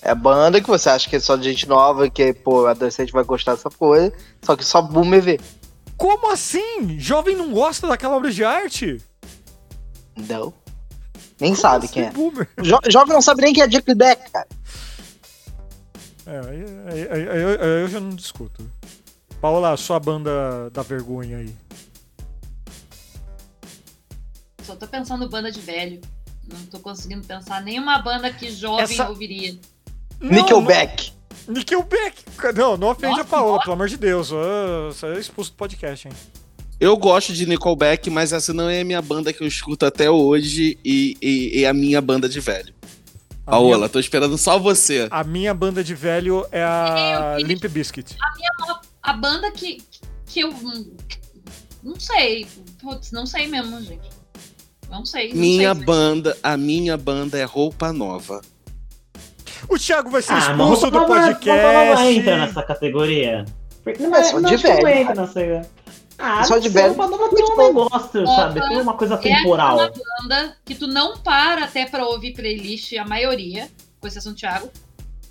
é 0.03 0.15
banda 0.15 0.61
que 0.61 0.67
você 0.69 0.91
acha 0.91 1.09
que 1.09 1.17
é 1.17 1.21
só 1.21 1.37
de 1.37 1.45
gente 1.49 1.69
nova, 1.69 2.11
que, 2.11 2.33
pô, 2.35 2.67
adolescente 2.67 3.13
vai 3.13 3.23
gostar 3.25 3.53
dessa 3.55 3.71
coisa, 3.71 4.13
só 4.43 4.57
que 4.57 4.65
só 4.65 4.83
boomer 4.83 5.23
vê. 5.23 5.41
Como 5.97 6.31
assim? 6.33 6.99
Jovem 6.99 7.37
não 7.37 7.53
gosta 7.53 7.87
daquela 7.87 8.17
obra 8.17 8.31
de 8.33 8.45
arte? 8.45 9.01
Não. 10.17 10.53
Nem 11.41 11.51
Como 11.53 11.63
sabe 11.63 11.85
assim, 11.85 11.95
quem 11.95 12.03
é. 12.05 12.11
Boomer? 12.11 12.49
Jo 12.61 12.79
jovem 12.91 13.15
não 13.15 13.23
sabe 13.23 13.43
nem 13.43 13.55
quem 13.55 13.63
é 13.63 13.69
Jack 13.69 13.95
Deck, 13.95 14.31
cara. 14.31 14.49
É, 16.27 16.39
aí, 16.39 16.65
aí- 16.93 17.09
aí- 17.11 17.29
aí 17.31 17.43
eu, 17.43 17.49
aí 17.49 17.83
eu 17.83 17.89
já 17.89 18.01
não 18.01 18.11
discuto. 18.11 18.69
Paola, 19.41 19.77
sua 19.77 19.99
banda 19.99 20.71
da 20.71 20.83
vergonha 20.83 21.39
aí. 21.39 21.55
Só 24.63 24.77
tô 24.77 24.87
pensando 24.87 25.29
banda 25.29 25.51
de 25.51 25.61
velho. 25.61 26.01
Não 26.51 26.67
tô 26.67 26.79
conseguindo 26.81 27.27
pensar 27.27 27.63
nenhuma 27.63 27.99
banda 27.99 28.31
que 28.33 28.51
jovem 28.51 28.85
Essa- 28.85 29.09
ouviria. 29.09 29.59
Não, 30.21 30.31
Nickelback. 30.31 31.13
não- 31.47 31.55
Nickelback. 31.55 32.23
Não, 32.55 32.77
não 32.77 32.89
ofende 32.91 33.09
Nossa, 33.17 33.23
a 33.23 33.25
Paola, 33.25 33.61
pelo 33.61 33.73
amor 33.73 33.89
de 33.89 33.97
Deus. 33.97 34.31
Ah, 34.33 34.89
Você 34.89 35.07
é 35.07 35.19
expulso 35.19 35.51
do 35.53 35.57
podcast, 35.57 36.07
hein? 36.09 36.15
Eu 36.79 36.97
gosto 36.97 37.33
de 37.33 37.47
Nickelback, 37.47 38.11
mas 38.11 38.33
essa 38.33 38.53
não 38.53 38.69
é 38.69 38.81
a 38.81 38.85
minha 38.85 39.01
banda 39.01 39.33
que 39.33 39.43
eu 39.43 39.47
escuto 39.47 39.87
até 39.87 40.11
hoje 40.11 40.79
e, 40.85 41.17
e- 41.23 41.61
e 41.61 41.67
a 41.67 41.73
minha 41.73 42.01
banda 42.01 42.29
de 42.29 42.41
velho. 42.41 42.75
A 43.47 43.53
Paola, 43.53 43.77
minha, 43.79 43.89
tô 43.89 43.99
esperando 43.99 44.37
só 44.39 44.59
você. 44.59 45.09
a 45.11 45.25
minha 45.25 45.53
banda 45.55 45.83
de 45.83 45.95
velho 45.95 46.47
é 46.53 46.63
a 46.63 47.37
Eu- 47.41 47.47
Limp 47.47 47.65
Bizkit. 47.67 48.17
A 49.03 49.13
banda 49.13 49.51
que, 49.51 49.83
que 50.27 50.41
eu. 50.41 50.51
hum, 50.51 50.97
Não 51.83 51.99
sei. 51.99 52.47
Putz, 52.81 53.11
não 53.11 53.27
sei 53.27 53.49
mesmo, 53.49 53.81
gente. 53.83 54.09
Não 54.93 55.05
sei. 55.07 55.31
não 55.31 55.37
Minha 55.41 55.75
sei. 55.75 55.85
banda, 55.85 56.37
a 56.43 56.57
minha 56.57 56.97
banda 56.97 57.39
é 57.39 57.45
Roupa 57.45 57.93
Nova. 57.93 58.41
O 59.69 59.79
Thiago 59.79 60.11
vai 60.11 60.21
ser 60.23 60.35
Ah, 60.35 60.39
expulso 60.39 60.91
do 60.91 60.99
Nova- 60.99 60.99
Roupa 60.99 61.15
Nova 61.15 61.33
podcast. 61.35 62.07
entra 62.19 62.37
nessa 62.39 62.63
categoria. 62.63 63.45
Porque 63.83 64.03
não 64.03 64.15
É 64.15 64.23
só 64.25 64.39
de 64.41 64.55
acho 64.55 64.63
que 64.63 64.69
não 64.69 64.77
velho, 64.83 64.99
entra 64.99 65.15
nessa. 65.15 65.69
Ah, 66.19 66.45
Só 66.45 66.59
de 66.59 66.69
velho. 66.69 66.89
Roupa 66.95 67.09
Nova 67.09 67.29
tem 67.35 67.45
um 67.45 67.57
negócio, 67.57 68.27
sabe? 68.27 68.61
Tem 68.69 68.81
uma 68.81 68.95
coisa 68.95 69.17
temporal. 69.17 69.81
É 69.81 69.85
uma 69.87 69.93
banda 70.23 70.57
que 70.65 70.75
tu 70.75 70.87
não 70.87 71.17
para 71.19 71.65
até 71.65 71.87
pra 71.87 72.07
ouvir 72.07 72.33
playlist, 72.35 72.93
a 72.95 73.05
maioria, 73.05 73.69
com 74.01 74.07
exceção 74.07 74.33
do 74.33 74.39
Thiago. 74.39 74.71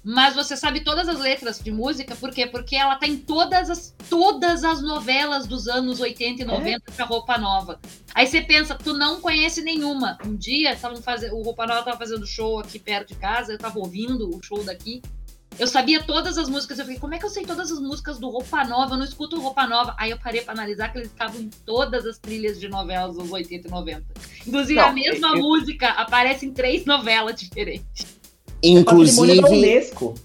Mas 0.03 0.33
você 0.33 0.57
sabe 0.57 0.83
todas 0.83 1.07
as 1.07 1.19
letras 1.19 1.59
de 1.59 1.71
música, 1.71 2.15
por 2.15 2.31
quê? 2.31 2.47
Porque 2.47 2.75
ela 2.75 2.95
tá 2.95 3.05
em 3.07 3.17
todas 3.17 3.69
as, 3.69 3.93
todas 4.09 4.63
as 4.63 4.81
novelas 4.81 5.45
dos 5.45 5.67
anos 5.67 5.99
80 5.99 6.41
e 6.41 6.45
90 6.45 6.91
pra 6.95 7.05
Roupa 7.05 7.37
Nova. 7.37 7.79
Aí 8.15 8.25
você 8.25 8.41
pensa, 8.41 8.73
tu 8.75 8.93
não 8.93 9.21
conhece 9.21 9.61
nenhuma. 9.61 10.17
Um 10.25 10.35
dia 10.35 10.75
tavam 10.75 10.99
fazendo, 11.01 11.35
o 11.35 11.43
Roupa 11.43 11.67
Nova 11.67 11.83
tava 11.83 11.97
fazendo 11.97 12.25
show 12.25 12.59
aqui 12.59 12.79
perto 12.79 13.09
de 13.09 13.15
casa, 13.15 13.51
eu 13.53 13.59
tava 13.59 13.77
ouvindo 13.77 14.35
o 14.35 14.41
show 14.41 14.63
daqui. 14.63 15.03
Eu 15.59 15.67
sabia 15.67 16.01
todas 16.01 16.37
as 16.37 16.49
músicas, 16.49 16.79
eu 16.79 16.85
falei, 16.85 16.97
como 16.99 17.13
é 17.13 17.19
que 17.19 17.25
eu 17.25 17.29
sei 17.29 17.45
todas 17.45 17.71
as 17.71 17.79
músicas 17.79 18.17
do 18.17 18.29
Roupa 18.29 18.63
Nova? 18.63 18.95
Eu 18.95 18.97
não 18.97 19.05
escuto 19.05 19.39
Roupa 19.39 19.67
Nova. 19.67 19.93
Aí 19.99 20.09
eu 20.09 20.17
parei 20.17 20.41
pra 20.41 20.53
analisar 20.53 20.89
que 20.89 20.97
eles 20.97 21.09
estavam 21.09 21.39
em 21.41 21.49
todas 21.65 22.05
as 22.07 22.17
trilhas 22.17 22.59
de 22.59 22.67
novelas 22.69 23.15
dos 23.17 23.29
80 23.31 23.67
e 23.67 23.69
90. 23.71 24.03
Inclusive, 24.47 24.79
Não, 24.79 24.87
a 24.87 24.91
mesma 24.93 25.27
eu- 25.35 25.39
música 25.41 25.89
aparece 25.89 26.45
em 26.47 26.53
três 26.53 26.85
novelas 26.85 27.35
diferentes. 27.39 28.19
Inclusive, 28.63 29.39
Unesco. 29.39 30.15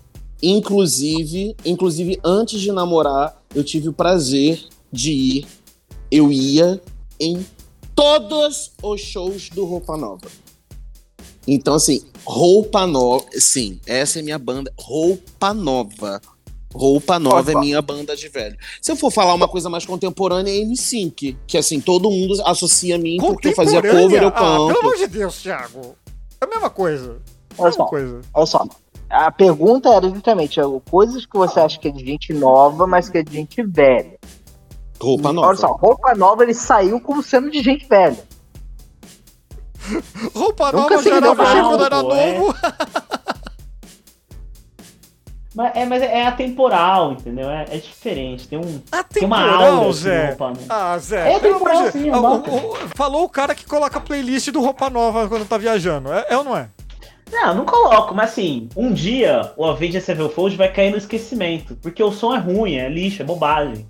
inclusive, 0.43 1.57
inclusive 1.65 2.21
antes 2.25 2.61
de 2.61 2.71
namorar, 2.71 3.41
eu 3.55 3.65
tive 3.65 3.89
o 3.89 3.93
prazer 3.93 4.63
de 4.93 5.13
ir, 5.13 5.47
eu 6.11 6.31
ia 6.31 6.81
em 7.19 7.45
todos 7.95 8.73
os 8.83 9.01
shows 9.01 9.49
do 9.51 9.65
Roupa 9.65 9.97
Nova. 9.97 10.29
Então 11.49 11.75
assim, 11.75 12.03
Roupa 12.25 12.87
Nova, 12.87 13.25
sim, 13.33 13.81
essa 13.87 14.19
é 14.19 14.23
minha 14.23 14.39
banda, 14.39 14.73
Roupa 14.79 15.55
Nova. 15.55 16.21
Roupa 16.75 17.19
Nova 17.19 17.51
é 17.51 17.55
Opa. 17.55 17.61
minha 17.61 17.81
banda 17.81 18.15
de 18.15 18.29
velho. 18.29 18.57
Se 18.83 18.93
eu 18.93 18.97
for 18.97 19.11
falar 19.11 19.33
uma 19.33 19.49
coisa 19.49 19.71
mais 19.71 19.87
contemporânea, 19.87 20.51
é 20.53 20.63
M5, 20.63 21.35
que 21.47 21.57
assim, 21.57 21.81
todo 21.81 22.11
mundo 22.11 22.35
associa 22.45 22.97
a 22.97 22.99
mim 22.99 23.17
porque 23.17 23.49
eu 23.49 23.55
fazia 23.55 23.81
cover, 23.81 23.95
eu 23.95 24.09
Contemporânea? 24.09 24.29
Ah, 24.29 24.33
pelo 24.33 24.69
canto. 24.69 24.81
amor 24.81 24.97
de 24.97 25.07
Deus, 25.07 25.43
Thiago. 25.43 25.97
É 26.39 26.45
a 26.45 26.49
mesma 26.49 26.69
coisa. 26.69 27.23
É 27.59 27.61
a 27.61 27.65
Olha 27.65 27.73
só, 27.73 27.85
coisa. 27.87 28.21
olha 28.35 28.47
só. 28.47 28.67
A 29.09 29.31
pergunta 29.31 29.89
era 29.89 30.09
justamente 30.11 30.59
é, 30.61 30.63
coisas 30.91 31.25
que 31.25 31.37
você 31.39 31.61
acha 31.61 31.79
que 31.79 31.89
é 31.89 31.91
de 31.93 32.05
gente 32.05 32.33
nova, 32.33 32.87
mas 32.87 33.09
que 33.09 33.19
é 33.19 33.23
de 33.23 33.33
gente 33.33 33.63
velha. 33.63 34.19
Roupa 35.01 35.33
Nova. 35.33 35.49
Olha 35.49 35.57
só, 35.57 35.73
roupa 35.73 36.15
nova 36.15 36.43
ele 36.43 36.55
saiu 36.55 37.01
como 37.01 37.23
sendo 37.23 37.51
de 37.51 37.63
gente 37.63 37.87
velha. 37.87 38.25
Roupa 40.35 40.73
Nunca 40.73 40.91
nova 40.97 41.03
se 41.03 41.09
já 41.11 41.17
era 41.17 41.35
velho 41.35 41.69
quando 41.69 41.85
era 41.85 42.03
pô, 42.03 42.13
é. 42.15 42.39
novo. 42.39 42.55
Mas 45.55 45.73
é, 45.75 45.87
mas 45.87 46.03
é 46.03 46.27
atemporal, 46.27 47.13
entendeu? 47.13 47.49
É, 47.49 47.63
é 47.71 47.79
diferente. 47.79 48.47
Tem, 48.47 48.59
um, 48.59 48.63
tem 48.63 49.25
uma 49.25 49.39
Atemporal, 49.39 49.73
aura 49.79 49.89
de 49.91 49.97
Zé. 49.97 50.27
roupa, 50.29 50.51
né? 50.51 50.57
Ah, 50.69 50.99
Zé. 50.99 51.33
É 51.33 51.39
pelo 51.41 51.57
amor 51.57 51.71
temporal, 51.71 51.83
de- 51.87 51.93
sim, 51.93 52.09
é 52.11 52.13
Ah, 52.13 52.19
o- 52.19 52.21
nota. 52.23 52.51
o- 52.51 52.77
falou 52.95 53.25
o 53.25 53.29
cara 53.31 53.55
que 53.55 53.65
coloca 53.65 53.97
a 53.97 54.01
playlist 54.03 54.51
do 54.51 54.61
Roupa 54.61 54.91
Nova 54.91 55.27
quando 55.29 55.49
tá 55.49 55.57
viajando. 55.57 56.13
É, 56.13 56.27
é 56.29 56.37
ou 56.37 56.45
não 56.45 56.55
é? 56.55 56.69
Não, 57.31 57.55
não 57.55 57.65
coloco, 57.65 58.15
mas 58.15 58.31
assim, 58.31 58.69
um 58.77 58.93
dia 58.93 59.53
o 59.57 59.65
Avenged 59.65 60.01
Sevenfold 60.01 60.57
vai 60.57 60.73
cair 60.73 60.91
no 60.91 60.97
esquecimento. 60.97 61.77
Porque 61.83 62.03
o 62.03 62.13
som 62.13 62.35
é 62.35 62.39
ruim, 62.39 62.77
é 62.77 62.89
lixo, 62.89 63.23
é 63.23 63.25
bobagem. 63.25 63.87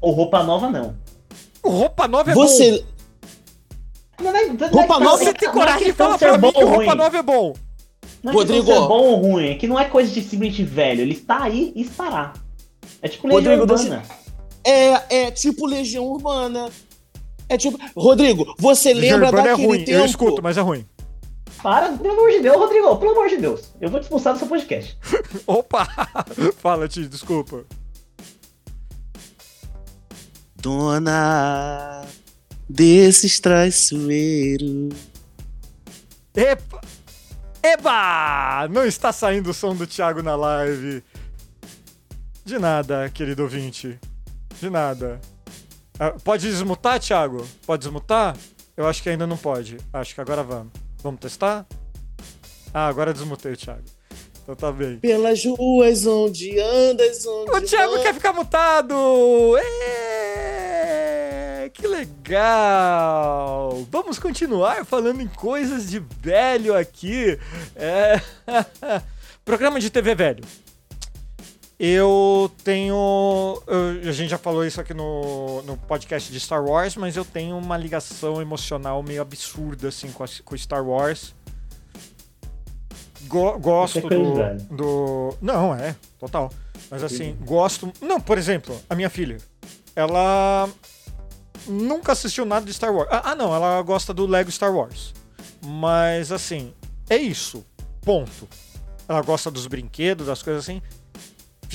Ou 0.00 0.12
roupa 0.12 0.42
nova, 0.42 0.68
não. 0.68 0.96
Roupa 1.64 2.06
Nova 2.06 2.30
é 2.30 2.34
bom. 2.34 2.42
Você, 2.46 2.84
Não 4.20 4.30
é- 4.30 4.46
não 4.46 4.66
é 4.66 4.70
Roupa 4.70 4.94
que- 4.98 5.04
nova- 5.04 5.16
Você 5.18 5.24
não 5.24 5.30
é 5.30 5.34
tem 5.34 5.48
que- 5.48 5.54
coragem 5.54 5.72
não 5.72 5.74
é 5.74 5.78
de 5.78 5.84
questão 5.86 6.06
falar 6.06 6.18
pra 6.18 6.32
mim 6.38 6.40
bom 6.42 6.52
que 6.52 6.64
Roupa 6.64 6.84
ruim. 6.84 6.94
Nova 6.96 7.16
é 7.18 7.22
bom. 7.22 7.54
Não 8.22 8.32
é 8.32 8.34
Rodrigo. 8.34 8.66
ser 8.66 8.74
bom 8.80 8.88
ou 9.02 9.16
ruim, 9.16 9.48
é 9.50 9.54
que 9.56 9.66
não 9.66 9.78
é 9.78 9.84
coisa 9.84 10.10
de 10.12 10.20
simplesmente 10.22 10.62
velho. 10.62 11.00
Ele 11.02 11.12
está 11.14 11.42
aí 11.42 11.72
e 11.74 11.82
estará. 11.82 12.32
É 13.02 13.08
tipo 13.08 13.26
Legião 13.28 13.56
Rodrigo, 13.58 13.72
Urbana. 13.72 14.02
É, 14.64 15.24
é 15.26 15.30
tipo 15.30 15.66
Legião 15.66 16.04
Urbana. 16.06 16.68
É 17.48 17.56
tipo. 17.56 17.78
Rodrigo, 17.96 18.54
você 18.58 18.92
lembra 18.94 19.26
Urbana 19.26 19.48
é 19.48 19.50
daquele 19.50 19.66
ruim. 19.68 19.78
tempo? 19.84 19.90
Eu 19.98 20.04
escuto, 20.06 20.42
mas 20.42 20.56
é 20.56 20.60
ruim. 20.60 20.84
Para, 21.66 21.98
pelo 21.98 22.12
amor 22.12 22.30
de 22.30 22.42
Deus, 22.42 22.56
Rodrigo, 22.56 22.96
pelo 22.96 23.10
amor 23.10 23.28
de 23.28 23.38
Deus. 23.38 23.74
Eu 23.80 23.90
vou 23.90 23.98
te 23.98 24.04
expulsar 24.04 24.34
do 24.34 24.38
seu 24.38 24.46
podcast. 24.46 24.96
Opa! 25.48 25.84
Fala, 26.62 26.86
Ti, 26.86 27.08
desculpa. 27.08 27.64
Dona 30.54 32.06
desses 32.68 33.40
traiçoeiros. 33.40 34.94
Epa! 36.36 36.80
Eba! 37.60 38.68
Não 38.70 38.84
está 38.84 39.12
saindo 39.12 39.50
o 39.50 39.54
som 39.54 39.74
do 39.74 39.88
Thiago 39.88 40.22
na 40.22 40.36
live. 40.36 41.02
De 42.44 42.60
nada, 42.60 43.10
querido 43.10 43.42
ouvinte. 43.42 43.98
De 44.60 44.70
nada. 44.70 45.20
Ah, 45.98 46.12
pode 46.12 46.48
desmutar, 46.48 47.00
Thiago? 47.00 47.44
Pode 47.66 47.82
desmutar? 47.82 48.36
Eu 48.76 48.86
acho 48.86 49.02
que 49.02 49.08
ainda 49.08 49.26
não 49.26 49.36
pode. 49.36 49.78
Acho 49.92 50.14
que 50.14 50.20
agora 50.20 50.44
vamos. 50.44 50.85
Vamos 51.06 51.20
testar? 51.20 51.64
Ah, 52.74 52.88
agora 52.88 53.14
desmutei 53.14 53.52
o 53.52 53.56
Thiago. 53.56 53.84
Então 54.42 54.56
tá 54.56 54.72
bem. 54.72 54.98
Pelas 54.98 55.44
ruas 55.44 56.04
onde 56.04 56.58
andas, 56.58 57.24
onde 57.24 57.50
O 57.52 57.60
Thiago 57.60 57.94
não- 57.94 58.02
quer 58.02 58.12
ficar 58.12 58.32
mutado! 58.32 58.92
Que 61.72 61.86
legal! 61.86 63.86
Vamos 63.88 64.18
continuar 64.18 64.84
falando 64.84 65.20
em 65.20 65.28
coisas 65.28 65.88
de 65.88 66.00
velho 66.20 66.76
aqui. 66.76 67.38
É... 67.76 68.20
Programa 69.44 69.78
de 69.78 69.90
TV 69.90 70.12
velho. 70.16 70.42
Eu 71.78 72.50
tenho. 72.64 73.62
eu- 73.66 74.08
a 74.08 74.12
gente 74.12 74.30
já 74.30 74.38
falou 74.38 74.64
isso 74.64 74.80
aqui 74.80 74.94
no, 74.94 75.60
no 75.62 75.76
podcast 75.76 76.32
de 76.32 76.40
Star 76.40 76.64
Wars, 76.64 76.96
mas 76.96 77.16
eu 77.16 77.24
tenho 77.24 77.56
uma 77.58 77.76
ligação 77.76 78.40
emocional 78.40 79.02
meio 79.02 79.20
absurda 79.20 79.88
assim, 79.88 80.10
com, 80.10 80.24
a- 80.24 80.28
com 80.44 80.56
Star 80.56 80.82
Wars. 80.86 81.34
Go- 83.28 83.58
gosto 83.58 84.00
do, 84.00 84.74
do. 84.76 85.36
Não, 85.42 85.74
é, 85.74 85.94
total. 86.18 86.50
Mas 86.90 87.02
assim, 87.02 87.36
gosto. 87.44 87.92
Não, 88.00 88.20
por 88.20 88.38
exemplo, 88.38 88.80
a 88.88 88.94
minha 88.94 89.10
filha. 89.10 89.36
Ela 89.94 90.68
nunca 91.66 92.12
assistiu 92.12 92.44
nada 92.44 92.64
de 92.64 92.72
Star 92.72 92.94
Wars. 92.94 93.08
Ah, 93.10 93.32
ah, 93.32 93.34
não, 93.34 93.54
ela 93.54 93.82
gosta 93.82 94.14
do 94.14 94.26
Lego 94.26 94.50
Star 94.50 94.72
Wars. 94.74 95.12
Mas 95.64 96.30
assim, 96.30 96.72
é 97.10 97.16
isso. 97.16 97.66
Ponto. 98.02 98.48
Ela 99.08 99.20
gosta 99.22 99.50
dos 99.50 99.66
brinquedos, 99.66 100.26
das 100.28 100.42
coisas 100.42 100.62
assim. 100.64 100.80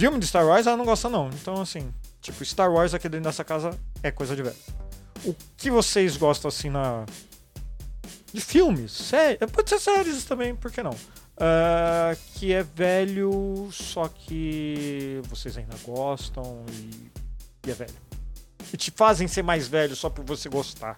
Filme 0.02 0.18
de 0.18 0.26
Star 0.26 0.44
Wars 0.48 0.66
ela 0.66 0.76
não 0.76 0.84
gosta, 0.84 1.08
não. 1.08 1.30
Então, 1.30 1.62
assim, 1.62 1.94
tipo, 2.22 2.44
Star 2.44 2.74
Wars 2.74 2.92
aqui 2.92 3.08
dentro 3.08 3.26
dessa 3.26 3.44
casa 3.44 3.80
é 4.02 4.10
coisa 4.10 4.36
de 4.36 4.42
velho. 4.42 4.56
O 5.24 5.36
que 5.56 5.70
vocês 5.70 6.18
gostam, 6.18 6.50
assim, 6.50 6.72
na. 6.72 7.06
De 8.34 8.42
filmes? 8.42 8.92
Série? 8.92 9.38
Pode 9.46 9.70
ser 9.70 9.80
séries 9.80 10.24
também, 10.24 10.56
por 10.56 10.72
que 10.72 10.82
não? 10.82 10.96
Ah, 11.38 12.18
que 12.34 12.52
é 12.52 12.64
velho, 12.64 13.70
só 13.72 14.08
que 14.08 15.22
vocês 15.30 15.56
ainda 15.56 15.78
gostam 15.84 16.66
e, 16.72 17.12
e 17.68 17.70
é 17.70 17.74
velho. 17.76 17.94
E 18.74 18.78
te 18.78 18.90
fazem 18.90 19.28
ser 19.28 19.44
mais 19.44 19.68
velho 19.68 19.96
só 19.96 20.10
por 20.10 20.26
você 20.26 20.50
gostar. 20.50 20.98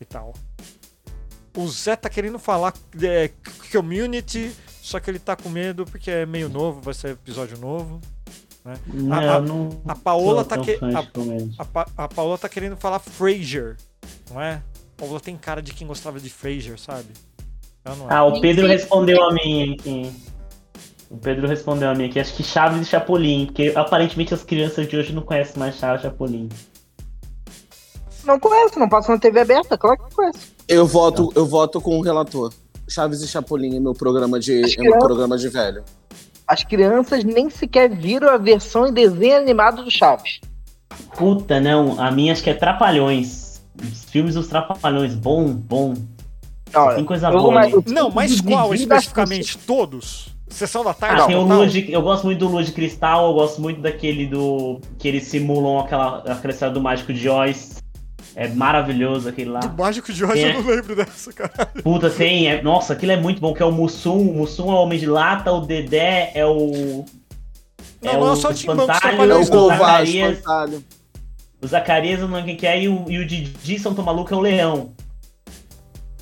E 0.00 0.06
tal. 0.06 0.32
O 1.54 1.68
Zé 1.68 1.96
tá 1.96 2.08
querendo 2.08 2.38
falar 2.38 2.72
é, 3.02 3.30
community, 3.70 4.56
só 4.90 4.98
que 5.00 5.08
ele 5.10 5.18
tá 5.20 5.36
com 5.36 5.48
medo 5.48 5.84
porque 5.84 6.10
é 6.10 6.26
meio 6.26 6.48
novo, 6.48 6.80
vai 6.80 6.92
ser 6.94 7.10
episódio 7.12 7.56
novo. 7.58 8.00
Não, 8.86 9.16
A- 9.16 9.36
a- 9.36 9.40
não 9.40 9.68
A 9.86 9.94
Paola 9.94 10.44
tá 10.44 10.58
que- 10.58 10.78
a-. 10.82 10.98
A, 11.58 11.64
Pa- 11.64 11.86
a 11.96 12.08
Paola 12.08 12.36
tá 12.36 12.48
querendo 12.48 12.76
falar 12.76 12.98
Frasier, 12.98 13.76
não 14.30 14.40
é? 14.40 14.54
A 14.54 15.02
Paola 15.04 15.20
tem 15.20 15.36
cara 15.36 15.62
de 15.62 15.72
quem 15.72 15.86
gostava 15.86 16.18
de 16.20 16.28
Frasier, 16.28 16.78
sabe? 16.78 17.06
Ela 17.84 17.96
não 17.96 18.10
é. 18.10 18.14
Ah, 18.14 18.24
o 18.24 18.40
Pedro 18.40 18.66
respondeu 18.66 19.22
a 19.22 19.32
mim 19.32 19.74
aqui. 19.74 20.12
O 21.08 21.16
Pedro 21.16 21.46
respondeu 21.48 21.88
a 21.88 21.94
mim 21.94 22.06
aqui, 22.06 22.20
acho 22.20 22.34
que 22.34 22.42
Chaves 22.42 22.82
e 22.82 22.84
Chapolin, 22.84 23.46
porque 23.46 23.72
aparentemente 23.74 24.34
as 24.34 24.42
crianças 24.44 24.86
de 24.88 24.96
hoje 24.96 25.12
não 25.12 25.22
conhecem 25.22 25.56
mais 25.58 25.76
Chaves 25.76 26.00
e 26.00 26.02
Chapolin. 26.04 26.48
Não 28.24 28.38
conheço, 28.38 28.78
não 28.78 28.88
passa 28.88 29.12
na 29.12 29.18
TV 29.18 29.40
aberta, 29.40 29.78
claro 29.78 29.96
que 30.06 30.14
conhece. 30.14 30.52
Eu 30.68 30.86
voto, 30.86 31.32
eu 31.34 31.46
voto 31.46 31.80
com 31.80 31.98
o 31.98 32.02
relator. 32.02 32.52
Chaves 32.90 33.22
e 33.22 33.28
Chapolin 33.28 33.76
é 33.76 33.80
meu 33.80 33.94
programa 33.94 34.38
de, 34.40 34.62
é 34.62 34.82
meu 34.82 34.98
programa 34.98 35.38
de 35.38 35.48
velho. 35.48 35.84
As 36.46 36.64
crianças 36.64 37.22
nem 37.22 37.48
sequer 37.48 37.88
viram 37.94 38.28
a 38.28 38.36
versão 38.36 38.86
em 38.86 38.92
desenho 38.92 39.36
animado 39.38 39.84
do 39.84 39.90
Chaves. 39.90 40.40
Puta, 41.16 41.60
não, 41.60 42.00
a 42.00 42.10
minha 42.10 42.32
acho 42.32 42.42
que 42.42 42.50
é 42.50 42.54
Trapalhões. 42.54 43.62
Os 43.80 44.04
filmes 44.04 44.34
dos 44.34 44.48
Trapalhões, 44.48 45.14
bom, 45.14 45.52
bom. 45.52 45.94
Não, 46.72 46.94
Tem 46.94 47.04
coisa 47.04 47.30
boa, 47.30 47.52
mais- 47.52 47.72
Não, 47.86 48.10
mas 48.10 48.40
qual 48.40 48.74
especificamente? 48.74 49.58
Todos? 49.58 50.28
Sessão 50.48 50.82
da 50.84 50.92
tarde? 50.92 51.22
Ah, 51.22 51.26
tem 51.26 51.36
o? 51.36 51.42
Lua 51.42 51.66
de, 51.66 51.92
eu 51.92 52.02
gosto 52.02 52.24
muito 52.24 52.40
do 52.40 52.48
Lua 52.48 52.64
de 52.64 52.72
Cristal, 52.72 53.28
eu 53.28 53.34
gosto 53.34 53.60
muito 53.62 53.80
daquele 53.80 54.26
do. 54.26 54.80
que 54.98 55.06
eles 55.06 55.24
simulam 55.24 55.78
aquela, 55.78 56.18
aquela 56.18 56.52
história 56.52 56.74
do 56.74 56.80
Mágico 56.80 57.12
de 57.12 57.28
Oz. 57.28 57.80
É 58.36 58.46
maravilhoso 58.48 59.28
aquele 59.28 59.50
lá. 59.50 59.60
Do 59.60 59.76
Mágico 59.76 60.12
de 60.12 60.24
hoje 60.24 60.42
É. 60.44 60.50
eu 60.54 60.62
não 60.62 60.70
lembro 60.70 60.94
dessa, 60.94 61.32
cara. 61.32 61.66
Puta, 61.82 62.08
tem. 62.08 62.48
É, 62.48 62.62
nossa, 62.62 62.92
aquilo 62.92 63.12
é 63.12 63.16
muito 63.16 63.40
bom, 63.40 63.52
que 63.52 63.62
é 63.62 63.66
o 63.66 63.72
Mussum. 63.72 64.18
O 64.30 64.34
Mussum 64.34 64.70
é 64.70 64.74
o 64.74 64.82
Homem 64.82 64.98
de 64.98 65.06
Lata, 65.06 65.52
o 65.52 65.60
Dedé 65.60 66.30
é 66.34 66.46
o. 66.46 67.04
Não, 68.02 68.12
é 68.12 68.16
não 68.16 68.28
é 68.28 68.32
o 68.32 68.36
só 68.36 68.52
Timbanco 68.52 68.82
Espantalho, 68.92 69.32
É 69.32 69.36
o 69.36 70.32
espantalho. 70.32 70.84
O 71.62 71.66
Zacarias, 71.66 72.20
eu 72.20 72.26
não 72.28 72.36
lembro 72.36 72.48
quem 72.48 72.56
que 72.56 72.66
é, 72.66 72.82
e 72.82 72.88
o, 72.88 73.04
e 73.10 73.18
o 73.18 73.26
Didi 73.26 73.78
São 73.78 73.92
Maluco 73.92 74.32
é 74.32 74.36
o 74.36 74.40
Leão. 74.40 74.92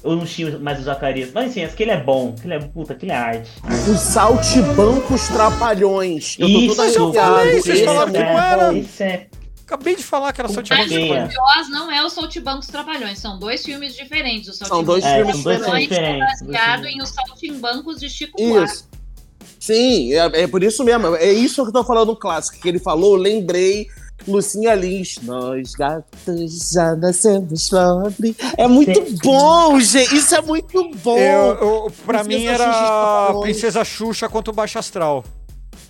Eu 0.02 0.16
não 0.16 0.24
tinha 0.24 0.58
mais 0.58 0.78
o 0.80 0.82
Zacarias. 0.82 1.30
Mas 1.32 1.50
assim, 1.50 1.64
aquele 1.64 1.90
é 1.90 2.00
bom. 2.00 2.34
Aquele 2.38 2.54
é. 2.54 2.58
Puta, 2.60 2.92
aquele 2.92 3.12
é 3.12 3.16
arte. 3.16 3.50
Os 3.90 4.00
saltibancos 4.00 5.28
trapalhões. 5.28 6.36
Eu 6.38 6.48
tô 6.48 6.58
Isso, 6.58 6.66
todo 6.68 6.76
Mas 6.78 6.96
eu 6.96 7.12
falei, 7.12 7.60
vocês 7.60 7.76
esse 7.76 7.84
falaram 7.84 8.12
que 8.12 8.18
é- 8.18 8.24
não 8.24 8.40
era. 8.40 8.74
Esse 8.74 9.02
é. 9.02 9.26
Acabei 9.68 9.94
de 9.94 10.02
falar 10.02 10.32
que 10.32 10.40
era 10.40 10.48
Timbanco 10.48 10.66
que 10.66 10.74
Trapalhões. 10.74 11.34
Oz 11.58 11.68
não 11.68 11.92
é 11.92 12.02
o 12.02 12.08
Saltimbancos 12.08 12.68
Trapalhões, 12.68 13.18
são 13.18 13.38
dois 13.38 13.62
filmes 13.62 13.94
diferentes. 13.94 14.48
O 14.48 14.64
São 14.64 14.82
dois 14.82 15.04
É, 15.04 15.16
filmes 15.16 15.34
são 15.36 15.44
dois 15.44 15.62
filmes 15.62 15.88
diferentes. 15.90 16.42
baseado 16.42 16.86
em 16.86 17.02
Os 17.02 17.10
Saltimbancos 17.10 18.00
de 18.00 18.08
Chico 18.08 18.38
Buarque. 18.38 18.72
Isso. 18.72 18.88
Sim, 19.60 20.14
é, 20.14 20.42
é 20.42 20.46
por 20.46 20.62
isso 20.64 20.82
mesmo. 20.82 21.14
É 21.16 21.30
isso 21.30 21.62
que 21.62 21.68
eu 21.68 21.72
tô 21.72 21.84
falando 21.84 22.06
no 22.08 22.16
clássico. 22.16 22.58
Que 22.62 22.66
ele 22.68 22.78
falou, 22.78 23.14
lembrei. 23.14 23.86
Lucinha 24.26 24.74
Lins. 24.74 25.16
Nós 25.22 25.72
gatos 25.72 26.70
já 26.72 26.96
nascemos 26.96 27.68
pobre. 27.68 28.34
É 28.56 28.66
muito 28.66 28.94
Sim. 29.06 29.18
bom, 29.22 29.78
gente. 29.78 30.16
Isso 30.16 30.34
é 30.34 30.40
muito 30.40 30.90
bom. 31.04 31.18
Eu, 31.18 31.54
eu, 31.56 31.92
pra 32.06 32.24
Princesa 32.24 32.24
mim 32.24 32.46
Xuxa 32.46 32.50
era 32.62 32.72
Trapalhões. 32.72 33.42
Princesa 33.42 33.84
Xuxa 33.84 34.28
contra 34.30 34.50
o 34.50 34.54
Baixo 34.54 34.78
Astral. 34.78 35.22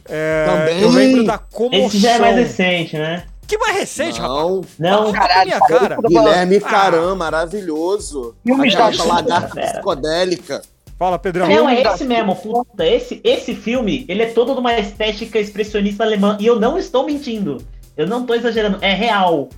É, 0.04 0.46
Também. 0.46 0.80
Eu 0.82 0.90
lembro 0.90 1.24
da 1.24 1.38
comoção. 1.38 1.86
Esse 1.86 1.98
já 1.98 2.10
é 2.10 2.18
mais 2.18 2.36
recente, 2.36 2.96
né? 2.98 3.24
Que 3.48 3.56
mais 3.58 3.76
recente, 3.78 4.20
rapaz? 4.20 4.38
Não, 4.38 4.62
Não, 4.78 5.12
Fala 5.14 5.26
pra 5.28 5.44
minha 5.44 5.60
cara. 5.60 5.96
Guilherme 6.06 6.56
Ah. 6.58 6.60
Caram, 6.68 7.16
maravilhoso. 7.16 8.36
Filmes 8.44 8.74
Aquela 8.74 8.90
da 8.90 8.96
Xuxa. 8.96 9.08
lagarta 9.08 9.60
psicodélica. 9.60 10.62
Fala, 10.98 11.18
Pedrão. 11.18 11.46
Não, 11.48 11.68
é 11.68 11.76
Filme 11.76 11.94
esse 11.94 12.04
mesmo, 12.04 12.36
puta. 12.36 12.84
Esse, 12.86 13.20
esse 13.24 13.54
filme, 13.54 14.04
ele 14.08 14.22
é 14.22 14.26
todo 14.26 14.52
de 14.52 14.60
uma 14.60 14.78
estética 14.78 15.38
expressionista 15.38 16.04
alemã. 16.04 16.36
E 16.40 16.46
eu 16.46 16.60
não 16.60 16.76
estou 16.76 17.06
mentindo. 17.06 17.58
Eu 17.96 18.06
não 18.06 18.26
tô 18.26 18.34
exagerando. 18.34 18.78
É 18.82 18.92
real. 18.92 19.48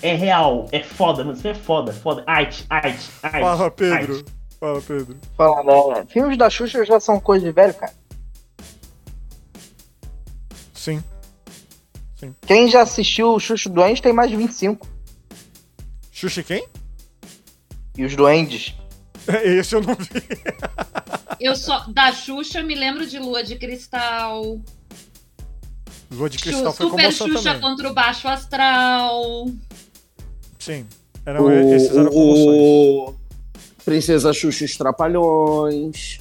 É 0.00 0.14
real. 0.14 0.66
É 0.72 0.80
foda, 0.82 1.22
mano. 1.24 1.36
Isso 1.36 1.46
é 1.46 1.54
foda, 1.54 1.92
foda. 1.92 2.22
Arte, 2.26 2.64
arte, 2.70 3.10
arte. 3.22 3.40
Fala, 3.40 3.70
Pedro. 3.70 4.14
arte. 4.14 4.24
Fala, 4.60 4.80
Pedro. 4.80 5.16
Falando, 5.36 5.94
né? 5.96 6.04
Filmes 6.08 6.38
da 6.38 6.48
Xuxa 6.48 6.84
já 6.84 6.98
são 6.98 7.20
coisa 7.20 7.44
de 7.44 7.52
velho, 7.52 7.74
cara. 7.74 7.92
Quem 12.46 12.68
já 12.68 12.82
assistiu 12.82 13.28
o 13.34 13.40
Xuxa 13.40 13.68
Doente 13.68 14.02
tem 14.02 14.12
mais 14.12 14.30
de 14.30 14.36
25. 14.36 14.86
Xuxa 16.12 16.42
quem? 16.42 16.66
E 17.96 18.04
os 18.04 18.14
Duendes. 18.14 18.74
Esse 19.44 19.74
eu 19.74 19.82
não 19.82 19.94
vi. 19.94 20.22
Eu 21.40 21.56
só. 21.56 21.86
Da 21.88 22.12
Xuxa, 22.12 22.62
me 22.62 22.74
lembro 22.74 23.06
de 23.06 23.18
Lua 23.18 23.42
de 23.42 23.56
Cristal. 23.56 24.60
Lua 26.10 26.30
de 26.30 26.38
Cristal 26.38 26.72
foi 26.72 26.86
Super 26.90 27.12
Xuxa 27.12 27.42
também. 27.42 27.60
contra 27.60 27.90
o 27.90 27.94
Baixo 27.94 28.28
Astral. 28.28 29.46
Sim. 30.58 30.86
Eram, 31.26 31.74
esses 31.74 31.96
eram 31.96 32.10
o, 32.10 33.08
o 33.08 33.14
Princesa 33.84 34.32
Xuxa 34.32 34.64
e 34.64 34.66
os 34.66 34.76
Trapalhões. 34.76 36.20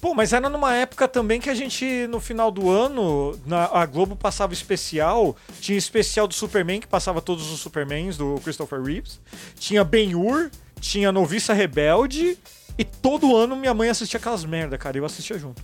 Pô, 0.00 0.14
mas 0.14 0.32
era 0.32 0.48
numa 0.48 0.74
época 0.74 1.08
também 1.08 1.40
que 1.40 1.50
a 1.50 1.54
gente, 1.54 2.06
no 2.08 2.20
final 2.20 2.50
do 2.50 2.70
ano, 2.70 3.38
na, 3.46 3.64
a 3.66 3.86
Globo 3.86 4.16
passava 4.16 4.52
especial. 4.52 5.36
Tinha 5.60 5.78
especial 5.78 6.26
do 6.26 6.34
Superman, 6.34 6.80
que 6.80 6.86
passava 6.86 7.20
todos 7.20 7.50
os 7.50 7.60
Supermans 7.60 8.16
do 8.16 8.40
Christopher 8.42 8.82
Reeves. 8.82 9.20
Tinha 9.58 9.84
Ben-Hur, 9.84 10.50
tinha 10.80 11.10
Noviça 11.12 11.52
Rebelde. 11.52 12.38
E 12.76 12.84
todo 12.84 13.36
ano 13.36 13.54
minha 13.56 13.72
mãe 13.72 13.88
assistia 13.88 14.18
aquelas 14.18 14.44
merda, 14.44 14.76
cara. 14.76 14.98
Eu 14.98 15.04
assistia 15.04 15.38
junto. 15.38 15.62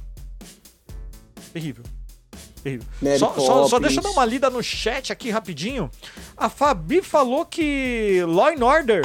Terrível. 1.53 1.85
Terrível. 2.63 2.87
Só, 3.19 3.35
só, 3.35 3.69
só 3.69 3.79
deixa 3.79 3.99
eu 3.99 4.03
dar 4.03 4.11
uma 4.11 4.25
lida 4.25 4.49
no 4.51 4.63
chat 4.63 5.13
aqui 5.13 5.31
rapidinho. 5.31 5.91
A 6.37 6.49
Fabi 6.49 7.03
falou 7.03 7.45
que 7.45 8.23
Law 8.27 8.49
and 8.49 8.65
Order 8.65 9.03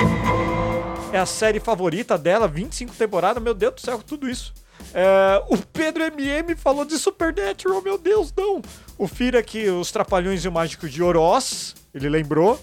é 1.11 1.19
a 1.19 1.25
série 1.25 1.59
favorita 1.59 2.17
dela, 2.17 2.47
25 2.47 2.93
temporadas. 2.95 3.41
Meu 3.41 3.53
Deus 3.53 3.75
do 3.75 3.81
céu, 3.81 4.01
tudo 4.05 4.29
isso. 4.29 4.53
É, 4.93 5.43
o 5.49 5.57
Pedro 5.57 6.03
MM 6.03 6.55
falou 6.55 6.85
de 6.85 6.97
Supernatural, 6.97 7.81
meu 7.81 7.97
Deus, 7.97 8.33
não. 8.35 8.61
O 8.97 9.07
Fira 9.07 9.39
aqui, 9.39 9.67
os 9.69 9.91
Trapalhões 9.91 10.45
e 10.45 10.47
o 10.47 10.51
Mágico 10.51 10.87
de 10.87 11.03
Oroz, 11.03 11.75
ele 11.93 12.07
lembrou. 12.07 12.59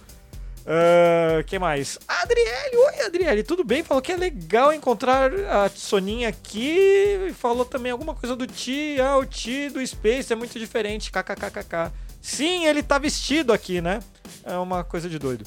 Uh, 0.65 1.59
mais? 1.61 1.99
Adriele, 2.07 2.77
oi 2.77 3.01
Adriele, 3.05 3.43
tudo 3.43 3.65
bem? 3.65 3.83
Falou 3.83 4.01
que 4.01 4.13
é 4.13 4.17
legal 4.17 4.73
encontrar 4.73 5.33
a 5.35 5.69
Soninha 5.69 6.29
aqui. 6.29 7.35
Falou 7.37 7.65
também 7.65 7.91
alguma 7.91 8.15
coisa 8.15 8.37
do 8.37 8.47
Ti. 8.47 8.97
Ah, 9.01 9.17
o 9.19 9.27
Ti 9.27 9.71
do 9.71 9.85
Space 9.85 10.33
é 10.33 10.37
muito 10.37 10.59
diferente. 10.59 11.11
KKKKK. 11.11 11.93
Sim, 12.21 12.67
ele 12.67 12.83
tá 12.83 12.97
vestido 12.99 13.53
aqui, 13.53 13.81
né? 13.81 14.01
É 14.45 14.57
uma 14.57 14.85
coisa 14.85 15.09
de 15.09 15.19
doido. 15.19 15.45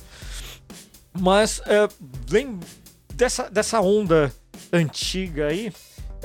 Mas, 1.18 1.62
é, 1.66 1.88
lem- 2.30 2.60
dessa, 3.14 3.50
dessa 3.50 3.80
onda 3.80 4.34
antiga 4.72 5.48
aí, 5.48 5.72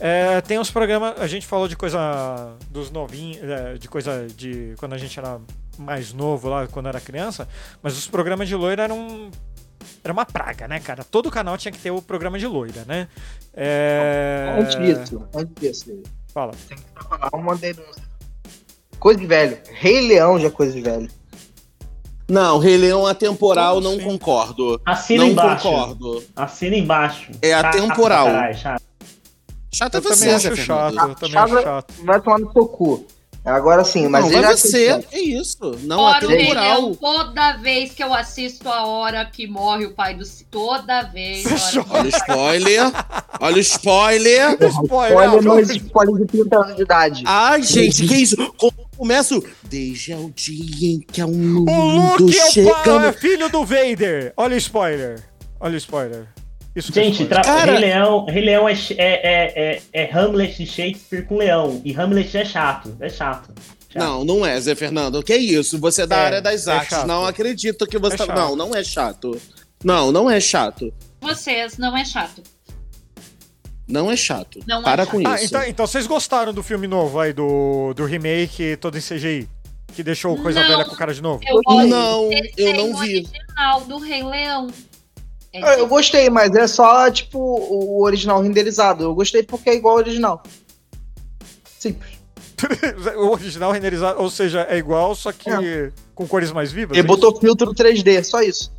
é, 0.01 0.41
tem 0.41 0.59
uns 0.59 0.71
programas. 0.71 1.21
A 1.21 1.27
gente 1.27 1.47
falou 1.47 1.69
de 1.69 1.77
coisa 1.77 2.57
dos 2.71 2.91
novinhos, 2.91 3.43
é, 3.43 3.75
de 3.75 3.87
coisa 3.87 4.27
de 4.35 4.75
quando 4.79 4.95
a 4.95 4.99
gente 4.99 5.19
era 5.19 5.39
mais 5.79 6.13
novo 6.13 6.49
lá, 6.49 6.67
quando 6.67 6.89
era 6.89 7.01
criança, 7.01 7.47
mas 7.83 7.97
os 7.97 8.07
programas 8.09 8.49
de 8.49 8.55
loira 8.57 8.85
eram. 8.85 9.31
Era 10.03 10.13
uma 10.13 10.25
praga, 10.25 10.67
né, 10.67 10.81
cara? 10.81 11.05
Todo 11.05 11.31
canal 11.31 11.59
tinha 11.59 11.71
que 11.71 11.79
ter 11.79 11.91
o 11.91 12.01
programa 12.01 12.39
de 12.39 12.47
loira, 12.47 12.85
né? 12.87 13.09
É... 13.53 14.57
Antes 14.59 14.77
disso, 14.77 15.29
antes 15.35 15.55
disso. 15.61 16.03
Fala. 16.33 16.53
Tem 16.67 16.79
que 16.79 17.05
falar 17.05 17.29
uma 17.35 17.55
denúncia. 17.55 18.03
Coisa 18.99 19.21
de 19.21 19.27
velho. 19.27 19.59
Rei 19.71 20.09
Leão 20.09 20.39
já 20.39 20.47
é 20.47 20.51
coisa 20.51 20.73
de 20.73 20.81
velho. 20.81 21.11
Não, 22.29 22.59
Rei 22.59 22.77
Leão 22.77 23.07
atemporal, 23.07 23.75
Como 23.75 23.89
não 23.89 23.97
assim? 23.97 24.05
concordo. 24.05 24.81
Assina 24.87 25.25
não 25.25 25.31
embaixo. 25.33 25.69
concordo. 25.69 26.25
Assina 26.37 26.77
embaixo. 26.77 27.33
É 27.43 27.53
atemporal. 27.53 28.27
caralho, 28.27 28.81
chato. 29.73 29.95
Eu 29.95 29.99
é 29.99 30.03
você, 30.03 30.19
também 30.27 30.35
acho 30.35 30.57
chato, 30.57 30.95
eu 30.95 31.15
também 31.15 31.37
acho 31.39 31.49
Chava- 31.49 31.63
chato. 31.63 31.95
Vai 32.05 32.21
tomar 32.21 32.39
no 32.39 32.53
seu 32.53 32.67
cu. 32.67 33.07
Agora 33.43 33.83
sim, 33.85 34.07
mas 34.07 34.23
não, 34.27 34.33
ele 34.33 34.43
vai 34.43 34.51
já 34.51 34.57
ser, 34.59 35.07
é 35.11 35.19
isso. 35.19 35.75
Não, 35.85 35.97
Fora 35.97 36.27
o 36.27 36.29
Rei 36.29 36.39
atemporal. 36.43 36.81
Leão, 36.83 36.95
toda 36.95 37.53
vez 37.57 37.91
que 37.93 38.05
eu 38.05 38.13
assisto 38.13 38.69
a 38.69 38.85
hora 38.85 39.25
que 39.25 39.47
morre 39.47 39.87
o 39.87 39.95
pai 39.95 40.15
do... 40.15 40.27
C- 40.27 40.45
Toda 40.51 41.03
vez. 41.05 41.45
que 41.71 41.79
Olha 41.79 41.83
o 41.83 41.89
morre 41.89 42.09
o 42.09 42.11
pai 42.11 42.11
spoiler. 42.11 42.93
Olha 43.41 43.57
o 43.57 43.61
spoiler. 43.61 44.59
Spoiler, 44.85 45.17
Olha, 45.17 45.31
não, 45.41 45.55
não 45.55 45.61
spoiler 45.61 46.17
de 46.17 46.27
30 46.27 46.57
anos 46.59 46.77
de 46.77 46.83
idade. 46.83 47.23
Ai, 47.27 47.63
gente, 47.63 48.07
que 48.07 48.15
isso? 48.15 48.37
Como 48.59 48.75
eu 48.79 48.87
começo? 48.99 49.43
Desde 49.63 50.13
o 50.13 50.31
dia 50.37 50.97
em 50.97 51.01
que 51.01 51.23
o 51.25 51.29
mundo 51.29 51.73
O 51.73 52.17
Luke 52.19 52.39
é, 52.39 52.63
o 52.63 52.75
pai, 52.85 53.09
é 53.09 53.13
filho 53.15 53.49
do 53.49 53.65
Vader. 53.65 54.35
Olha 54.37 54.55
o 54.55 54.59
spoiler. 54.59 55.23
Olha 55.59 55.75
o 55.75 55.79
spoiler. 55.79 56.27
Isso 56.75 56.91
é 56.93 57.03
Gente, 57.03 57.27
tra... 57.27 57.43
Cara- 57.43 57.73
Rei 57.73 57.81
Leão, 57.81 58.25
Rei 58.27 58.45
Leão 58.45 58.69
é, 58.69 58.73
é, 58.73 58.97
é, 58.99 59.83
é, 59.93 60.05
é 60.05 60.11
Hamlet 60.17 60.57
de 60.57 60.67
Shakespeare 60.71 61.27
com 61.27 61.37
leão. 61.39 61.81
E 61.85 61.93
Hamlet 61.93 62.37
é 62.37 62.45
chato. 62.45 62.97
É 63.01 63.09
chato. 63.09 63.53
chato. 63.89 64.03
Não, 64.05 64.25
não 64.25 64.47
é, 64.47 64.61
Zé 64.61 64.75
Fernando. 64.77 65.21
Que 65.23 65.35
isso? 65.37 65.79
Você 65.81 66.03
é 66.03 66.07
da 66.07 66.17
É, 66.17 66.25
área 66.27 66.41
das 66.43 66.67
é 66.69 66.73
artes. 66.73 66.91
chato. 66.91 67.07
não 67.07 67.27
acredito 67.27 67.87
que 67.87 67.99
você 67.99 68.23
É 68.23 68.27
tá... 68.27 68.35
Não, 68.35 68.55
não 68.55 68.75
é 68.75 68.85
chato. 68.85 69.41
Não, 69.83 70.13
não 70.13 70.31
é 70.31 70.39
chato. 70.41 70.93
Vocês, 71.21 71.77
não 71.77 71.97
é 71.97 72.05
chato. 72.05 72.43
Não 73.89 74.09
é 74.11 74.17
chato. 74.17 74.61
Não 74.69 74.81
é 74.81 74.85
Para 74.85 75.05
chato. 75.05 75.11
com 75.11 75.27
Ah, 75.29 75.35
isso. 75.35 75.47
então, 75.47 75.65
então 75.65 75.87
vocês 75.87 76.07
gostaram 76.07 76.53
do 76.55 76.63
filme 76.63 76.87
novo 76.87 77.19
aí, 77.19 77.33
do, 77.33 77.93
do 77.95 78.05
remake 78.05 78.77
todo 78.77 78.97
em 78.97 79.01
CGI? 79.01 79.49
Que 79.95 80.05
deixou 80.05 80.37
coisa 80.37 80.61
Não. 80.61 80.69
velha 80.69 80.85
com 80.85 80.95
cara 80.95 81.13
de 81.13 81.21
novo? 81.21 81.41
Eu 81.45 81.61
Não, 81.89 82.31
eu 82.57 82.75
não 82.75 82.97
vi. 83.01 83.27
original 83.27 83.81
do 83.81 83.99
Rei 83.99 84.23
Leão. 84.23 84.69
É 85.53 85.81
Eu 85.81 85.87
gostei, 85.89 86.31
mas 86.31 86.55
é 86.55 86.67
só, 86.67 87.11
tipo, 87.11 87.39
o 87.39 88.03
original 88.03 88.41
renderizado. 88.41 89.05
Eu 89.05 89.15
gostei 89.15 89.43
porque 89.43 89.71
é 89.71 89.75
igual 89.75 89.95
ao 89.95 90.01
original. 90.01 90.43
Simples. 91.79 92.21
o 93.17 93.31
original 93.31 93.73
renderizado, 93.73 94.21
ou 94.21 94.31
seja, 94.31 94.67
é 94.69 94.77
igual, 94.77 95.15
só 95.15 95.33
que 95.33 95.51
com 96.15 96.27
cores 96.27 96.53
mais 96.53 96.71
vivas? 96.71 96.97
Ele 96.97 97.05
é 97.05 97.09
botou 97.09 97.35
filtro 97.41 97.75
3D, 97.75 98.23
só 98.23 98.43
isso. 98.43 98.71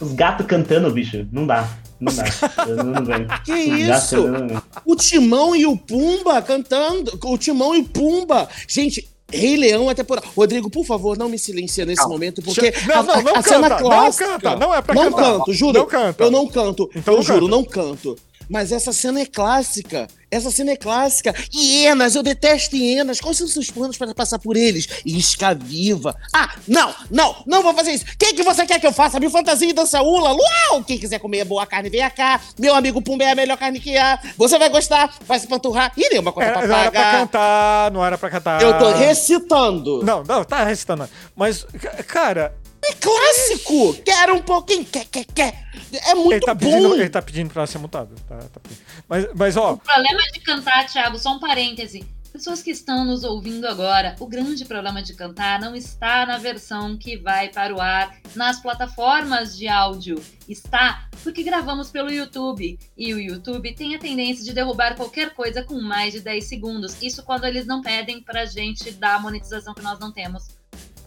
Os 0.00 0.14
gatos 0.14 0.46
cantando, 0.46 0.90
bicho. 0.90 1.28
Não 1.30 1.46
dá. 1.46 1.68
Não 2.00 2.12
dá. 2.14 2.24
Eu 2.66 2.76
não, 2.82 3.04
venho. 3.04 3.28
Que 3.44 3.52
isso? 3.52 4.24
cantando. 4.24 4.62
O 4.86 4.96
Timão 4.96 5.54
e 5.54 5.66
o 5.66 5.76
Pumba 5.76 6.40
cantando. 6.40 7.18
O 7.22 7.36
Timão 7.36 7.74
e 7.74 7.80
o 7.80 7.84
Pumba. 7.84 8.48
Gente, 8.66 9.06
Rei 9.32 9.56
Leão 9.56 9.90
é 9.90 9.94
temporal. 9.94 10.24
Rodrigo, 10.36 10.68
por 10.70 10.84
favor, 10.84 11.16
não 11.18 11.28
me 11.28 11.38
silencia 11.38 11.84
nesse 11.84 11.98
Calma. 12.00 12.14
momento, 12.14 12.42
porque 12.42 12.72
Não, 12.86 13.02
não, 13.02 13.14
a, 13.14 13.22
não 13.22 13.36
a 13.36 13.42
cena 13.42 13.68
canta, 13.68 13.82
não 13.82 13.90
clássica. 13.90 14.26
canta, 14.26 14.56
não 14.56 14.74
é 14.74 14.82
pra 14.82 14.94
Não 14.94 15.04
cantar. 15.10 15.22
canto, 15.22 15.52
juro. 15.52 15.78
Não 15.78 15.86
canta. 15.86 16.24
Eu 16.24 16.30
não 16.30 16.46
canto. 16.46 16.90
Então 16.94 17.14
eu 17.14 17.18
não 17.18 17.24
juro, 17.24 17.40
canta. 17.40 17.56
não 17.56 17.64
canto. 17.64 18.16
Mas 18.50 18.72
essa 18.72 18.92
cena 18.92 19.20
é 19.20 19.26
clássica. 19.26 20.08
Essa 20.28 20.50
cena 20.50 20.72
é 20.72 20.76
clássica. 20.76 21.32
Hienas, 21.54 22.16
eu 22.16 22.22
detesto 22.22 22.74
hienas. 22.76 23.20
Quais 23.20 23.36
são 23.36 23.46
os 23.46 23.52
seus 23.52 23.70
planos 23.70 23.96
para 23.96 24.12
passar 24.12 24.38
por 24.40 24.56
eles? 24.56 24.88
Isca 25.06 25.54
viva. 25.54 26.16
Ah, 26.34 26.52
não, 26.66 26.92
não, 27.10 27.42
não 27.46 27.62
vou 27.62 27.72
fazer 27.74 27.92
isso. 27.92 28.04
Quem 28.18 28.34
que 28.34 28.42
você 28.42 28.66
quer 28.66 28.80
que 28.80 28.86
eu 28.86 28.92
faça? 28.92 29.20
Me 29.20 29.30
fantasia 29.30 29.68
e 29.68 29.72
dança 29.72 30.02
ula? 30.02 30.32
Luau! 30.32 30.82
Quem 30.84 30.98
quiser 30.98 31.20
comer 31.20 31.44
boa 31.44 31.64
carne, 31.66 31.88
venha 31.90 32.10
cá. 32.10 32.40
Meu 32.58 32.74
amigo 32.74 33.00
Pumba 33.00 33.22
é 33.24 33.30
a 33.30 33.34
melhor 33.36 33.56
carne 33.56 33.78
que 33.78 33.96
há. 33.96 34.18
Você 34.36 34.58
vai 34.58 34.68
gostar, 34.68 35.14
vai 35.26 35.38
se 35.38 35.46
panturrar. 35.46 35.92
E 35.96 36.08
nenhuma 36.08 36.32
conta 36.32 36.46
Era, 36.46 36.58
pra 36.58 36.66
não 36.68 36.74
era 36.76 36.90
pra 36.90 37.00
pagar. 37.00 37.20
cantar, 37.20 37.90
não 37.92 38.04
era 38.04 38.18
pra 38.18 38.30
cantar. 38.30 38.62
Eu 38.62 38.78
tô 38.78 38.90
recitando. 38.92 40.02
Não, 40.04 40.22
não, 40.24 40.44
tá 40.44 40.64
recitando. 40.64 41.08
Mas, 41.36 41.64
ca- 41.80 42.02
cara, 42.02 42.54
É 42.82 42.92
clássico. 42.94 43.94
Quero 44.02 44.34
um 44.34 44.42
pouquinho. 44.42 44.84
Quer, 44.84 45.04
quer, 45.06 45.24
quer. 45.24 45.70
É 46.06 46.14
muito 46.14 46.32
ele 46.32 46.40
tá, 46.40 46.54
bom. 46.54 46.60
pedindo, 46.60 46.94
ele 46.94 47.10
tá 47.10 47.22
pedindo 47.22 47.52
pra 47.52 47.66
ser 47.66 47.78
mutado. 47.78 48.14
Tá, 48.28 48.36
tá 48.38 48.60
mas, 49.08 49.26
mas, 49.34 49.56
ó, 49.56 49.72
O 49.72 49.78
problema 49.78 50.22
de 50.32 50.40
cantar, 50.40 50.86
Thiago, 50.86 51.18
só 51.18 51.34
um 51.34 51.40
parêntese. 51.40 52.04
Pessoas 52.32 52.62
que 52.62 52.70
estão 52.70 53.04
nos 53.04 53.24
ouvindo 53.24 53.66
agora, 53.66 54.14
o 54.20 54.26
grande 54.26 54.64
problema 54.64 55.02
de 55.02 55.14
cantar 55.14 55.60
não 55.60 55.74
está 55.74 56.24
na 56.24 56.38
versão 56.38 56.96
que 56.96 57.16
vai 57.16 57.48
para 57.48 57.74
o 57.74 57.80
ar 57.80 58.16
nas 58.36 58.60
plataformas 58.60 59.56
de 59.56 59.66
áudio. 59.66 60.22
Está 60.48 61.08
porque 61.24 61.42
gravamos 61.42 61.90
pelo 61.90 62.10
YouTube. 62.10 62.78
E 62.96 63.12
o 63.12 63.20
YouTube 63.20 63.74
tem 63.74 63.96
a 63.96 63.98
tendência 63.98 64.44
de 64.44 64.52
derrubar 64.52 64.94
qualquer 64.94 65.34
coisa 65.34 65.62
com 65.64 65.80
mais 65.80 66.12
de 66.12 66.20
10 66.20 66.44
segundos. 66.44 67.02
Isso 67.02 67.22
quando 67.24 67.44
eles 67.44 67.66
não 67.66 67.82
pedem 67.82 68.22
pra 68.22 68.46
gente 68.46 68.92
dar 68.92 69.16
a 69.16 69.18
monetização 69.18 69.74
que 69.74 69.82
nós 69.82 69.98
não 69.98 70.12
temos. 70.12 70.59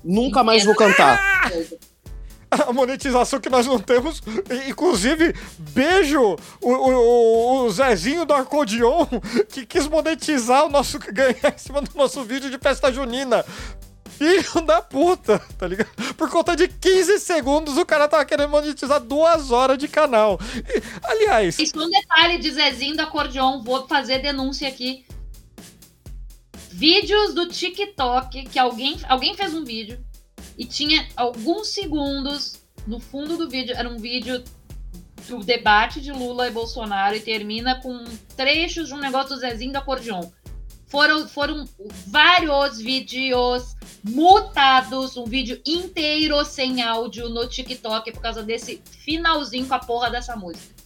Nunca 0.03 0.43
mais 0.43 0.63
vou 0.65 0.75
cantar. 0.75 1.51
a 2.51 2.71
monetização 2.71 3.39
que 3.39 3.49
nós 3.49 3.65
não 3.65 3.79
temos. 3.79 4.21
Inclusive, 4.67 5.33
beijo 5.57 6.37
o, 6.61 6.69
o, 6.71 7.63
o- 7.65 7.69
Zezinho 7.71 8.25
do 8.25 8.33
Acordeon 8.33 9.05
que 9.49 9.65
quis 9.65 9.87
monetizar 9.87 10.65
o 10.65 10.69
nosso. 10.69 10.99
ganhar 11.11 11.53
em 11.55 11.57
cima 11.57 11.81
do 11.81 11.89
nosso 11.97 12.23
vídeo 12.23 12.49
de 12.49 12.57
festa 12.59 12.91
junina. 12.91 13.43
Filho 14.17 14.61
da 14.61 14.79
puta, 14.79 15.41
tá 15.57 15.67
ligado? 15.67 15.89
Por 16.15 16.29
conta 16.29 16.55
de 16.55 16.67
15 16.67 17.17
segundos, 17.19 17.77
o 17.77 17.85
cara 17.85 18.07
tava 18.07 18.23
querendo 18.23 18.49
monetizar 18.49 18.99
duas 18.99 19.49
horas 19.49 19.75
de 19.75 19.87
canal. 19.87 20.39
E, 20.55 20.83
aliás, 21.03 21.57
Isso 21.57 21.73
um 21.83 21.89
detalhe 21.89 22.37
de 22.37 22.51
Zezinho 22.51 22.95
do 22.95 23.01
acordeon, 23.01 23.63
vou 23.63 23.87
fazer 23.87 24.19
denúncia 24.19 24.67
aqui. 24.67 25.03
Vídeos 26.73 27.35
do 27.35 27.47
TikTok, 27.47 28.45
que 28.45 28.57
alguém, 28.57 28.97
alguém 29.07 29.35
fez 29.35 29.53
um 29.53 29.63
vídeo 29.63 30.03
e 30.57 30.65
tinha 30.65 31.07
alguns 31.15 31.67
segundos 31.67 32.63
no 32.87 32.99
fundo 32.99 33.37
do 33.37 33.47
vídeo, 33.47 33.75
era 33.77 33.87
um 33.87 33.99
vídeo 33.99 34.43
do 35.27 35.39
debate 35.39 36.01
de 36.01 36.11
Lula 36.11 36.47
e 36.47 36.51
Bolsonaro 36.51 37.15
e 37.15 37.19
termina 37.19 37.79
com 37.79 38.03
trechos 38.35 38.87
de 38.87 38.93
um 38.95 38.97
negócio 38.97 39.35
do 39.35 39.39
Zezinho 39.39 39.71
do 39.71 39.77
acordeon. 39.77 40.27
Foram, 40.87 41.27
foram 41.27 41.69
vários 42.07 42.79
vídeos 42.79 43.75
mutados, 44.03 45.15
um 45.15 45.25
vídeo 45.25 45.61
inteiro 45.63 46.43
sem 46.43 46.81
áudio 46.81 47.29
no 47.29 47.47
TikTok 47.47 48.11
por 48.11 48.21
causa 48.21 48.41
desse 48.41 48.81
finalzinho 48.89 49.67
com 49.67 49.75
a 49.75 49.79
porra 49.79 50.09
dessa 50.09 50.35
música. 50.35 50.82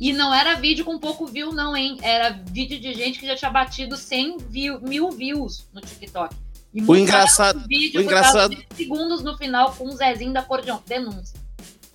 E 0.00 0.12
não 0.14 0.32
era 0.32 0.54
vídeo 0.54 0.84
com 0.84 0.98
pouco 0.98 1.26
view, 1.26 1.52
não, 1.52 1.76
hein? 1.76 1.98
Era 2.02 2.30
vídeo 2.50 2.80
de 2.80 2.94
gente 2.94 3.18
que 3.20 3.26
já 3.26 3.36
tinha 3.36 3.50
batido 3.50 3.96
100 3.98 4.38
view, 4.48 4.80
mil 4.80 5.10
views 5.10 5.66
no 5.74 5.80
TikTok. 5.82 6.34
E 6.72 6.80
O 6.82 6.96
engraçado- 6.96 7.62
vídeo 7.68 8.00
o 8.00 8.04
engraçado- 8.04 8.56
segundos 8.74 9.22
no 9.22 9.36
final 9.36 9.72
com 9.74 9.84
o 9.88 9.92
Zezinho 9.92 10.32
da 10.32 10.40
Acordeon. 10.40 10.78
Denúncia. 10.86 11.38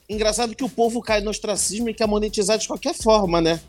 Engraçado 0.08 0.56
que 0.56 0.64
o 0.64 0.70
povo 0.70 1.02
cai 1.02 1.22
no 1.22 1.32
ostracismo 1.32 1.90
e 1.90 1.94
quer 1.96 2.08
monetizar 2.08 2.60
de 2.60 2.68
qualquer 2.68 2.94
forma, 2.94 3.42
né? 3.42 3.60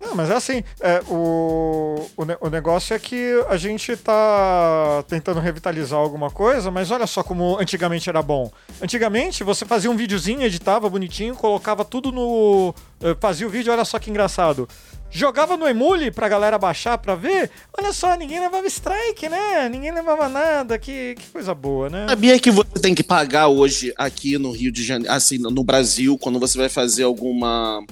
Não, 0.00 0.14
mas 0.14 0.30
é 0.30 0.34
assim, 0.34 0.62
é, 0.80 1.02
o, 1.08 2.06
o, 2.16 2.46
o 2.46 2.50
negócio 2.50 2.94
é 2.94 2.98
que 2.98 3.42
a 3.48 3.56
gente 3.56 3.96
tá 3.96 5.02
tentando 5.08 5.40
revitalizar 5.40 5.98
alguma 5.98 6.30
coisa, 6.30 6.70
mas 6.70 6.90
olha 6.90 7.06
só 7.06 7.22
como 7.22 7.56
antigamente 7.58 8.08
era 8.08 8.22
bom. 8.22 8.50
Antigamente 8.80 9.42
você 9.42 9.64
fazia 9.64 9.90
um 9.90 9.96
videozinho, 9.96 10.42
editava 10.42 10.88
bonitinho, 10.88 11.34
colocava 11.34 11.84
tudo 11.84 12.12
no. 12.12 12.74
eh, 13.02 13.16
Fazia 13.20 13.46
o 13.46 13.50
vídeo, 13.50 13.72
olha 13.72 13.84
só 13.84 13.98
que 13.98 14.10
engraçado. 14.10 14.68
Jogava 15.10 15.56
no 15.56 15.66
Emule 15.68 16.10
pra 16.10 16.28
galera 16.28 16.58
baixar 16.58 16.98
pra 16.98 17.14
ver. 17.14 17.50
Olha 17.78 17.92
só, 17.92 18.16
ninguém 18.16 18.40
levava 18.40 18.66
strike, 18.66 19.28
né? 19.28 19.68
Ninguém 19.68 19.92
levava 19.92 20.28
nada. 20.28 20.78
Que, 20.78 21.14
que 21.14 21.28
coisa 21.28 21.54
boa, 21.54 21.88
né? 21.88 22.06
Sabia 22.08 22.38
que 22.38 22.50
você 22.50 22.80
tem 22.82 22.94
que 22.94 23.04
pagar 23.04 23.46
hoje 23.46 23.94
aqui 23.96 24.36
no 24.36 24.50
Rio 24.50 24.70
de 24.72 24.82
Janeiro, 24.84 25.12
assim, 25.14 25.38
no 25.38 25.62
Brasil, 25.62 26.18
quando 26.18 26.40
você 26.40 26.58
vai 26.58 26.68
fazer 26.68 27.04
alguma 27.04 27.82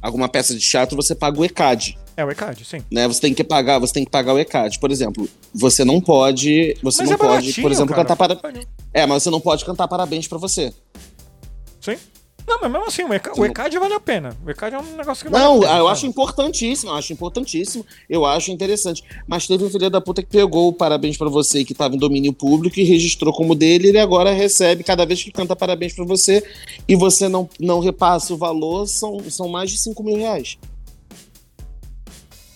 alguma 0.00 0.28
peça 0.28 0.54
de 0.54 0.60
teatro, 0.60 0.96
você 0.96 1.14
paga 1.14 1.38
o 1.40 1.44
ECAD, 1.44 1.98
É 2.16 2.24
o 2.24 2.30
ECAD, 2.30 2.64
sim. 2.64 2.78
né? 2.90 3.06
Você 3.08 3.20
tem 3.20 3.32
que 3.34 3.42
pagar, 3.44 3.78
você 3.78 3.92
tem 3.92 4.04
que 4.04 4.10
pagar 4.10 4.34
o 4.34 4.38
ECAD. 4.38 4.78
Por 4.78 4.90
exemplo, 4.90 5.28
você 5.54 5.84
não 5.84 6.00
pode, 6.00 6.76
você 6.82 7.02
Mas 7.02 7.10
não 7.10 7.14
é 7.14 7.18
pode, 7.18 7.60
por 7.60 7.70
exemplo, 7.72 7.94
cara. 7.94 8.08
cantar 8.08 8.16
para 8.16 8.38
É, 8.92 9.06
mas 9.06 9.22
você 9.22 9.30
não 9.30 9.40
pode 9.40 9.64
cantar 9.64 9.88
parabéns 9.88 10.28
pra 10.28 10.38
você. 10.38 10.72
Sim. 11.80 11.96
Não, 12.50 12.58
mas 12.62 12.72
mesmo 12.72 12.86
assim, 12.88 13.04
o 13.04 13.14
ECAD, 13.14 13.40
o 13.40 13.44
ECAD 13.44 13.78
vale 13.78 13.94
a 13.94 14.00
pena. 14.00 14.36
O 14.44 14.50
ECAD 14.50 14.74
é 14.74 14.78
um 14.80 14.96
negócio 14.96 15.24
que 15.24 15.30
vale 15.30 15.44
Não, 15.44 15.60
pena. 15.60 15.72
eu 15.72 15.84
sabe? 15.84 15.92
acho 15.92 16.06
importantíssimo, 16.06 16.90
eu 16.90 16.96
acho 16.96 17.12
importantíssimo, 17.12 17.86
eu 18.08 18.26
acho 18.26 18.50
interessante. 18.50 19.04
Mas 19.24 19.46
teve 19.46 19.62
um 19.64 19.70
filho 19.70 19.88
da 19.88 20.00
puta 20.00 20.20
que 20.20 20.28
pegou 20.28 20.66
o 20.66 20.72
parabéns 20.72 21.16
pra 21.16 21.28
você 21.28 21.64
que 21.64 21.72
tava 21.74 21.94
em 21.94 21.98
domínio 21.98 22.32
público 22.32 22.80
e 22.80 22.82
registrou 22.82 23.32
como 23.32 23.54
dele, 23.54 23.88
ele 23.90 24.00
agora 24.00 24.32
recebe 24.32 24.82
cada 24.82 25.06
vez 25.06 25.22
que 25.22 25.30
canta 25.30 25.54
parabéns 25.54 25.92
pra 25.94 26.04
você 26.04 26.42
e 26.88 26.96
você 26.96 27.28
não, 27.28 27.48
não 27.60 27.78
repassa 27.78 28.34
o 28.34 28.36
valor, 28.36 28.84
são, 28.88 29.18
são 29.30 29.48
mais 29.48 29.70
de 29.70 29.78
5 29.78 30.02
mil 30.02 30.16
reais. 30.16 30.58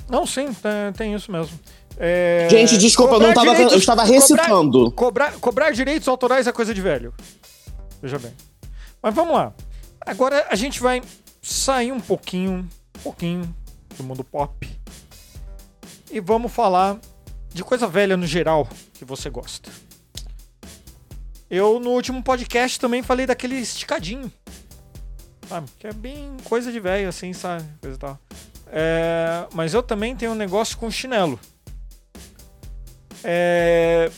Não, 0.09 0.27
sim, 0.27 0.47
tem, 0.53 0.93
tem 0.97 1.15
isso 1.15 1.31
mesmo. 1.31 1.57
É, 1.97 2.49
Gente, 2.51 2.77
desculpa, 2.79 3.15
eu 3.15 3.21
não 3.21 3.29
cobrar 3.29 3.35
tava, 3.43 3.51
direitos- 3.53 3.73
eu 3.75 3.79
estava 3.79 4.03
cobrar- 4.03 4.19
recitando. 4.21 4.91
Cobrar, 4.91 5.33
cobrar 5.39 5.71
direitos 5.71 6.09
autorais 6.09 6.47
é 6.49 6.53
coisa 6.53 6.75
de 6.75 6.81
velho. 6.81 7.15
Veja 8.03 8.19
bem. 8.19 8.33
Mas 9.01 9.15
vamos 9.15 9.35
lá. 9.35 9.55
Agora 10.07 10.47
a 10.51 10.55
gente 10.55 10.81
vai 10.81 11.03
sair 11.41 11.93
um 11.93 12.01
pouquinho, 12.01 12.69
um 12.99 13.03
pouquinho 13.03 13.55
do 13.97 14.05
mundo 14.05 14.23
pop. 14.23 14.69
E 16.11 16.21
vamos 16.21 16.53
falar 16.53 16.99
de 17.53 17.65
coisa 17.65 17.87
velha 17.87 18.17
no 18.17 18.27
geral 18.27 18.69
que 18.93 19.05
você 19.05 19.31
gosta. 19.31 19.71
Eu 21.49 21.79
no 21.81 21.91
último 21.91 22.23
podcast 22.23 22.79
também 22.79 23.03
falei 23.03 23.27
daquele 23.27 23.57
esticadinho. 23.57 24.31
Sabe? 25.49 25.69
Que 25.79 25.87
é 25.87 25.93
bem 25.93 26.37
coisa 26.45 26.73
de 26.73 26.81
velho, 26.81 27.09
assim, 27.09 27.33
sabe? 27.33 27.65
Coisa 27.81 27.97
e 27.97 27.99
tal. 27.99 28.19
É, 28.67 29.47
mas 29.53 29.73
eu 29.73 29.83
também 29.83 30.17
tenho 30.17 30.33
um 30.33 30.37
negócio 30.37 30.77
com 30.77 30.91
chinelo. 30.91 31.39
É, 33.23 34.11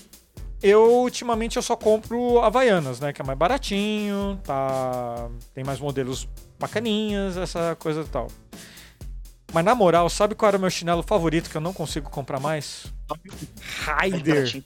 eu 0.66 1.00
ultimamente 1.02 1.56
eu 1.56 1.62
só 1.62 1.76
compro 1.76 2.40
Havaianas, 2.40 3.00
né? 3.00 3.12
Que 3.12 3.22
é 3.22 3.24
mais 3.24 3.38
baratinho, 3.38 4.40
tá? 4.42 5.28
Tem 5.54 5.62
mais 5.62 5.78
modelos 5.78 6.28
bacaninhas, 6.58 7.36
essa 7.36 7.76
coisa 7.78 8.00
e 8.02 8.04
tal. 8.04 8.28
Mas 9.52 9.64
na 9.64 9.74
moral, 9.74 10.08
sabe 10.10 10.34
qual 10.34 10.48
era 10.48 10.58
o 10.58 10.60
meu 10.60 10.70
chinelo 10.70 11.02
favorito 11.02 11.48
que 11.48 11.56
eu 11.56 11.60
não 11.60 11.72
consigo 11.72 12.10
comprar 12.10 12.40
mais? 12.40 12.92
Raider. 13.84 14.62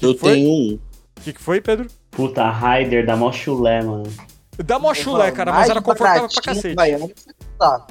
Eu 0.00 0.16
foi? 0.18 0.32
tenho 0.34 0.48
um. 0.48 0.74
O 1.16 1.20
que, 1.22 1.32
que 1.32 1.40
foi, 1.40 1.60
Pedro? 1.60 1.88
Puta, 2.10 2.50
Raider 2.50 3.06
da 3.06 3.16
mó 3.16 3.32
chulé, 3.32 3.82
mano. 3.82 4.04
Dá 4.64 4.78
mó 4.78 4.92
chulé, 4.94 5.30
cara, 5.32 5.52
mas 5.52 5.68
era 5.68 5.80
confortável 5.80 6.28
pra 6.28 6.42
cacete. 6.42 6.74
Baiano, 6.74 7.10
tá. 7.58 7.86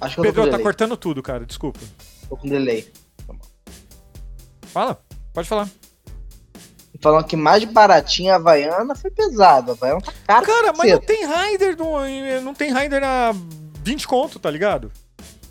Acho 0.00 0.14
que 0.16 0.20
eu 0.20 0.24
tô 0.24 0.28
Pedro, 0.28 0.42
com 0.42 0.46
tá 0.46 0.50
delay. 0.50 0.62
cortando 0.62 0.96
tudo, 0.96 1.22
cara, 1.22 1.46
desculpa. 1.46 1.80
Tô 2.28 2.36
com 2.36 2.48
delay. 2.48 2.92
Fala, 4.62 5.00
pode 5.34 5.48
falar. 5.48 5.68
Falando 7.00 7.26
que 7.26 7.36
mais 7.36 7.62
baratinha 7.64 8.32
a 8.32 8.36
Havaiana 8.36 8.94
foi 8.94 9.10
pesado. 9.10 9.72
A 9.72 9.74
Havaiana 9.74 10.00
tá 10.00 10.12
cara. 10.26 10.46
Cara, 10.46 10.72
mas 10.74 10.90
não 10.90 11.00
tem 11.00 11.26
Raider, 11.26 11.76
no, 11.76 12.40
não 12.40 12.54
tem 12.54 12.70
Raider 12.70 13.00
na 13.00 13.34
20 13.82 14.08
conto, 14.08 14.38
tá 14.38 14.50
ligado? 14.50 14.90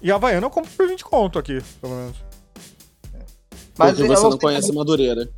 E 0.02 0.12
a 0.12 0.16
Havaiana 0.16 0.48
eu 0.48 0.50
compro 0.50 0.72
por 0.76 0.88
20 0.88 1.06
conto 1.06 1.38
aqui, 1.38 1.62
pelo 1.80 1.94
menos. 1.96 2.18
Mas 3.78 3.92
porque 3.92 4.12
eu 4.12 4.16
você 4.16 4.24
não 4.24 4.38
conhece 4.38 4.74
Madureira. 4.74 5.30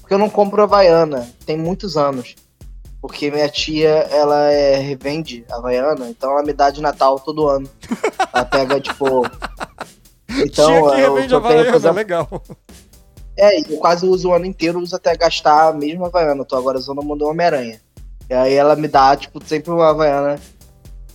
porque 0.00 0.14
eu 0.14 0.18
não 0.18 0.30
compro 0.30 0.62
Havaiana. 0.62 1.28
Tem 1.44 1.56
muitos 1.56 1.96
anos. 1.96 2.36
Porque 3.00 3.30
minha 3.30 3.48
tia, 3.48 3.88
ela 3.88 4.50
é 4.50 4.76
revende 4.76 5.44
Havaiana, 5.50 6.08
então 6.08 6.30
ela 6.30 6.42
me 6.42 6.52
dá 6.52 6.70
de 6.70 6.80
Natal 6.80 7.18
todo 7.20 7.48
ano. 7.48 7.68
Ela 8.32 8.44
pega, 8.44 8.80
tipo. 8.80 9.22
Então, 10.36 10.66
Tinha 10.66 10.80
que 10.80 11.00
eu, 11.00 11.14
revende 11.14 11.34
a 11.34 11.36
eu 11.36 11.40
tenho, 11.40 11.40
por 11.40 11.46
Havaiana, 11.46 11.76
exemplo, 11.76 11.96
legal. 11.96 12.42
É, 13.36 13.60
eu 13.60 13.78
quase 13.78 14.06
uso 14.06 14.28
o 14.28 14.32
ano 14.34 14.46
inteiro, 14.46 14.78
uso 14.80 14.94
até 14.94 15.16
gastar 15.16 15.68
a 15.68 15.72
mesma 15.72 16.06
Havaiana. 16.06 16.40
Eu 16.42 16.44
tô 16.44 16.56
agora 16.56 16.78
usando 16.78 17.00
a 17.00 17.16
do 17.16 17.26
Homem-Aranha. 17.26 17.80
E 18.30 18.34
aí 18.34 18.54
ela 18.54 18.76
me 18.76 18.86
dá, 18.88 19.16
tipo, 19.16 19.44
sempre 19.44 19.70
uma 19.70 19.88
Havaiana 19.90 20.40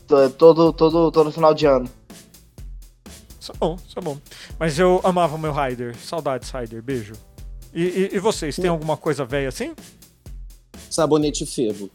to- 0.07 0.29
todo, 0.31 0.73
todo, 0.73 1.11
todo 1.11 1.31
final 1.31 1.53
de 1.53 1.65
ano. 1.65 1.89
Isso 3.39 3.51
é 3.53 3.55
bom, 3.57 3.77
isso 3.87 3.97
é 3.97 4.01
bom. 4.01 4.17
Mas 4.59 4.77
eu 4.77 4.99
amava 5.03 5.35
o 5.35 5.39
meu 5.39 5.51
Raider. 5.53 5.95
Saudades, 5.97 6.49
Raider. 6.49 6.81
Beijo. 6.83 7.13
E, 7.73 7.83
e- 7.83 8.09
e 8.15 8.19
vocês, 8.19 8.55
tem 8.57 8.69
alguma 8.69 8.97
coisa 8.97 9.23
velha 9.25 9.47
assim? 9.47 9.73
Sabonete 10.89 11.45
Febo. 11.45 11.89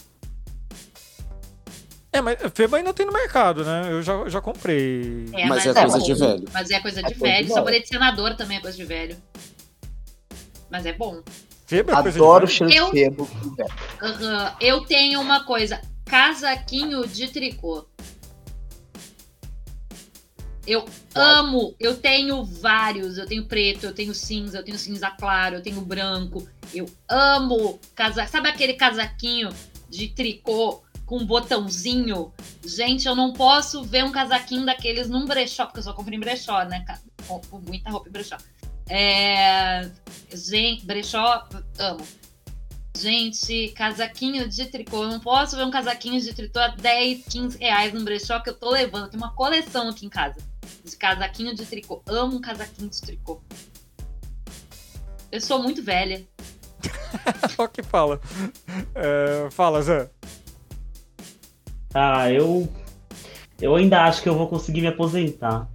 É, 2.12 2.20
mas 2.20 2.38
Feba 2.54 2.76
ainda 2.76 2.94
tem 2.94 3.04
no 3.04 3.12
mercado, 3.12 3.64
né? 3.64 3.88
Eu 3.90 4.00
já, 4.00 4.28
já 4.28 4.40
comprei. 4.40 5.26
É, 5.32 5.46
mas, 5.46 5.66
é 5.66 5.70
é 5.70 5.74
coisa 5.74 5.98
bom. 5.98 6.04
de 6.04 6.14
velho. 6.14 6.44
Mas 6.52 6.70
é 6.70 6.80
coisa 6.80 7.00
É 7.00 7.02
de 7.02 7.08
coisa 7.08 7.18
de 7.18 7.20
velho. 7.20 7.42
velho. 7.44 7.54
Sabonete 7.54 7.88
senador 7.88 8.36
também 8.36 8.56
é 8.56 8.60
coisa 8.60 8.76
de 8.76 8.84
velho. 8.84 9.16
Mas 10.74 10.86
é 10.86 10.92
bom. 10.92 11.22
Feba 11.66 11.92
é 11.92 12.02
coisa 12.02 12.18
Adoro 12.18 12.46
o 12.46 12.48
cheiro 12.48 12.72
Eu- 12.72 12.86
de 12.86 12.90
febo. 12.90 13.30
Aham. 14.02 14.56
Eu 14.60 14.80
tenho 14.80 15.20
uma 15.20 15.44
coisa: 15.44 15.80
casaquinho 16.04 17.06
de 17.06 17.28
tricô. 17.28 17.86
Eu 20.66 20.84
amo, 21.14 21.76
eu 21.78 21.96
tenho 21.96 22.42
vários. 22.42 23.18
Eu 23.18 23.26
tenho 23.26 23.44
preto, 23.44 23.84
eu 23.84 23.94
tenho 23.94 24.12
cinza, 24.12 24.58
eu 24.58 24.64
tenho 24.64 24.76
cinza 24.76 25.12
claro, 25.12 25.54
eu 25.54 25.62
tenho 25.62 25.80
branco. 25.80 26.44
Eu 26.74 26.86
amo 27.08 27.78
casaco. 27.94 28.32
Sabe 28.32 28.48
aquele 28.48 28.72
casaquinho 28.72 29.50
de 29.88 30.08
tricô 30.08 30.82
com 31.06 31.18
um 31.18 31.24
botãozinho? 31.24 32.32
Gente, 32.66 33.06
eu 33.06 33.14
não 33.14 33.32
posso 33.32 33.84
ver 33.84 34.02
um 34.02 34.10
casaquinho 34.10 34.66
daqueles 34.66 35.08
num 35.08 35.24
brechó, 35.24 35.66
porque 35.66 35.78
eu 35.78 35.84
só 35.84 35.92
compro 35.92 36.12
em 36.12 36.18
brechó, 36.18 36.64
né? 36.64 36.84
com 37.26 37.58
muita 37.60 37.90
roupa 37.90 38.08
em 38.08 38.12
brechó. 38.12 38.36
É... 38.88 39.90
Gente, 40.32 40.84
brechó, 40.84 41.46
amo. 41.78 42.04
Gente, 42.96 43.68
casaquinho 43.70 44.48
de 44.48 44.66
tricô. 44.66 45.02
Eu 45.04 45.10
não 45.10 45.20
posso 45.20 45.56
ver 45.56 45.64
um 45.64 45.70
casaquinho 45.70 46.20
de 46.20 46.32
tricô 46.32 46.58
a 46.58 46.68
10, 46.68 47.24
15 47.26 47.58
reais 47.58 47.92
no 47.92 48.04
brechó 48.04 48.40
que 48.40 48.50
eu 48.50 48.54
tô 48.54 48.70
levando. 48.70 49.10
Tem 49.10 49.18
uma 49.18 49.32
coleção 49.32 49.88
aqui 49.88 50.06
em 50.06 50.08
casa 50.08 50.36
de 50.84 50.96
casaquinho 50.96 51.54
de 51.54 51.64
tricô. 51.66 52.02
Amo 52.06 52.36
um 52.36 52.40
casaquinho 52.40 52.88
de 52.88 53.00
tricô. 53.00 53.42
Eu 55.32 55.40
sou 55.40 55.60
muito 55.62 55.82
velha. 55.82 56.24
Só 57.56 57.66
que 57.66 57.82
fala. 57.82 58.20
É, 58.94 59.48
fala, 59.50 59.82
Zé. 59.82 60.10
Ah, 61.92 62.30
eu. 62.30 62.68
Eu 63.60 63.74
ainda 63.76 64.04
acho 64.04 64.22
que 64.22 64.28
eu 64.28 64.36
vou 64.36 64.48
conseguir 64.48 64.80
me 64.80 64.88
aposentar. 64.88 65.68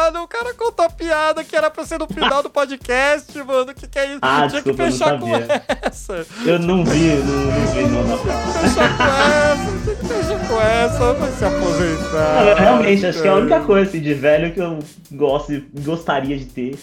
Mano, 0.00 0.22
o 0.24 0.28
cara 0.28 0.54
contou 0.54 0.84
a 0.84 0.90
piada 0.90 1.44
que 1.44 1.54
era 1.54 1.70
pra 1.70 1.84
ser 1.84 1.98
no 1.98 2.06
final 2.06 2.42
do 2.42 2.48
podcast, 2.48 3.36
mano. 3.42 3.72
O 3.72 3.74
que, 3.74 3.86
que 3.86 3.98
é 3.98 4.06
isso? 4.06 4.18
Ah, 4.22 4.48
Tinha 4.48 4.62
que 4.62 4.72
desculpa, 4.72 4.84
não 4.84 4.92
fechar 4.92 5.20
com 5.20 5.86
essa. 5.86 6.26
Eu 6.46 6.58
não 6.58 6.84
vi, 6.84 7.14
não, 7.16 7.44
não 7.44 7.66
vi, 7.72 7.82
não. 7.82 8.04
não. 8.04 8.18
Fechar 8.18 8.96
com 8.96 9.02
essa, 9.04 9.84
tinha 9.84 9.96
que 9.96 10.06
fechar 10.06 10.48
com 10.48 10.60
essa, 10.60 11.12
vai 11.14 11.32
se 11.32 11.44
aposentar. 11.44 12.34
Não, 12.34 12.48
eu 12.48 12.56
realmente, 12.56 13.06
acho 13.06 13.22
que 13.22 13.28
é 13.28 13.30
a 13.30 13.34
única 13.34 13.60
coisa 13.60 13.88
assim, 13.88 14.00
de 14.00 14.14
velho 14.14 14.54
que 14.54 14.60
eu 14.60 14.78
gosto, 15.12 15.52
e 15.52 15.60
gostaria 15.80 16.38
de 16.38 16.46
ter. 16.46 16.78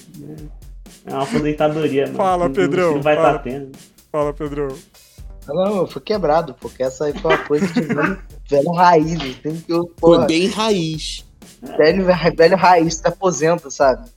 É 1.06 1.14
uma 1.14 1.23
aposentadoria, 1.23 2.06
mano. 2.06 2.18
Fala, 2.18 2.49
Pedrão, 2.49 2.95
Não 2.95 3.02
vai 3.02 3.15
fala. 3.15 3.30
estar 3.30 3.39
tendo. 3.39 3.72
Fala, 4.11 4.34
Pedro. 4.34 4.77
Não, 5.48 5.77
eu 5.77 5.88
fui 5.88 6.02
quebrado, 6.02 6.53
porque 6.60 6.84
essa 6.84 7.06
aí 7.06 7.14
foi 7.14 7.34
uma 7.34 7.44
coisa 7.45 7.68
de 7.68 7.81
velho, 7.81 8.19
velho 8.49 8.72
raiz. 8.73 9.14
Assim, 9.15 9.64
que 9.65 9.72
eu, 9.72 9.89
Foi 9.98 10.26
bem 10.26 10.48
raiz. 10.48 11.26
Velho, 11.62 12.06
velho 12.36 12.58
raiz 12.58 12.96
se 12.96 13.08
aposenta, 13.08 13.70
sabe? 13.70 14.10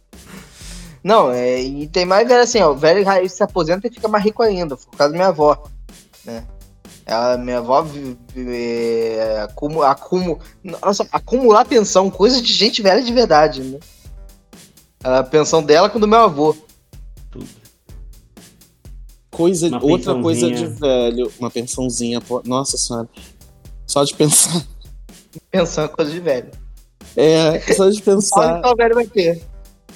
Não, 1.02 1.30
é, 1.30 1.60
e 1.60 1.86
tem 1.88 2.04
mais 2.04 2.28
velho 2.28 2.42
assim, 2.42 2.60
ó, 2.60 2.72
o 2.72 2.76
velho 2.76 3.04
raiz 3.04 3.32
se 3.32 3.42
aposenta 3.42 3.86
e 3.86 3.90
fica 3.90 4.08
mais 4.08 4.24
rico 4.24 4.42
ainda, 4.42 4.76
por 4.76 4.96
causa 4.96 5.12
da 5.12 5.18
minha 5.18 5.28
avó, 5.28 5.62
né? 6.24 6.44
Ela, 7.06 7.36
minha 7.38 7.58
avó 7.58 7.84
é, 8.36 9.40
acumu, 9.42 9.82
acumu, 9.82 10.38
nossa, 10.62 11.08
acumular 11.10 11.64
pensão, 11.64 12.10
coisa 12.10 12.40
de 12.40 12.52
gente 12.52 12.82
velha 12.82 13.02
de 13.02 13.12
verdade, 13.12 13.62
né? 13.62 13.78
A 15.02 15.22
pensão 15.22 15.62
dela 15.62 15.88
com 15.88 15.98
do 15.98 16.06
meu 16.06 16.18
avô. 16.18 16.54
Coisa, 19.30 19.68
Uma 19.68 19.82
outra 19.82 20.20
coisa 20.20 20.50
de 20.50 20.66
velho. 20.66 21.32
Uma 21.38 21.50
pensãozinha. 21.50 22.20
pô, 22.20 22.42
Nossa 22.44 22.76
senhora. 22.76 23.08
Só 23.86 24.04
de 24.04 24.14
pensar. 24.14 24.66
Pensão 25.50 25.84
é 25.84 25.88
coisa 25.88 26.10
de 26.10 26.20
velho. 26.20 26.50
É, 27.16 27.60
só 27.74 27.88
de 27.88 28.00
pensar. 28.02 28.62
o 28.64 28.76
velho 28.76 28.94
vai 28.94 29.06
ter. 29.06 29.40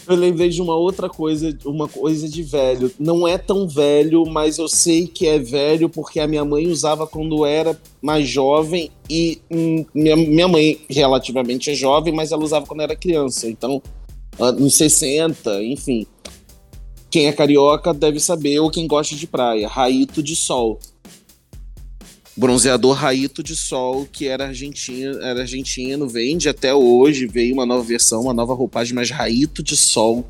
Eu 0.07 0.17
lembrei 0.17 0.51
de 0.51 0.61
uma 0.61 0.75
outra 0.75 1.09
coisa, 1.09 1.57
uma 1.65 1.89
coisa 1.89 2.29
de 2.29 2.43
velho. 2.43 2.91
Não 2.99 3.27
é 3.27 3.39
tão 3.39 3.67
velho, 3.67 4.25
mas 4.27 4.59
eu 4.59 4.69
sei 4.69 5.07
que 5.07 5.27
é 5.27 5.39
velho 5.39 5.89
porque 5.89 6.21
a 6.21 6.27
minha 6.27 6.45
mãe 6.45 6.67
usava 6.67 7.07
quando 7.07 7.47
era 7.47 7.79
mais 8.03 8.29
jovem 8.29 8.91
e 9.09 9.41
hum, 9.51 9.85
minha, 9.95 10.15
minha 10.15 10.49
mãe 10.49 10.79
relativamente 10.91 11.71
é 11.71 11.75
jovem, 11.75 12.13
mas 12.13 12.33
ela 12.33 12.45
usava 12.45 12.67
quando 12.67 12.83
era 12.83 12.95
criança. 12.95 13.49
Então, 13.49 13.83
ah, 14.39 14.53
nos 14.53 14.75
60, 14.75 15.63
enfim. 15.63 16.07
Quem 17.11 17.27
é 17.27 17.33
carioca 17.33 17.95
deve 17.95 18.19
saber, 18.19 18.59
ou 18.59 18.71
quem 18.71 18.87
gosta 18.87 19.15
de 19.15 19.27
praia, 19.27 19.69
raito 19.69 20.23
de 20.23 20.35
sol. 20.35 20.79
Bronzeador 22.37 22.97
raito 22.97 23.43
de 23.43 23.55
sol, 23.55 24.09
que 24.11 24.27
era 24.27 24.47
argentino, 24.47 25.23
era 25.23 25.43
argentino, 25.43 26.09
vende 26.09 26.49
até 26.49 26.75
hoje, 26.75 27.27
veio 27.27 27.55
uma 27.55 27.65
nova 27.65 27.83
versão, 27.83 28.23
uma 28.23 28.35
nova 28.35 28.55
roupagem, 28.55 28.95
mas 28.95 29.11
raito 29.11 29.63
de 29.63 29.77
sol 29.77 30.29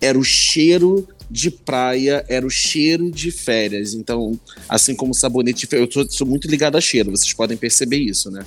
era 0.00 0.18
o 0.18 0.24
cheiro 0.24 1.06
de 1.30 1.50
praia, 1.50 2.24
era 2.28 2.46
o 2.46 2.50
cheiro 2.50 3.10
de 3.10 3.30
férias. 3.30 3.94
Então, 3.94 4.38
assim 4.68 4.94
como 4.94 5.14
sabonete, 5.14 5.68
eu 5.72 5.90
sou, 5.90 6.10
sou 6.10 6.26
muito 6.26 6.48
ligado 6.48 6.76
a 6.76 6.80
cheiro, 6.80 7.10
vocês 7.10 7.32
podem 7.32 7.56
perceber 7.56 7.98
isso, 7.98 8.30
né? 8.30 8.44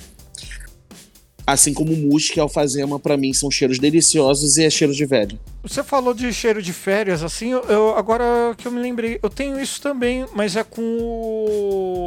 Assim 1.52 1.74
como 1.74 1.96
musca 1.96 2.38
e 2.38 2.40
alfazema, 2.40 2.98
pra 3.00 3.16
mim, 3.16 3.32
são 3.32 3.50
cheiros 3.50 3.78
deliciosos 3.78 4.56
e 4.56 4.64
é 4.64 4.70
cheiro 4.70 4.94
de 4.94 5.04
velho. 5.04 5.38
Você 5.62 5.82
falou 5.82 6.14
de 6.14 6.32
cheiro 6.32 6.62
de 6.62 6.72
férias, 6.72 7.22
assim, 7.24 7.50
eu- 7.50 7.94
agora 7.96 8.24
que 8.56 8.68
eu 8.68 8.72
me 8.72 8.80
lembrei, 8.80 9.18
eu 9.22 9.28
tenho 9.28 9.60
isso 9.60 9.80
também, 9.82 10.24
mas 10.34 10.54
é 10.54 10.62
com 10.62 10.80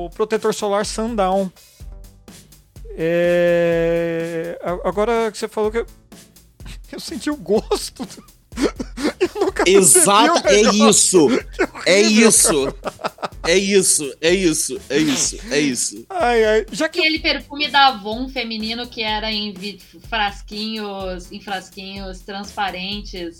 o 0.05 0.09
protetor 0.15 0.53
solar 0.53 0.85
Sundown. 0.85 1.51
É, 2.95 4.57
agora 4.83 5.31
que 5.31 5.37
você 5.37 5.47
falou 5.47 5.71
que 5.71 5.79
eu, 5.79 5.85
eu 6.93 6.99
senti 6.99 7.29
o 7.29 7.35
gosto. 7.35 8.07
Exato, 9.69 10.47
o 10.47 10.49
é 10.49 10.61
isso! 10.61 11.27
É 11.85 12.01
isso! 12.01 12.73
É 13.45 13.57
isso, 13.57 14.15
é 14.21 14.33
isso, 14.33 14.79
é 14.89 14.97
isso, 14.97 15.37
é 15.51 15.59
isso. 15.59 16.05
Ai, 16.09 16.43
ai. 16.45 16.65
Já 16.71 16.87
que 16.87 16.99
Aquele 16.99 17.19
perfume 17.19 17.67
da 17.67 17.87
Avon 17.87 18.29
feminino 18.29 18.87
que 18.87 19.01
era 19.03 19.29
em 19.31 19.53
frasquinhos, 20.09 21.29
em 21.31 21.41
frasquinhos 21.41 22.21
transparentes. 22.21 23.37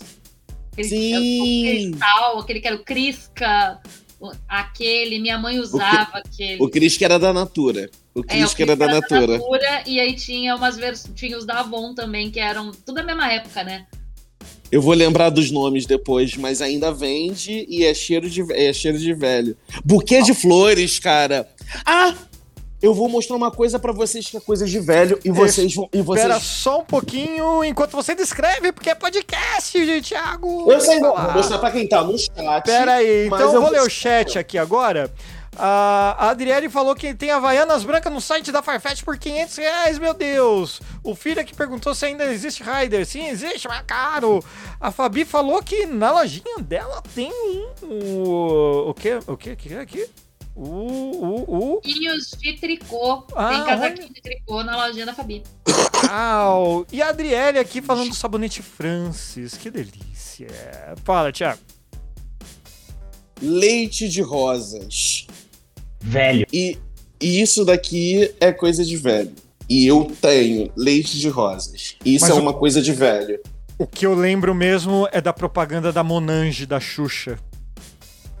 Aquele, 0.72 0.88
Sim. 0.88 1.88
O 1.88 1.90
cristal, 1.92 2.38
aquele 2.38 2.60
que 2.60 2.66
era 2.66 2.76
o 2.76 2.84
Crisca. 2.84 3.80
O- 4.20 4.32
Aquele, 4.48 5.18
minha 5.18 5.38
mãe 5.38 5.58
usava 5.58 6.18
aquele. 6.18 6.62
O 6.62 6.68
Cris 6.68 6.96
que 6.96 7.04
era 7.04 7.18
da 7.18 7.32
Natura. 7.32 7.90
O 8.14 8.20
É, 8.20 8.22
Cris 8.24 8.52
o 8.52 8.56
que 8.56 8.62
era 8.62 8.76
da 8.76 8.86
Natura. 8.86 9.38
Natura, 9.38 9.82
E 9.86 9.98
aí 10.00 10.14
tinha 10.14 10.54
umas 10.56 10.76
vers... 10.76 11.08
tinha 11.14 11.36
os 11.38 11.44
da 11.46 11.60
Avon 11.60 11.94
também, 11.94 12.30
que 12.30 12.40
eram 12.40 12.72
tudo 12.72 12.94
da 12.96 13.02
mesma 13.02 13.30
época, 13.32 13.62
né? 13.64 13.86
Eu 14.72 14.82
vou 14.82 14.94
lembrar 14.94 15.30
dos 15.30 15.50
nomes 15.50 15.86
depois, 15.86 16.36
mas 16.36 16.60
ainda 16.60 16.90
vende 16.92 17.64
e 17.68 17.84
é 17.84 17.94
cheiro 17.94 18.28
de, 18.28 18.44
é 18.52 18.72
cheiro 18.72 18.98
de 18.98 19.12
velho. 19.14 19.56
Buquê 19.84 20.22
de 20.22 20.34
flores, 20.34 20.98
cara. 20.98 21.48
Ah! 21.86 22.14
Eu 22.82 22.92
vou 22.92 23.08
mostrar 23.08 23.34
uma 23.36 23.50
coisa 23.50 23.78
pra 23.78 23.92
vocês 23.92 24.28
que 24.28 24.36
é 24.36 24.40
coisa 24.40 24.66
de 24.66 24.78
velho 24.78 25.18
e 25.24 25.30
vocês 25.30 25.74
vão. 25.74 25.88
E 25.90 26.00
Espera 26.00 26.34
vocês... 26.34 26.42
só 26.42 26.80
um 26.80 26.84
pouquinho 26.84 27.64
enquanto 27.64 27.92
você 27.92 28.14
descreve, 28.14 28.72
porque 28.72 28.90
é 28.90 28.94
podcast, 28.94 30.02
Thiago. 30.02 30.70
Eu 30.70 30.78
sei. 30.80 31.00
Vou 31.00 31.16
mostrar 31.32 31.58
pra 31.58 31.70
quem 31.70 31.88
tá 31.88 32.04
no 32.04 32.18
chat. 32.18 32.62
Pera 32.62 32.96
aí, 32.96 33.26
então 33.26 33.54
eu 33.54 33.62
vou- 33.62 33.70
ler 33.70 33.80
o 33.80 33.88
chat 33.88 34.38
aqui 34.38 34.58
agora. 34.58 35.10
A 35.56 36.16
a 36.18 36.30
Adriele 36.30 36.68
falou 36.68 36.94
que 36.94 37.14
tem 37.14 37.30
Havaianas 37.30 37.84
brancas 37.84 38.12
no 38.12 38.20
site 38.20 38.50
da 38.50 38.62
Farfetch 38.62 39.02
por 39.02 39.18
500 39.18 39.56
reais, 39.56 39.98
meu 39.98 40.14
Deus. 40.14 40.80
O 41.02 41.14
filho 41.14 41.40
aqui 41.40 41.54
perguntou 41.54 41.94
se 41.94 42.06
ainda 42.06 42.24
existe 42.26 42.62
Rider. 42.62 43.04
Sim, 43.06 43.26
existe, 43.28 43.68
mas 43.68 43.80
é 43.80 43.82
caro. 43.82 44.42
A 44.80 44.90
Fabi 44.90 45.24
falou 45.24 45.62
que 45.62 45.86
na 45.86 46.10
lojinha 46.12 46.58
dela 46.60 47.02
tem 47.14 47.30
um... 47.32 47.68
O, 47.82 48.90
o 48.90 48.94
que? 48.94 49.18
O 49.26 49.36
que? 49.36 49.52
O 49.52 49.56
que 49.56 49.74
é 49.74 49.80
aqui? 49.80 50.08
O... 50.56 50.62
O... 50.62 51.74
O... 51.76 51.80
De 51.82 52.52
tricô. 52.60 53.26
Ah, 53.34 53.48
Tem 53.50 53.64
casaquinho 53.64 54.12
de 54.12 54.22
tricô 54.22 54.62
na 54.62 54.86
lojinha 54.86 55.06
da 55.06 55.14
Fabi. 55.14 55.42
Au. 56.10 56.86
E 56.92 57.02
a 57.02 57.08
Adriele 57.08 57.58
aqui 57.58 57.82
falando 57.82 58.10
do 58.10 58.14
sabonete 58.14 58.62
Francis. 58.62 59.54
Que 59.54 59.70
delícia. 59.70 60.48
Fala, 61.04 61.32
Thiago. 61.32 61.60
Leite 63.42 64.08
de 64.08 64.22
rosas. 64.22 65.26
Velho. 66.06 66.46
E, 66.52 66.78
e 67.20 67.40
isso 67.40 67.64
daqui 67.64 68.32
é 68.40 68.52
coisa 68.52 68.84
de 68.84 68.96
velho. 68.96 69.32
E 69.68 69.86
eu 69.86 70.10
tenho 70.20 70.70
leite 70.76 71.18
de 71.18 71.28
rosas. 71.28 71.96
Isso 72.04 72.26
Mas 72.26 72.36
é 72.36 72.38
o- 72.38 72.42
uma 72.42 72.52
coisa 72.52 72.82
de 72.82 72.92
velho. 72.92 73.40
O 73.78 73.86
que 73.86 74.06
eu 74.06 74.14
lembro 74.14 74.54
mesmo 74.54 75.08
é 75.10 75.20
da 75.20 75.32
propaganda 75.32 75.90
da 75.92 76.04
Monange, 76.04 76.66
da 76.66 76.78
Xuxa. 76.78 77.38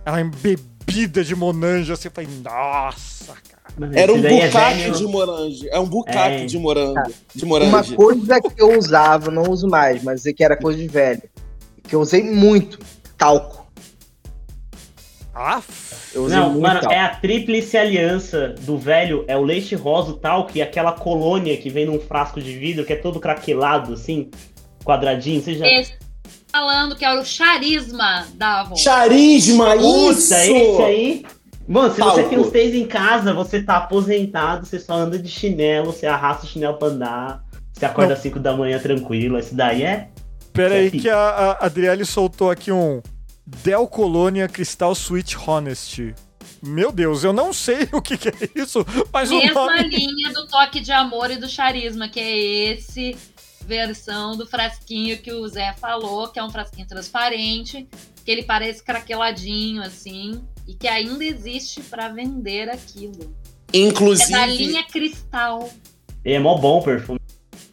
Ela 0.04 0.20
embebida 0.20 1.24
de 1.24 1.34
Monange, 1.34 1.90
assim, 1.92 2.08
eu 2.08 2.12
falei, 2.12 2.30
nossa, 2.42 3.34
cara. 3.48 3.90
Era 3.94 4.12
um 4.12 4.18
é 4.24 4.28
bucaque 4.46 4.78
velho. 4.78 4.94
de 4.94 5.04
morango. 5.06 5.56
É 5.70 5.80
um 5.80 5.86
bucaque 5.88 6.42
É. 6.42 6.46
de 6.46 6.58
morango. 6.58 7.02
De 7.34 7.44
Uma 7.44 7.58
morango. 7.70 7.94
coisa 7.96 8.40
que 8.40 8.62
eu 8.62 8.78
usava, 8.78 9.30
não 9.30 9.50
uso 9.50 9.66
mais, 9.66 10.02
mas 10.04 10.22
que 10.22 10.44
era 10.44 10.56
coisa 10.56 10.78
de 10.78 10.86
velho. 10.86 11.22
Que 11.88 11.96
eu 11.96 12.00
usei 12.00 12.22
muito. 12.22 12.78
Talco. 13.16 13.63
Aff. 15.34 16.16
Não, 16.16 16.50
muito 16.50 16.62
mano, 16.62 16.80
talco. 16.80 16.94
é 16.94 17.00
a 17.00 17.08
tríplice 17.08 17.76
aliança 17.76 18.54
do 18.60 18.78
velho, 18.78 19.24
é 19.26 19.36
o 19.36 19.42
leite 19.42 19.74
rosa, 19.74 20.12
o 20.12 20.16
talco 20.16 20.52
e 20.54 20.62
aquela 20.62 20.92
colônia 20.92 21.56
que 21.56 21.68
vem 21.68 21.86
num 21.86 21.98
frasco 21.98 22.40
de 22.40 22.56
vidro 22.56 22.84
que 22.84 22.92
é 22.92 22.96
todo 22.96 23.18
craquelado, 23.18 23.94
assim, 23.94 24.30
quadradinho, 24.84 25.42
você 25.42 25.54
já... 25.54 25.66
Esse 25.66 25.94
falando 26.52 26.94
que 26.94 27.04
era 27.04 27.20
o 27.20 27.24
charisma 27.24 28.28
da 28.34 28.60
Avon. 28.60 28.76
Charisma, 28.76 29.74
isso! 29.74 30.28
Puta, 30.28 30.46
esse 30.46 30.82
aí... 30.82 31.26
Mano, 31.66 31.92
se 31.92 32.00
você 32.00 32.22
tem 32.24 32.38
os 32.38 32.50
três 32.50 32.74
em 32.74 32.86
casa, 32.86 33.32
você 33.32 33.60
tá 33.60 33.78
aposentado, 33.78 34.66
você 34.66 34.78
só 34.78 34.94
anda 34.94 35.18
de 35.18 35.28
chinelo, 35.28 35.86
você 35.86 36.06
arrasta 36.06 36.44
o 36.44 36.48
chinelo 36.48 36.76
pra 36.76 36.88
andar, 36.88 37.44
você 37.72 37.86
acorda 37.86 38.12
às 38.12 38.20
5 38.20 38.38
da 38.38 38.54
manhã 38.54 38.78
tranquilo, 38.78 39.38
esse 39.38 39.54
daí 39.54 39.82
é... 39.82 40.08
Pera 40.52 40.74
aí 40.74 40.90
Sim. 40.90 41.00
que 41.00 41.10
a, 41.10 41.18
a 41.58 41.66
Adriele 41.66 42.04
soltou 42.04 42.50
aqui 42.50 42.70
um 42.70 43.02
Del 43.46 43.86
Colônia 43.86 44.48
Crystal 44.48 44.92
Sweet 44.92 45.36
Honesty. 45.36 46.14
Meu 46.62 46.90
Deus, 46.90 47.24
eu 47.24 47.32
não 47.32 47.52
sei 47.52 47.88
o 47.92 48.00
que, 48.00 48.16
que 48.16 48.28
é 48.28 48.32
isso, 48.54 48.84
mas 49.12 49.30
o 49.30 49.38
Mesma 49.38 49.66
nome... 49.66 49.88
linha 49.88 50.32
do 50.32 50.46
toque 50.46 50.80
de 50.80 50.92
amor 50.92 51.30
e 51.30 51.36
do 51.36 51.48
charisma, 51.48 52.08
que 52.08 52.20
é 52.20 52.36
esse 52.36 53.16
versão 53.66 54.36
do 54.36 54.46
frasquinho 54.46 55.18
que 55.18 55.32
o 55.32 55.46
Zé 55.48 55.74
falou, 55.74 56.28
que 56.28 56.38
é 56.38 56.44
um 56.44 56.50
frasquinho 56.50 56.86
transparente, 56.86 57.88
que 58.24 58.30
ele 58.30 58.42
parece 58.42 58.82
craqueladinho 58.82 59.82
assim, 59.82 60.42
e 60.66 60.74
que 60.74 60.88
ainda 60.88 61.24
existe 61.24 61.80
pra 61.82 62.08
vender 62.08 62.68
aquilo. 62.70 63.34
É 63.72 63.78
Inclusive, 63.78 64.32
da 64.32 64.46
linha 64.46 64.84
cristal. 64.84 65.70
É 66.24 66.38
mó 66.38 66.56
bom 66.56 66.78
o 66.78 66.82
perfume. 66.82 67.20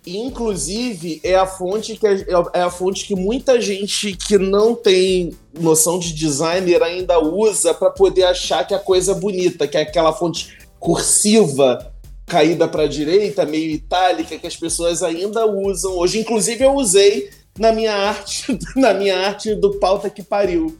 Inclusive 0.06 1.22
é 1.24 1.36
a 1.36 1.46
fonte 1.46 1.96
que 1.96 2.08
é, 2.08 2.26
é 2.54 2.62
a 2.62 2.70
fonte 2.72 3.06
que 3.06 3.16
muita 3.16 3.62
gente 3.62 4.14
que 4.14 4.38
não 4.38 4.76
tem 4.76 5.32
noção 5.60 6.00
de 6.00 6.14
designer 6.14 6.82
ainda 6.82 7.20
usa 7.20 7.74
pra 7.74 7.92
poder 7.92 8.24
achar 8.24 8.66
que 8.66 8.74
a 8.74 8.80
coisa 8.80 9.12
é 9.12 9.16
bonita, 9.16 9.68
que 9.68 9.78
é 9.78 9.82
aquela 9.82 10.12
fonte 10.12 10.58
cursiva 10.80 11.94
caída 12.26 12.68
pra 12.68 12.88
direita, 12.88 13.46
meio 13.46 13.70
itálica 13.72 14.38
que 14.38 14.48
as 14.48 14.56
pessoas 14.56 15.04
ainda 15.04 15.46
usam. 15.46 15.98
Hoje 15.98 16.20
inclusive 16.20 16.64
eu 16.64 16.74
usei 16.74 17.30
na 17.60 17.72
minha 17.72 17.94
arte, 17.94 18.58
na 18.76 18.94
minha 18.94 19.20
arte 19.20 19.54
do 19.54 19.78
pauta 19.80 20.10
que 20.10 20.24
pariu. 20.24 20.78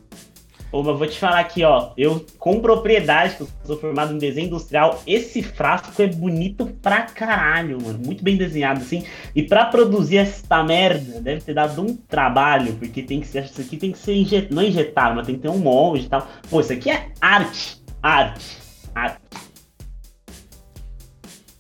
Ô, 0.72 0.82
mas 0.82 0.98
vou 0.98 1.08
te 1.08 1.20
falar 1.20 1.40
aqui, 1.40 1.64
ó. 1.64 1.92
Eu, 1.98 2.26
com 2.40 2.62
propriedade, 2.62 3.36
que 3.36 3.42
eu 3.42 3.50
sou 3.66 3.78
formado 3.78 4.14
em 4.14 4.18
desenho 4.18 4.48
industrial, 4.48 5.02
esse 5.06 5.44
frasco 5.44 6.02
é 6.02 6.08
bonito 6.08 6.66
pra 6.82 7.02
caralho, 7.02 7.82
mano. 7.82 8.00
Muito 8.00 8.24
bem 8.24 8.38
desenhado, 8.38 8.80
assim. 8.80 9.04
E 9.36 9.44
pra 9.44 9.66
produzir 9.66 10.18
esta 10.18 10.64
merda, 10.64 11.20
deve 11.20 11.42
ter 11.42 11.54
dado 11.54 11.82
um 11.82 11.96
trabalho, 11.96 12.74
porque 12.76 13.04
tem 13.04 13.20
que 13.20 13.28
ser. 13.28 13.44
Isso 13.44 13.60
aqui 13.60 13.76
tem 13.76 13.92
que 13.92 13.98
ser 13.98 14.16
injetado. 14.16 14.56
Não 14.56 14.64
injetado, 14.64 15.16
mas 15.16 15.26
tem 15.26 15.36
que 15.36 15.42
ter 15.42 15.50
um 15.50 15.58
molde 15.58 16.06
e 16.06 16.10
tal. 16.10 16.26
Pô, 16.50 16.62
isso 16.62 16.72
aqui 16.72 16.90
é 16.90 17.12
arte. 17.20 17.82
Arte. 18.02 18.58
Arte. 18.96 19.20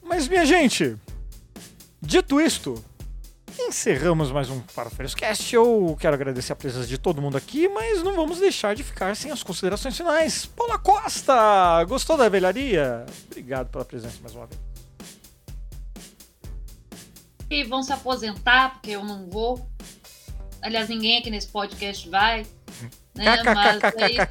Mas, 0.01 0.27
minha 0.27 0.45
gente, 0.45 0.95
dito 2.01 2.39
isto, 2.39 2.83
encerramos 3.67 4.31
mais 4.31 4.49
um 4.49 4.61
Farofeiros 4.67 5.13
Cast. 5.13 5.55
Eu 5.55 5.95
quero 5.99 6.15
agradecer 6.15 6.53
a 6.53 6.55
presença 6.55 6.87
de 6.87 6.97
todo 6.97 7.21
mundo 7.21 7.37
aqui, 7.37 7.67
mas 7.67 8.01
não 8.03 8.15
vamos 8.15 8.39
deixar 8.39 8.75
de 8.75 8.83
ficar 8.83 9.15
sem 9.15 9.31
as 9.31 9.43
considerações 9.43 9.95
finais. 9.95 10.45
Paula 10.45 10.79
Costa, 10.79 11.83
gostou 11.85 12.17
da 12.17 12.29
velharia? 12.29 13.05
Obrigado 13.27 13.69
pela 13.69 13.85
presença 13.85 14.17
mais 14.21 14.35
uma 14.35 14.47
vez. 14.47 14.59
E 17.49 17.63
vão 17.63 17.83
se 17.83 17.91
aposentar, 17.91 18.73
porque 18.73 18.91
eu 18.91 19.03
não 19.03 19.29
vou. 19.29 19.67
Aliás, 20.61 20.87
ninguém 20.87 21.19
aqui 21.19 21.29
nesse 21.29 21.47
podcast 21.47 22.09
vai. 22.09 22.45
Né? 23.13 23.43
Mas 23.43 23.83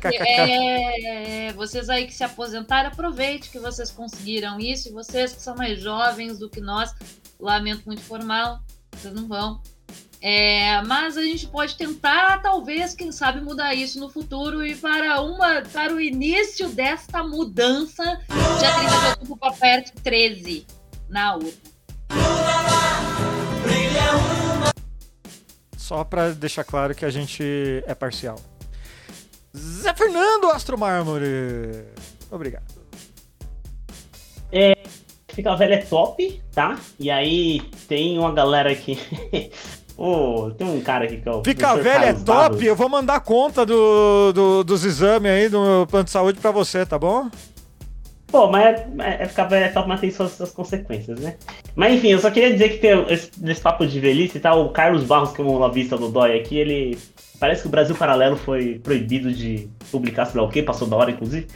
é, 0.04 1.48
é, 1.48 1.52
vocês 1.52 1.90
aí 1.90 2.06
que 2.06 2.14
se 2.14 2.24
aposentaram, 2.24 2.88
aproveite 2.88 3.50
que 3.50 3.58
vocês 3.58 3.90
conseguiram 3.90 4.58
isso. 4.58 4.88
E 4.88 4.92
vocês 4.92 5.34
que 5.34 5.42
são 5.42 5.54
mais 5.54 5.80
jovens 5.80 6.38
do 6.38 6.48
que 6.48 6.60
nós, 6.60 6.94
lamento 7.38 7.82
muito 7.84 8.00
formal, 8.00 8.60
vocês 8.92 9.14
não 9.14 9.26
vão. 9.26 9.60
É, 10.22 10.82
mas 10.82 11.16
a 11.16 11.22
gente 11.22 11.46
pode 11.46 11.76
tentar, 11.76 12.42
talvez, 12.42 12.94
quem 12.94 13.10
sabe, 13.10 13.40
mudar 13.40 13.74
isso 13.74 13.98
no 13.98 14.10
futuro 14.10 14.64
e 14.64 14.74
para 14.74 15.20
uma 15.22 15.62
para 15.62 15.94
o 15.94 16.00
início 16.00 16.68
desta 16.68 17.24
mudança, 17.24 18.20
dia 18.58 18.74
30 18.78 18.90
de 18.90 19.06
outubro, 19.06 19.36
para 19.38 19.52
perto 19.54 19.92
13 20.02 20.66
na 21.08 21.36
urna. 21.36 21.52
Só 25.76 26.04
pra 26.04 26.30
deixar 26.30 26.64
claro 26.64 26.94
que 26.94 27.04
a 27.04 27.10
gente 27.10 27.42
é 27.86 27.94
parcial. 27.94 28.38
Zé 29.56 29.92
Fernando 29.94 30.50
Astro 30.50 30.78
Mármore. 30.78 31.86
Obrigado. 32.30 32.79
Fica 35.40 35.56
velho 35.56 35.72
é 35.72 35.78
top, 35.78 36.42
tá? 36.54 36.78
E 36.98 37.10
aí 37.10 37.62
tem 37.88 38.18
uma 38.18 38.30
galera 38.30 38.70
aqui. 38.70 38.98
Ô, 39.96 40.50
tem 40.50 40.66
um 40.66 40.80
cara 40.82 41.04
aqui 41.06 41.16
que 41.16 41.28
é 41.28 41.32
o. 41.32 41.42
Fica 41.42 41.74
Dr. 41.74 41.82
velho 41.82 42.04
é 42.04 42.12
top. 42.12 42.24
Barros. 42.24 42.62
Eu 42.62 42.76
vou 42.76 42.88
mandar 42.90 43.14
a 43.16 43.20
conta 43.20 43.64
do, 43.64 44.32
do- 44.34 44.64
dos 44.64 44.84
exames 44.84 45.30
aí 45.30 45.48
do 45.48 45.62
meu 45.62 45.86
plano 45.86 46.04
de 46.04 46.10
saúde 46.10 46.38
pra 46.40 46.50
você, 46.50 46.84
tá 46.84 46.98
bom? 46.98 47.30
Pô, 48.26 48.48
mas 48.48 48.78
é, 48.98 49.22
é 49.22 49.26
ficar 49.26 49.44
velho 49.44 49.64
é 49.64 49.68
top, 49.68 49.88
mas 49.88 50.00
tem 50.00 50.10
suas, 50.10 50.32
suas 50.32 50.52
consequências, 50.52 51.18
né? 51.18 51.36
Mas 51.74 51.94
enfim, 51.94 52.08
eu 52.08 52.18
só 52.20 52.30
queria 52.30 52.52
dizer 52.52 52.68
que 52.68 52.78
tem 52.78 53.04
esse, 53.08 53.30
nesse 53.38 53.60
papo 53.62 53.86
de 53.86 53.98
velhice 53.98 54.36
e 54.36 54.40
tal, 54.40 54.64
o 54.66 54.68
Carlos 54.70 55.04
Barros, 55.04 55.32
que 55.32 55.40
é 55.40 55.44
um 55.44 55.56
lobista 55.58 55.96
do 55.96 56.08
Dói 56.10 56.38
aqui, 56.38 56.58
ele. 56.58 56.98
Parece 57.40 57.62
que 57.62 57.68
o 57.68 57.70
Brasil 57.70 57.96
Paralelo 57.96 58.36
foi 58.36 58.78
proibido 58.78 59.32
de 59.32 59.66
publicar, 59.90 60.26
sei 60.26 60.38
lá 60.38 60.46
o 60.46 60.50
quê, 60.50 60.62
passou 60.62 60.86
da 60.86 60.94
hora, 60.94 61.10
inclusive. 61.10 61.46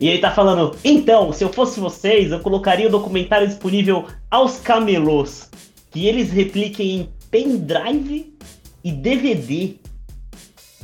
E 0.00 0.08
ele 0.08 0.18
tá 0.18 0.30
falando, 0.30 0.74
então, 0.82 1.30
se 1.34 1.44
eu 1.44 1.52
fosse 1.52 1.78
vocês, 1.78 2.32
eu 2.32 2.40
colocaria 2.40 2.88
o 2.88 2.90
documentário 2.90 3.46
disponível 3.46 4.06
aos 4.30 4.58
camelôs, 4.58 5.50
que 5.90 6.06
eles 6.06 6.30
repliquem 6.32 6.96
em 6.96 7.08
pendrive 7.30 8.34
e 8.82 8.90
DVD. 8.90 9.74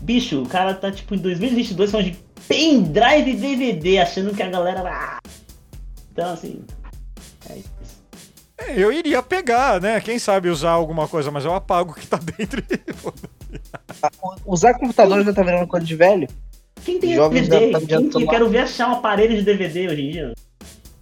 Bicho, 0.02 0.42
o 0.42 0.46
cara 0.46 0.74
tá 0.74 0.92
tipo 0.92 1.14
em 1.14 1.18
2022 1.18 1.90
falando 1.90 2.10
de 2.10 2.18
pendrive 2.46 3.30
e 3.30 3.36
DVD, 3.36 3.98
achando 3.98 4.34
que 4.34 4.42
a 4.42 4.50
galera 4.50 4.82
vai. 4.82 5.18
Então, 6.12 6.34
assim. 6.34 6.62
É 8.66 8.78
Eu 8.78 8.92
iria 8.92 9.22
pegar, 9.22 9.80
né? 9.80 10.00
Quem 10.00 10.18
sabe 10.18 10.48
usar 10.48 10.70
alguma 10.70 11.08
coisa, 11.08 11.30
mas 11.30 11.44
eu 11.44 11.54
apago 11.54 11.92
o 11.92 11.94
que 11.94 12.06
tá 12.06 12.18
dentro. 12.18 12.62
e- 12.70 12.80
Usar 14.46 14.74
computador 14.74 15.24
já 15.24 15.32
tá 15.32 15.42
virando 15.42 15.66
coisa 15.66 15.84
de 15.86 15.96
velho? 15.96 16.28
Quem 16.84 16.98
tem 16.98 17.14
Jovens 17.14 17.48
DVD? 17.48 17.72
tá 17.72 17.80
Quem 18.10 18.22
eu 18.22 18.28
quero 18.28 18.48
ver 18.48 18.58
achar 18.58 18.88
um 18.88 18.92
aparelho 18.94 19.36
de 19.36 19.42
DVD 19.42 19.88
hoje 19.88 20.02
em 20.02 20.10
dia? 20.10 20.32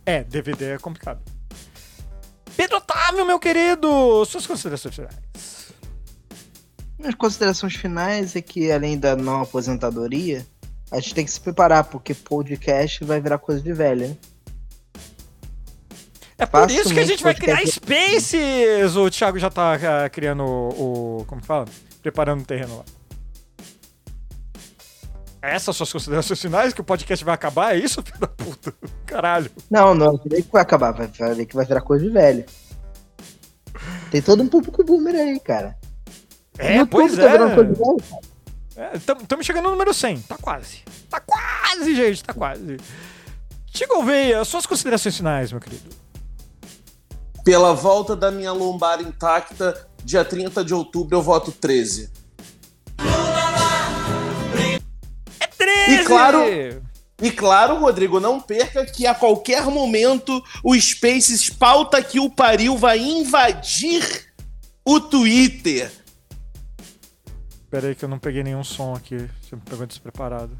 É, 0.06 0.24
DVD 0.24 0.72
é 0.74 0.78
complicado. 0.78 1.20
Pedro 2.56 2.78
Otávio, 2.78 3.24
meu 3.26 3.38
querido, 3.38 4.24
suas 4.24 4.46
considerações 4.46 4.94
finais. 4.94 5.72
As 7.04 7.14
considerações 7.14 7.76
finais 7.76 8.34
é 8.34 8.40
que, 8.42 8.72
além 8.72 8.98
da 8.98 9.14
não 9.14 9.42
aposentadoria, 9.42 10.44
a 10.90 10.98
gente 10.98 11.14
tem 11.14 11.24
que 11.24 11.30
se 11.30 11.40
preparar, 11.40 11.84
porque 11.84 12.14
podcast 12.14 13.04
vai 13.04 13.20
virar 13.20 13.38
coisa 13.38 13.60
de 13.60 13.72
velho. 13.72 14.16
É 16.38 16.46
por 16.46 16.70
isso 16.70 16.94
que 16.94 17.00
a 17.00 17.04
gente 17.04 17.22
vai 17.22 17.34
criar 17.34 17.66
Spaces! 17.66 18.94
O 18.96 19.10
Thiago 19.10 19.38
já 19.40 19.50
tá 19.50 19.74
ah, 19.74 20.08
criando 20.08 20.44
o, 20.44 21.18
o- 21.20 21.24
Como 21.26 21.40
que 21.40 21.46
fala? 21.46 21.64
Preparando 22.00 22.42
o 22.42 22.44
terreno 22.44 22.78
lá. 22.78 22.84
Essas 25.42 25.76
suas 25.76 25.92
considerações 25.92 26.40
finais? 26.40 26.72
Que 26.72 26.80
o 26.80 26.84
podcast 26.84 27.24
vai 27.24 27.34
acabar? 27.34 27.74
É 27.74 27.78
isso, 27.78 28.02
filho 28.06 28.18
da 28.20 28.28
puta? 28.28 28.72
Caralho. 29.04 29.50
Não, 29.68 29.94
não, 29.94 30.12
não 30.12 30.18
que 30.18 30.42
vai 30.52 30.62
acabar, 30.62 30.92
vai, 30.92 31.08
vai 31.08 31.34
ver 31.34 31.46
que 31.46 31.56
vai 31.56 31.66
virar 31.66 31.80
coisa 31.80 32.04
de 32.04 32.10
velho. 32.10 32.44
Tem 34.10 34.22
todo 34.22 34.42
um 34.42 34.48
público 34.48 34.84
boomer 34.84 35.16
aí, 35.16 35.40
cara. 35.40 35.76
É, 36.56 36.84
pois 36.84 37.16
tá 37.16 37.28
virando 37.28 37.54
coisa 37.54 37.70
é. 37.70 37.72
de 37.72 37.78
velho, 37.78 37.96
cara. 38.76 38.96
Estamos 38.96 39.44
chegando 39.44 39.64
no 39.64 39.70
número 39.72 39.92
100. 39.92 40.22
Tá 40.22 40.36
quase. 40.40 40.84
Tá 41.10 41.20
quase, 41.20 41.96
gente. 41.96 42.22
Tá 42.22 42.32
quase. 42.32 42.76
Tigo 43.66 43.96
Gouveia, 43.96 44.44
suas 44.44 44.66
considerações 44.66 45.16
finais, 45.16 45.50
meu 45.50 45.60
querido. 45.60 45.88
Pela 47.48 47.72
volta 47.72 48.14
da 48.14 48.30
minha 48.30 48.52
lombar 48.52 49.00
intacta, 49.00 49.88
dia 50.04 50.22
30 50.22 50.62
de 50.62 50.74
outubro 50.74 51.16
eu 51.16 51.22
voto 51.22 51.50
13. 51.50 52.10
É 55.40 55.46
13! 55.46 55.92
E 55.94 56.04
claro- 56.04 56.42
E 57.22 57.30
claro, 57.30 57.78
Rodrigo, 57.78 58.20
não 58.20 58.38
perca 58.38 58.84
que 58.84 59.06
a 59.06 59.14
qualquer 59.14 59.64
momento 59.64 60.44
o 60.62 60.78
Spaces 60.78 61.48
pauta 61.48 62.02
que 62.02 62.20
o 62.20 62.28
pariu 62.28 62.76
vai 62.76 62.98
invadir 62.98 64.30
o 64.84 65.00
Twitter. 65.00 65.90
Pera 67.70 67.88
aí 67.88 67.94
que 67.94 68.04
eu 68.04 68.10
não 68.10 68.18
peguei 68.18 68.42
nenhum 68.42 68.62
som 68.62 68.92
aqui. 68.92 69.16
Você 69.40 69.56
me 69.56 69.62
pegou 69.62 69.86
despreparado. 69.86 70.54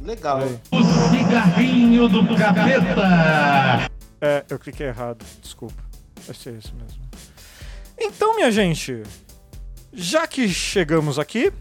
Legal. 0.00 0.42
Aí. 0.42 0.60
O 0.70 0.78
cigarrinho 1.10 2.08
do 2.08 2.24
capeta. 2.36 3.90
É, 4.20 4.44
eu 4.48 4.60
cliquei 4.60 4.86
errado. 4.86 5.26
Desculpa. 5.42 5.89
Vai 6.26 6.34
ser 6.34 6.54
isso 6.54 6.72
mesmo. 6.74 7.00
Então, 7.98 8.34
minha 8.34 8.50
gente, 8.50 9.02
já 9.92 10.26
que 10.26 10.48
chegamos 10.48 11.18
aqui, 11.18 11.52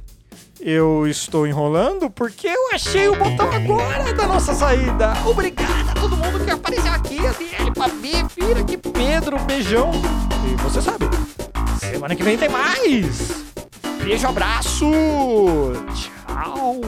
eu 0.59 1.07
estou 1.07 1.47
enrolando 1.47 2.09
porque 2.09 2.47
eu 2.47 2.73
achei 2.73 3.07
o 3.07 3.15
botão 3.15 3.51
agora 3.51 4.13
da 4.13 4.27
nossa 4.27 4.53
saída. 4.53 5.13
Obrigado 5.25 5.89
a 5.89 5.93
todo 5.93 6.17
mundo 6.17 6.43
que 6.43 6.51
apareceu 6.51 6.91
aqui. 6.91 7.17
Adiel, 7.25 7.73
Fabi, 7.75 8.29
Fira, 8.29 8.61
aqui, 8.61 8.77
Pedro, 8.77 9.39
beijão. 9.39 9.91
E 10.49 10.55
você 10.61 10.81
sabe, 10.81 11.05
semana 11.79 12.15
que 12.15 12.23
vem 12.23 12.37
tem 12.37 12.49
mais. 12.49 13.49
Beijo, 14.03 14.27
abraço. 14.27 14.85
Tchau. 15.93 16.79